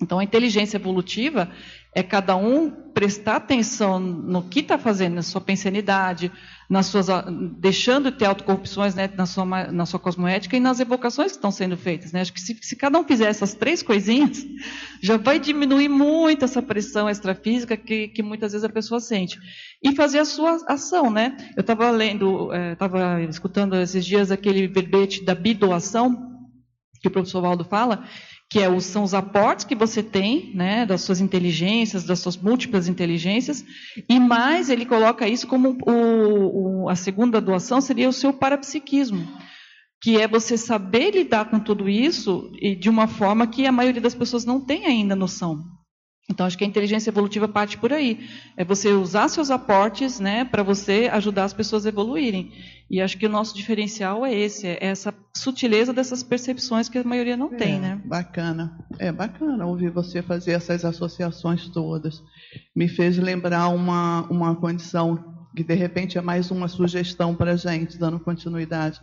Então, 0.01 0.17
a 0.17 0.23
inteligência 0.23 0.77
evolutiva, 0.77 1.51
É 1.93 2.03
cada 2.03 2.35
um 2.35 2.69
prestar 2.69 3.37
atenção 3.37 3.99
no 3.99 4.43
que 4.43 4.59
está 4.59 4.77
fazendo, 4.77 5.15
na 5.15 5.21
sua 5.23 5.41
pensanidade, 5.41 6.31
nas 6.69 6.85
suas, 6.85 7.07
deixando 7.57 8.11
de 8.11 8.17
ter 8.17 8.25
autocorrupções 8.25 8.93
né, 8.93 9.09
na, 9.15 9.25
sua, 9.25 9.45
na 9.45 9.85
sua 9.87 9.99
cosmoética 9.99 10.55
e 10.55 10.59
nas 10.59 10.79
evocações 10.79 11.31
que 11.31 11.37
estão 11.37 11.49
sendo 11.49 11.75
feitas. 11.75 12.11
Né? 12.11 12.21
Acho 12.21 12.31
que 12.31 12.39
se, 12.39 12.55
se, 12.61 12.75
cada 12.75 12.99
um 12.99 13.03
fizer 13.03 13.25
essas 13.25 13.55
três 13.55 13.81
coisinhas, 13.81 14.45
já 15.01 15.17
vai 15.17 15.39
diminuir 15.39 15.89
muito 15.89 16.45
essa 16.45 16.61
pressão 16.61 17.09
extrafísica 17.09 17.75
que, 17.75 18.09
que 18.09 18.21
muitas 18.21 18.51
vezes 18.51 18.65
a 18.65 18.69
pessoa 18.69 18.99
sente. 18.99 19.39
E 19.81 19.95
fazer 19.95 20.19
a 20.19 20.25
sua 20.25 20.57
ação. 20.67 21.09
Né? 21.09 21.35
Eu 21.57 21.61
estava 21.61 21.89
lendo, 21.89 22.53
estava 22.73 23.19
é, 23.19 23.23
escutando 23.25 23.75
esses 23.77 24.05
dias 24.05 24.29
aquele 24.29 24.67
verbete 24.67 25.23
da 25.23 25.33
bidoação, 25.33 26.37
que 27.01 27.07
o 27.07 27.11
professor 27.11 27.41
Waldo 27.41 27.63
fala, 27.63 28.05
que 28.49 28.59
é, 28.59 28.79
são 28.79 29.03
os 29.03 29.13
aportes 29.13 29.63
que 29.63 29.75
você 29.75 30.01
tem, 30.01 30.51
né, 30.55 30.85
das 30.85 31.01
suas 31.01 31.21
inteligências, 31.21 32.03
das 32.03 32.19
suas 32.19 32.35
múltiplas 32.35 32.87
inteligências, 32.87 33.63
e 34.09 34.19
mais 34.19 34.69
ele 34.69 34.85
coloca 34.85 35.27
isso 35.27 35.45
como 35.45 35.77
o, 35.85 36.83
o, 36.83 36.89
a 36.89 36.95
segunda 36.95 37.39
doação 37.39 37.79
seria 37.79 38.09
o 38.09 38.13
seu 38.13 38.33
parapsiquismo, 38.33 39.27
que 40.01 40.17
é 40.19 40.27
você 40.27 40.57
saber 40.57 41.11
lidar 41.11 41.49
com 41.51 41.59
tudo 41.59 41.87
isso 41.87 42.51
e 42.59 42.75
de 42.75 42.89
uma 42.89 43.07
forma 43.07 43.45
que 43.45 43.67
a 43.67 43.71
maioria 43.71 44.01
das 44.01 44.15
pessoas 44.15 44.45
não 44.45 44.59
tem 44.59 44.87
ainda 44.87 45.15
noção. 45.15 45.78
Então, 46.29 46.45
acho 46.45 46.57
que 46.57 46.63
a 46.63 46.67
inteligência 46.67 47.09
evolutiva 47.09 47.47
parte 47.47 47.77
por 47.77 47.91
aí. 47.91 48.29
É 48.55 48.63
você 48.63 48.93
usar 48.93 49.27
seus 49.29 49.49
aportes 49.49 50.19
né, 50.19 50.45
para 50.45 50.61
você 50.61 51.09
ajudar 51.11 51.45
as 51.45 51.53
pessoas 51.53 51.85
a 51.85 51.89
evoluírem. 51.89 52.51
E 52.89 53.01
acho 53.01 53.17
que 53.17 53.25
o 53.25 53.29
nosso 53.29 53.55
diferencial 53.55 54.25
é 54.25 54.33
esse, 54.33 54.67
é 54.67 54.77
essa 54.79 55.13
sutileza 55.35 55.91
dessas 55.91 56.21
percepções 56.21 56.87
que 56.87 56.97
a 56.97 57.03
maioria 57.03 57.35
não 57.35 57.53
é, 57.53 57.55
tem. 57.55 57.79
Né? 57.79 57.99
Bacana. 58.05 58.77
É 58.99 59.11
bacana 59.11 59.65
ouvir 59.65 59.89
você 59.89 60.21
fazer 60.21 60.51
essas 60.51 60.85
associações 60.85 61.67
todas. 61.69 62.21
Me 62.75 62.87
fez 62.87 63.17
lembrar 63.17 63.69
uma, 63.69 64.21
uma 64.29 64.55
condição 64.55 65.47
que, 65.55 65.63
de 65.63 65.73
repente, 65.73 66.17
é 66.17 66.21
mais 66.21 66.51
uma 66.51 66.67
sugestão 66.67 67.35
para 67.35 67.53
a 67.53 67.55
gente, 67.55 67.97
dando 67.97 68.19
continuidade 68.19 69.01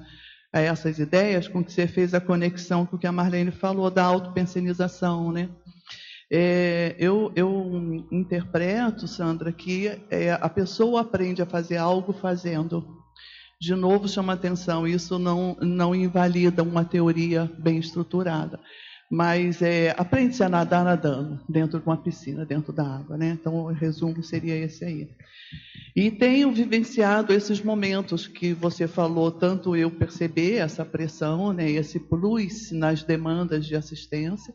a 0.53 0.61
essas 0.61 0.99
ideias, 0.99 1.49
com 1.49 1.63
que 1.63 1.73
você 1.73 1.89
fez 1.89 2.15
a 2.15 2.21
conexão 2.21 2.87
com 2.87 2.97
o 2.97 2.99
que 2.99 3.07
a 3.07 3.13
Marlene 3.13 3.51
falou 3.51 3.91
da 3.91 4.05
autopensenização, 4.05 5.33
né? 5.33 5.49
É, 6.31 6.97
eu, 6.99 7.33
eu, 7.37 8.05
interpreto, 8.11 9.07
Sandra, 9.07 9.53
que 9.53 9.87
é, 10.11 10.33
a 10.33 10.49
pessoa 10.49 11.03
aprende 11.03 11.41
a 11.41 11.47
fazer 11.47 11.77
algo 11.77 12.13
fazendo. 12.13 12.97
De 13.61 13.75
novo, 13.75 14.09
chama 14.09 14.33
atenção, 14.35 14.87
isso 14.87 15.19
não, 15.19 15.57
não 15.61 15.95
invalida 15.95 16.63
uma 16.63 16.85
teoria 16.85 17.51
bem 17.59 17.79
estruturada, 17.79 18.61
mas 19.11 19.63
é, 19.63 19.95
aprende-se 19.97 20.43
a 20.43 20.49
nadar 20.49 20.85
nadando, 20.85 21.41
dentro 21.49 21.79
de 21.79 21.87
uma 21.87 21.97
piscina, 21.97 22.45
dentro 22.45 22.73
da 22.73 22.85
água. 22.85 23.17
Né? 23.17 23.31
Então, 23.41 23.55
o 23.55 23.73
resumo 23.73 24.23
seria 24.23 24.57
esse 24.57 24.85
aí. 24.85 25.09
E 25.95 26.11
tenho 26.11 26.53
vivenciado 26.53 27.33
esses 27.33 27.63
momentos 27.63 28.27
que 28.27 28.53
você 28.53 28.87
falou, 28.87 29.31
tanto 29.31 29.75
eu 29.75 29.91
perceber 29.91 30.57
essa 30.57 30.85
pressão, 30.85 31.55
né, 31.55 31.71
esse 31.71 31.99
plus 31.99 32.71
nas 32.71 33.03
demandas 33.03 33.65
de 33.65 33.75
assistência, 33.75 34.55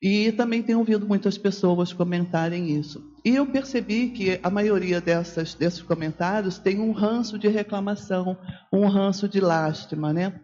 e 0.00 0.30
também 0.32 0.62
tenho 0.62 0.78
ouvido 0.78 1.06
muitas 1.06 1.36
pessoas 1.36 1.92
comentarem 1.92 2.70
isso. 2.78 3.12
E 3.24 3.34
eu 3.34 3.46
percebi 3.46 4.10
que 4.10 4.38
a 4.42 4.48
maioria 4.48 5.00
dessas, 5.00 5.54
desses 5.54 5.82
comentários 5.82 6.58
tem 6.58 6.78
um 6.78 6.92
ranço 6.92 7.38
de 7.38 7.48
reclamação, 7.48 8.36
um 8.72 8.86
ranço 8.86 9.28
de 9.28 9.40
lástima, 9.40 10.12
né? 10.12 10.40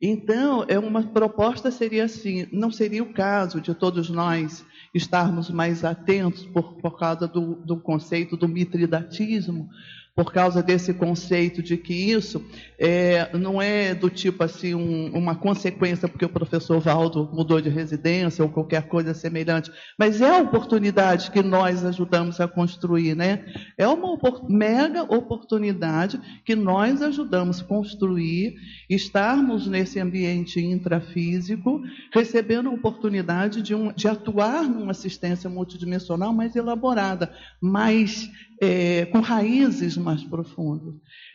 Então, 0.00 0.64
é 0.68 0.78
uma 0.78 1.02
proposta 1.02 1.70
seria 1.70 2.04
assim: 2.04 2.46
não 2.52 2.70
seria 2.70 3.02
o 3.02 3.12
caso 3.12 3.60
de 3.60 3.74
todos 3.74 4.10
nós 4.10 4.64
estarmos 4.94 5.50
mais 5.50 5.84
atentos 5.84 6.44
por, 6.46 6.74
por 6.74 6.98
causa 6.98 7.26
do, 7.26 7.56
do 7.56 7.80
conceito 7.80 8.36
do 8.36 8.46
mitridatismo, 8.46 9.68
por 10.14 10.32
causa 10.32 10.62
desse 10.62 10.94
conceito 10.94 11.60
de 11.60 11.76
que 11.76 11.92
isso 11.92 12.44
é, 12.78 13.36
não 13.36 13.60
é 13.60 13.94
do 13.94 14.08
tipo 14.08 14.44
assim 14.44 14.72
um, 14.72 15.10
uma 15.12 15.34
consequência 15.34 16.06
porque 16.06 16.24
o 16.24 16.28
professor 16.28 16.78
Valdo 16.78 17.28
mudou 17.32 17.60
de 17.60 17.68
residência 17.68 18.44
ou 18.44 18.50
qualquer 18.50 18.86
coisa 18.86 19.12
semelhante, 19.12 19.72
mas 19.98 20.20
é 20.20 20.30
a 20.30 20.42
oportunidade 20.42 21.32
que 21.32 21.42
nós 21.42 21.84
ajudamos 21.84 22.40
a 22.40 22.46
construir, 22.46 23.16
né? 23.16 23.44
É 23.76 23.88
uma 23.88 24.16
mega 24.48 25.02
oportunidade 25.02 26.20
que 26.44 26.54
nós 26.54 27.02
ajudamos 27.02 27.60
a 27.60 27.64
construir, 27.64 28.54
estarmos 28.88 29.66
nesse 29.66 29.98
ambiente 29.98 30.60
intrafísico, 30.60 31.82
recebendo 32.12 32.68
a 32.68 32.72
oportunidade 32.72 33.62
de, 33.62 33.74
um, 33.74 33.92
de 33.92 34.06
atuar 34.06 34.62
numa 34.62 34.92
assistência 34.92 35.50
multidimensional 35.50 36.32
mais 36.32 36.54
elaborada, 36.54 37.32
mais 37.60 38.30
é, 38.60 39.06
com 39.06 39.20
raízes 39.20 39.96
mais 39.96 40.22
profundas. 40.24 40.94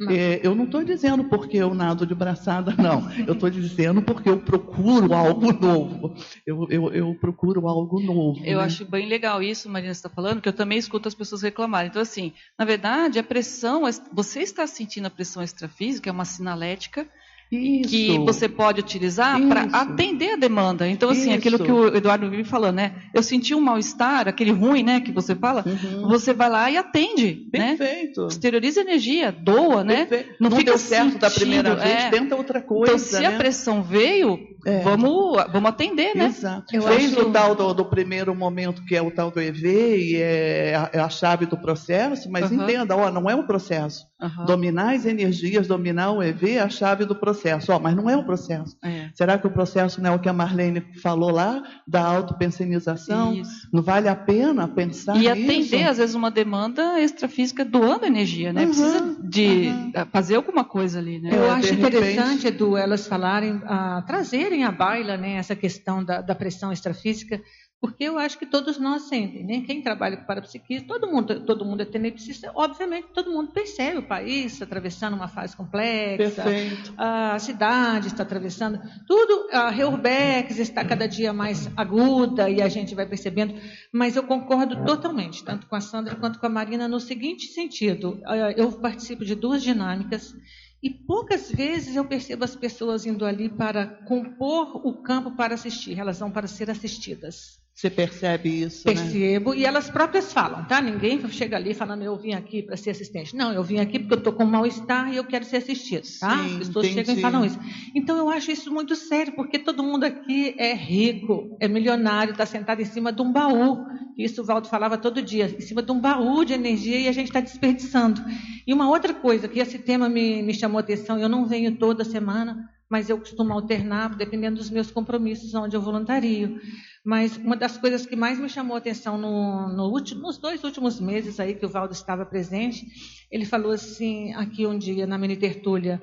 É, 0.10 0.40
eu 0.44 0.56
não 0.56 0.66
estou 0.66 0.84
dizendo 0.84 1.26
porque 1.26 1.58
eu 1.58 1.74
nado 1.74 2.06
de 2.06 2.16
braçada, 2.16 2.74
não. 2.82 3.12
Eu 3.28 3.34
estou 3.34 3.50
dizendo 3.50 4.02
porque 4.02 4.30
eu 4.30 4.40
procuro 4.40 5.14
algo 5.14 5.52
novo. 5.52 6.16
Eu, 6.46 6.68
eu, 6.70 6.94
eu 6.94 7.16
procuro 7.16 7.68
algo 7.68 8.00
novo. 8.00 8.44
Eu 8.46 8.60
né? 8.60 8.64
acho 8.64 8.86
bem 8.86 9.08
legal 9.08 9.44
isso, 9.44 9.70
Marina, 9.70 9.92
está 9.92 10.10
falando, 10.10 10.42
que 10.42 10.50
eu 10.50 10.54
também 10.54 10.78
escuto 10.78 11.08
as 11.08 11.16
pessoas 11.16 11.42
reclamarem. 11.42 11.90
Então, 11.90 12.02
assim, 12.02 12.34
na 12.58 12.66
verdade, 12.66 13.20
a 13.20 13.24
pressão, 13.24 13.84
você 14.14 14.42
está 14.42 14.66
sentindo 14.66 15.08
a 15.08 15.12
pressão 15.12 15.44
extrafísica, 15.44 16.10
é 16.10 16.14
uma 16.14 16.26
sinalética 16.26 17.08
isso. 17.52 17.90
que 17.90 18.18
você 18.20 18.48
pode 18.48 18.80
utilizar 18.80 19.40
para 19.48 19.64
atender 19.64 20.34
a 20.34 20.36
demanda. 20.36 20.88
Então, 20.88 21.10
assim, 21.10 21.30
Isso. 21.30 21.38
aquilo 21.40 21.58
que 21.60 21.72
o 21.72 21.88
Eduardo 21.96 22.30
vive 22.30 22.44
falando, 22.44 22.76
né? 22.76 22.94
Eu 23.14 23.24
senti 23.24 23.56
um 23.56 23.62
mal-estar, 23.62 24.28
aquele 24.28 24.52
ruim, 24.52 24.84
né, 24.84 25.00
que 25.00 25.12
você 25.12 25.34
fala, 25.36 25.64
uhum. 25.66 26.08
você 26.08 26.32
vai 26.34 26.50
lá 26.50 26.70
e 26.70 26.78
atende, 26.78 27.48
né? 27.52 27.76
Perfeito. 27.76 28.22
né? 28.22 28.28
Exterioriza 28.28 28.82
energia, 28.82 29.32
doa, 29.32 29.84
né? 29.84 30.08
Não, 30.40 30.50
Não 30.50 30.58
fica 30.58 30.72
deu 30.72 30.78
certo 30.78 31.04
sentindo, 31.06 31.20
da 31.20 31.32
primeira 31.32 31.76
vez, 31.76 31.96
é. 31.96 32.10
tenta 32.10 32.36
outra 32.36 32.62
coisa, 32.62 32.94
Então, 32.94 33.00
se 33.00 33.20
né? 33.20 33.26
a 33.28 33.38
pressão 33.38 33.82
veio, 33.82 34.40
é. 34.66 34.82
vamos, 34.82 35.44
vamos 35.52 35.70
atender, 35.70 36.16
né? 36.16 36.26
Exato. 36.26 36.76
Eu 36.76 36.82
Fez 36.82 37.14
acho... 37.14 37.28
o 37.28 37.32
tal 37.32 37.56
do, 37.56 37.74
do, 37.74 37.86
primeiro 37.86 38.36
momento, 38.36 38.84
que 38.84 38.96
é 38.96 39.02
o 39.02 39.12
tal 39.12 39.32
do 39.32 39.40
EV, 39.40 39.98
e 39.98 40.16
é 40.18 40.76
a, 40.76 40.90
é 40.94 41.00
a 41.00 41.10
chave 41.10 41.46
do 41.46 41.58
processo, 41.58 42.30
mas 42.30 42.52
uhum. 42.52 42.64
entenda, 42.64 42.96
ó, 42.96 43.12
não 43.12 43.30
é 43.30 43.36
um 43.36 43.46
processo. 43.46 44.08
Uhum. 44.22 44.46
Dominar 44.46 44.96
as 44.96 45.06
energias, 45.06 45.68
dominar 45.68 46.12
o 46.12 46.22
EV 46.22 46.56
é 46.56 46.60
a 46.60 46.70
chave 46.70 47.06
do 47.06 47.16
processo. 47.16 47.72
Ó, 47.72 47.80
mas 47.80 47.96
não 47.96 48.10
é 48.10 48.18
o 48.18 48.26
processo. 48.26 48.76
É. 48.84 49.10
Será 49.16 49.38
que 49.38 49.48
o 49.48 49.52
processo 49.52 50.02
não 50.02 50.12
é 50.12 50.16
o 50.16 50.20
que 50.20 50.28
a 50.28 50.34
Marlene 50.34 50.82
falou 51.02 51.32
lá, 51.32 51.64
da 51.88 52.04
autopensenização? 52.04 53.34
Isso. 53.34 53.70
Não 53.72 53.82
vale 53.82 54.10
a 54.10 54.16
pena 54.16 54.68
pensar 54.68 55.16
E 55.16 55.30
atender, 55.30 55.88
às 55.88 55.98
vezes, 55.98 56.16
uma 56.16 56.30
demanda 56.30 57.00
extrafísica 57.00 57.64
doando 57.64 58.06
energia, 58.06 58.52
né? 58.52 58.62
Uhum. 58.62 58.68
Precisa 58.68 59.18
de 59.24 59.68
uhum. 59.68 59.92
fazer 60.12 60.36
alguma 60.36 60.66
coisa 60.66 61.00
ali, 61.00 61.20
né? 61.20 61.30
Eu 61.32 61.46
é, 61.46 61.50
acho 61.52 61.74
interessante, 61.74 62.48
Edu, 62.48 62.76
elas 62.76 63.08
falarem, 63.08 63.56
uh, 63.56 64.06
trazerem 64.50 64.64
à 64.64 64.72
baila 64.72 65.16
né, 65.16 65.34
essa 65.34 65.56
questão 65.56 66.04
da, 66.04 66.22
da 66.22 66.34
pressão 66.34 66.72
extrafísica, 66.72 67.42
porque 67.80 68.04
eu 68.04 68.18
acho 68.18 68.38
que 68.38 68.46
todos 68.46 68.78
nós 68.78 69.04
sentem, 69.04 69.46
né? 69.46 69.64
Quem 69.66 69.82
trabalha 69.82 70.18
com 70.18 70.26
parapsiquismo, 70.26 70.86
todo 70.86 71.08
mundo, 71.08 71.46
todo 71.46 71.64
mundo 71.64 71.82
é 71.82 71.86
tenepsista, 71.86 72.52
obviamente 72.54 73.08
todo 73.14 73.32
mundo 73.32 73.54
percebe 73.54 74.00
o 74.00 74.08
país 74.08 74.62
atravessando 74.62 75.14
uma 75.14 75.30
fase 75.30 75.56
complexa, 75.56 76.44
Perfeito. 76.44 76.94
a 76.98 77.40
cidade 77.40 78.08
está 78.08 78.24
atravessando, 78.24 78.82
tudo, 79.08 79.48
a 79.54 79.70
Reurbex 79.70 80.60
está 80.60 80.84
cada 80.84 81.08
dia 81.08 81.32
mais 81.32 81.70
aguda 81.78 82.50
e 82.50 82.62
a 82.62 82.68
gente 82.68 82.94
vai 82.94 83.06
percebendo, 83.06 83.56
mas 83.94 84.18
eu 84.18 84.24
concordo 84.24 84.84
totalmente, 84.84 85.46
tanto 85.46 85.66
com 85.66 85.76
a 85.76 85.82
Sandra 85.82 86.16
quanto 86.16 86.38
com 86.38 86.48
a 86.48 86.50
Marina, 86.50 86.86
no 86.86 87.00
seguinte 87.00 87.46
sentido, 87.48 88.20
ah, 88.26 88.52
eu 88.58 88.74
participo 88.74 89.24
de 89.24 89.36
duas 89.36 89.64
dinâmicas 89.64 90.36
e 90.82 90.90
poucas 90.90 91.52
vezes 91.52 91.96
eu 91.96 92.06
percebo 92.06 92.46
as 92.46 92.56
pessoas 92.56 93.06
indo 93.06 93.26
ali 93.26 93.50
para 93.50 93.86
compor 94.06 94.86
o 94.86 95.02
campo 95.02 95.36
para 95.36 95.56
assistir, 95.56 96.00
elas 96.00 96.20
vão 96.20 96.32
para 96.32 96.48
ser 96.48 96.70
assistidas. 96.70 97.60
Você 97.80 97.90
percebe 97.90 98.50
isso? 98.50 98.86
Né? 98.86 98.94
Percebo, 98.94 99.54
né? 99.54 99.60
e 99.60 99.66
elas 99.66 99.90
próprias 99.90 100.34
falam, 100.34 100.66
tá? 100.66 100.82
Ninguém 100.82 101.26
chega 101.30 101.56
ali 101.56 101.74
falando, 101.74 102.04
eu 102.04 102.18
vim 102.18 102.34
aqui 102.34 102.62
para 102.62 102.76
ser 102.76 102.90
assistente. 102.90 103.34
Não, 103.34 103.54
eu 103.54 103.64
vim 103.64 103.80
aqui 103.80 103.98
porque 103.98 104.16
eu 104.16 104.18
estou 104.18 104.34
com 104.34 104.44
mal-estar 104.44 105.14
e 105.14 105.16
eu 105.16 105.24
quero 105.24 105.46
ser 105.46 105.58
assistido, 105.58 106.06
tá? 106.20 106.40
Sim, 106.40 106.46
As 106.60 106.68
pessoas 106.68 106.88
entendi. 106.88 106.94
chegam 107.06 107.16
e 107.16 107.22
falam 107.22 107.46
isso. 107.46 107.58
Então 107.96 108.18
eu 108.18 108.30
acho 108.30 108.52
isso 108.52 108.70
muito 108.70 108.98
sério, 108.98 109.32
porque 109.32 109.58
todo 109.58 109.82
mundo 109.82 110.04
aqui 110.04 110.54
é 110.58 110.74
rico, 110.74 111.56
é 111.58 111.70
milionário, 111.70 112.32
está 112.34 112.46
sentado 112.46 112.82
em 112.82 112.86
cima 112.86 113.14
de 113.14 113.22
um 113.22 113.32
baú. 113.32 113.86
Isso 114.18 114.42
o 114.42 114.46
Valdo 114.46 114.68
falava 114.68 114.98
todo 114.98 115.22
dia, 115.22 115.46
em 115.46 115.62
cima 115.62 115.82
de 115.82 115.90
um 115.90 116.02
baú 116.02 116.44
de 116.44 116.52
energia 116.52 117.00
e 117.00 117.08
a 117.08 117.14
gente 117.14 117.28
está 117.28 117.40
desperdiçando. 117.40 118.22
E 118.68 118.74
uma 118.74 118.90
outra 118.90 119.14
coisa, 119.14 119.48
que 119.48 119.58
esse 119.58 119.80
tema 119.80 120.10
me, 120.10 120.44
me 120.44 120.54
chamou 120.54 120.80
a 120.80 120.82
atenção, 120.82 121.18
eu 121.18 121.30
não 121.30 121.46
venho 121.46 121.78
toda 121.78 122.04
semana, 122.04 122.70
mas 122.90 123.10
eu 123.10 123.20
costumo 123.20 123.54
alternar, 123.54 124.16
dependendo 124.16 124.58
dos 124.58 124.70
meus 124.70 124.90
compromissos, 124.90 125.54
onde 125.54 125.76
eu 125.76 125.82
voluntario. 125.82 126.60
Mas 127.06 127.38
uma 127.38 127.56
das 127.56 127.78
coisas 127.78 128.06
que 128.06 128.16
mais 128.16 128.40
me 128.40 128.50
chamou 128.50 128.76
a 128.76 128.80
atenção 128.80 129.18
no, 129.18 129.70
no 129.70 129.90
último, 129.90 130.22
nos 130.22 130.38
dois 130.38 130.64
últimos 130.64 131.00
meses 131.00 131.40
aí 131.40 131.54
que 131.54 131.66
o 131.66 131.70
Valdo 131.70 131.94
estava 131.94 132.26
presente, 132.26 132.86
ele 133.32 133.46
falou 133.46 133.72
assim, 133.72 134.34
aqui 134.34 134.66
um 134.66 134.78
dia 134.78 135.06
na 135.06 135.18
mini 135.18 135.38
tertúlia, 135.38 136.02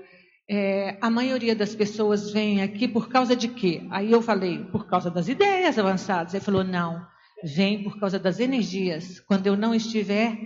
é, 0.49 0.97
a 1.01 1.11
maioria 1.11 1.57
das 1.57 1.75
pessoas 1.75 2.31
vem 2.31 2.63
aqui 2.63 2.87
por 2.87 3.09
causa 3.09 3.35
de 3.35 3.49
quê? 3.49 3.85
Aí 3.91 4.13
eu 4.13 4.23
falei, 4.23 4.65
por 4.67 4.87
causa 4.87 5.11
das 5.11 5.29
ideias 5.29 5.77
avançadas. 5.79 6.35
Ele 6.35 6.45
falou, 6.45 6.63
não, 6.63 7.05
vem 7.43 7.83
por 7.83 7.99
causa 7.99 8.19
das 8.19 8.39
energias. 8.39 9.19
Quando 9.21 9.49
eu 9.49 9.57
não 9.57 9.75
estiver, 9.75 10.39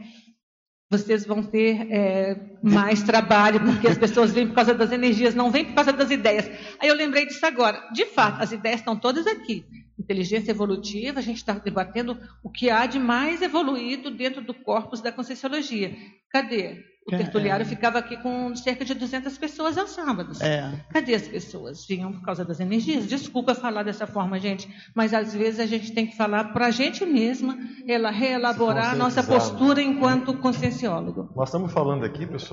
vocês 0.91 1.27
vão 1.27 1.43
ter 1.43 1.87
é, 1.93 2.50
mais 2.63 3.03
trabalho, 3.03 3.61
porque 3.61 3.89
as 3.89 3.99
pessoas 3.99 4.33
vêm 4.33 4.47
por 4.47 4.55
causa 4.55 4.75
das 4.75 4.93
energias, 4.93 5.35
não 5.35 5.51
vêm 5.51 5.65
por 5.65 5.75
causa 5.75 5.93
das 5.93 6.11
ideias. 6.11 6.51
Aí 6.79 6.89
eu 6.89 6.95
lembrei 6.95 7.27
disso 7.27 7.45
agora. 7.45 7.89
De 7.93 8.07
fato, 8.07 8.43
as 8.43 8.53
ideias 8.53 8.81
estão 8.81 8.97
todas 8.97 9.27
aqui. 9.27 9.65
Inteligência 9.99 10.51
evolutiva, 10.51 11.21
a 11.21 11.23
gente 11.23 11.39
está 11.39 11.53
debatendo 11.55 12.19
o 12.43 12.51
que 12.51 12.71
há 12.71 12.87
de 12.87 12.99
mais 12.99 13.43
evoluído 13.43 14.11
dentro 14.11 14.43
do 14.43 14.55
corpus 14.55 15.01
da 15.01 15.13
Conscienciologia. 15.13 15.97
Cadê? 16.31 16.91
O 17.07 17.17
tertuliário 17.17 17.65
é. 17.65 17.67
ficava 17.67 17.99
aqui 17.99 18.17
com 18.19 18.55
cerca 18.55 18.85
de 18.85 18.95
200 18.95 19.37
pessoas 19.39 19.77
aos 19.77 19.91
sábados. 19.91 20.41
É. 20.41 20.71
Cadê 20.91 21.15
as 21.15 21.27
pessoas? 21.27 21.85
Vinham 21.87 22.13
por 22.13 22.23
causa 22.23 22.45
das 22.45 22.61
energias? 22.61 23.07
Desculpa 23.07 23.55
falar 23.55 23.83
dessa 23.83 24.07
forma, 24.07 24.39
gente, 24.39 24.69
mas 24.95 25.13
às 25.13 25.35
vezes 25.35 25.61
a 25.61 25.67
gente 25.67 25.93
tem 25.93 26.07
que 26.07 26.17
falar 26.17 26.53
para 26.53 26.67
a 26.67 26.71
gente 26.71 27.05
mesma, 27.05 27.59
ela 27.89 28.11
reelaborar 28.11 28.93
a 28.93 28.97
nossa 28.97 29.23
postura 29.23 29.83
enquanto 29.83 30.35
conscienciólogo. 30.35 31.31
Nós 31.35 31.49
estamos 31.49 31.73
falando 31.73 32.05
aqui, 32.05 32.27
pessoal, 32.27 32.50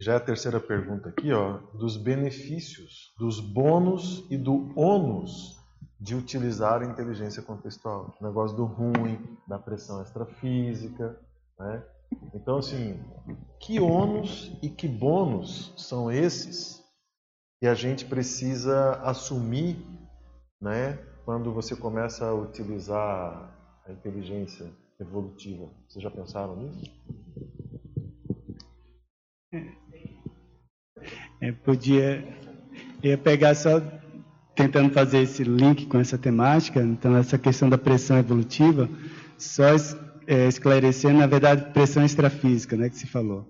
já 0.00 0.14
é 0.14 0.16
a 0.16 0.20
terceira 0.20 0.58
pergunta 0.58 1.10
aqui, 1.10 1.32
ó, 1.32 1.58
dos 1.74 1.96
benefícios, 1.96 3.12
dos 3.16 3.38
bônus 3.38 4.26
e 4.28 4.36
do 4.36 4.72
ônus 4.76 5.56
de 6.00 6.16
utilizar 6.16 6.82
a 6.82 6.84
inteligência 6.84 7.40
contextual. 7.40 8.16
O 8.20 8.24
negócio 8.24 8.56
do 8.56 8.64
ruim, 8.64 9.38
da 9.46 9.60
pressão 9.60 10.02
extrafísica, 10.02 11.16
né? 11.56 11.84
Então, 12.34 12.58
assim, 12.58 13.00
que 13.60 13.78
ônus 13.78 14.52
e 14.60 14.68
que 14.68 14.88
bônus 14.88 15.72
são 15.76 16.10
esses 16.10 16.82
que 17.60 17.66
a 17.68 17.74
gente 17.74 18.04
precisa 18.04 18.94
assumir, 19.02 19.86
né, 20.60 20.98
quando 21.24 21.52
você 21.52 21.76
começa 21.76 22.26
a 22.26 22.34
utilizar 22.34 23.56
a 23.86 23.92
inteligência 23.92 24.68
evolutiva? 24.98 25.70
Vocês 25.88 26.02
já 26.02 26.10
pensaram 26.10 26.56
nisso? 26.56 26.90
É, 31.42 31.50
podia 31.50 32.24
ia 33.02 33.18
pegar 33.18 33.54
só 33.56 33.82
tentando 34.54 34.90
fazer 34.90 35.22
esse 35.22 35.42
link 35.42 35.86
com 35.86 35.98
essa 35.98 36.16
temática, 36.16 36.80
então 36.80 37.16
essa 37.16 37.36
questão 37.36 37.68
da 37.68 37.76
pressão 37.76 38.16
evolutiva, 38.16 38.88
só 39.36 39.74
é, 40.26 40.46
esclarecer, 40.46 41.12
na 41.12 41.26
verdade, 41.26 41.72
pressão 41.72 42.04
extrafísica, 42.04 42.76
né, 42.76 42.88
que 42.88 42.96
se 42.96 43.06
falou. 43.06 43.48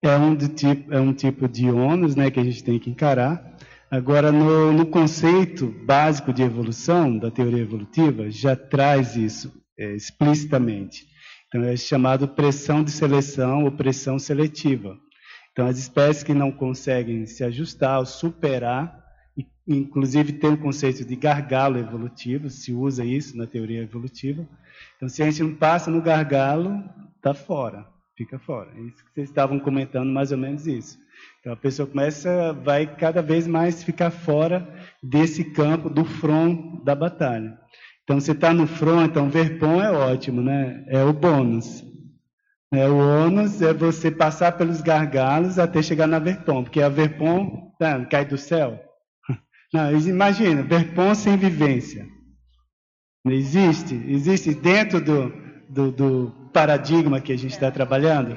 É 0.00 0.16
um, 0.16 0.34
tipo, 0.36 0.94
é 0.94 1.00
um 1.00 1.12
tipo 1.12 1.46
de 1.46 1.68
ônus 1.68 2.16
né, 2.16 2.30
que 2.30 2.40
a 2.40 2.44
gente 2.44 2.64
tem 2.64 2.78
que 2.78 2.88
encarar. 2.88 3.56
Agora, 3.90 4.32
no, 4.32 4.72
no 4.72 4.86
conceito 4.86 5.66
básico 5.84 6.32
de 6.32 6.42
evolução, 6.42 7.18
da 7.18 7.30
teoria 7.30 7.62
evolutiva, 7.62 8.30
já 8.30 8.56
traz 8.56 9.16
isso 9.16 9.52
é, 9.78 9.94
explicitamente. 9.94 11.04
Então, 11.48 11.64
é 11.64 11.76
chamado 11.76 12.28
pressão 12.28 12.82
de 12.82 12.90
seleção 12.90 13.64
ou 13.64 13.72
pressão 13.72 14.18
seletiva. 14.18 14.96
Então, 15.58 15.66
as 15.66 15.76
espécies 15.76 16.22
que 16.22 16.32
não 16.32 16.52
conseguem 16.52 17.26
se 17.26 17.42
ajustar 17.42 17.98
ou 17.98 18.06
superar, 18.06 19.04
inclusive 19.66 20.34
tem 20.34 20.50
o 20.50 20.56
conceito 20.56 21.04
de 21.04 21.16
gargalo 21.16 21.78
evolutivo, 21.78 22.48
se 22.48 22.72
usa 22.72 23.04
isso 23.04 23.36
na 23.36 23.44
teoria 23.44 23.82
evolutiva, 23.82 24.46
então, 24.96 25.08
se 25.08 25.20
a 25.20 25.28
gente 25.28 25.42
não 25.42 25.56
passa 25.56 25.90
no 25.90 26.00
gargalo, 26.00 26.80
está 27.16 27.34
fora, 27.34 27.84
fica 28.16 28.38
fora. 28.38 28.70
É 28.76 28.82
isso 28.82 29.04
que 29.04 29.12
vocês 29.12 29.28
estavam 29.30 29.58
comentando, 29.58 30.08
mais 30.12 30.30
ou 30.30 30.38
menos 30.38 30.64
isso. 30.68 30.96
Então, 31.40 31.52
a 31.54 31.56
pessoa 31.56 31.88
começa, 31.88 32.52
vai 32.52 32.86
cada 32.94 33.20
vez 33.20 33.48
mais 33.48 33.82
ficar 33.82 34.12
fora 34.12 34.64
desse 35.02 35.42
campo, 35.42 35.90
do 35.90 36.04
front 36.04 36.84
da 36.84 36.94
batalha. 36.94 37.58
Então, 38.04 38.20
você 38.20 38.30
está 38.30 38.54
no 38.54 38.68
front, 38.68 39.10
então 39.10 39.28
verpom 39.28 39.82
é 39.82 39.90
ótimo, 39.90 40.40
né? 40.40 40.84
É 40.86 41.02
o 41.02 41.12
bônus. 41.12 41.87
É, 42.72 42.86
o 42.86 42.98
ônus 42.98 43.62
é 43.62 43.72
você 43.72 44.10
passar 44.10 44.52
pelos 44.52 44.82
gargalos 44.82 45.58
até 45.58 45.82
chegar 45.82 46.06
na 46.06 46.18
verpom, 46.18 46.62
porque 46.62 46.82
a 46.82 46.88
verpom 46.88 47.72
tá, 47.78 48.04
cai 48.04 48.26
do 48.26 48.36
céu. 48.36 48.78
Não, 49.72 49.90
imagina, 49.96 50.62
verpom 50.62 51.14
sem 51.14 51.36
vivência. 51.36 52.06
Não 53.24 53.32
existe? 53.32 53.94
Existe 54.06 54.54
dentro 54.54 55.00
do, 55.00 55.32
do, 55.68 55.90
do 55.90 56.50
paradigma 56.52 57.20
que 57.20 57.32
a 57.32 57.38
gente 57.38 57.52
está 57.52 57.70
trabalhando? 57.70 58.36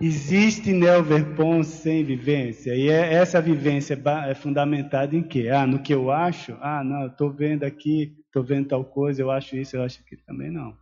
Existe 0.00 0.72
neoverpon 0.72 1.62
sem 1.62 2.04
vivência. 2.04 2.74
E 2.74 2.88
é, 2.88 3.12
essa 3.12 3.40
vivência 3.40 4.00
é 4.26 4.34
fundamentada 4.34 5.14
em 5.14 5.22
quê? 5.22 5.50
Ah, 5.50 5.66
no 5.66 5.82
que 5.82 5.92
eu 5.92 6.10
acho? 6.10 6.56
Ah, 6.60 6.82
não, 6.82 7.06
estou 7.06 7.30
vendo 7.30 7.64
aqui, 7.64 8.16
estou 8.26 8.42
vendo 8.42 8.68
tal 8.68 8.84
coisa, 8.84 9.20
eu 9.20 9.30
acho 9.30 9.56
isso, 9.56 9.76
eu 9.76 9.82
acho 9.82 10.00
aquilo. 10.00 10.22
Também 10.26 10.50
não. 10.50 10.74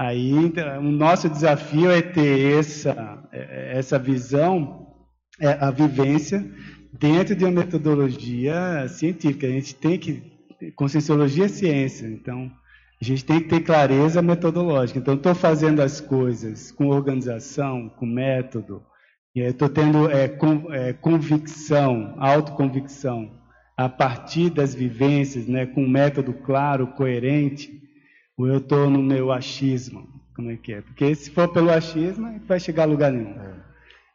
Aí, 0.00 0.30
então, 0.30 0.78
o 0.78 0.90
nosso 0.90 1.28
desafio 1.28 1.90
é 1.90 2.00
ter 2.00 2.58
essa, 2.58 3.28
essa 3.30 3.98
visão, 3.98 4.86
é, 5.38 5.58
a 5.60 5.70
vivência, 5.70 6.42
dentro 6.98 7.36
de 7.36 7.44
uma 7.44 7.50
metodologia 7.50 8.88
científica. 8.88 9.46
A 9.46 9.50
gente 9.50 9.74
tem 9.74 9.98
que 9.98 10.40
Conscienciologia 10.76 11.46
é 11.46 11.48
ciência, 11.48 12.06
então 12.06 12.50
a 13.00 13.04
gente 13.04 13.24
tem 13.24 13.40
que 13.40 13.48
ter 13.48 13.60
clareza 13.60 14.20
metodológica. 14.20 14.98
Então, 14.98 15.14
estou 15.14 15.34
fazendo 15.34 15.80
as 15.80 16.00
coisas 16.00 16.70
com 16.70 16.88
organização, 16.88 17.88
com 17.88 18.04
método, 18.04 18.82
estou 19.34 19.70
tendo 19.70 20.10
é, 20.10 20.28
com, 20.28 20.70
é, 20.70 20.92
convicção, 20.92 22.14
autoconvicção, 22.18 23.30
a 23.74 23.88
partir 23.88 24.50
das 24.50 24.74
vivências, 24.74 25.46
né, 25.46 25.64
com 25.64 25.84
um 25.84 25.88
método 25.88 26.34
claro, 26.34 26.88
coerente, 26.88 27.79
ou 28.40 28.48
eu 28.48 28.58
estou 28.58 28.88
no 28.88 29.02
meu 29.02 29.30
achismo? 29.30 30.08
Como 30.34 30.50
é 30.50 30.56
que 30.56 30.72
é? 30.72 30.80
Porque 30.80 31.14
se 31.14 31.30
for 31.30 31.48
pelo 31.48 31.70
achismo, 31.70 32.40
vai 32.46 32.58
chegar 32.58 32.84
a 32.84 32.86
lugar 32.86 33.12
nenhum. 33.12 33.38
É. 33.38 33.54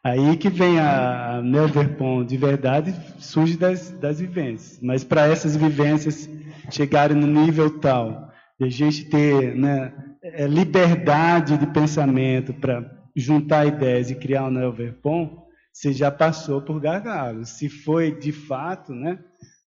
Aí 0.02 0.36
que 0.36 0.48
vem 0.48 0.78
a, 0.80 1.36
a 1.36 1.42
Melverpon 1.42 2.24
de 2.24 2.36
verdade, 2.36 2.94
surge 3.18 3.56
das, 3.56 3.90
das 3.90 4.20
vivências. 4.20 4.80
Mas 4.82 5.04
para 5.04 5.26
essas 5.26 5.56
vivências 5.56 6.28
chegarem 6.70 7.16
no 7.16 7.26
nível 7.26 7.78
tal, 7.78 8.32
de 8.58 8.66
a 8.66 8.70
gente 8.70 9.04
ter 9.04 9.54
né, 9.54 9.92
é, 10.22 10.46
liberdade 10.46 11.56
de 11.56 11.66
pensamento 11.68 12.52
para 12.52 12.84
juntar 13.14 13.66
ideias 13.66 14.10
e 14.10 14.16
criar 14.16 14.44
um 14.46 14.50
Melverpon, 14.50 15.46
você 15.72 15.92
já 15.92 16.10
passou 16.10 16.60
por 16.60 16.80
gargalos. 16.80 17.50
Se 17.50 17.68
foi 17.68 18.10
de 18.10 18.32
fato, 18.32 18.92
né, 18.92 19.18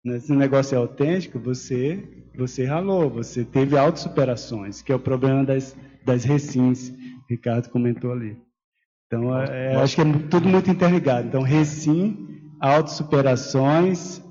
esse 0.06 0.32
negócio 0.32 0.74
é 0.74 0.78
autêntico, 0.78 1.38
você, 1.38 2.15
você 2.36 2.64
ralou, 2.64 3.08
você 3.10 3.44
teve 3.44 3.76
autossuperações, 3.76 4.82
que 4.82 4.92
é 4.92 4.94
o 4.94 5.00
problema 5.00 5.44
das, 5.44 5.76
das 6.04 6.24
recins, 6.24 6.92
Ricardo 7.28 7.70
comentou 7.70 8.12
ali. 8.12 8.36
Então, 9.06 9.36
é, 9.38 9.76
acho 9.76 9.96
que 9.96 10.02
é 10.02 10.04
tudo 10.28 10.48
muito 10.48 10.70
interligado. 10.70 11.28
Então, 11.28 11.42
recim, 11.42 12.52
autossuperações, 12.60 14.22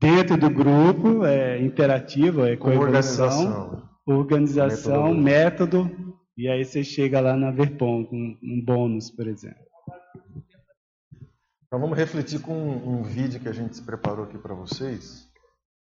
dentro 0.00 0.36
do 0.36 0.48
grupo, 0.48 1.24
é, 1.24 1.62
interativo, 1.62 2.44
é 2.44 2.56
coevolução, 2.56 3.86
organização, 4.06 4.06
organização 4.06 5.14
método, 5.14 5.90
e 6.36 6.48
aí 6.48 6.64
você 6.64 6.82
chega 6.82 7.20
lá 7.20 7.36
na 7.36 7.50
Verpom, 7.50 8.04
com 8.04 8.36
um 8.42 8.62
bônus, 8.64 9.10
por 9.10 9.26
exemplo. 9.26 9.64
Então, 11.66 11.80
vamos 11.80 11.98
refletir 11.98 12.40
com 12.40 12.54
um, 12.54 13.00
um 13.00 13.02
vídeo 13.02 13.40
que 13.40 13.48
a 13.48 13.52
gente 13.52 13.80
preparou 13.82 14.24
aqui 14.24 14.38
para 14.38 14.54
vocês, 14.54 15.28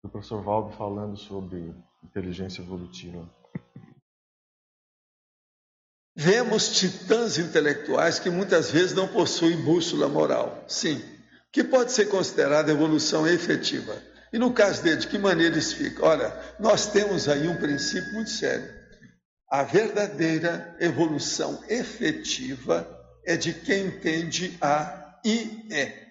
do 0.02 0.08
professor 0.08 0.42
Valdo 0.42 0.76
falando 0.76 1.16
sobre 1.16 1.74
inteligência 2.02 2.62
evolutiva. 2.62 3.28
Vemos 6.14 6.76
titãs 6.76 7.38
intelectuais 7.38 8.18
que 8.18 8.28
muitas 8.28 8.70
vezes 8.70 8.92
não 8.92 9.06
possuem 9.08 9.64
bússola 9.64 10.08
moral. 10.08 10.64
Sim, 10.66 11.00
que 11.52 11.62
pode 11.62 11.92
ser 11.92 12.06
considerada 12.06 12.72
evolução 12.72 13.26
efetiva. 13.26 14.02
E 14.32 14.38
no 14.38 14.52
caso 14.52 14.82
dele, 14.82 14.96
de 14.96 15.06
que 15.06 15.16
maneira 15.16 15.56
isso 15.56 15.76
fica? 15.76 16.04
Olha, 16.04 16.56
nós 16.58 16.86
temos 16.86 17.28
aí 17.28 17.48
um 17.48 17.56
princípio 17.56 18.12
muito 18.14 18.30
sério. 18.30 18.68
A 19.50 19.62
verdadeira 19.62 20.76
evolução 20.80 21.62
efetiva 21.68 22.86
é 23.24 23.36
de 23.36 23.54
quem 23.54 23.86
entende 23.86 24.58
a 24.60 25.20
IE. 25.24 26.08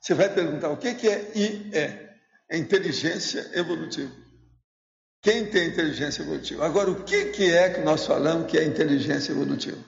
Você 0.00 0.14
vai 0.14 0.28
perguntar 0.32 0.70
o 0.70 0.76
que 0.76 0.88
é 0.88 1.32
IE? 1.36 2.01
É 2.52 2.58
inteligência 2.58 3.50
evolutiva. 3.54 4.12
Quem 5.22 5.46
tem 5.46 5.68
inteligência 5.68 6.20
evolutiva? 6.20 6.66
Agora, 6.66 6.90
o 6.90 7.02
que, 7.02 7.30
que 7.30 7.50
é 7.50 7.70
que 7.70 7.80
nós 7.80 8.04
falamos 8.04 8.50
que 8.50 8.58
é 8.58 8.64
inteligência 8.64 9.32
evolutiva? 9.32 9.78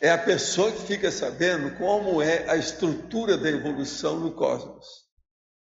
É 0.00 0.12
a 0.12 0.18
pessoa 0.18 0.70
que 0.70 0.86
fica 0.86 1.10
sabendo 1.10 1.76
como 1.76 2.22
é 2.22 2.48
a 2.48 2.56
estrutura 2.56 3.36
da 3.36 3.50
evolução 3.50 4.20
no 4.20 4.30
cosmos, 4.30 4.86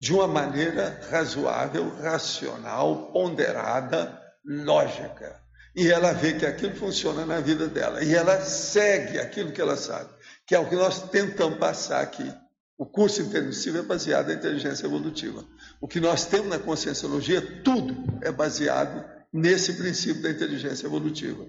de 0.00 0.14
uma 0.14 0.28
maneira 0.28 1.00
razoável, 1.10 1.92
racional, 1.96 3.10
ponderada, 3.10 4.16
lógica. 4.44 5.42
E 5.74 5.90
ela 5.90 6.12
vê 6.12 6.34
que 6.34 6.46
aquilo 6.46 6.76
funciona 6.76 7.26
na 7.26 7.40
vida 7.40 7.66
dela. 7.66 8.04
E 8.04 8.14
ela 8.14 8.40
segue 8.42 9.18
aquilo 9.18 9.50
que 9.50 9.60
ela 9.60 9.76
sabe, 9.76 10.08
que 10.46 10.54
é 10.54 10.58
o 10.60 10.68
que 10.68 10.76
nós 10.76 11.10
tentamos 11.10 11.58
passar 11.58 12.00
aqui. 12.00 12.32
O 12.78 12.86
curso 12.86 13.20
intermissivo 13.20 13.78
é 13.78 13.82
baseado 13.82 14.28
na 14.28 14.34
inteligência 14.34 14.86
evolutiva. 14.86 15.44
O 15.80 15.88
que 15.88 15.98
nós 15.98 16.26
temos 16.26 16.48
na 16.48 16.60
conscienciologia, 16.60 17.62
tudo 17.64 17.96
é 18.22 18.30
baseado 18.30 19.04
nesse 19.32 19.72
princípio 19.72 20.22
da 20.22 20.30
inteligência 20.30 20.86
evolutiva. 20.86 21.44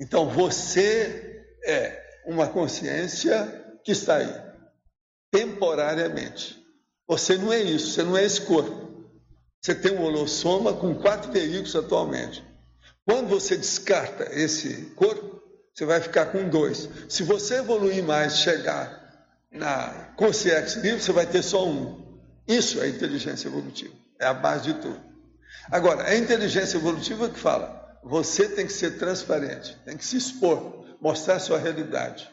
Então, 0.00 0.30
você 0.30 1.44
é 1.66 2.22
uma 2.24 2.46
consciência 2.46 3.80
que 3.84 3.90
está 3.90 4.18
aí, 4.18 4.32
temporariamente. 5.32 6.56
Você 7.08 7.36
não 7.36 7.52
é 7.52 7.60
isso, 7.60 7.90
você 7.90 8.04
não 8.04 8.16
é 8.16 8.24
esse 8.24 8.42
corpo. 8.42 9.10
Você 9.60 9.74
tem 9.74 9.92
um 9.92 10.02
holossoma 10.02 10.72
com 10.72 10.94
quatro 10.94 11.32
veículos 11.32 11.74
atualmente. 11.74 12.44
Quando 13.04 13.28
você 13.28 13.56
descarta 13.56 14.28
esse 14.32 14.92
corpo, 14.94 15.42
você 15.74 15.84
vai 15.84 16.00
ficar 16.00 16.26
com 16.26 16.48
dois. 16.48 16.88
Se 17.08 17.24
você 17.24 17.56
evoluir 17.56 18.04
mais, 18.04 18.38
chegar 18.38 18.99
na 19.50 20.12
consciência 20.16 20.80
livre, 20.80 21.02
você 21.02 21.12
vai 21.12 21.26
ter 21.26 21.42
só 21.42 21.66
um. 21.68 22.20
Isso 22.46 22.80
é 22.80 22.88
inteligência 22.88 23.48
evolutiva, 23.48 23.94
é 24.18 24.26
a 24.26 24.34
base 24.34 24.72
de 24.72 24.80
tudo. 24.80 25.00
Agora, 25.70 26.04
é 26.04 26.12
a 26.12 26.18
inteligência 26.18 26.76
evolutiva 26.76 27.28
que 27.28 27.38
fala: 27.38 27.98
você 28.02 28.48
tem 28.48 28.66
que 28.66 28.72
ser 28.72 28.98
transparente, 28.98 29.76
tem 29.84 29.96
que 29.96 30.04
se 30.04 30.16
expor, 30.16 30.96
mostrar 31.00 31.36
a 31.36 31.40
sua 31.40 31.58
realidade. 31.58 32.28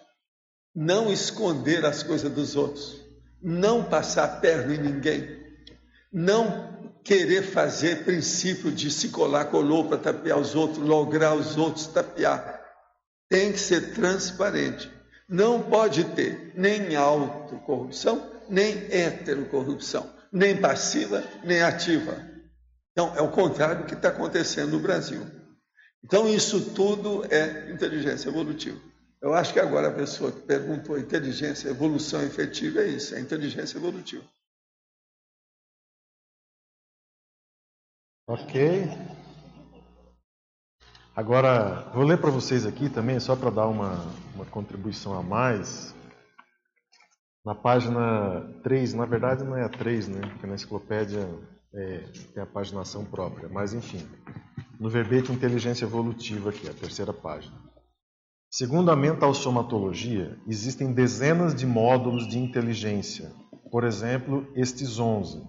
Não 0.76 1.12
esconder 1.12 1.84
as 1.86 2.04
coisas 2.04 2.32
dos 2.32 2.56
outros, 2.56 3.04
não 3.42 3.84
passar 3.84 4.40
perna 4.40 4.76
em 4.76 4.78
ninguém, 4.78 5.44
não 6.14 6.78
querer 7.04 7.42
fazer 7.42 8.04
princípio 8.04 8.72
de 8.72 8.92
se 8.92 9.10
colar, 9.10 9.46
colou 9.46 9.88
para 9.88 9.98
tapear 9.98 10.38
os 10.38 10.54
outros, 10.54 10.86
lograr 10.86 11.34
os 11.34 11.58
outros, 11.58 11.88
tapear. 11.88 12.62
Tem 13.30 13.52
que 13.52 13.60
ser 13.60 13.94
transparente. 13.94 14.92
Não 15.28 15.62
pode 15.62 16.04
ter 16.16 16.54
nem 16.56 16.96
autocorrupção, 16.96 18.32
nem 18.50 18.74
heterocorrupção, 18.92 20.10
nem 20.32 20.60
passiva, 20.60 21.24
nem 21.44 21.62
ativa. 21.62 22.16
Então, 22.92 23.14
é 23.16 23.22
o 23.22 23.32
contrário 23.32 23.82
do 23.82 23.86
que 23.86 23.94
está 23.94 24.10
acontecendo 24.10 24.72
no 24.72 24.80
Brasil. 24.80 25.22
Então, 26.04 26.28
isso 26.28 26.74
tudo 26.74 27.26
é 27.32 27.70
inteligência 27.72 28.30
evolutiva. 28.30 28.80
Eu 29.22 29.34
acho 29.34 29.52
que 29.52 29.60
agora 29.60 29.90
a 29.90 29.94
pessoa 29.94 30.32
que 30.32 30.42
perguntou 30.42 30.98
inteligência, 30.98 31.70
evolução 31.70 32.22
efetiva 32.24 32.82
é 32.82 32.88
isso, 32.88 33.16
é 33.16 33.20
inteligência 33.20 33.78
evolutiva. 33.78 34.24
Ok. 38.28 38.88
Agora, 41.18 41.90
vou 41.96 42.04
ler 42.04 42.22
para 42.22 42.30
vocês 42.30 42.64
aqui 42.64 42.90
também, 42.90 43.20
só 43.20 43.36
para 43.36 43.50
dar 43.50 43.66
uma, 43.66 44.06
uma 44.36 44.46
contribuição 44.46 45.18
a 45.18 45.24
mais. 45.24 45.96
Na 47.44 47.56
página 47.56 48.42
3, 48.62 48.94
na 48.94 49.04
verdade 49.04 49.44
não 49.44 49.58
é 49.58 49.64
a 49.64 49.70
3, 49.70 50.10
né? 50.10 50.22
Porque 50.22 50.46
na 50.46 50.54
enciclopédia 50.54 51.28
é, 51.74 51.98
tem 52.36 52.44
a 52.44 52.46
paginação 52.46 53.04
própria, 53.04 53.50
mas 53.50 53.74
enfim. 53.74 54.08
No 54.80 54.92
verbete 54.92 55.32
inteligência 55.32 55.86
evolutiva 55.86 56.52
aqui, 56.52 56.70
a 56.70 56.74
terceira 56.76 57.12
página. 57.12 57.58
Segundo 58.52 58.92
a 58.92 58.96
mental-somatologia, 58.96 60.38
existem 60.48 60.94
dezenas 60.94 61.56
de 61.56 61.66
módulos 61.66 62.28
de 62.28 62.38
inteligência. 62.38 63.32
Por 63.72 63.84
exemplo, 63.84 64.46
estes 64.54 65.00
11: 65.00 65.42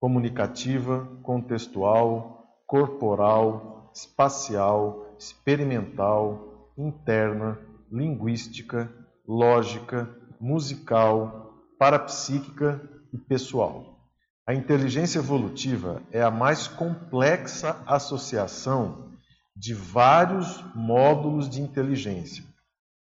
comunicativa, 0.00 1.06
contextual, 1.22 2.44
corporal, 2.66 3.75
espacial, 3.96 5.16
experimental, 5.18 6.70
interna, 6.76 7.58
linguística, 7.90 8.92
lógica, 9.26 10.06
musical, 10.38 11.54
parapsíquica 11.78 12.78
e 13.10 13.16
pessoal. 13.16 13.98
A 14.46 14.52
inteligência 14.52 15.18
evolutiva 15.18 16.02
é 16.12 16.22
a 16.22 16.30
mais 16.30 16.66
complexa 16.66 17.82
associação 17.86 19.12
de 19.56 19.72
vários 19.72 20.62
módulos 20.74 21.48
de 21.48 21.62
inteligência. 21.62 22.44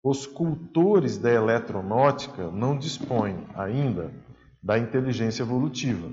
Os 0.04 0.28
cultores 0.28 1.18
da 1.18 1.32
eletronáutica 1.32 2.52
não 2.52 2.78
dispõem 2.78 3.48
ainda 3.56 4.14
da 4.62 4.78
inteligência 4.78 5.44
evolutiva. 5.44 6.10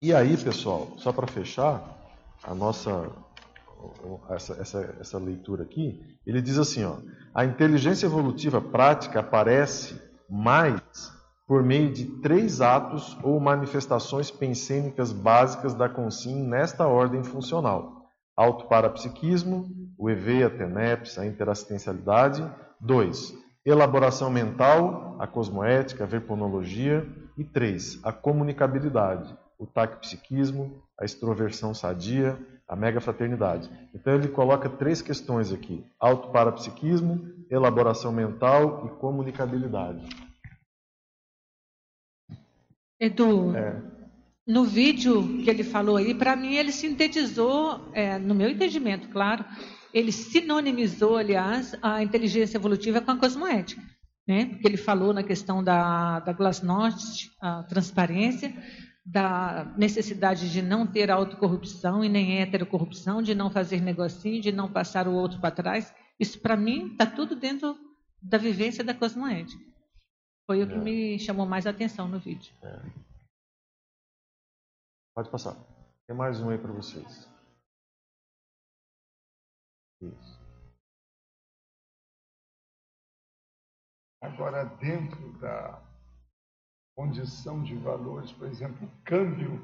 E 0.00 0.14
aí, 0.14 0.38
pessoal, 0.38 0.94
só 0.96 1.12
para 1.12 1.26
fechar 1.26 1.98
a 2.42 2.54
nossa 2.54 3.10
essa, 4.30 4.54
essa, 4.54 4.96
essa 5.00 5.18
leitura 5.18 5.62
aqui, 5.62 6.00
ele 6.26 6.40
diz 6.42 6.58
assim: 6.58 6.84
ó, 6.84 6.96
a 7.34 7.44
inteligência 7.44 8.06
evolutiva 8.06 8.60
prática 8.60 9.20
aparece 9.20 10.00
mais 10.28 10.80
por 11.46 11.62
meio 11.62 11.90
de 11.90 12.04
três 12.20 12.60
atos 12.60 13.16
ou 13.22 13.40
manifestações 13.40 14.30
pensênicas 14.30 15.12
básicas 15.12 15.72
da 15.74 15.88
consciência 15.88 16.44
nesta 16.44 16.86
ordem 16.86 17.24
funcional: 17.24 18.10
autoparapsiquismo, 18.36 19.66
o 19.96 20.10
EV, 20.10 20.44
a 20.44 20.50
TENEPS, 20.50 21.18
a 21.18 21.26
interassistencialidade. 21.26 22.48
2. 22.80 23.34
Elaboração 23.66 24.30
mental, 24.30 25.16
a 25.18 25.26
cosmoética, 25.26 26.04
a 26.04 26.06
verponologia. 26.06 27.06
E 27.36 27.44
3. 27.44 28.00
A 28.02 28.12
comunicabilidade, 28.12 29.32
o 29.56 29.64
taquipsiquismo, 29.64 30.82
a 30.98 31.04
extroversão 31.04 31.72
sadia, 31.72 32.36
a 32.68 32.76
megafraternidade. 32.76 33.70
Então 33.94 34.14
ele 34.14 34.28
coloca 34.28 34.68
três 34.68 35.00
questões 35.00 35.52
aqui: 35.52 35.84
autoparapsiquismo, 35.98 37.46
elaboração 37.50 38.12
mental 38.12 38.86
e 38.86 39.00
comunicabilidade. 39.00 40.06
Edu, 43.00 43.56
é. 43.56 43.80
no 44.46 44.64
vídeo 44.64 45.42
que 45.42 45.48
ele 45.48 45.62
falou 45.62 45.96
aí, 45.96 46.14
para 46.14 46.34
mim 46.34 46.54
ele 46.54 46.72
sintetizou, 46.72 47.80
é, 47.92 48.18
no 48.18 48.34
meu 48.34 48.50
entendimento, 48.50 49.08
claro, 49.08 49.44
ele 49.94 50.10
sinonimizou, 50.10 51.16
aliás, 51.16 51.76
a 51.80 52.02
inteligência 52.02 52.58
evolutiva 52.58 53.00
com 53.00 53.12
a 53.12 53.16
cosmoética. 53.16 53.80
Né? 54.26 54.44
Porque 54.46 54.66
ele 54.66 54.76
falou 54.76 55.14
na 55.14 55.22
questão 55.22 55.64
da, 55.64 56.20
da 56.20 56.32
glasnost, 56.32 57.30
a 57.40 57.62
transparência, 57.62 58.52
da 59.10 59.64
necessidade 59.78 60.52
de 60.52 60.60
não 60.60 60.86
ter 60.86 61.10
autocorrupção 61.10 62.04
e 62.04 62.10
nem 62.10 62.42
heterocorrupção, 62.42 63.22
de 63.22 63.34
não 63.34 63.50
fazer 63.50 63.80
negocinho, 63.80 64.42
de 64.42 64.52
não 64.52 64.70
passar 64.70 65.08
o 65.08 65.14
outro 65.14 65.40
para 65.40 65.54
trás. 65.54 65.94
Isso, 66.20 66.38
para 66.38 66.54
mim, 66.54 66.92
está 66.92 67.06
tudo 67.06 67.34
dentro 67.34 67.74
da 68.20 68.36
vivência 68.36 68.84
da 68.84 68.92
cosmoética. 68.92 69.64
Foi 70.46 70.62
o 70.62 70.66
que 70.66 70.74
é. 70.74 70.78
me 70.78 71.18
chamou 71.18 71.46
mais 71.46 71.66
a 71.66 71.70
atenção 71.70 72.06
no 72.06 72.18
vídeo. 72.18 72.54
É. 72.62 72.82
Pode 75.14 75.30
passar. 75.30 75.56
Tem 76.06 76.14
mais 76.14 76.38
um 76.40 76.50
aí 76.50 76.58
para 76.58 76.72
vocês. 76.72 77.26
Isso. 80.02 80.38
Agora, 84.20 84.64
dentro 84.64 85.32
da 85.38 85.87
condição 86.98 87.62
de 87.62 87.76
valores, 87.76 88.32
por 88.32 88.48
exemplo, 88.48 88.84
o 88.84 89.04
câmbio 89.04 89.62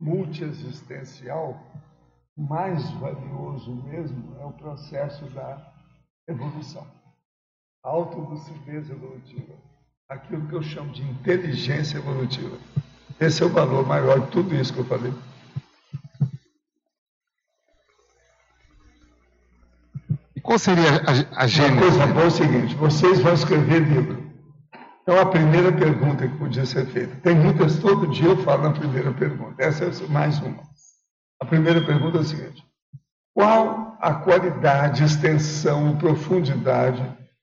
multiexistencial, 0.00 1.60
mais 2.36 2.88
valioso 2.92 3.74
mesmo 3.74 4.36
é 4.40 4.44
o 4.44 4.52
processo 4.52 5.24
da 5.30 5.74
evolução, 6.28 6.86
a 7.82 7.88
autolucidez 7.88 8.88
evolutiva 8.88 9.54
aquilo 10.08 10.46
que 10.46 10.54
eu 10.54 10.62
chamo 10.62 10.92
de 10.92 11.02
inteligência 11.02 11.98
evolutiva. 11.98 12.56
Esse 13.18 13.42
é 13.42 13.46
o 13.46 13.50
valor 13.50 13.84
maior 13.84 14.20
de 14.20 14.30
tudo 14.30 14.54
isso 14.54 14.72
que 14.72 14.78
eu 14.78 14.84
falei. 14.84 15.12
E 20.36 20.40
qual 20.40 20.60
seria 20.60 21.02
a, 21.34 21.42
a 21.42 21.46
gênese? 21.48 21.72
Uma 21.72 21.80
coisa 21.80 22.06
boa 22.06 22.24
é 22.24 22.28
o 22.28 22.30
seguinte: 22.30 22.74
vocês 22.76 23.20
vão 23.20 23.34
escrever 23.34 23.80
livro. 23.80 24.29
Então, 25.10 25.22
a 25.22 25.26
primeira 25.26 25.72
pergunta 25.72 26.28
que 26.28 26.38
podia 26.38 26.64
ser 26.64 26.86
feita. 26.86 27.16
Tem 27.16 27.34
muitas, 27.34 27.80
todo 27.80 28.06
dia 28.12 28.28
eu 28.28 28.44
falo 28.44 28.62
na 28.62 28.70
primeira 28.70 29.12
pergunta. 29.12 29.60
Essa 29.60 29.86
é 29.86 30.06
mais 30.06 30.38
uma. 30.38 30.62
A 31.40 31.44
primeira 31.44 31.84
pergunta 31.84 32.18
é 32.18 32.20
a 32.20 32.24
seguinte: 32.24 32.64
qual 33.34 33.98
a 34.00 34.14
qualidade, 34.14 35.02
extensão, 35.02 35.98
profundidade 35.98 37.02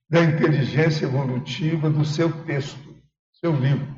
da 0.09 0.23
inteligência 0.23 1.03
evolutiva 1.07 1.89
do 1.89 2.05
seu 2.05 2.31
texto, 2.45 2.95
seu 3.33 3.53
livro. 3.53 3.93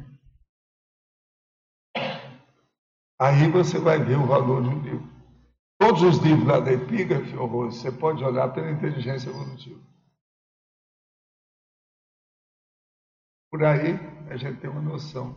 Aí 3.21 3.51
você 3.51 3.77
vai 3.77 4.03
ver 4.03 4.17
o 4.17 4.25
valor 4.25 4.63
de 4.63 4.69
um 4.69 4.81
livro. 4.81 5.07
Todos 5.79 6.01
os 6.01 6.17
livros 6.17 6.47
lá 6.47 6.59
da 6.59 6.73
Epígrafe, 6.73 7.35
você 7.35 7.91
pode 7.91 8.23
olhar 8.23 8.51
pela 8.51 8.71
inteligência 8.71 9.29
evolutiva. 9.29 9.88
Por 13.51 13.63
aí 13.63 13.93
a 14.29 14.37
gente 14.37 14.59
tem 14.59 14.69
uma 14.69 14.81
noção 14.81 15.35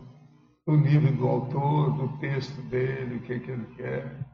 do 0.65 0.77
nível 0.77 1.15
do 1.15 1.27
autor, 1.27 1.97
do 1.97 2.17
texto 2.19 2.61
dele, 2.69 3.17
o 3.17 3.23
que, 3.23 3.33
é 3.33 3.39
que 3.39 3.51
ele 3.51 3.75
quer. 3.75 4.33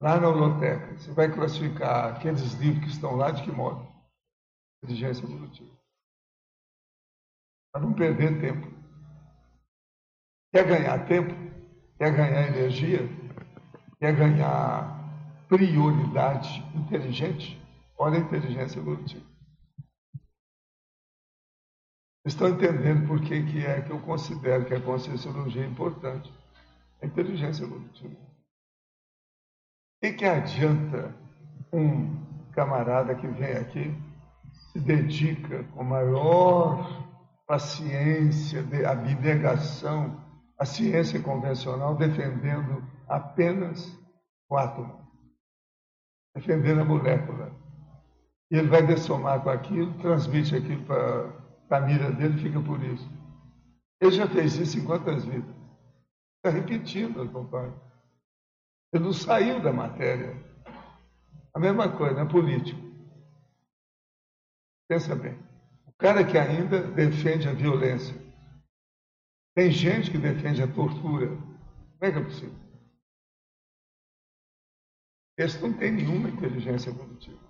Lá 0.00 0.20
na 0.20 0.28
holoteca, 0.28 0.96
você 0.96 1.12
vai 1.12 1.32
classificar 1.32 2.14
aqueles 2.14 2.52
livros 2.54 2.84
que 2.84 2.90
estão 2.90 3.16
lá 3.16 3.30
de 3.30 3.42
que 3.42 3.50
modo? 3.50 3.86
Inteligência 4.82 5.24
evolutiva. 5.24 5.76
Para 7.72 7.82
não 7.82 7.92
perder 7.92 8.40
tempo. 8.40 8.68
Quer 10.52 10.66
ganhar 10.66 11.06
tempo? 11.06 11.34
Quer 11.98 12.14
ganhar 12.14 12.48
energia? 12.48 13.18
quer 13.98 14.14
ganhar 14.14 14.96
prioridade 15.48 16.64
inteligente, 16.74 17.60
olha 17.98 18.18
a 18.18 18.20
inteligência 18.20 18.78
evolutiva. 18.78 19.26
Estão 22.28 22.48
entendendo 22.48 23.08
por 23.08 23.22
que, 23.22 23.42
que 23.42 23.64
é 23.64 23.80
que 23.80 23.90
eu 23.90 23.98
considero 24.00 24.66
que 24.66 24.74
a 24.74 24.80
conscienciologia 24.80 25.64
é 25.64 25.66
importante? 25.66 26.30
A 27.00 27.06
inteligência 27.06 27.64
evolutiva. 27.64 28.12
O 28.12 30.00
que, 30.02 30.12
que 30.12 30.24
adianta 30.26 31.16
um 31.72 32.22
camarada 32.52 33.14
que 33.14 33.26
vem 33.26 33.52
aqui, 33.52 33.94
se 34.72 34.78
dedica 34.78 35.64
com 35.72 35.82
maior 35.82 37.02
paciência, 37.46 38.60
abnegação 38.86 40.22
à 40.58 40.66
ciência 40.66 41.22
convencional, 41.22 41.96
defendendo 41.96 42.86
apenas 43.08 43.90
o 44.50 44.56
átomo, 44.56 45.00
defendendo 46.34 46.82
a 46.82 46.84
molécula. 46.84 47.56
E 48.50 48.56
ele 48.58 48.68
vai 48.68 48.86
dessomar 48.86 49.42
com 49.42 49.48
aquilo, 49.48 49.94
transmite 49.94 50.54
aquilo 50.54 50.84
para 50.84 51.47
a 51.70 51.80
mira 51.80 52.10
dele 52.10 52.38
fica 52.42 52.60
por 52.60 52.82
isso. 52.82 53.08
Ele 54.00 54.12
já 54.12 54.28
fez 54.28 54.56
isso 54.56 54.78
em 54.78 54.84
quantas 54.84 55.24
vidas? 55.24 55.54
Está 56.36 56.50
repetindo, 56.50 57.30
compadre. 57.30 57.74
Ele 58.92 59.04
não 59.04 59.12
saiu 59.12 59.60
da 59.60 59.72
matéria. 59.72 60.34
A 61.54 61.58
mesma 61.58 61.96
coisa, 61.96 62.20
é 62.20 62.24
político. 62.24 62.80
Pensa 64.88 65.14
bem. 65.14 65.38
O 65.86 65.92
cara 65.98 66.24
que 66.24 66.38
ainda 66.38 66.82
defende 66.92 67.48
a 67.48 67.52
violência. 67.52 68.16
Tem 69.54 69.70
gente 69.70 70.10
que 70.10 70.18
defende 70.18 70.62
a 70.62 70.72
tortura. 70.72 71.26
Como 71.28 71.98
é 72.00 72.12
que 72.12 72.18
é 72.18 72.24
possível? 72.24 72.68
Esse 75.36 75.60
não 75.60 75.72
tem 75.72 75.92
nenhuma 75.92 76.28
inteligência 76.28 76.90
evolutiva. 76.90 77.47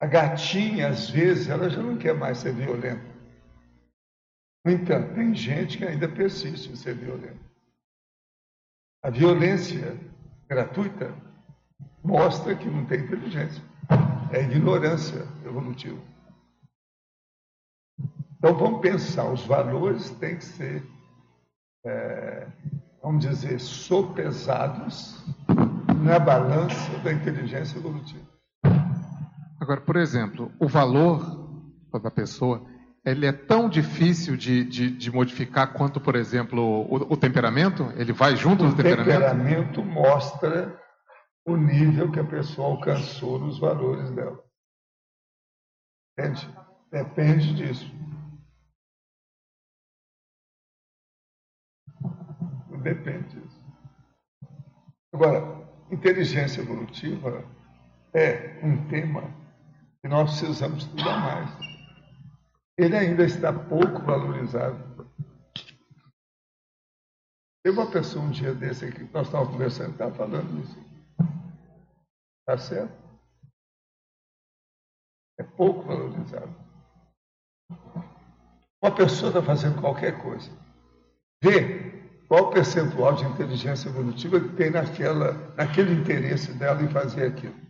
A 0.00 0.06
gatinha, 0.06 0.88
às 0.88 1.10
vezes, 1.10 1.48
ela 1.48 1.68
já 1.68 1.82
não 1.82 1.96
quer 1.96 2.14
mais 2.14 2.38
ser 2.38 2.52
violenta. 2.52 3.04
No 4.64 4.72
entanto, 4.72 5.14
tem 5.14 5.34
gente 5.34 5.78
que 5.78 5.84
ainda 5.84 6.08
persiste 6.08 6.70
em 6.70 6.76
ser 6.76 6.94
violenta. 6.94 7.48
A 9.02 9.10
violência 9.10 9.98
gratuita 10.48 11.14
mostra 12.02 12.54
que 12.54 12.68
não 12.68 12.84
tem 12.86 13.00
inteligência. 13.00 13.62
É 14.32 14.42
ignorância 14.42 15.26
evolutiva. 15.44 16.00
Então 18.38 18.54
vamos 18.54 18.80
pensar, 18.80 19.24
os 19.32 19.44
valores 19.44 20.10
têm 20.10 20.36
que 20.36 20.44
ser, 20.44 20.86
é, 21.84 22.46
vamos 23.02 23.26
dizer, 23.26 23.58
sopesados 23.58 25.24
na 26.04 26.18
balança 26.20 26.98
da 26.98 27.12
inteligência 27.12 27.78
evolutiva. 27.78 28.37
Agora, 29.68 29.82
por 29.82 29.96
exemplo, 29.96 30.50
o 30.58 30.66
valor 30.66 31.20
da 32.02 32.10
pessoa, 32.10 32.66
ele 33.04 33.26
é 33.26 33.32
tão 33.32 33.68
difícil 33.68 34.34
de, 34.34 34.64
de, 34.64 34.90
de 34.90 35.12
modificar 35.12 35.74
quanto, 35.74 36.00
por 36.00 36.16
exemplo, 36.16 36.58
o, 36.90 37.12
o, 37.12 37.16
temperamento? 37.18 37.82
Ele 37.94 38.14
vai 38.14 38.34
junto 38.34 38.64
o 38.64 38.70
do 38.70 38.74
temperamento? 38.74 39.10
O 39.10 39.20
temperamento 39.20 39.84
mostra 39.84 40.74
o 41.44 41.54
nível 41.54 42.10
que 42.10 42.18
a 42.18 42.24
pessoa 42.24 42.68
alcançou 42.68 43.38
nos 43.38 43.58
valores 43.58 44.10
dela. 44.12 44.42
Entende? 46.18 46.48
Depende 46.90 47.54
disso. 47.54 47.94
Depende 52.82 53.38
disso. 53.38 53.62
Agora, 55.12 55.68
inteligência 55.90 56.62
evolutiva 56.62 57.44
é 58.14 58.60
um 58.62 58.88
tema 58.88 59.37
nós 60.08 60.30
precisamos 60.30 60.84
estudar 60.84 61.20
mais. 61.20 61.50
Ele 62.76 62.96
ainda 62.96 63.24
está 63.24 63.52
pouco 63.52 64.02
valorizado. 64.02 64.88
Tem 67.62 67.72
uma 67.72 67.90
pessoa 67.90 68.24
um 68.24 68.30
dia 68.30 68.54
desse 68.54 68.86
aqui 68.86 69.04
nós 69.12 69.26
estávamos 69.26 69.52
conversando, 69.52 69.92
estava 69.92 70.14
falando 70.14 70.60
isso. 70.62 70.78
Está 72.40 72.56
certo? 72.56 72.96
É 75.38 75.42
pouco 75.42 75.82
valorizado. 75.82 76.54
Uma 78.82 78.94
pessoa 78.94 79.30
está 79.30 79.42
fazendo 79.42 79.80
qualquer 79.80 80.22
coisa. 80.22 80.50
Vê 81.42 81.88
qual 82.28 82.44
o 82.44 82.50
percentual 82.50 83.14
de 83.14 83.24
inteligência 83.24 83.88
evolutiva 83.88 84.40
que 84.40 84.54
tem 84.56 84.70
naquela, 84.70 85.32
naquele 85.56 85.92
interesse 85.92 86.52
dela 86.54 86.82
em 86.82 86.88
fazer 86.88 87.26
aquilo. 87.26 87.67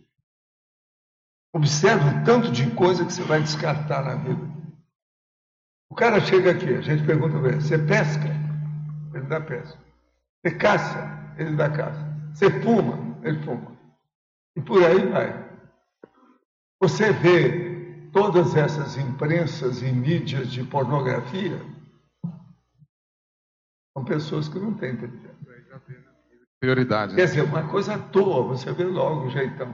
Observe 1.53 2.07
o 2.09 2.23
tanto 2.23 2.51
de 2.51 2.69
coisa 2.71 3.05
que 3.05 3.11
você 3.11 3.23
vai 3.23 3.41
descartar 3.41 4.03
na 4.03 4.15
vida. 4.15 4.47
O 5.89 5.95
cara 5.95 6.19
chega 6.21 6.51
aqui, 6.51 6.73
a 6.73 6.81
gente 6.81 7.03
pergunta 7.03 7.39
para 7.39 7.49
ele, 7.49 7.61
você 7.61 7.77
pesca? 7.77 8.29
Ele 9.13 9.25
dá 9.25 9.41
pesca. 9.41 9.79
Você 10.41 10.55
caça? 10.55 11.33
Ele 11.37 11.55
dá 11.55 11.69
caça. 11.69 12.05
Você 12.33 12.61
fuma? 12.61 13.17
Ele 13.23 13.41
fuma. 13.43 13.75
E 14.55 14.61
por 14.61 14.83
aí 14.83 15.07
vai. 15.07 15.49
Você 16.79 17.11
vê 17.11 17.69
todas 18.11 18.55
essas 18.55 18.97
imprensas 18.97 19.81
e 19.81 19.91
mídias 19.91 20.51
de 20.51 20.63
pornografia, 20.63 21.59
são 23.93 24.05
pessoas 24.05 24.47
que 24.47 24.59
não 24.59 24.73
têm. 24.73 24.97
Prioridade. 26.59 27.15
Quer 27.15 27.25
dizer, 27.25 27.43
uma 27.43 27.67
coisa 27.69 27.95
à 27.95 27.99
toa, 27.99 28.43
você 28.43 28.71
vê 28.73 28.83
logo 28.83 29.27
o 29.27 29.29
jeitão. 29.29 29.73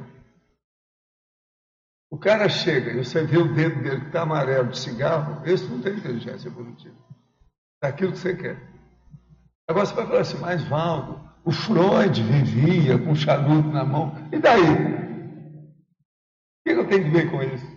O 2.10 2.18
cara 2.18 2.48
chega 2.48 2.91
e 2.91 3.03
você 3.03 3.23
vê 3.23 3.38
o 3.38 3.53
dedo 3.53 3.82
dele 3.82 4.02
que 4.02 4.07
está 4.07 4.22
amarelo 4.22 4.69
de 4.69 4.80
cigarro, 4.80 5.41
esse 5.45 5.65
não 5.65 5.82
tem 5.82 5.94
inteligência 5.94 6.48
evolutiva. 6.48 6.95
Daquilo 7.82 8.11
que 8.11 8.19
você 8.19 8.36
quer. 8.36 8.61
Agora 9.68 9.86
você 9.86 9.95
vai 9.95 10.06
falar 10.06 10.22
assim, 10.22 10.38
mas 10.38 10.64
Valdo, 10.64 11.30
o 11.44 11.52
Freud 11.52 12.23
vivia 12.23 12.98
com 12.98 13.11
um 13.11 13.15
charuto 13.15 13.69
na 13.69 13.84
mão. 13.84 14.15
E 14.32 14.40
daí? 14.40 14.61
O 14.61 15.06
que 16.64 16.72
eu 16.72 16.88
tenho 16.88 17.03
que 17.03 17.10
ver 17.10 17.32
com 17.32 17.44
isso? 17.44 17.76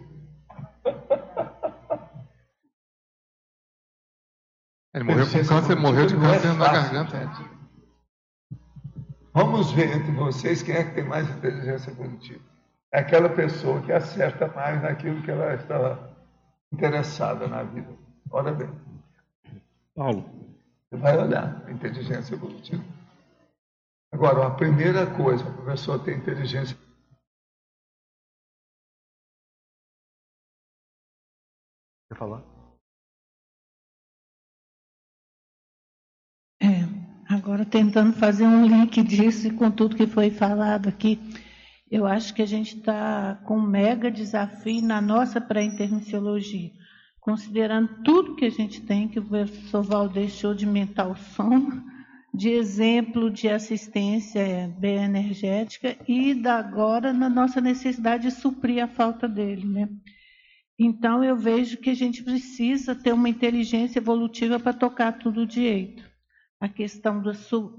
Ele 4.94 5.04
morreu 5.04 5.26
com 5.26 5.44
câncer, 5.44 5.76
morreu 5.76 6.06
de 6.06 6.16
câncer 6.16 6.48
é 6.48 6.52
na 6.52 6.72
garganta. 6.72 7.30
Vamos 9.32 9.72
ver 9.72 9.96
entre 9.96 10.12
vocês 10.12 10.62
quem 10.62 10.74
é 10.74 10.84
que 10.84 10.94
tem 10.94 11.04
mais 11.04 11.28
inteligência 11.28 11.90
evolutiva. 11.90 12.57
É 12.92 13.00
aquela 13.00 13.28
pessoa 13.28 13.82
que 13.82 13.92
acerta 13.92 14.48
mais 14.48 14.82
naquilo 14.82 15.22
que 15.22 15.30
ela 15.30 15.54
está 15.54 15.98
interessada 16.72 17.46
na 17.46 17.62
vida. 17.62 17.94
Olha 18.30 18.52
bem. 18.52 18.70
Paulo. 19.94 20.24
Você 20.88 20.96
vai 20.96 21.18
olhar 21.18 21.66
a 21.66 21.70
inteligência 21.70 22.34
evolutiva. 22.34 22.82
Agora, 24.10 24.46
a 24.46 24.50
primeira 24.54 25.06
coisa, 25.16 25.44
a 25.44 25.64
pessoa 25.66 26.02
tem 26.02 26.16
inteligência. 26.16 26.76
Quer 32.08 32.16
falar? 32.16 32.42
É, 36.62 36.84
agora 37.28 37.66
tentando 37.66 38.14
fazer 38.14 38.44
um 38.46 38.66
link 38.66 39.02
disso 39.02 39.46
e 39.46 39.54
com 39.54 39.70
tudo 39.70 39.94
que 39.94 40.06
foi 40.06 40.30
falado 40.30 40.88
aqui, 40.88 41.20
eu 41.90 42.06
acho 42.06 42.34
que 42.34 42.42
a 42.42 42.46
gente 42.46 42.76
está 42.76 43.40
com 43.44 43.58
um 43.58 43.66
mega 43.66 44.10
desafio 44.10 44.82
na 44.82 45.00
nossa 45.00 45.40
pré-intermissiologia, 45.40 46.70
considerando 47.20 48.02
tudo 48.02 48.36
que 48.36 48.44
a 48.44 48.50
gente 48.50 48.82
tem, 48.82 49.08
que 49.08 49.18
o 49.18 49.24
professor 49.24 49.82
Val 49.82 50.08
deixou 50.08 50.54
de 50.54 50.66
mental 50.66 51.16
sono, 51.16 51.82
de 52.34 52.50
exemplo 52.50 53.30
de 53.30 53.48
assistência 53.48 54.72
bioenergética 54.78 55.96
e 56.06 56.34
da 56.34 56.58
agora 56.58 57.12
na 57.12 57.28
nossa 57.28 57.60
necessidade 57.60 58.24
de 58.24 58.30
suprir 58.30 58.84
a 58.84 58.88
falta 58.88 59.26
dele, 59.26 59.66
né? 59.66 59.88
Então 60.78 61.24
eu 61.24 61.36
vejo 61.36 61.78
que 61.78 61.90
a 61.90 61.94
gente 61.94 62.22
precisa 62.22 62.94
ter 62.94 63.12
uma 63.12 63.28
inteligência 63.28 63.98
evolutiva 63.98 64.60
para 64.60 64.72
tocar 64.72 65.12
tudo 65.12 65.46
direito. 65.46 66.07
A 66.60 66.68
questão 66.68 67.20
do, 67.22 67.32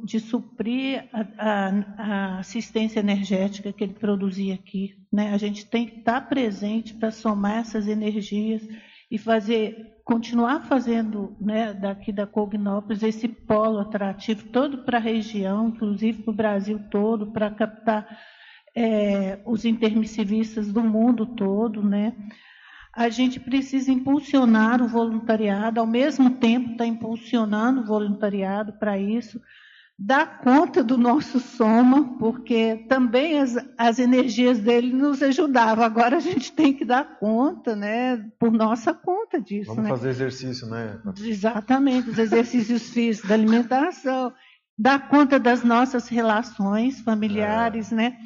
de 0.03 0.19
suprir 0.19 1.09
a, 1.11 1.25
a, 1.37 1.69
a, 1.97 2.39
assistência 2.39 3.01
energética 3.01 3.73
que 3.73 3.83
ele 3.83 3.93
produzia 3.93 4.55
aqui, 4.55 4.95
né? 5.11 5.33
A 5.33 5.37
gente 5.37 5.65
tem 5.65 5.85
que 5.85 5.99
estar 5.99 6.21
presente 6.29 6.93
para 6.93 7.11
somar 7.11 7.59
essas 7.59 7.87
energias 7.87 8.65
e 9.11 9.17
fazer, 9.17 9.99
continuar 10.05 10.61
fazendo 10.65 11.35
né, 11.41 11.73
daqui 11.73 12.13
da 12.13 12.27
Cognópolis 12.27 13.03
esse 13.03 13.27
polo 13.27 13.79
atrativo 13.79 14.47
todo 14.49 14.85
para 14.85 14.97
a 14.97 15.01
região, 15.01 15.69
inclusive 15.69 16.23
para 16.23 16.31
o 16.31 16.35
Brasil 16.35 16.79
todo, 16.89 17.31
para 17.31 17.49
captar 17.49 18.07
é, 18.75 19.39
os 19.45 19.65
intermissivistas 19.65 20.71
do 20.71 20.83
mundo 20.83 21.25
todo, 21.25 21.83
né? 21.83 22.15
A 22.95 23.09
gente 23.09 23.39
precisa 23.39 23.91
impulsionar 23.91 24.81
o 24.81 24.87
voluntariado, 24.87 25.79
ao 25.79 25.87
mesmo 25.87 26.31
tempo 26.31 26.71
está 26.71 26.85
impulsionando 26.85 27.81
o 27.81 27.85
voluntariado 27.85 28.73
para 28.73 28.97
isso, 28.97 29.39
dar 29.97 30.39
conta 30.39 30.81
do 30.81 30.97
nosso 30.97 31.41
soma, 31.41 32.17
porque 32.17 32.85
também 32.87 33.37
as, 33.37 33.57
as 33.77 33.99
energias 33.99 34.57
dele 34.59 34.93
nos 34.93 35.21
ajudavam. 35.21 35.83
Agora 35.83 36.17
a 36.17 36.21
gente 36.21 36.53
tem 36.53 36.73
que 36.73 36.85
dar 36.85 37.19
conta, 37.19 37.75
né, 37.75 38.17
por 38.39 38.49
nossa 38.49 38.93
conta 38.93 39.41
disso. 39.41 39.67
Vamos 39.67 39.83
né? 39.83 39.89
fazer 39.89 40.09
exercício, 40.09 40.67
né? 40.67 40.99
Exatamente, 41.21 42.09
os 42.09 42.17
exercícios 42.17 42.89
físicos, 42.93 43.27
da 43.27 43.35
alimentação, 43.35 44.33
dar 44.77 45.09
conta 45.09 45.37
das 45.37 45.63
nossas 45.63 46.07
relações 46.07 47.01
familiares, 47.01 47.91
é. 47.91 47.95
né? 47.95 48.17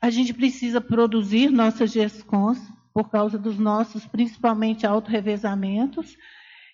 A 0.00 0.10
gente 0.10 0.34
precisa 0.34 0.80
produzir 0.80 1.50
nossas 1.50 1.90
GESCONs 1.90 2.60
por 2.98 3.10
causa 3.10 3.38
dos 3.38 3.56
nossos, 3.56 4.04
principalmente, 4.06 4.84
autorrevezamentos. 4.84 6.16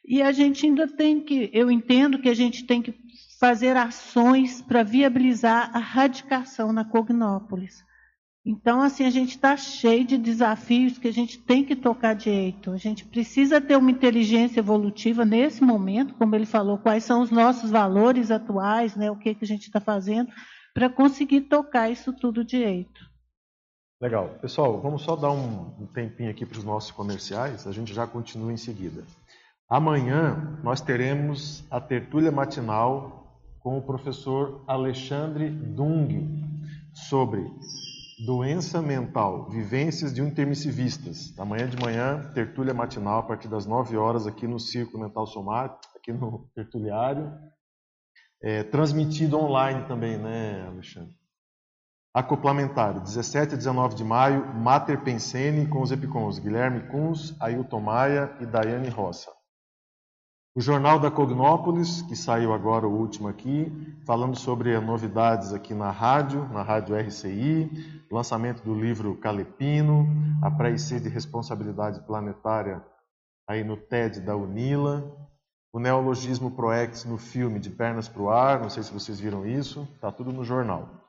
E 0.03 0.23
a 0.23 0.33
gente 0.33 0.65
ainda 0.65 0.89
tem 0.89 1.21
que, 1.21 1.51
eu 1.53 1.71
entendo 1.71 2.19
que 2.19 2.31
a 2.31 2.35
gente 2.35 2.65
tem 2.65 2.81
que 2.81 2.95
fazer 3.39 3.77
ações 3.77 4.63
para 4.63 4.83
viabilizar 4.83 5.71
a 5.77 5.79
radicação 5.79 6.73
na 6.73 6.83
Cognópolis. 6.83 7.85
Então, 8.43 8.81
assim, 8.81 9.05
a 9.05 9.11
gente 9.11 9.33
está 9.33 9.55
cheio 9.55 10.07
de 10.07 10.17
desafios 10.17 10.97
que 10.97 11.09
a 11.09 11.13
gente 11.13 11.39
tem 11.39 11.63
que 11.63 11.77
tocar 11.77 12.15
direito. 12.15 12.71
A 12.71 12.79
gente 12.79 13.05
precisa 13.05 13.61
ter 13.61 13.77
uma 13.77 13.91
inteligência 13.91 14.61
evolutiva 14.61 15.27
nesse 15.27 15.63
momento, 15.63 16.15
como 16.15 16.35
ele 16.35 16.47
falou, 16.47 16.79
quais 16.79 17.05
são 17.05 17.21
os 17.21 17.31
nossos 17.31 17.71
valores 17.71 18.31
atuais, 18.31 18.97
né, 18.97 19.11
o 19.11 19.17
que, 19.17 19.35
que 19.35 19.45
a 19.45 19.49
gente 19.49 19.65
está 19.65 19.79
fazendo, 19.79 20.33
para 20.73 20.89
conseguir 20.89 21.43
tocar 21.43 21.91
isso 21.91 22.15
tudo 22.15 22.43
direito. 22.43 23.13
Legal. 24.01 24.29
Pessoal, 24.41 24.81
vamos 24.81 25.03
só 25.03 25.15
dar 25.15 25.31
um 25.31 25.87
tempinho 25.95 26.31
aqui 26.31 26.45
para 26.45 26.59
os 26.59 26.65
nossos 26.65 26.91
comerciais, 26.91 27.67
a 27.67 27.73
gente 27.73 27.95
já 27.95 28.07
continua 28.07 28.53
em 28.53 28.57
seguida. 28.57 29.05
Amanhã 29.69 30.59
nós 30.63 30.81
teremos 30.81 31.65
a 31.71 31.81
tertúlia 31.81 32.31
matinal 32.31 33.41
com 33.61 33.79
o 33.79 33.83
professor 33.83 34.63
Alexandre 34.67 35.49
Dung 35.49 36.45
sobre 36.93 37.51
doença 38.27 38.83
mental, 38.83 39.49
vivências 39.49 40.13
de 40.13 40.21
intermissivistas. 40.21 41.33
Amanhã 41.39 41.69
de 41.69 41.77
manhã, 41.81 42.31
tertúlia 42.35 42.75
matinal 42.75 43.21
a 43.21 43.23
partir 43.23 43.49
das 43.49 43.65
9 43.65 43.97
horas 43.97 44.27
aqui 44.27 44.47
no 44.47 44.61
Círculo 44.61 45.05
Mental 45.05 45.27
Somático, 45.27 45.97
aqui 45.97 46.13
no 46.13 46.49
Tertuliário. 46.55 47.33
É, 48.43 48.63
transmitido 48.63 49.39
online 49.39 49.87
também, 49.89 50.19
né, 50.19 50.67
Alexandre? 50.69 51.17
Acoplamentário, 52.15 53.01
17 53.01 53.55
e 53.55 53.57
19 53.57 53.97
de 53.97 54.05
maio, 54.05 54.47
Mater 54.55 55.03
Pensene 55.03 55.67
com 55.67 55.83
os 55.83 55.91
Epicons, 55.91 56.39
Guilherme 56.39 56.87
Kunz, 56.87 57.35
Ailton 57.41 57.81
Maia 57.81 58.33
e 58.39 58.47
Daiane 58.47 58.89
Roça. 58.89 59.33
O 60.57 60.61
Jornal 60.61 61.01
da 61.01 61.11
Cognópolis, 61.11 62.03
que 62.03 62.15
saiu 62.15 62.53
agora 62.53 62.87
o 62.87 62.97
último 62.97 63.27
aqui, 63.27 63.67
falando 64.07 64.39
sobre 64.39 64.79
novidades 64.79 65.53
aqui 65.53 65.75
na 65.75 65.91
rádio, 65.91 66.49
na 66.51 66.63
rádio 66.63 66.97
RCI, 66.97 67.69
lançamento 68.09 68.63
do 68.63 68.73
livro 68.73 69.17
Calepino, 69.17 70.07
a 70.41 70.49
pré-IC 70.53 71.01
de 71.01 71.09
responsabilidade 71.09 71.99
planetária 72.07 72.81
aí 73.49 73.65
no 73.65 73.77
TED 73.77 74.21
da 74.21 74.37
Unila, 74.37 75.05
o 75.73 75.81
neologismo 75.81 76.53
Proex 76.53 77.05
no 77.05 77.19
filme 77.19 77.59
De 77.59 77.71
Pernas 77.71 78.07
para 78.07 78.23
o 78.23 78.31
Ar, 78.31 78.61
não 78.61 78.71
sei 78.71 78.85
se 78.85 78.93
vocês 78.93 79.19
viram 79.19 79.45
isso, 79.45 79.89
está 79.97 80.13
tudo 80.13 80.33
no 80.33 80.45
jornal. 80.45 81.04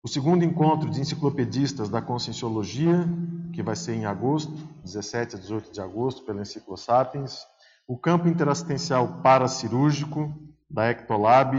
O 0.00 0.06
segundo 0.06 0.44
encontro 0.44 0.88
de 0.88 1.00
enciclopedistas 1.00 1.88
da 1.88 2.00
Conscienciologia, 2.00 3.04
que 3.52 3.62
vai 3.62 3.74
ser 3.74 3.94
em 3.94 4.06
agosto, 4.06 4.52
17 4.84 5.34
a 5.34 5.38
18 5.38 5.72
de 5.72 5.80
agosto, 5.80 6.24
pela 6.24 6.40
Enciclosapiens, 6.40 7.44
o 7.86 7.98
campo 7.98 8.28
interassistencial 8.28 9.20
paracirúrgico 9.22 10.32
da 10.70 10.88
Ectolab, 10.88 11.56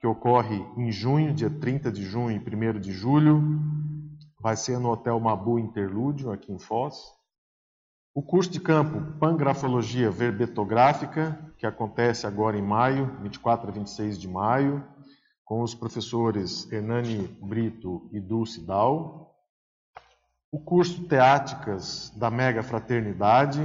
que 0.00 0.06
ocorre 0.06 0.64
em 0.76 0.92
junho, 0.92 1.34
dia 1.34 1.50
30 1.50 1.90
de 1.90 2.04
junho 2.04 2.30
e 2.30 2.38
1 2.38 2.78
de 2.78 2.92
julho, 2.92 3.60
vai 4.38 4.56
ser 4.56 4.78
no 4.78 4.90
Hotel 4.90 5.18
Mabu 5.18 5.58
Interlúdio, 5.58 6.30
aqui 6.30 6.52
em 6.52 6.58
Foz. 6.58 7.12
O 8.14 8.22
curso 8.22 8.50
de 8.50 8.60
campo 8.60 9.18
Pangrafologia 9.18 10.10
Verbetográfica, 10.10 11.38
que 11.58 11.66
acontece 11.66 12.26
agora 12.26 12.56
em 12.56 12.62
maio, 12.62 13.18
24 13.20 13.68
a 13.68 13.72
26 13.72 14.18
de 14.18 14.28
maio, 14.28 14.84
com 15.50 15.62
os 15.62 15.74
professores 15.74 16.70
Hernani 16.70 17.26
Brito 17.42 18.08
e 18.12 18.20
Dulce 18.20 18.64
Dal. 18.64 19.34
O 20.48 20.60
curso 20.60 21.08
Teáticas 21.08 22.12
da 22.14 22.30
Mega 22.30 22.62
Fraternidade, 22.62 23.58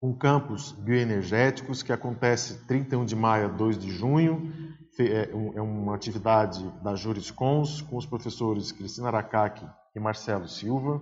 com 0.00 0.12
campos 0.12 0.72
bioenergéticos, 0.72 1.80
que 1.80 1.92
acontece 1.92 2.66
31 2.66 3.04
de 3.04 3.14
maio 3.14 3.44
a 3.44 3.52
2 3.52 3.78
de 3.78 3.88
junho. 3.88 4.52
É, 4.98 5.30
é 5.30 5.62
uma 5.62 5.94
atividade 5.94 6.68
da 6.82 6.96
Juriscons, 6.96 7.80
com 7.80 7.96
os 7.96 8.04
professores 8.04 8.72
Cristina 8.72 9.06
Aracaki 9.06 9.64
e 9.94 10.00
Marcelo 10.00 10.48
Silva. 10.48 11.00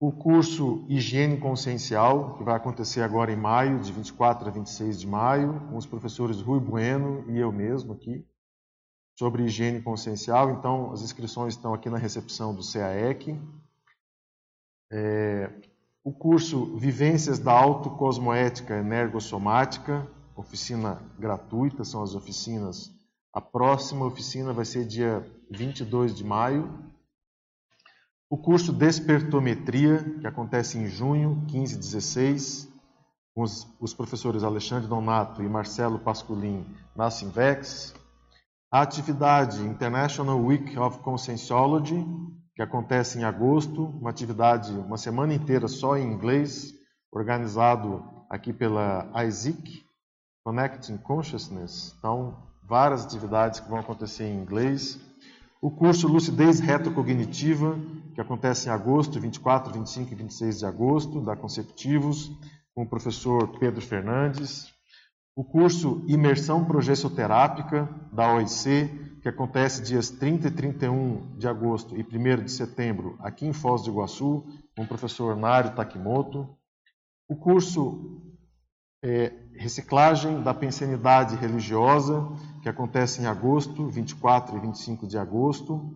O 0.00 0.12
curso 0.12 0.86
Higiene 0.88 1.38
Consciencial, 1.38 2.36
que 2.36 2.44
vai 2.44 2.54
acontecer 2.54 3.02
agora 3.02 3.32
em 3.32 3.36
maio, 3.36 3.80
de 3.80 3.90
24 3.90 4.46
a 4.46 4.50
26 4.50 5.00
de 5.00 5.06
maio, 5.08 5.60
com 5.68 5.76
os 5.76 5.86
professores 5.86 6.40
Rui 6.40 6.60
Bueno 6.60 7.24
e 7.28 7.36
eu 7.36 7.50
mesmo 7.50 7.94
aqui, 7.94 8.24
sobre 9.18 9.42
higiene 9.42 9.82
consciencial. 9.82 10.52
Então, 10.52 10.92
as 10.92 11.02
inscrições 11.02 11.54
estão 11.54 11.74
aqui 11.74 11.90
na 11.90 11.98
recepção 11.98 12.54
do 12.54 12.62
CAEC. 12.62 13.36
É, 14.92 15.50
o 16.04 16.12
curso 16.12 16.76
Vivências 16.76 17.40
da 17.40 17.52
Autocosmoética 17.52 18.76
Energossomática, 18.76 20.08
oficina 20.36 21.02
gratuita, 21.18 21.82
são 21.82 22.04
as 22.04 22.14
oficinas. 22.14 22.92
A 23.32 23.40
próxima 23.40 24.06
oficina 24.06 24.52
vai 24.52 24.64
ser 24.64 24.86
dia 24.86 25.28
22 25.50 26.14
de 26.14 26.22
maio. 26.22 26.87
O 28.30 28.36
curso 28.36 28.74
Despertometria, 28.74 30.04
que 30.20 30.26
acontece 30.26 30.76
em 30.76 30.86
junho, 30.86 31.46
15 31.48 31.74
e 31.74 31.78
16, 31.78 32.68
com 33.34 33.42
os, 33.42 33.66
os 33.80 33.94
professores 33.94 34.44
Alexandre 34.44 34.86
Donato 34.86 35.42
e 35.42 35.48
Marcelo 35.48 35.98
Pasculin 35.98 36.66
na 36.94 37.10
Simvex. 37.10 37.94
A 38.70 38.82
atividade 38.82 39.62
International 39.62 40.38
Week 40.38 40.78
of 40.78 40.98
Conscienciology, 40.98 42.04
que 42.54 42.60
acontece 42.60 43.18
em 43.18 43.24
agosto, 43.24 43.86
uma 43.86 44.10
atividade, 44.10 44.72
uma 44.72 44.98
semana 44.98 45.32
inteira 45.32 45.66
só 45.66 45.96
em 45.96 46.12
inglês, 46.12 46.74
organizado 47.10 48.04
aqui 48.28 48.52
pela 48.52 49.10
ISIC, 49.24 49.86
Connecting 50.44 50.98
Consciousness. 50.98 51.94
Então, 51.98 52.36
várias 52.62 53.06
atividades 53.06 53.60
que 53.60 53.70
vão 53.70 53.78
acontecer 53.78 54.24
em 54.24 54.38
inglês. 54.38 55.00
O 55.60 55.72
curso 55.72 56.06
Lucidez 56.06 56.60
Retrocognitiva, 56.60 57.76
que 58.14 58.20
acontece 58.20 58.68
em 58.68 58.70
agosto, 58.70 59.18
24, 59.18 59.72
25 59.72 60.12
e 60.12 60.14
26 60.14 60.58
de 60.60 60.66
agosto, 60.66 61.20
da 61.20 61.34
Consecutivos, 61.34 62.30
com 62.72 62.84
o 62.84 62.88
professor 62.88 63.58
Pedro 63.58 63.80
Fernandes. 63.80 64.72
O 65.34 65.42
curso 65.42 66.04
Imersão 66.06 66.64
Progessoterápica, 66.64 67.88
da 68.12 68.34
OIC, 68.34 69.18
que 69.20 69.28
acontece 69.28 69.82
dias 69.82 70.10
30 70.10 70.46
e 70.46 70.50
31 70.52 71.36
de 71.36 71.48
agosto 71.48 71.96
e 71.96 72.02
1 72.02 72.44
de 72.44 72.52
setembro 72.52 73.16
aqui 73.18 73.44
em 73.44 73.52
Foz 73.52 73.82
do 73.82 73.90
Iguaçu, 73.90 74.46
com 74.76 74.84
o 74.84 74.88
professor 74.88 75.36
Nário 75.36 75.74
Takimoto. 75.74 76.56
O 77.28 77.34
curso 77.34 78.22
é, 79.02 79.32
Reciclagem 79.54 80.40
da 80.40 80.54
Pensenidade 80.54 81.34
Religiosa, 81.34 82.28
que 82.62 82.68
acontece 82.68 83.20
em 83.20 83.26
agosto, 83.26 83.88
24 83.88 84.56
e 84.56 84.60
25 84.60 85.06
de 85.06 85.18
agosto, 85.18 85.94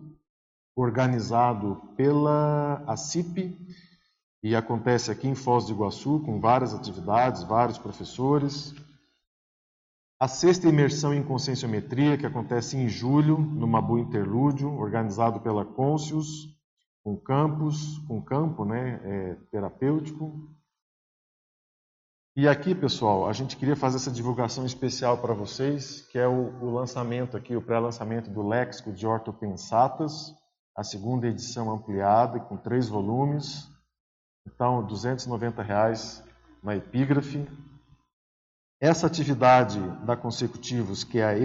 organizado 0.75 1.81
pela 1.95 2.83
ACIP 2.87 3.55
e 4.43 4.57
acontece 4.57 5.09
aqui 5.09 5.25
em 5.25 5.35
Foz 5.35 5.65
do 5.65 5.71
Iguaçu, 5.71 6.19
com 6.19 6.39
várias 6.39 6.73
atividades, 6.73 7.43
vários 7.43 7.77
professores. 7.77 8.75
A 10.19 10.27
sexta 10.27 10.67
imersão 10.67 11.13
em 11.13 11.23
conscienciometria, 11.23 12.17
que 12.17 12.25
acontece 12.25 12.75
em 12.75 12.89
julho, 12.89 13.37
no 13.37 13.65
Mabu 13.65 13.97
Interlúdio, 13.97 14.69
organizado 14.77 15.39
pela 15.39 15.63
Conscius, 15.63 16.53
com 17.03 17.15
campus, 17.15 17.99
com 17.99 18.21
campo 18.21 18.65
né, 18.65 18.99
é, 19.03 19.35
terapêutico. 19.49 20.52
E 22.35 22.47
aqui, 22.47 22.73
pessoal, 22.73 23.29
a 23.29 23.33
gente 23.33 23.55
queria 23.55 23.75
fazer 23.75 23.97
essa 23.97 24.09
divulgação 24.09 24.65
especial 24.65 25.19
para 25.19 25.35
vocês, 25.35 26.01
que 26.01 26.17
é 26.17 26.27
o, 26.27 26.51
o 26.63 26.73
lançamento 26.73 27.37
aqui, 27.37 27.55
o 27.55 27.61
pré-lançamento 27.61 28.27
do 28.31 28.41
Léxico 28.41 28.91
de 28.91 29.05
Ortopensatas, 29.05 30.33
a 30.75 30.83
segunda 30.83 31.27
edição 31.27 31.71
ampliada, 31.71 32.39
com 32.39 32.57
três 32.57 32.89
volumes. 32.89 33.69
Então, 34.47 34.83
290 34.83 35.61
reais 35.61 36.23
na 36.63 36.75
epígrafe. 36.75 37.47
Essa 38.81 39.05
atividade 39.05 39.79
da 40.03 40.17
Consecutivos, 40.17 41.03
que 41.03 41.19
é 41.19 41.25
a 41.25 41.37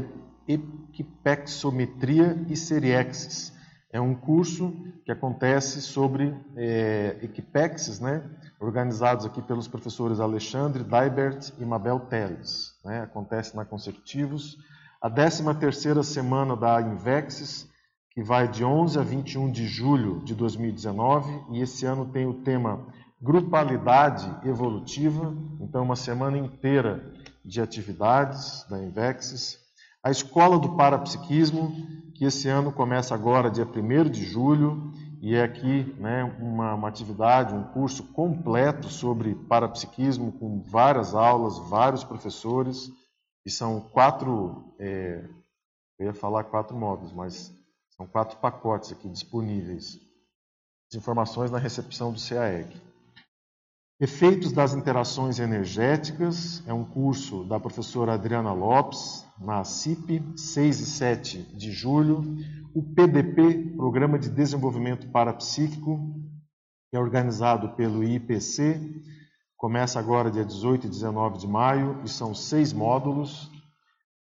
Equipexometria 0.49 2.47
e 2.49 2.57
Seriexis, 2.57 3.53
é 3.93 4.01
um 4.01 4.15
curso 4.15 4.75
que 5.05 5.13
acontece 5.13 5.83
sobre 5.83 6.35
é, 6.57 7.19
equipexes, 7.21 8.01
né, 8.01 8.23
organizados 8.61 9.25
aqui 9.25 9.41
pelos 9.41 9.69
professores 9.69 10.21
Alexandre 10.21 10.83
Daibert 10.83 11.53
e 11.59 11.65
Mabel 11.65 12.01
Teles. 12.01 12.75
Né, 12.85 13.01
acontece 13.03 13.57
na 13.57 13.65
Consecutivos. 13.65 14.59
a 15.01 15.09
13ª 15.09 16.03
semana 16.03 16.57
da 16.57 16.81
Invexis, 16.81 17.69
que 18.11 18.23
vai 18.23 18.49
de 18.49 18.65
11 18.65 18.99
a 18.99 19.03
21 19.03 19.53
de 19.53 19.67
julho 19.67 20.21
de 20.25 20.35
2019, 20.35 21.45
e 21.53 21.61
esse 21.61 21.87
ano 21.87 22.07
tem 22.07 22.27
o 22.27 22.35
tema 22.35 22.85
Grupalidade 23.21 24.29
Evolutiva, 24.49 25.35
então 25.61 25.85
uma 25.85 25.97
semana 25.97 26.37
inteira 26.37 27.13
de 27.45 27.61
atividades 27.61 28.67
da 28.69 28.83
Invexis. 28.83 29.59
A 30.03 30.11
Escola 30.11 30.59
do 30.59 30.77
Parapsiquismo, 30.77 31.73
que 32.15 32.25
esse 32.25 32.49
ano 32.49 32.73
começa 32.73 33.15
agora, 33.15 33.51
dia 33.51 33.67
1 33.67 34.11
de 34.11 34.25
julho, 34.25 34.93
e 35.21 35.35
é 35.35 35.43
aqui 35.43 35.95
né, 35.99 36.23
uma, 36.39 36.75
uma 36.75 36.89
atividade, 36.89 37.55
um 37.55 37.65
curso 37.65 38.05
completo 38.13 38.89
sobre 38.89 39.35
parapsiquismo, 39.35 40.33
com 40.33 40.63
várias 40.63 41.15
aulas, 41.15 41.59
vários 41.69 42.05
professores, 42.05 42.93
e 43.45 43.51
são 43.51 43.81
quatro, 43.81 44.75
é, 44.79 45.25
eu 45.99 46.07
ia 46.07 46.15
falar 46.15 46.45
quatro 46.45 46.77
módulos, 46.77 47.13
mas 47.13 47.53
são 47.97 48.07
quatro 48.07 48.39
pacotes 48.39 48.93
aqui 48.93 49.09
disponíveis. 49.09 49.99
As 50.91 50.97
informações 50.97 51.51
na 51.51 51.59
recepção 51.59 52.13
do 52.13 52.21
CAEG. 52.21 52.81
Efeitos 54.01 54.53
das 54.53 54.75
interações 54.75 55.41
energéticas 55.41 56.63
é 56.67 56.73
um 56.73 56.85
curso 56.85 57.43
da 57.45 57.59
professora 57.59 58.15
Adriana 58.15 58.53
Lopes, 58.53 59.27
na 59.41 59.65
CIP, 59.65 60.23
6 60.37 60.81
e 60.81 60.87
7 60.87 61.43
de 61.57 61.71
julho. 61.71 62.37
O 62.75 62.83
PDP, 62.83 63.75
Programa 63.77 64.19
de 64.19 64.29
Desenvolvimento 64.29 65.09
Parapsíquico, 65.09 65.99
que 66.91 66.97
é 66.97 67.01
organizado 67.01 67.71
pelo 67.71 68.05
IPC, 68.05 68.81
começa 69.57 69.99
agora 69.99 70.31
dia 70.31 70.45
18 70.45 70.87
e 70.87 70.91
19 70.91 71.39
de 71.39 71.47
maio 71.47 72.01
e 72.05 72.09
são 72.09 72.35
seis 72.35 72.73
módulos. 72.73 73.51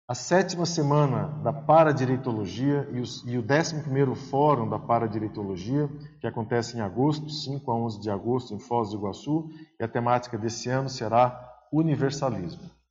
A 0.08 0.14
sétima 0.14 0.66
semana 0.66 1.28
da 1.42 1.52
Paradireitologia 1.52 2.88
e 3.24 3.38
o 3.38 3.42
décimo 3.42 3.82
primeiro 3.82 4.14
Fórum 4.14 4.68
da 4.68 4.78
Paradireitologia, 4.78 5.88
que 6.20 6.26
acontece 6.26 6.76
em 6.76 6.80
agosto, 6.80 7.30
5 7.30 7.70
a 7.70 7.74
11 7.74 8.00
de 8.00 8.10
agosto, 8.10 8.52
em 8.52 8.58
Foz 8.58 8.90
do 8.90 8.96
Iguaçu, 8.96 9.48
e 9.80 9.84
a 9.84 9.88
temática 9.88 10.36
desse 10.36 10.68
ano 10.68 10.88
será 10.88 11.48
Universalismo. 11.72 12.81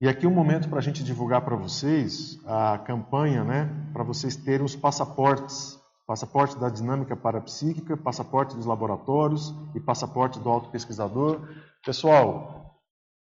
E 0.00 0.08
aqui 0.08 0.26
um 0.26 0.34
momento 0.34 0.68
para 0.68 0.78
a 0.78 0.82
gente 0.82 1.04
divulgar 1.04 1.42
para 1.42 1.56
vocês 1.56 2.38
a 2.44 2.78
campanha, 2.78 3.44
né, 3.44 3.70
para 3.92 4.02
vocês 4.02 4.36
terem 4.36 4.66
os 4.66 4.74
passaportes, 4.74 5.78
passaporte 6.06 6.58
da 6.58 6.68
dinâmica 6.68 7.16
parapsíquica, 7.16 7.96
passaporte 7.96 8.56
dos 8.56 8.66
laboratórios 8.66 9.54
e 9.74 9.80
passaporte 9.80 10.38
do 10.40 10.50
autopesquisador. 10.50 11.48
Pessoal, 11.84 12.80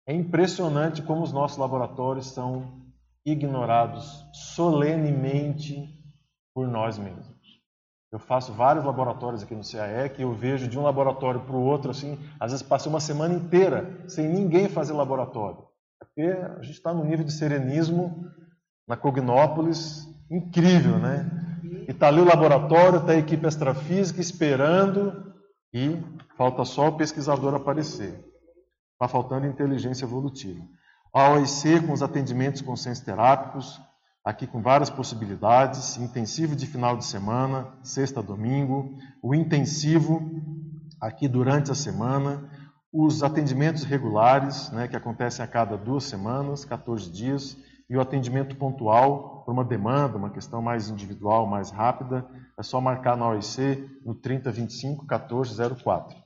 é 0.07 0.13
impressionante 0.13 1.01
como 1.01 1.23
os 1.23 1.33
nossos 1.33 1.57
laboratórios 1.57 2.27
são 2.27 2.81
ignorados 3.25 4.25
solenemente 4.33 5.89
por 6.53 6.67
nós 6.67 6.97
mesmos. 6.97 7.41
Eu 8.11 8.19
faço 8.19 8.53
vários 8.53 8.85
laboratórios 8.85 9.41
aqui 9.41 9.55
no 9.55 9.63
CAE 9.63 10.09
que 10.09 10.21
eu 10.21 10.33
vejo 10.33 10.67
de 10.67 10.77
um 10.77 10.83
laboratório 10.83 11.41
para 11.41 11.55
o 11.55 11.63
outro, 11.63 11.91
assim, 11.91 12.19
às 12.39 12.51
vezes 12.51 12.65
passei 12.65 12.89
uma 12.89 12.99
semana 12.99 13.33
inteira 13.33 14.05
sem 14.07 14.27
ninguém 14.27 14.69
fazer 14.69 14.93
laboratório. 14.93 15.70
Porque 16.01 16.21
a 16.21 16.61
gente 16.61 16.73
está 16.73 16.93
no 16.93 17.05
nível 17.05 17.23
de 17.23 17.31
serenismo 17.31 18.25
na 18.87 18.97
Cognópolis 18.97 20.07
incrível, 20.29 20.97
né? 20.97 21.29
E 21.87 21.91
está 21.91 22.07
ali 22.07 22.19
o 22.19 22.25
laboratório, 22.25 22.99
está 22.99 23.11
a 23.13 23.17
equipe 23.17 23.45
astrafísica 23.45 24.19
esperando 24.19 25.33
e 25.73 26.01
falta 26.35 26.65
só 26.65 26.87
o 26.87 26.97
pesquisador 26.97 27.53
aparecer. 27.53 28.25
Está 28.93 29.07
faltando 29.07 29.45
inteligência 29.45 30.05
evolutiva. 30.05 30.61
A 31.13 31.29
OIC 31.31 31.85
com 31.85 31.93
os 31.93 32.01
atendimentos 32.01 32.61
consciência 32.61 33.05
terápicos, 33.05 33.79
aqui 34.23 34.47
com 34.47 34.61
várias 34.61 34.89
possibilidades, 34.89 35.97
intensivo 35.97 36.55
de 36.55 36.65
final 36.65 36.97
de 36.97 37.05
semana, 37.05 37.67
sexta 37.83 38.21
domingo, 38.21 38.95
o 39.21 39.35
intensivo 39.35 40.31
aqui 40.99 41.27
durante 41.27 41.71
a 41.71 41.75
semana, 41.75 42.49
os 42.91 43.23
atendimentos 43.23 43.83
regulares, 43.83 44.69
né, 44.71 44.87
que 44.87 44.95
acontecem 44.95 45.43
a 45.43 45.47
cada 45.47 45.77
duas 45.77 46.03
semanas, 46.03 46.65
14 46.65 47.09
dias, 47.09 47.57
e 47.89 47.95
o 47.95 48.01
atendimento 48.01 48.55
pontual, 48.55 49.43
por 49.43 49.51
uma 49.51 49.63
demanda, 49.63 50.17
uma 50.17 50.29
questão 50.29 50.61
mais 50.61 50.89
individual, 50.89 51.45
mais 51.45 51.71
rápida, 51.71 52.25
é 52.57 52.63
só 52.63 52.79
marcar 52.79 53.17
na 53.17 53.27
OIC 53.27 53.99
no 54.05 54.15
3025 54.15 55.01
1404. 55.01 56.17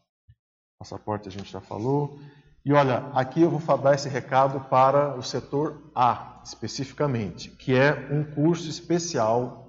Passaporte 0.78 1.28
a 1.28 1.32
gente 1.32 1.52
já 1.52 1.62
falou. 1.62 2.20
E 2.64 2.74
olha, 2.74 3.10
aqui 3.14 3.42
eu 3.42 3.50
vou 3.50 3.78
dar 3.78 3.94
esse 3.94 4.10
recado 4.10 4.60
para 4.70 5.16
o 5.16 5.24
setor 5.24 5.92
A, 5.96 6.42
especificamente, 6.44 7.50
que 7.52 7.76
é 7.76 8.10
um 8.12 8.24
curso 8.24 8.70
especial 8.70 9.66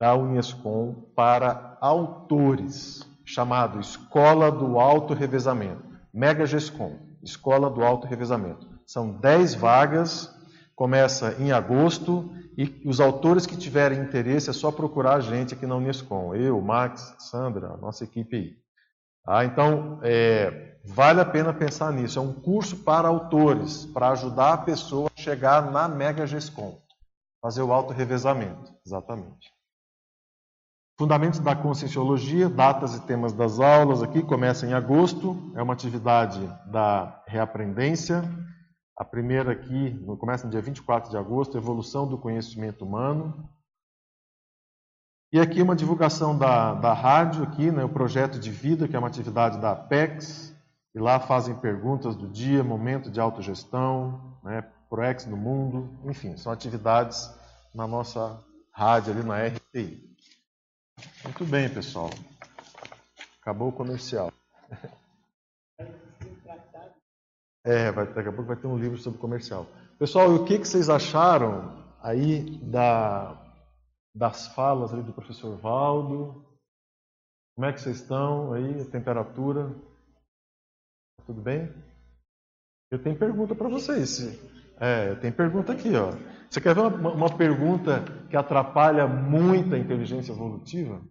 da 0.00 0.14
Unescom 0.14 0.94
para 1.16 1.76
autores, 1.80 3.06
chamado 3.24 3.80
Escola 3.80 4.50
do 4.50 4.78
Alto 4.78 5.12
Revezamento, 5.12 5.87
Mega 6.18 6.44
GESCOM, 6.44 6.98
Escola 7.22 7.70
do 7.70 7.84
Alto 7.84 8.06
Revezamento. 8.06 8.66
São 8.84 9.10
10 9.10 9.54
vagas, 9.54 10.34
começa 10.74 11.36
em 11.38 11.52
agosto, 11.52 12.30
e 12.56 12.82
os 12.84 13.00
autores 13.00 13.46
que 13.46 13.56
tiverem 13.56 14.00
interesse 14.00 14.50
é 14.50 14.52
só 14.52 14.72
procurar 14.72 15.14
a 15.14 15.20
gente 15.20 15.54
aqui 15.54 15.66
na 15.66 15.76
Unescom, 15.76 16.34
eu, 16.34 16.60
Max, 16.60 17.14
Sandra, 17.18 17.76
nossa 17.76 18.02
equipe 18.02 18.36
aí. 18.36 18.56
Ah, 19.24 19.44
então, 19.44 20.00
é, 20.02 20.68
Vale 20.84 21.20
a 21.20 21.24
pena 21.24 21.52
pensar 21.52 21.92
nisso. 21.92 22.18
É 22.18 22.22
um 22.22 22.32
curso 22.32 22.78
para 22.78 23.08
autores, 23.08 23.84
para 23.84 24.10
ajudar 24.10 24.54
a 24.54 24.58
pessoa 24.58 25.10
a 25.14 25.20
chegar 25.20 25.70
na 25.70 25.86
Mega 25.86 26.26
GESCOM. 26.26 26.80
Fazer 27.42 27.62
o 27.62 27.72
auto-revezamento, 27.72 28.74
exatamente. 28.84 29.52
Fundamentos 30.98 31.38
da 31.38 31.54
Conscienciologia, 31.54 32.48
datas 32.48 32.96
e 32.96 33.00
temas 33.06 33.32
das 33.32 33.60
aulas 33.60 34.02
aqui, 34.02 34.20
começa 34.20 34.66
em 34.66 34.72
agosto, 34.72 35.52
é 35.54 35.62
uma 35.62 35.72
atividade 35.72 36.44
da 36.66 37.22
reaprendência. 37.24 38.24
A 38.96 39.04
primeira 39.04 39.52
aqui, 39.52 39.96
começa 40.18 40.44
no 40.44 40.50
dia 40.50 40.60
24 40.60 41.08
de 41.08 41.16
agosto, 41.16 41.56
Evolução 41.56 42.04
do 42.04 42.18
Conhecimento 42.18 42.84
Humano. 42.84 43.48
E 45.32 45.38
aqui 45.38 45.62
uma 45.62 45.76
divulgação 45.76 46.36
da, 46.36 46.74
da 46.74 46.92
rádio, 46.92 47.44
aqui, 47.44 47.70
né, 47.70 47.84
o 47.84 47.88
Projeto 47.88 48.36
de 48.36 48.50
Vida, 48.50 48.88
que 48.88 48.96
é 48.96 48.98
uma 48.98 49.06
atividade 49.06 49.56
da 49.60 49.70
Apex, 49.70 50.52
e 50.92 50.98
lá 50.98 51.20
fazem 51.20 51.54
perguntas 51.54 52.16
do 52.16 52.26
dia, 52.26 52.64
momento 52.64 53.08
de 53.08 53.20
autogestão, 53.20 54.36
né, 54.42 54.62
ProEx 54.90 55.26
no 55.26 55.36
mundo, 55.36 55.96
enfim, 56.06 56.36
são 56.36 56.50
atividades 56.50 57.32
na 57.72 57.86
nossa 57.86 58.44
rádio 58.72 59.12
ali 59.12 59.22
na 59.22 59.46
RTI. 59.46 60.07
Muito 61.24 61.44
bem, 61.44 61.68
pessoal. 61.68 62.10
Acabou 63.40 63.68
o 63.68 63.72
comercial. 63.72 64.32
É, 67.64 67.92
vai, 67.92 68.06
daqui 68.06 68.28
a 68.28 68.32
pouco 68.32 68.48
vai 68.48 68.56
ter 68.56 68.66
um 68.66 68.78
livro 68.78 68.98
sobre 68.98 69.18
comercial. 69.18 69.66
Pessoal, 69.98 70.32
e 70.32 70.36
o 70.36 70.44
que, 70.44 70.58
que 70.58 70.66
vocês 70.66 70.88
acharam 70.88 71.84
aí 72.00 72.58
da, 72.62 73.36
das 74.14 74.48
falas 74.54 74.92
ali 74.92 75.02
do 75.02 75.12
professor 75.12 75.56
Valdo? 75.56 76.44
Como 77.54 77.66
é 77.66 77.72
que 77.72 77.80
vocês 77.80 77.96
estão 77.96 78.52
aí, 78.52 78.80
a 78.80 78.84
temperatura? 78.84 79.74
Tudo 81.26 81.42
bem? 81.42 81.72
Eu 82.90 83.02
tenho 83.02 83.18
pergunta 83.18 83.54
para 83.54 83.68
vocês. 83.68 84.20
É, 84.80 85.14
tem 85.16 85.30
pergunta 85.30 85.72
aqui, 85.72 85.94
ó. 85.94 86.12
Você 86.50 86.60
quer 86.60 86.74
ver 86.74 86.80
uma, 86.80 87.12
uma 87.12 87.36
pergunta 87.36 88.04
que 88.30 88.36
atrapalha 88.36 89.06
muito 89.06 89.74
a 89.74 89.78
inteligência 89.78 90.32
evolutiva? 90.32 91.02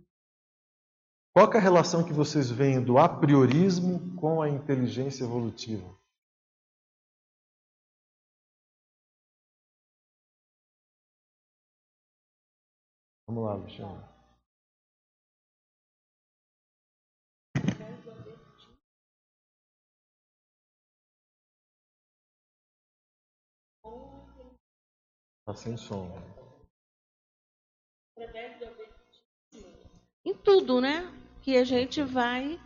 Qual 1.35 1.53
é 1.53 1.57
a 1.57 1.61
relação 1.61 2.03
que 2.03 2.11
vocês 2.11 2.49
veem 2.49 2.84
do 2.84 2.97
apriorismo 2.97 4.15
com 4.15 4.41
a 4.41 4.49
inteligência 4.49 5.23
evolutiva? 5.23 5.95
Vamos 13.27 13.43
lá, 13.43 13.53
Luciano. 13.53 14.16
Está 25.48 25.56
sem 25.56 25.78
som. 25.78 26.11
Em 30.26 30.34
tudo, 30.44 30.82
né? 30.82 31.10
Que 31.41 31.56
a 31.56 31.64
gente 31.64 32.03
vai 32.03 32.60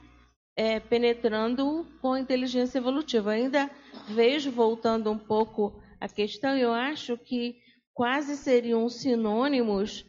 é, 0.56 0.80
penetrando 0.80 1.86
com 2.02 2.18
inteligência 2.18 2.80
evolutiva. 2.80 3.34
ainda 3.34 3.70
vejo, 4.08 4.50
voltando 4.50 5.12
um 5.12 5.20
pouco 5.20 5.80
à 6.00 6.08
questão, 6.08 6.58
eu 6.58 6.74
acho 6.74 7.16
que 7.20 7.62
quase 7.94 8.36
seriam 8.36 8.90
sinônimos 8.90 10.04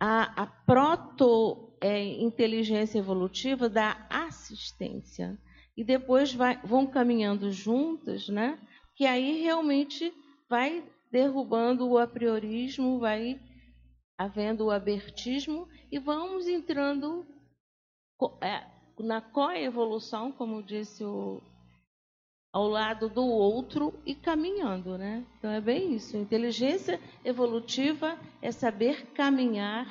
a, 0.00 0.44
a 0.44 0.46
proto-inteligência 0.46 2.96
é, 2.96 3.02
evolutiva 3.02 3.68
da 3.68 4.06
assistência. 4.08 5.38
E 5.76 5.84
depois 5.84 6.32
vai, 6.32 6.58
vão 6.64 6.86
caminhando 6.86 7.52
juntas, 7.52 8.30
né? 8.30 8.58
que 8.96 9.04
aí 9.04 9.42
realmente 9.42 10.10
vai 10.48 10.82
derrubando 11.14 11.88
o 11.88 11.96
apriorismo, 11.96 12.98
vai 12.98 13.40
havendo 14.18 14.64
o 14.64 14.70
abertismo 14.72 15.68
e 15.92 15.96
vamos 15.96 16.48
entrando 16.48 17.24
é, 18.42 18.64
na 18.98 19.20
coevolução, 19.20 20.32
como 20.32 20.60
disse 20.60 21.04
o 21.04 21.40
ao 22.52 22.68
lado 22.68 23.08
do 23.08 23.24
outro 23.24 23.94
e 24.04 24.14
caminhando, 24.14 24.98
né? 24.98 25.24
Então 25.38 25.50
é 25.50 25.60
bem 25.60 25.94
isso. 25.94 26.16
Inteligência 26.16 27.00
evolutiva 27.24 28.18
é 28.42 28.50
saber 28.50 29.06
caminhar 29.12 29.86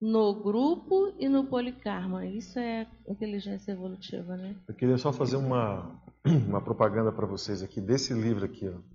no 0.00 0.34
grupo 0.34 1.14
e 1.18 1.28
no 1.28 1.44
policarma. 1.44 2.26
Isso 2.26 2.58
é 2.58 2.86
inteligência 3.08 3.72
evolutiva, 3.72 4.36
né? 4.36 4.56
Eu 4.68 4.74
queria 4.74 4.98
só 4.98 5.12
fazer 5.12 5.36
uma, 5.36 5.98
uma 6.46 6.62
propaganda 6.62 7.10
para 7.10 7.26
vocês 7.26 7.62
aqui 7.62 7.80
desse 7.80 8.12
livro 8.12 8.44
aqui, 8.44 8.68
ó, 8.68 8.91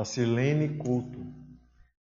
da 0.00 0.04
Silene 0.06 0.78
Couto. 0.78 1.18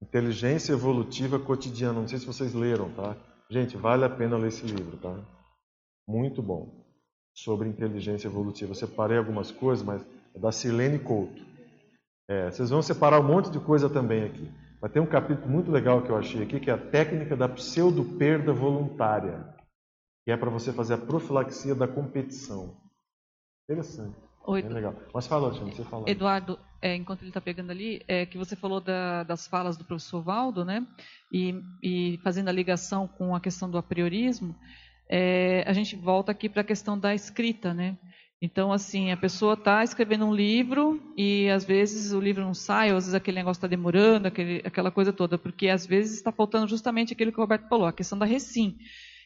Inteligência 0.04 0.74
evolutiva 0.74 1.40
cotidiana. 1.40 2.00
Não 2.00 2.08
sei 2.08 2.20
se 2.20 2.28
vocês 2.28 2.54
leram, 2.54 2.92
tá? 2.94 3.18
Gente, 3.50 3.76
vale 3.76 4.06
a 4.06 4.10
pena 4.10 4.38
ler 4.38 4.50
esse 4.50 4.64
livro, 4.68 4.98
tá? 4.98 5.20
Muito 6.08 6.44
bom 6.44 6.86
sobre 7.34 7.68
inteligência 7.68 8.28
evolutiva. 8.28 8.72
Eu 8.72 8.76
separei 8.76 9.18
algumas 9.18 9.50
coisas, 9.50 9.84
mas 9.84 10.06
é 10.36 10.40
da 10.40 10.52
Silene 10.52 11.00
Couto. 11.00 11.44
É, 12.30 12.52
vocês 12.52 12.70
vão 12.70 12.84
separar 12.84 13.20
um 13.20 13.28
monte 13.28 13.50
de 13.50 13.60
coisa 13.60 13.90
também 13.90 14.26
aqui. 14.26 14.52
Mas 14.80 14.92
tem 14.92 15.02
um 15.02 15.08
capítulo 15.08 15.50
muito 15.50 15.72
legal 15.72 16.04
que 16.04 16.12
eu 16.12 16.18
achei 16.18 16.44
aqui, 16.44 16.60
que 16.60 16.70
é 16.70 16.74
a 16.74 16.78
técnica 16.78 17.36
da 17.36 17.50
pseudo-perda 17.50 18.54
voluntária, 18.54 19.56
que 20.24 20.32
é 20.32 20.38
para 20.38 20.52
você 20.52 20.72
fazer 20.72 20.94
a 20.94 21.00
profilaxia 21.00 21.74
da 21.74 21.88
competição. 21.88 22.78
Interessante. 23.68 24.31
Oi, 24.46 24.62
Bem 24.62 24.74
legal. 24.74 24.96
Mas 25.14 25.28
fala, 25.28 25.48
Alexandre, 25.48 25.76
você 25.76 25.84
fala. 25.84 26.10
Eduardo, 26.10 26.60
é, 26.82 26.96
enquanto 26.96 27.22
ele 27.22 27.30
está 27.30 27.40
pegando 27.40 27.70
ali, 27.72 28.02
é 28.08 28.26
que 28.26 28.38
você 28.38 28.56
falou 28.56 28.82
da, 28.82 29.24
das 29.24 29.48
falas 29.48 29.78
do 29.78 29.86
professor 29.86 30.22
Valdo, 30.22 30.66
né? 30.66 30.86
E, 31.32 31.62
e 31.82 32.20
fazendo 32.24 32.50
a 32.50 32.52
ligação 32.52 33.08
com 33.08 33.36
a 33.36 33.40
questão 33.40 33.70
do 33.70 33.78
apriorismo, 33.78 34.56
é, 35.08 35.64
a 35.68 35.74
gente 35.74 35.96
volta 35.96 36.32
aqui 36.32 36.50
para 36.50 36.62
a 36.62 36.66
questão 36.66 36.98
da 36.98 37.14
escrita, 37.14 37.74
né? 37.74 37.98
Então, 38.42 38.74
assim, 38.74 39.12
a 39.12 39.18
pessoa 39.18 39.54
está 39.54 39.84
escrevendo 39.84 40.26
um 40.26 40.34
livro 40.34 41.00
e 41.16 41.48
às 41.50 41.64
vezes 41.64 42.12
o 42.12 42.20
livro 42.20 42.44
não 42.44 42.56
sai, 42.56 42.90
ou 42.90 42.98
às 42.98 43.04
vezes 43.04 43.14
aquele 43.14 43.38
negócio 43.38 43.60
está 43.60 43.68
demorando, 43.68 44.28
aquele, 44.28 44.64
aquela 44.66 44.90
coisa 44.90 45.14
toda, 45.14 45.38
porque 45.38 45.70
às 45.70 45.86
vezes 45.86 46.16
está 46.16 46.32
faltando 46.32 46.68
justamente 46.68 47.14
aquilo 47.14 47.32
que 47.32 47.38
o 47.38 47.42
Roberto 47.42 47.70
falou, 47.70 47.86
a 47.86 47.94
questão 47.94 48.18
da 48.18 48.26
recim. 48.26 48.80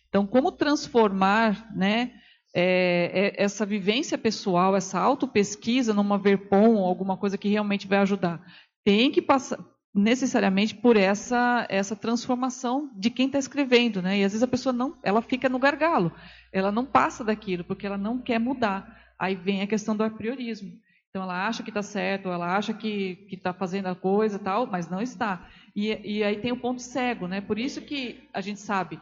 Então, 0.10 0.28
como 0.28 0.52
transformar, 0.52 1.74
né, 1.74 2.12
é, 2.57 3.11
é, 3.14 3.44
essa 3.44 3.65
vivência 3.65 4.18
pessoal, 4.18 4.77
essa 4.77 4.98
autopesquisa 4.98 5.94
numa 5.94 6.18
verpom, 6.18 6.77
alguma 6.77 7.18
coisa 7.18 7.38
que 7.38 7.49
realmente 7.49 7.86
vai 7.86 7.98
ajudar? 7.99 8.41
Tem 8.86 9.11
que 9.11 9.22
passar, 9.22 9.60
necessariamente 9.94 10.73
por 10.73 10.95
essa 10.95 11.68
essa 11.69 11.98
transformação 11.98 12.90
de 12.95 13.10
quem 13.10 13.26
está 13.26 13.38
escrevendo, 13.38 14.02
né? 14.02 14.19
E 14.19 14.23
às 14.23 14.32
vezes 14.32 14.44
a 14.44 14.48
pessoa 14.48 14.72
não, 14.72 14.98
ela 15.03 15.22
fica 15.22 15.49
no 15.49 15.60
gargalo, 15.60 16.14
ela 16.53 16.72
não 16.72 16.86
passa 16.86 17.26
daquilo 17.26 17.65
porque 17.65 17.86
ela 17.86 17.98
não 17.98 18.19
quer 18.19 18.40
mudar. 18.40 19.03
Aí 19.19 19.36
vem 19.36 19.61
a 19.61 19.68
questão 19.68 19.95
do 19.95 20.03
apriorismo. 20.03 20.72
Então 21.10 21.23
ela 21.23 21.48
acha 21.48 21.64
que 21.64 21.69
está 21.69 21.82
certo, 21.82 22.30
ela 22.30 22.56
acha 22.57 22.73
que 22.73 23.27
está 23.32 23.53
fazendo 23.53 23.88
a 23.88 23.95
coisa 23.95 24.40
tal, 24.40 24.65
mas 24.65 24.90
não 24.90 25.02
está. 25.02 25.48
E, 25.73 25.88
e, 26.03 26.23
aí 26.23 26.38
tem 26.38 26.52
o 26.52 26.60
ponto 26.60 26.82
cego, 26.82 27.27
né? 27.27 27.40
Por 27.40 27.57
isso 27.57 27.82
que 27.82 28.27
a 28.34 28.41
gente 28.41 28.60
sabe, 28.60 28.99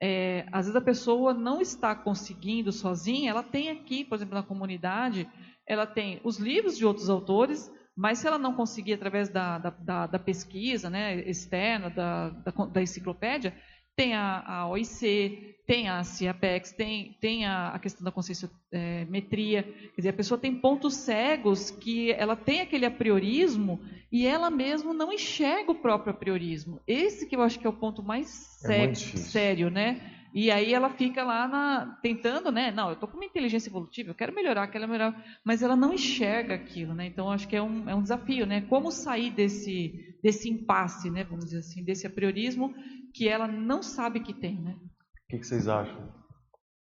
é, 0.00 0.46
às 0.52 0.66
vezes 0.66 0.76
a 0.76 0.84
pessoa 0.84 1.32
não 1.32 1.60
está 1.60 1.94
conseguindo 1.94 2.70
sozinha, 2.72 3.30
ela 3.30 3.42
tem 3.42 3.70
aqui, 3.70 4.04
por 4.04 4.16
exemplo, 4.16 4.34
na 4.34 4.42
comunidade, 4.42 5.28
ela 5.66 5.86
tem 5.86 6.20
os 6.22 6.38
livros 6.38 6.76
de 6.76 6.84
outros 6.84 7.08
autores, 7.08 7.70
mas 7.96 8.18
se 8.18 8.26
ela 8.26 8.38
não 8.38 8.54
conseguir 8.54 8.92
através 8.92 9.30
da, 9.30 9.58
da, 9.58 9.70
da, 9.70 10.06
da 10.06 10.18
pesquisa 10.18 10.90
né, 10.90 11.18
externa, 11.28 11.88
da, 11.88 12.28
da, 12.28 12.82
enciclopédia, 12.82 13.56
tem 13.96 14.14
a, 14.14 14.44
a 14.46 14.68
OIC, 14.68 15.56
tem 15.66 15.88
a 15.88 16.04
CIAPEX, 16.04 16.72
tem, 16.72 17.16
tem 17.20 17.46
a, 17.46 17.70
a 17.70 17.78
questão 17.78 18.04
da 18.04 18.12
conscienciometria. 18.12 19.60
É, 19.60 19.62
quer 19.62 19.96
dizer, 19.96 20.08
a 20.10 20.12
pessoa 20.12 20.38
tem 20.38 20.54
pontos 20.54 20.94
cegos 20.94 21.70
que 21.70 22.12
ela 22.12 22.36
tem 22.36 22.60
aquele 22.60 22.84
apriorismo 22.84 23.80
e 24.12 24.26
ela 24.26 24.50
mesmo 24.50 24.92
não 24.92 25.12
enxerga 25.12 25.72
o 25.72 25.74
próprio 25.74 26.12
apriorismo. 26.12 26.80
Esse 26.86 27.26
que 27.26 27.34
eu 27.34 27.42
acho 27.42 27.58
que 27.58 27.66
é 27.66 27.70
o 27.70 27.72
ponto 27.72 28.02
mais 28.02 28.62
é 28.66 28.94
sério, 28.94 29.70
né? 29.70 30.15
E 30.36 30.50
aí 30.50 30.74
ela 30.74 30.90
fica 30.90 31.24
lá 31.24 31.48
na, 31.48 31.98
tentando, 32.02 32.52
né? 32.52 32.70
Não, 32.70 32.88
eu 32.88 32.92
estou 32.92 33.08
com 33.08 33.16
uma 33.16 33.24
inteligência 33.24 33.70
evolutiva, 33.70 34.10
eu 34.10 34.14
quero 34.14 34.34
melhorar, 34.34 34.68
quero 34.68 34.86
melhorar, 34.86 35.24
mas 35.42 35.62
ela 35.62 35.74
não 35.74 35.94
enxerga 35.94 36.54
aquilo, 36.54 36.92
né? 36.92 37.06
Então 37.06 37.30
acho 37.30 37.48
que 37.48 37.56
é 37.56 37.62
um, 37.62 37.88
é 37.88 37.94
um 37.94 38.02
desafio, 38.02 38.44
né? 38.44 38.60
Como 38.68 38.92
sair 38.92 39.30
desse, 39.30 40.18
desse 40.22 40.50
impasse, 40.50 41.10
né? 41.10 41.24
Vamos 41.24 41.46
dizer 41.46 41.60
assim, 41.60 41.82
desse 41.82 42.06
apriorismo 42.06 42.74
que 43.14 43.26
ela 43.26 43.48
não 43.48 43.82
sabe 43.82 44.20
que 44.20 44.34
tem, 44.34 44.60
né? 44.60 44.78
O 44.78 45.28
que, 45.30 45.38
que 45.38 45.46
vocês 45.46 45.68
acham? 45.68 46.12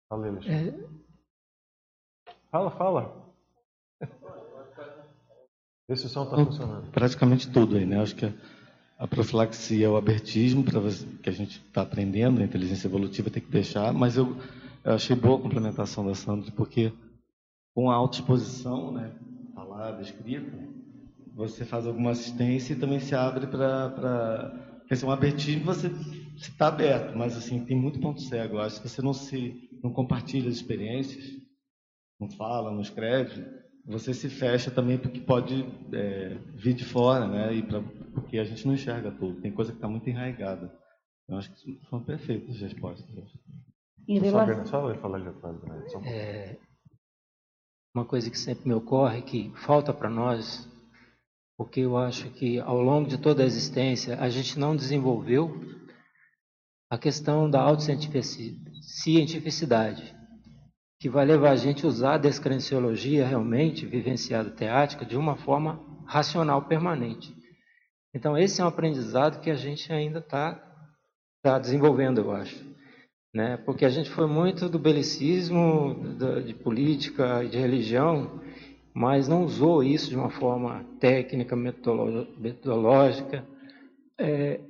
Fala, 0.08 0.28
Alexandre. 0.28 0.70
É... 0.70 2.32
Fala, 2.50 2.70
fala. 2.70 3.34
Esse 5.90 6.08
som 6.08 6.24
está 6.24 6.36
funcionando. 6.36 6.90
Praticamente 6.90 7.52
tudo 7.52 7.76
aí, 7.76 7.84
né? 7.84 8.00
Acho 8.00 8.16
que 8.16 8.32
a 8.98 9.06
profilaxia, 9.06 9.90
o 9.90 9.96
abertismo, 9.96 10.64
que 11.22 11.28
a 11.28 11.32
gente 11.32 11.62
está 11.66 11.82
aprendendo, 11.82 12.40
a 12.40 12.44
inteligência 12.44 12.88
evolutiva 12.88 13.30
tem 13.30 13.42
que 13.42 13.50
deixar, 13.50 13.92
mas 13.92 14.16
eu, 14.16 14.36
eu 14.84 14.94
achei 14.94 15.14
boa 15.14 15.38
a 15.38 15.42
complementação 15.42 16.06
da 16.06 16.14
Sandra, 16.14 16.50
porque 16.52 16.92
com 17.74 17.90
a 17.90 17.94
autoexposição, 17.94 18.92
né, 18.92 19.12
falada, 19.54 20.00
escrita, 20.00 20.50
você 21.34 21.66
faz 21.66 21.86
alguma 21.86 22.12
assistência 22.12 22.72
e 22.72 22.78
também 22.78 22.98
se 22.98 23.14
abre 23.14 23.46
para. 23.46 24.64
Quer 24.88 24.94
dizer, 24.94 25.06
um 25.06 25.10
abertismo 25.10 25.64
você 25.66 25.90
está 26.36 26.68
aberto, 26.68 27.16
mas 27.18 27.36
assim, 27.36 27.62
tem 27.64 27.76
muito 27.76 28.00
ponto 28.00 28.22
cego. 28.22 28.56
Eu 28.56 28.60
acho 28.60 28.80
que 28.80 28.88
você 28.88 29.02
não 29.02 29.12
se 29.12 29.68
não 29.82 29.92
compartilha 29.92 30.48
as 30.48 30.54
experiências, 30.54 31.24
não 32.18 32.30
fala, 32.30 32.70
não 32.70 32.80
escreve, 32.80 33.44
você 33.86 34.12
se 34.12 34.28
fecha 34.28 34.70
também 34.70 34.98
porque 34.98 35.20
pode 35.20 35.64
é, 35.92 36.36
vir 36.54 36.74
de 36.74 36.84
fora, 36.84 37.26
né? 37.26 37.54
E 37.54 37.62
pra, 37.62 37.80
porque 38.12 38.38
a 38.38 38.44
gente 38.44 38.66
não 38.66 38.74
enxerga 38.74 39.10
tudo. 39.12 39.40
Tem 39.40 39.50
coisa 39.52 39.70
que 39.70 39.78
está 39.78 39.88
muito 39.88 40.10
enraigada. 40.10 40.76
Eu 41.28 41.36
acho 41.36 41.54
que 41.54 41.80
são 41.88 42.02
perfeitas 42.02 42.56
as 42.56 42.60
respostas. 42.60 43.06
Em 44.08 44.18
relação... 44.18 44.66
Só 44.66 44.92
falar 44.96 45.20
de 45.20 45.28
atrás, 45.28 45.62
né? 45.62 45.86
É, 46.04 46.58
uma 47.94 48.04
coisa 48.04 48.28
que 48.30 48.38
sempre 48.38 48.68
me 48.68 48.74
ocorre 48.74 49.22
que 49.22 49.52
falta 49.56 49.94
para 49.94 50.10
nós, 50.10 50.68
porque 51.56 51.78
eu 51.80 51.96
acho 51.96 52.28
que 52.30 52.58
ao 52.60 52.82
longo 52.82 53.08
de 53.08 53.18
toda 53.18 53.44
a 53.44 53.46
existência 53.46 54.20
a 54.20 54.28
gente 54.28 54.58
não 54.58 54.74
desenvolveu 54.74 55.60
a 56.90 56.98
questão 56.98 57.48
da 57.48 57.60
autocientificidade 57.60 60.15
que 60.98 61.08
vai 61.08 61.24
levar 61.24 61.50
a 61.50 61.56
gente 61.56 61.84
a 61.84 61.88
usar 61.88 62.14
a 62.14 62.18
descrenciologia 62.18 63.26
realmente 63.26 63.84
vivenciada 63.84 64.50
teática 64.50 65.04
de 65.04 65.16
uma 65.16 65.36
forma 65.36 65.80
racional 66.06 66.62
permanente. 66.62 67.34
Então, 68.14 68.36
esse 68.38 68.60
é 68.60 68.64
um 68.64 68.68
aprendizado 68.68 69.40
que 69.40 69.50
a 69.50 69.54
gente 69.54 69.92
ainda 69.92 70.20
está 70.20 70.58
tá 71.42 71.58
desenvolvendo, 71.58 72.22
eu 72.22 72.32
acho. 72.32 72.64
Né? 73.34 73.58
Porque 73.58 73.84
a 73.84 73.90
gente 73.90 74.08
foi 74.08 74.26
muito 74.26 74.68
do 74.70 74.78
belicismo, 74.78 76.16
de 76.44 76.54
política 76.54 77.44
e 77.44 77.48
de 77.48 77.58
religião, 77.58 78.40
mas 78.94 79.28
não 79.28 79.44
usou 79.44 79.84
isso 79.84 80.08
de 80.08 80.16
uma 80.16 80.30
forma 80.30 80.82
técnica, 80.98 81.54
metodológica. 81.54 83.46
É, 84.18 84.60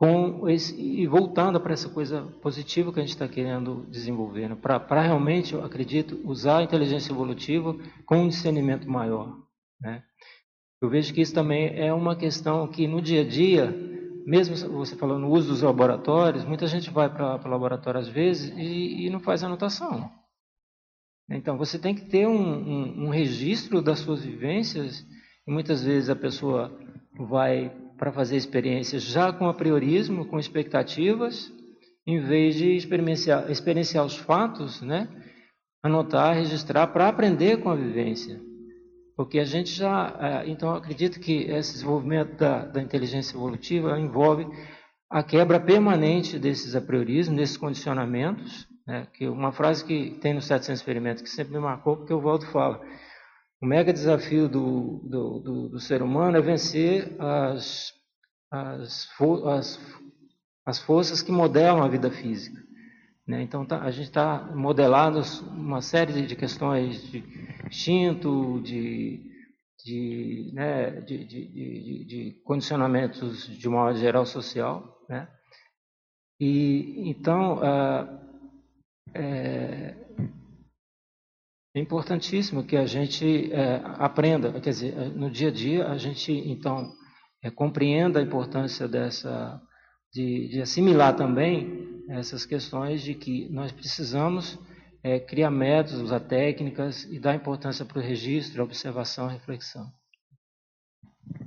com 0.00 0.48
esse, 0.48 0.74
e 0.80 1.06
voltando 1.06 1.60
para 1.60 1.74
essa 1.74 1.90
coisa 1.90 2.22
positiva 2.40 2.90
que 2.90 2.98
a 2.98 3.02
gente 3.02 3.10
está 3.10 3.28
querendo 3.28 3.86
desenvolver, 3.90 4.48
né? 4.48 4.54
para 4.54 5.02
realmente, 5.02 5.52
eu 5.52 5.62
acredito, 5.62 6.18
usar 6.24 6.60
a 6.60 6.62
inteligência 6.62 7.12
evolutiva 7.12 7.76
com 8.06 8.22
um 8.22 8.28
discernimento 8.28 8.88
maior. 8.88 9.36
Né? 9.78 10.02
Eu 10.80 10.88
vejo 10.88 11.12
que 11.12 11.20
isso 11.20 11.34
também 11.34 11.78
é 11.78 11.92
uma 11.92 12.16
questão 12.16 12.66
que 12.66 12.88
no 12.88 13.02
dia 13.02 13.20
a 13.20 13.28
dia, 13.28 13.70
mesmo 14.24 14.56
você 14.70 14.96
falando 14.96 15.20
no 15.20 15.32
uso 15.32 15.48
dos 15.48 15.60
laboratórios, 15.60 16.46
muita 16.46 16.66
gente 16.66 16.90
vai 16.90 17.10
para 17.10 17.46
o 17.46 17.50
laboratório 17.50 18.00
às 18.00 18.08
vezes 18.08 18.56
e, 18.56 19.04
e, 19.04 19.10
não 19.10 19.20
faz 19.20 19.44
anotação. 19.44 20.10
Então, 21.30 21.58
você 21.58 21.78
tem 21.78 21.94
que 21.94 22.06
ter 22.06 22.26
um, 22.26 22.40
um, 22.40 23.04
um 23.04 23.08
registro 23.10 23.82
das 23.82 23.98
suas 23.98 24.24
vivências, 24.24 25.06
e 25.46 25.52
muitas 25.52 25.84
vezes 25.84 26.08
a 26.08 26.16
pessoa 26.16 26.74
vai 27.18 27.70
para 28.00 28.10
fazer 28.10 28.38
experiências 28.38 29.02
já 29.02 29.30
com 29.30 29.46
apriorismo, 29.46 30.24
com 30.24 30.38
expectativas, 30.38 31.52
em 32.06 32.18
vez 32.18 32.54
de 32.54 32.74
experienciar, 32.74 33.50
experienciar 33.50 34.06
os 34.06 34.16
fatos, 34.16 34.80
né? 34.80 35.06
anotar, 35.82 36.34
registrar 36.34 36.86
para 36.86 37.08
aprender 37.08 37.58
com 37.58 37.68
a 37.68 37.76
vivência. 37.76 38.40
Porque 39.14 39.38
a 39.38 39.44
gente 39.44 39.70
já, 39.70 40.16
é, 40.18 40.50
então 40.50 40.74
acredito 40.74 41.20
que 41.20 41.42
esse 41.42 41.74
desenvolvimento 41.74 42.38
da, 42.38 42.64
da 42.64 42.80
inteligência 42.80 43.36
evolutiva 43.36 44.00
envolve 44.00 44.46
a 45.10 45.22
quebra 45.22 45.60
permanente 45.60 46.38
desses 46.38 46.74
apriorismos, 46.74 47.36
desses 47.36 47.58
condicionamentos, 47.58 48.66
né? 48.86 49.06
que 49.12 49.28
uma 49.28 49.52
frase 49.52 49.84
que 49.84 50.18
tem 50.22 50.32
nos 50.32 50.46
700 50.46 50.80
experimentos 50.80 51.22
que 51.22 51.28
sempre 51.28 51.52
me 51.52 51.60
marcou, 51.60 51.98
porque 51.98 52.14
o 52.14 52.20
Valdo 52.20 52.46
fala, 52.46 52.80
o 53.60 53.66
mega 53.66 53.92
desafio 53.92 54.48
do, 54.48 55.00
do, 55.04 55.38
do, 55.40 55.68
do 55.68 55.80
ser 55.80 56.02
humano 56.02 56.38
é 56.38 56.40
vencer 56.40 57.14
as, 57.20 57.92
as, 58.50 59.08
as, 59.46 59.78
as 60.64 60.78
forças 60.78 61.20
que 61.20 61.30
modelam 61.30 61.82
a 61.82 61.88
vida 61.88 62.10
física. 62.10 62.58
Né? 63.26 63.42
Então, 63.42 63.66
tá, 63.66 63.82
a 63.82 63.90
gente 63.90 64.06
está 64.06 64.50
modelando 64.56 65.20
uma 65.52 65.82
série 65.82 66.26
de 66.26 66.34
questões 66.34 67.02
de 67.10 67.22
instinto, 67.66 68.60
de, 68.62 69.22
de, 69.84 70.50
né, 70.54 70.90
de, 71.02 71.24
de, 71.26 72.04
de, 72.06 72.42
condicionamentos 72.42 73.46
de 73.46 73.68
uma 73.68 73.84
modo 73.84 73.98
geral 73.98 74.24
social. 74.24 74.98
Né? 75.08 75.28
E, 76.40 77.10
então, 77.10 77.60
ah, 77.62 78.20
é, 79.14 79.94
é, 81.74 81.80
importantíssimo 81.80 82.64
que 82.64 82.76
a 82.76 82.86
gente 82.86 83.52
é, 83.52 83.80
aprenda, 83.98 84.60
quer 84.60 84.70
dizer, 84.70 84.94
no 85.14 85.30
dia 85.30 85.48
a 85.48 85.52
dia, 85.52 85.88
a 85.88 85.98
gente, 85.98 86.32
então, 86.32 86.92
é, 87.42 87.50
compreenda 87.50 88.18
a 88.18 88.22
importância 88.22 88.88
dessa, 88.88 89.60
de, 90.12 90.48
de 90.48 90.60
assimilar 90.60 91.14
também 91.16 92.02
essas 92.08 92.44
questões 92.44 93.02
de 93.02 93.14
que 93.14 93.48
nós 93.50 93.70
precisamos 93.70 94.58
é, 95.02 95.18
criar 95.18 95.50
métodos, 95.50 96.02
usar 96.02 96.20
técnicas 96.20 97.04
e 97.04 97.18
dar 97.18 97.34
importância 97.34 97.84
para 97.84 97.98
o 97.98 98.02
registro, 98.02 98.62
observação, 98.62 99.28
reflexão. 99.28 99.86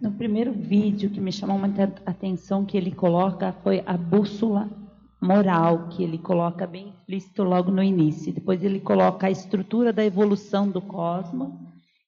No 0.02 0.12
primeiro 0.14 0.54
vídeo 0.54 1.10
que 1.10 1.20
me 1.20 1.32
chamou 1.32 1.58
muita 1.58 1.84
atenção 2.06 2.66
que 2.66 2.78
ele 2.78 2.92
coloca 2.92 3.52
foi 3.64 3.84
a 3.86 3.98
bússola 3.98 4.70
moral, 5.22 5.90
que 5.90 6.04
ele 6.04 6.18
coloca 6.18 6.66
bem 6.66 6.93
explícito 7.04 7.44
logo 7.44 7.70
no 7.70 7.84
início. 7.84 8.34
Depois 8.34 8.64
ele 8.64 8.80
coloca 8.80 9.28
a 9.28 9.32
estrutura 9.32 9.92
da 9.92 10.06
evolução 10.06 10.70
do 10.70 10.82
cosmos 10.82 11.54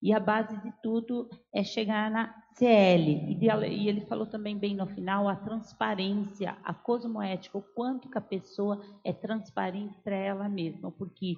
e 0.01 0.13
a 0.13 0.19
base 0.19 0.55
de 0.61 0.71
tudo 0.81 1.29
é 1.53 1.63
chegar 1.63 2.09
na 2.09 2.33
CL. 2.53 3.37
E 3.39 3.89
ele 3.89 4.01
falou 4.01 4.25
também 4.25 4.57
bem 4.57 4.73
no 4.73 4.87
final 4.87 5.27
a 5.27 5.35
transparência, 5.35 6.55
a 6.63 6.73
cosmoética, 6.73 7.57
o 7.57 7.61
quanto 7.61 8.09
que 8.09 8.17
a 8.17 8.21
pessoa 8.21 8.81
é 9.03 9.11
transparente 9.11 9.97
para 10.01 10.15
ela 10.15 10.47
mesma, 10.47 10.89
porque 10.91 11.35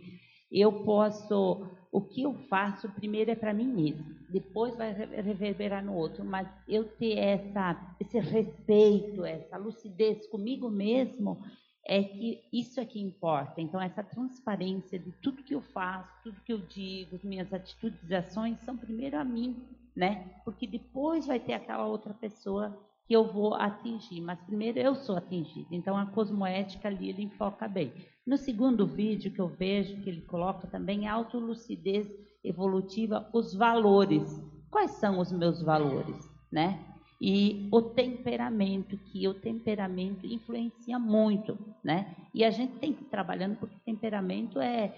eu 0.51 0.83
posso, 0.83 1.67
o 1.91 2.01
que 2.01 2.21
eu 2.21 2.33
faço 2.47 2.87
primeiro 2.89 3.31
é 3.31 3.35
para 3.35 3.53
mim 3.53 3.67
mesmo, 3.67 4.05
depois 4.29 4.75
vai 4.77 4.93
reverberar 4.93 5.83
no 5.83 5.93
outro, 5.93 6.23
mas 6.23 6.47
eu 6.67 6.85
ter 6.85 7.17
essa, 7.17 7.95
esse 7.99 8.19
respeito, 8.19 9.25
essa 9.25 9.57
lucidez 9.57 10.25
comigo 10.27 10.69
mesmo, 10.69 11.43
é 11.87 12.03
que 12.03 12.43
isso 12.51 12.81
é 12.81 12.85
que 12.85 12.99
importa. 12.99 13.61
Então, 13.61 13.81
essa 13.81 14.03
transparência 14.03 14.99
de 14.99 15.11
tudo 15.13 15.41
que 15.41 15.55
eu 15.55 15.61
faço, 15.61 16.11
tudo 16.21 16.41
que 16.41 16.51
eu 16.51 16.59
digo, 16.59 17.17
minhas 17.23 17.53
atitudes 17.53 18.09
e 18.09 18.13
ações 18.13 18.59
são 18.59 18.75
primeiro 18.75 19.17
a 19.17 19.23
mim, 19.23 19.55
né? 19.95 20.29
Porque 20.43 20.67
depois 20.67 21.25
vai 21.25 21.39
ter 21.39 21.53
aquela 21.53 21.87
outra 21.87 22.13
pessoa 22.13 22.77
que 23.07 23.13
eu 23.15 23.31
vou 23.31 23.53
atingir, 23.53 24.19
mas 24.19 24.41
primeiro 24.41 24.77
eu 24.77 24.93
sou 24.95 25.15
atingida. 25.15 25.69
Então, 25.71 25.95
a 25.95 26.05
cosmoética 26.07 26.89
ali 26.89 27.09
ele 27.09 27.23
enfoca 27.23 27.65
bem. 27.69 27.93
No 28.25 28.35
segundo 28.35 28.85
vídeo 28.85 29.31
que 29.31 29.39
eu 29.39 29.47
vejo, 29.47 30.01
que 30.01 30.09
ele 30.09 30.21
coloca 30.23 30.67
também 30.67 31.07
autolucidez 31.07 32.05
evolutiva, 32.43 33.29
os 33.33 33.53
valores. 33.53 34.43
Quais 34.69 34.91
são 34.91 35.19
os 35.19 35.31
meus 35.31 35.61
valores, 35.61 36.29
né? 36.51 36.83
E 37.19 37.67
o 37.71 37.81
temperamento, 37.81 38.97
que 38.97 39.27
o 39.27 39.33
temperamento 39.33 40.25
influencia 40.25 40.99
muito, 40.99 41.57
né? 41.83 42.15
E 42.33 42.45
a 42.45 42.51
gente 42.51 42.73
tem 42.73 42.93
que 42.93 43.03
ir 43.03 43.07
trabalhando 43.07 43.57
porque 43.57 43.75
temperamento 43.83 44.59
é 44.59 44.93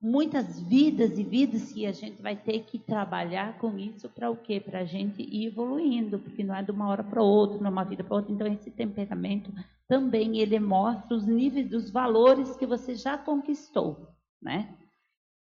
muitas 0.00 0.60
vidas 0.60 1.18
e 1.18 1.24
vidas 1.24 1.72
que 1.72 1.86
a 1.86 1.92
gente 1.92 2.20
vai 2.22 2.36
ter 2.36 2.60
que 2.64 2.78
trabalhar 2.78 3.58
com 3.58 3.76
isso 3.78 4.08
para 4.08 4.30
o 4.30 4.36
quê? 4.36 4.60
Para 4.60 4.80
a 4.80 4.84
gente 4.84 5.22
ir 5.22 5.46
evoluindo, 5.46 6.18
porque 6.18 6.44
não 6.44 6.54
é 6.54 6.62
de 6.62 6.70
uma 6.70 6.88
hora 6.88 7.02
para 7.02 7.22
outra, 7.22 7.58
não 7.58 7.66
é 7.66 7.70
uma 7.70 7.84
vida 7.84 8.04
para 8.04 8.16
outra. 8.16 8.30
Então 8.30 8.46
esse 8.46 8.70
temperamento 8.70 9.50
também 9.88 10.38
ele 10.38 10.60
mostra 10.60 11.16
os 11.16 11.26
níveis 11.26 11.68
dos 11.68 11.90
valores 11.90 12.56
que 12.56 12.66
você 12.66 12.94
já 12.94 13.18
conquistou, 13.18 14.08
né? 14.40 14.76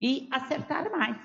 E 0.01 0.27
acertar 0.31 0.89
mais 0.89 1.18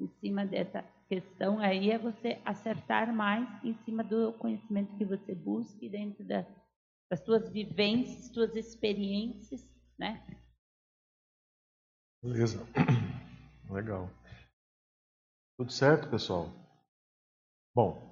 em 0.00 0.08
cima 0.20 0.46
dessa 0.46 0.84
questão 1.08 1.58
aí 1.58 1.90
é 1.90 1.98
você 1.98 2.40
acertar 2.44 3.14
mais 3.14 3.48
em 3.64 3.74
cima 3.84 4.02
do 4.02 4.32
conhecimento 4.34 4.96
que 4.96 5.04
você 5.04 5.34
busque 5.34 5.88
dentro 5.88 6.24
da, 6.24 6.44
das 7.10 7.24
suas 7.24 7.48
vivências, 7.48 8.32
suas 8.32 8.54
experiências, 8.54 9.64
né? 9.98 10.24
Beleza. 12.22 12.66
Legal. 13.70 14.10
Tudo 15.58 15.72
certo, 15.72 16.10
pessoal? 16.10 16.50
Bom, 17.74 18.02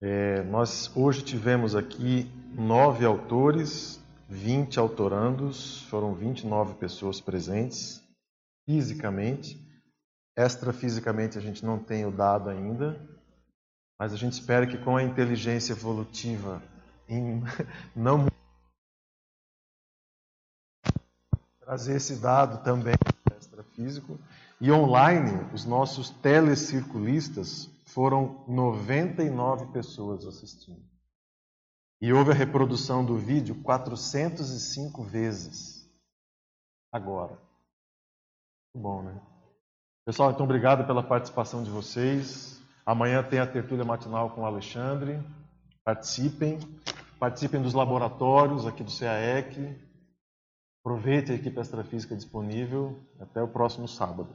é, 0.00 0.42
nós 0.44 0.94
hoje 0.96 1.24
tivemos 1.24 1.74
aqui 1.74 2.24
nove 2.52 3.04
autores, 3.04 4.00
20 4.28 4.78
autorandos, 4.78 5.82
foram 5.82 6.14
29 6.14 6.74
pessoas 6.74 7.20
presentes 7.20 8.02
fisicamente. 8.68 9.65
Extrafisicamente 10.36 11.38
a 11.38 11.40
gente 11.40 11.64
não 11.64 11.78
tem 11.78 12.04
o 12.04 12.10
dado 12.10 12.50
ainda, 12.50 13.00
mas 13.98 14.12
a 14.12 14.16
gente 14.16 14.34
espera 14.34 14.66
que 14.66 14.76
com 14.76 14.96
a 14.96 15.02
inteligência 15.02 15.72
evolutiva 15.72 16.62
em 17.08 17.42
não 17.96 18.26
trazer 21.60 21.96
esse 21.96 22.16
dado 22.16 22.62
também 22.62 22.94
extrafísico 23.38 24.18
e 24.60 24.70
online 24.70 25.50
os 25.54 25.64
nossos 25.64 26.10
telecirculistas 26.10 27.70
foram 27.86 28.44
99 28.46 29.72
pessoas 29.72 30.26
assistindo. 30.26 30.84
E 32.00 32.12
houve 32.12 32.30
a 32.30 32.34
reprodução 32.34 33.04
do 33.04 33.16
vídeo 33.16 33.62
405 33.62 35.02
vezes. 35.02 35.90
Agora. 36.92 37.38
Muito 38.74 38.82
bom, 38.82 39.02
né? 39.02 39.35
Pessoal, 40.06 40.30
então 40.30 40.44
obrigado 40.44 40.86
pela 40.86 41.02
participação 41.02 41.64
de 41.64 41.68
vocês. 41.68 42.62
Amanhã 42.86 43.24
tem 43.24 43.40
a 43.40 43.46
tertúlia 43.46 43.84
matinal 43.84 44.30
com 44.30 44.42
o 44.42 44.46
Alexandre. 44.46 45.20
Participem. 45.84 46.60
Participem 47.18 47.60
dos 47.60 47.74
laboratórios 47.74 48.64
aqui 48.68 48.84
do 48.84 48.96
CAEC. 48.96 49.76
Aproveite 50.80 51.32
a 51.32 51.34
equipe 51.34 51.60
extrafísica 51.60 52.14
disponível. 52.14 52.96
Até 53.18 53.42
o 53.42 53.48
próximo 53.48 53.88
sábado. 53.88 54.28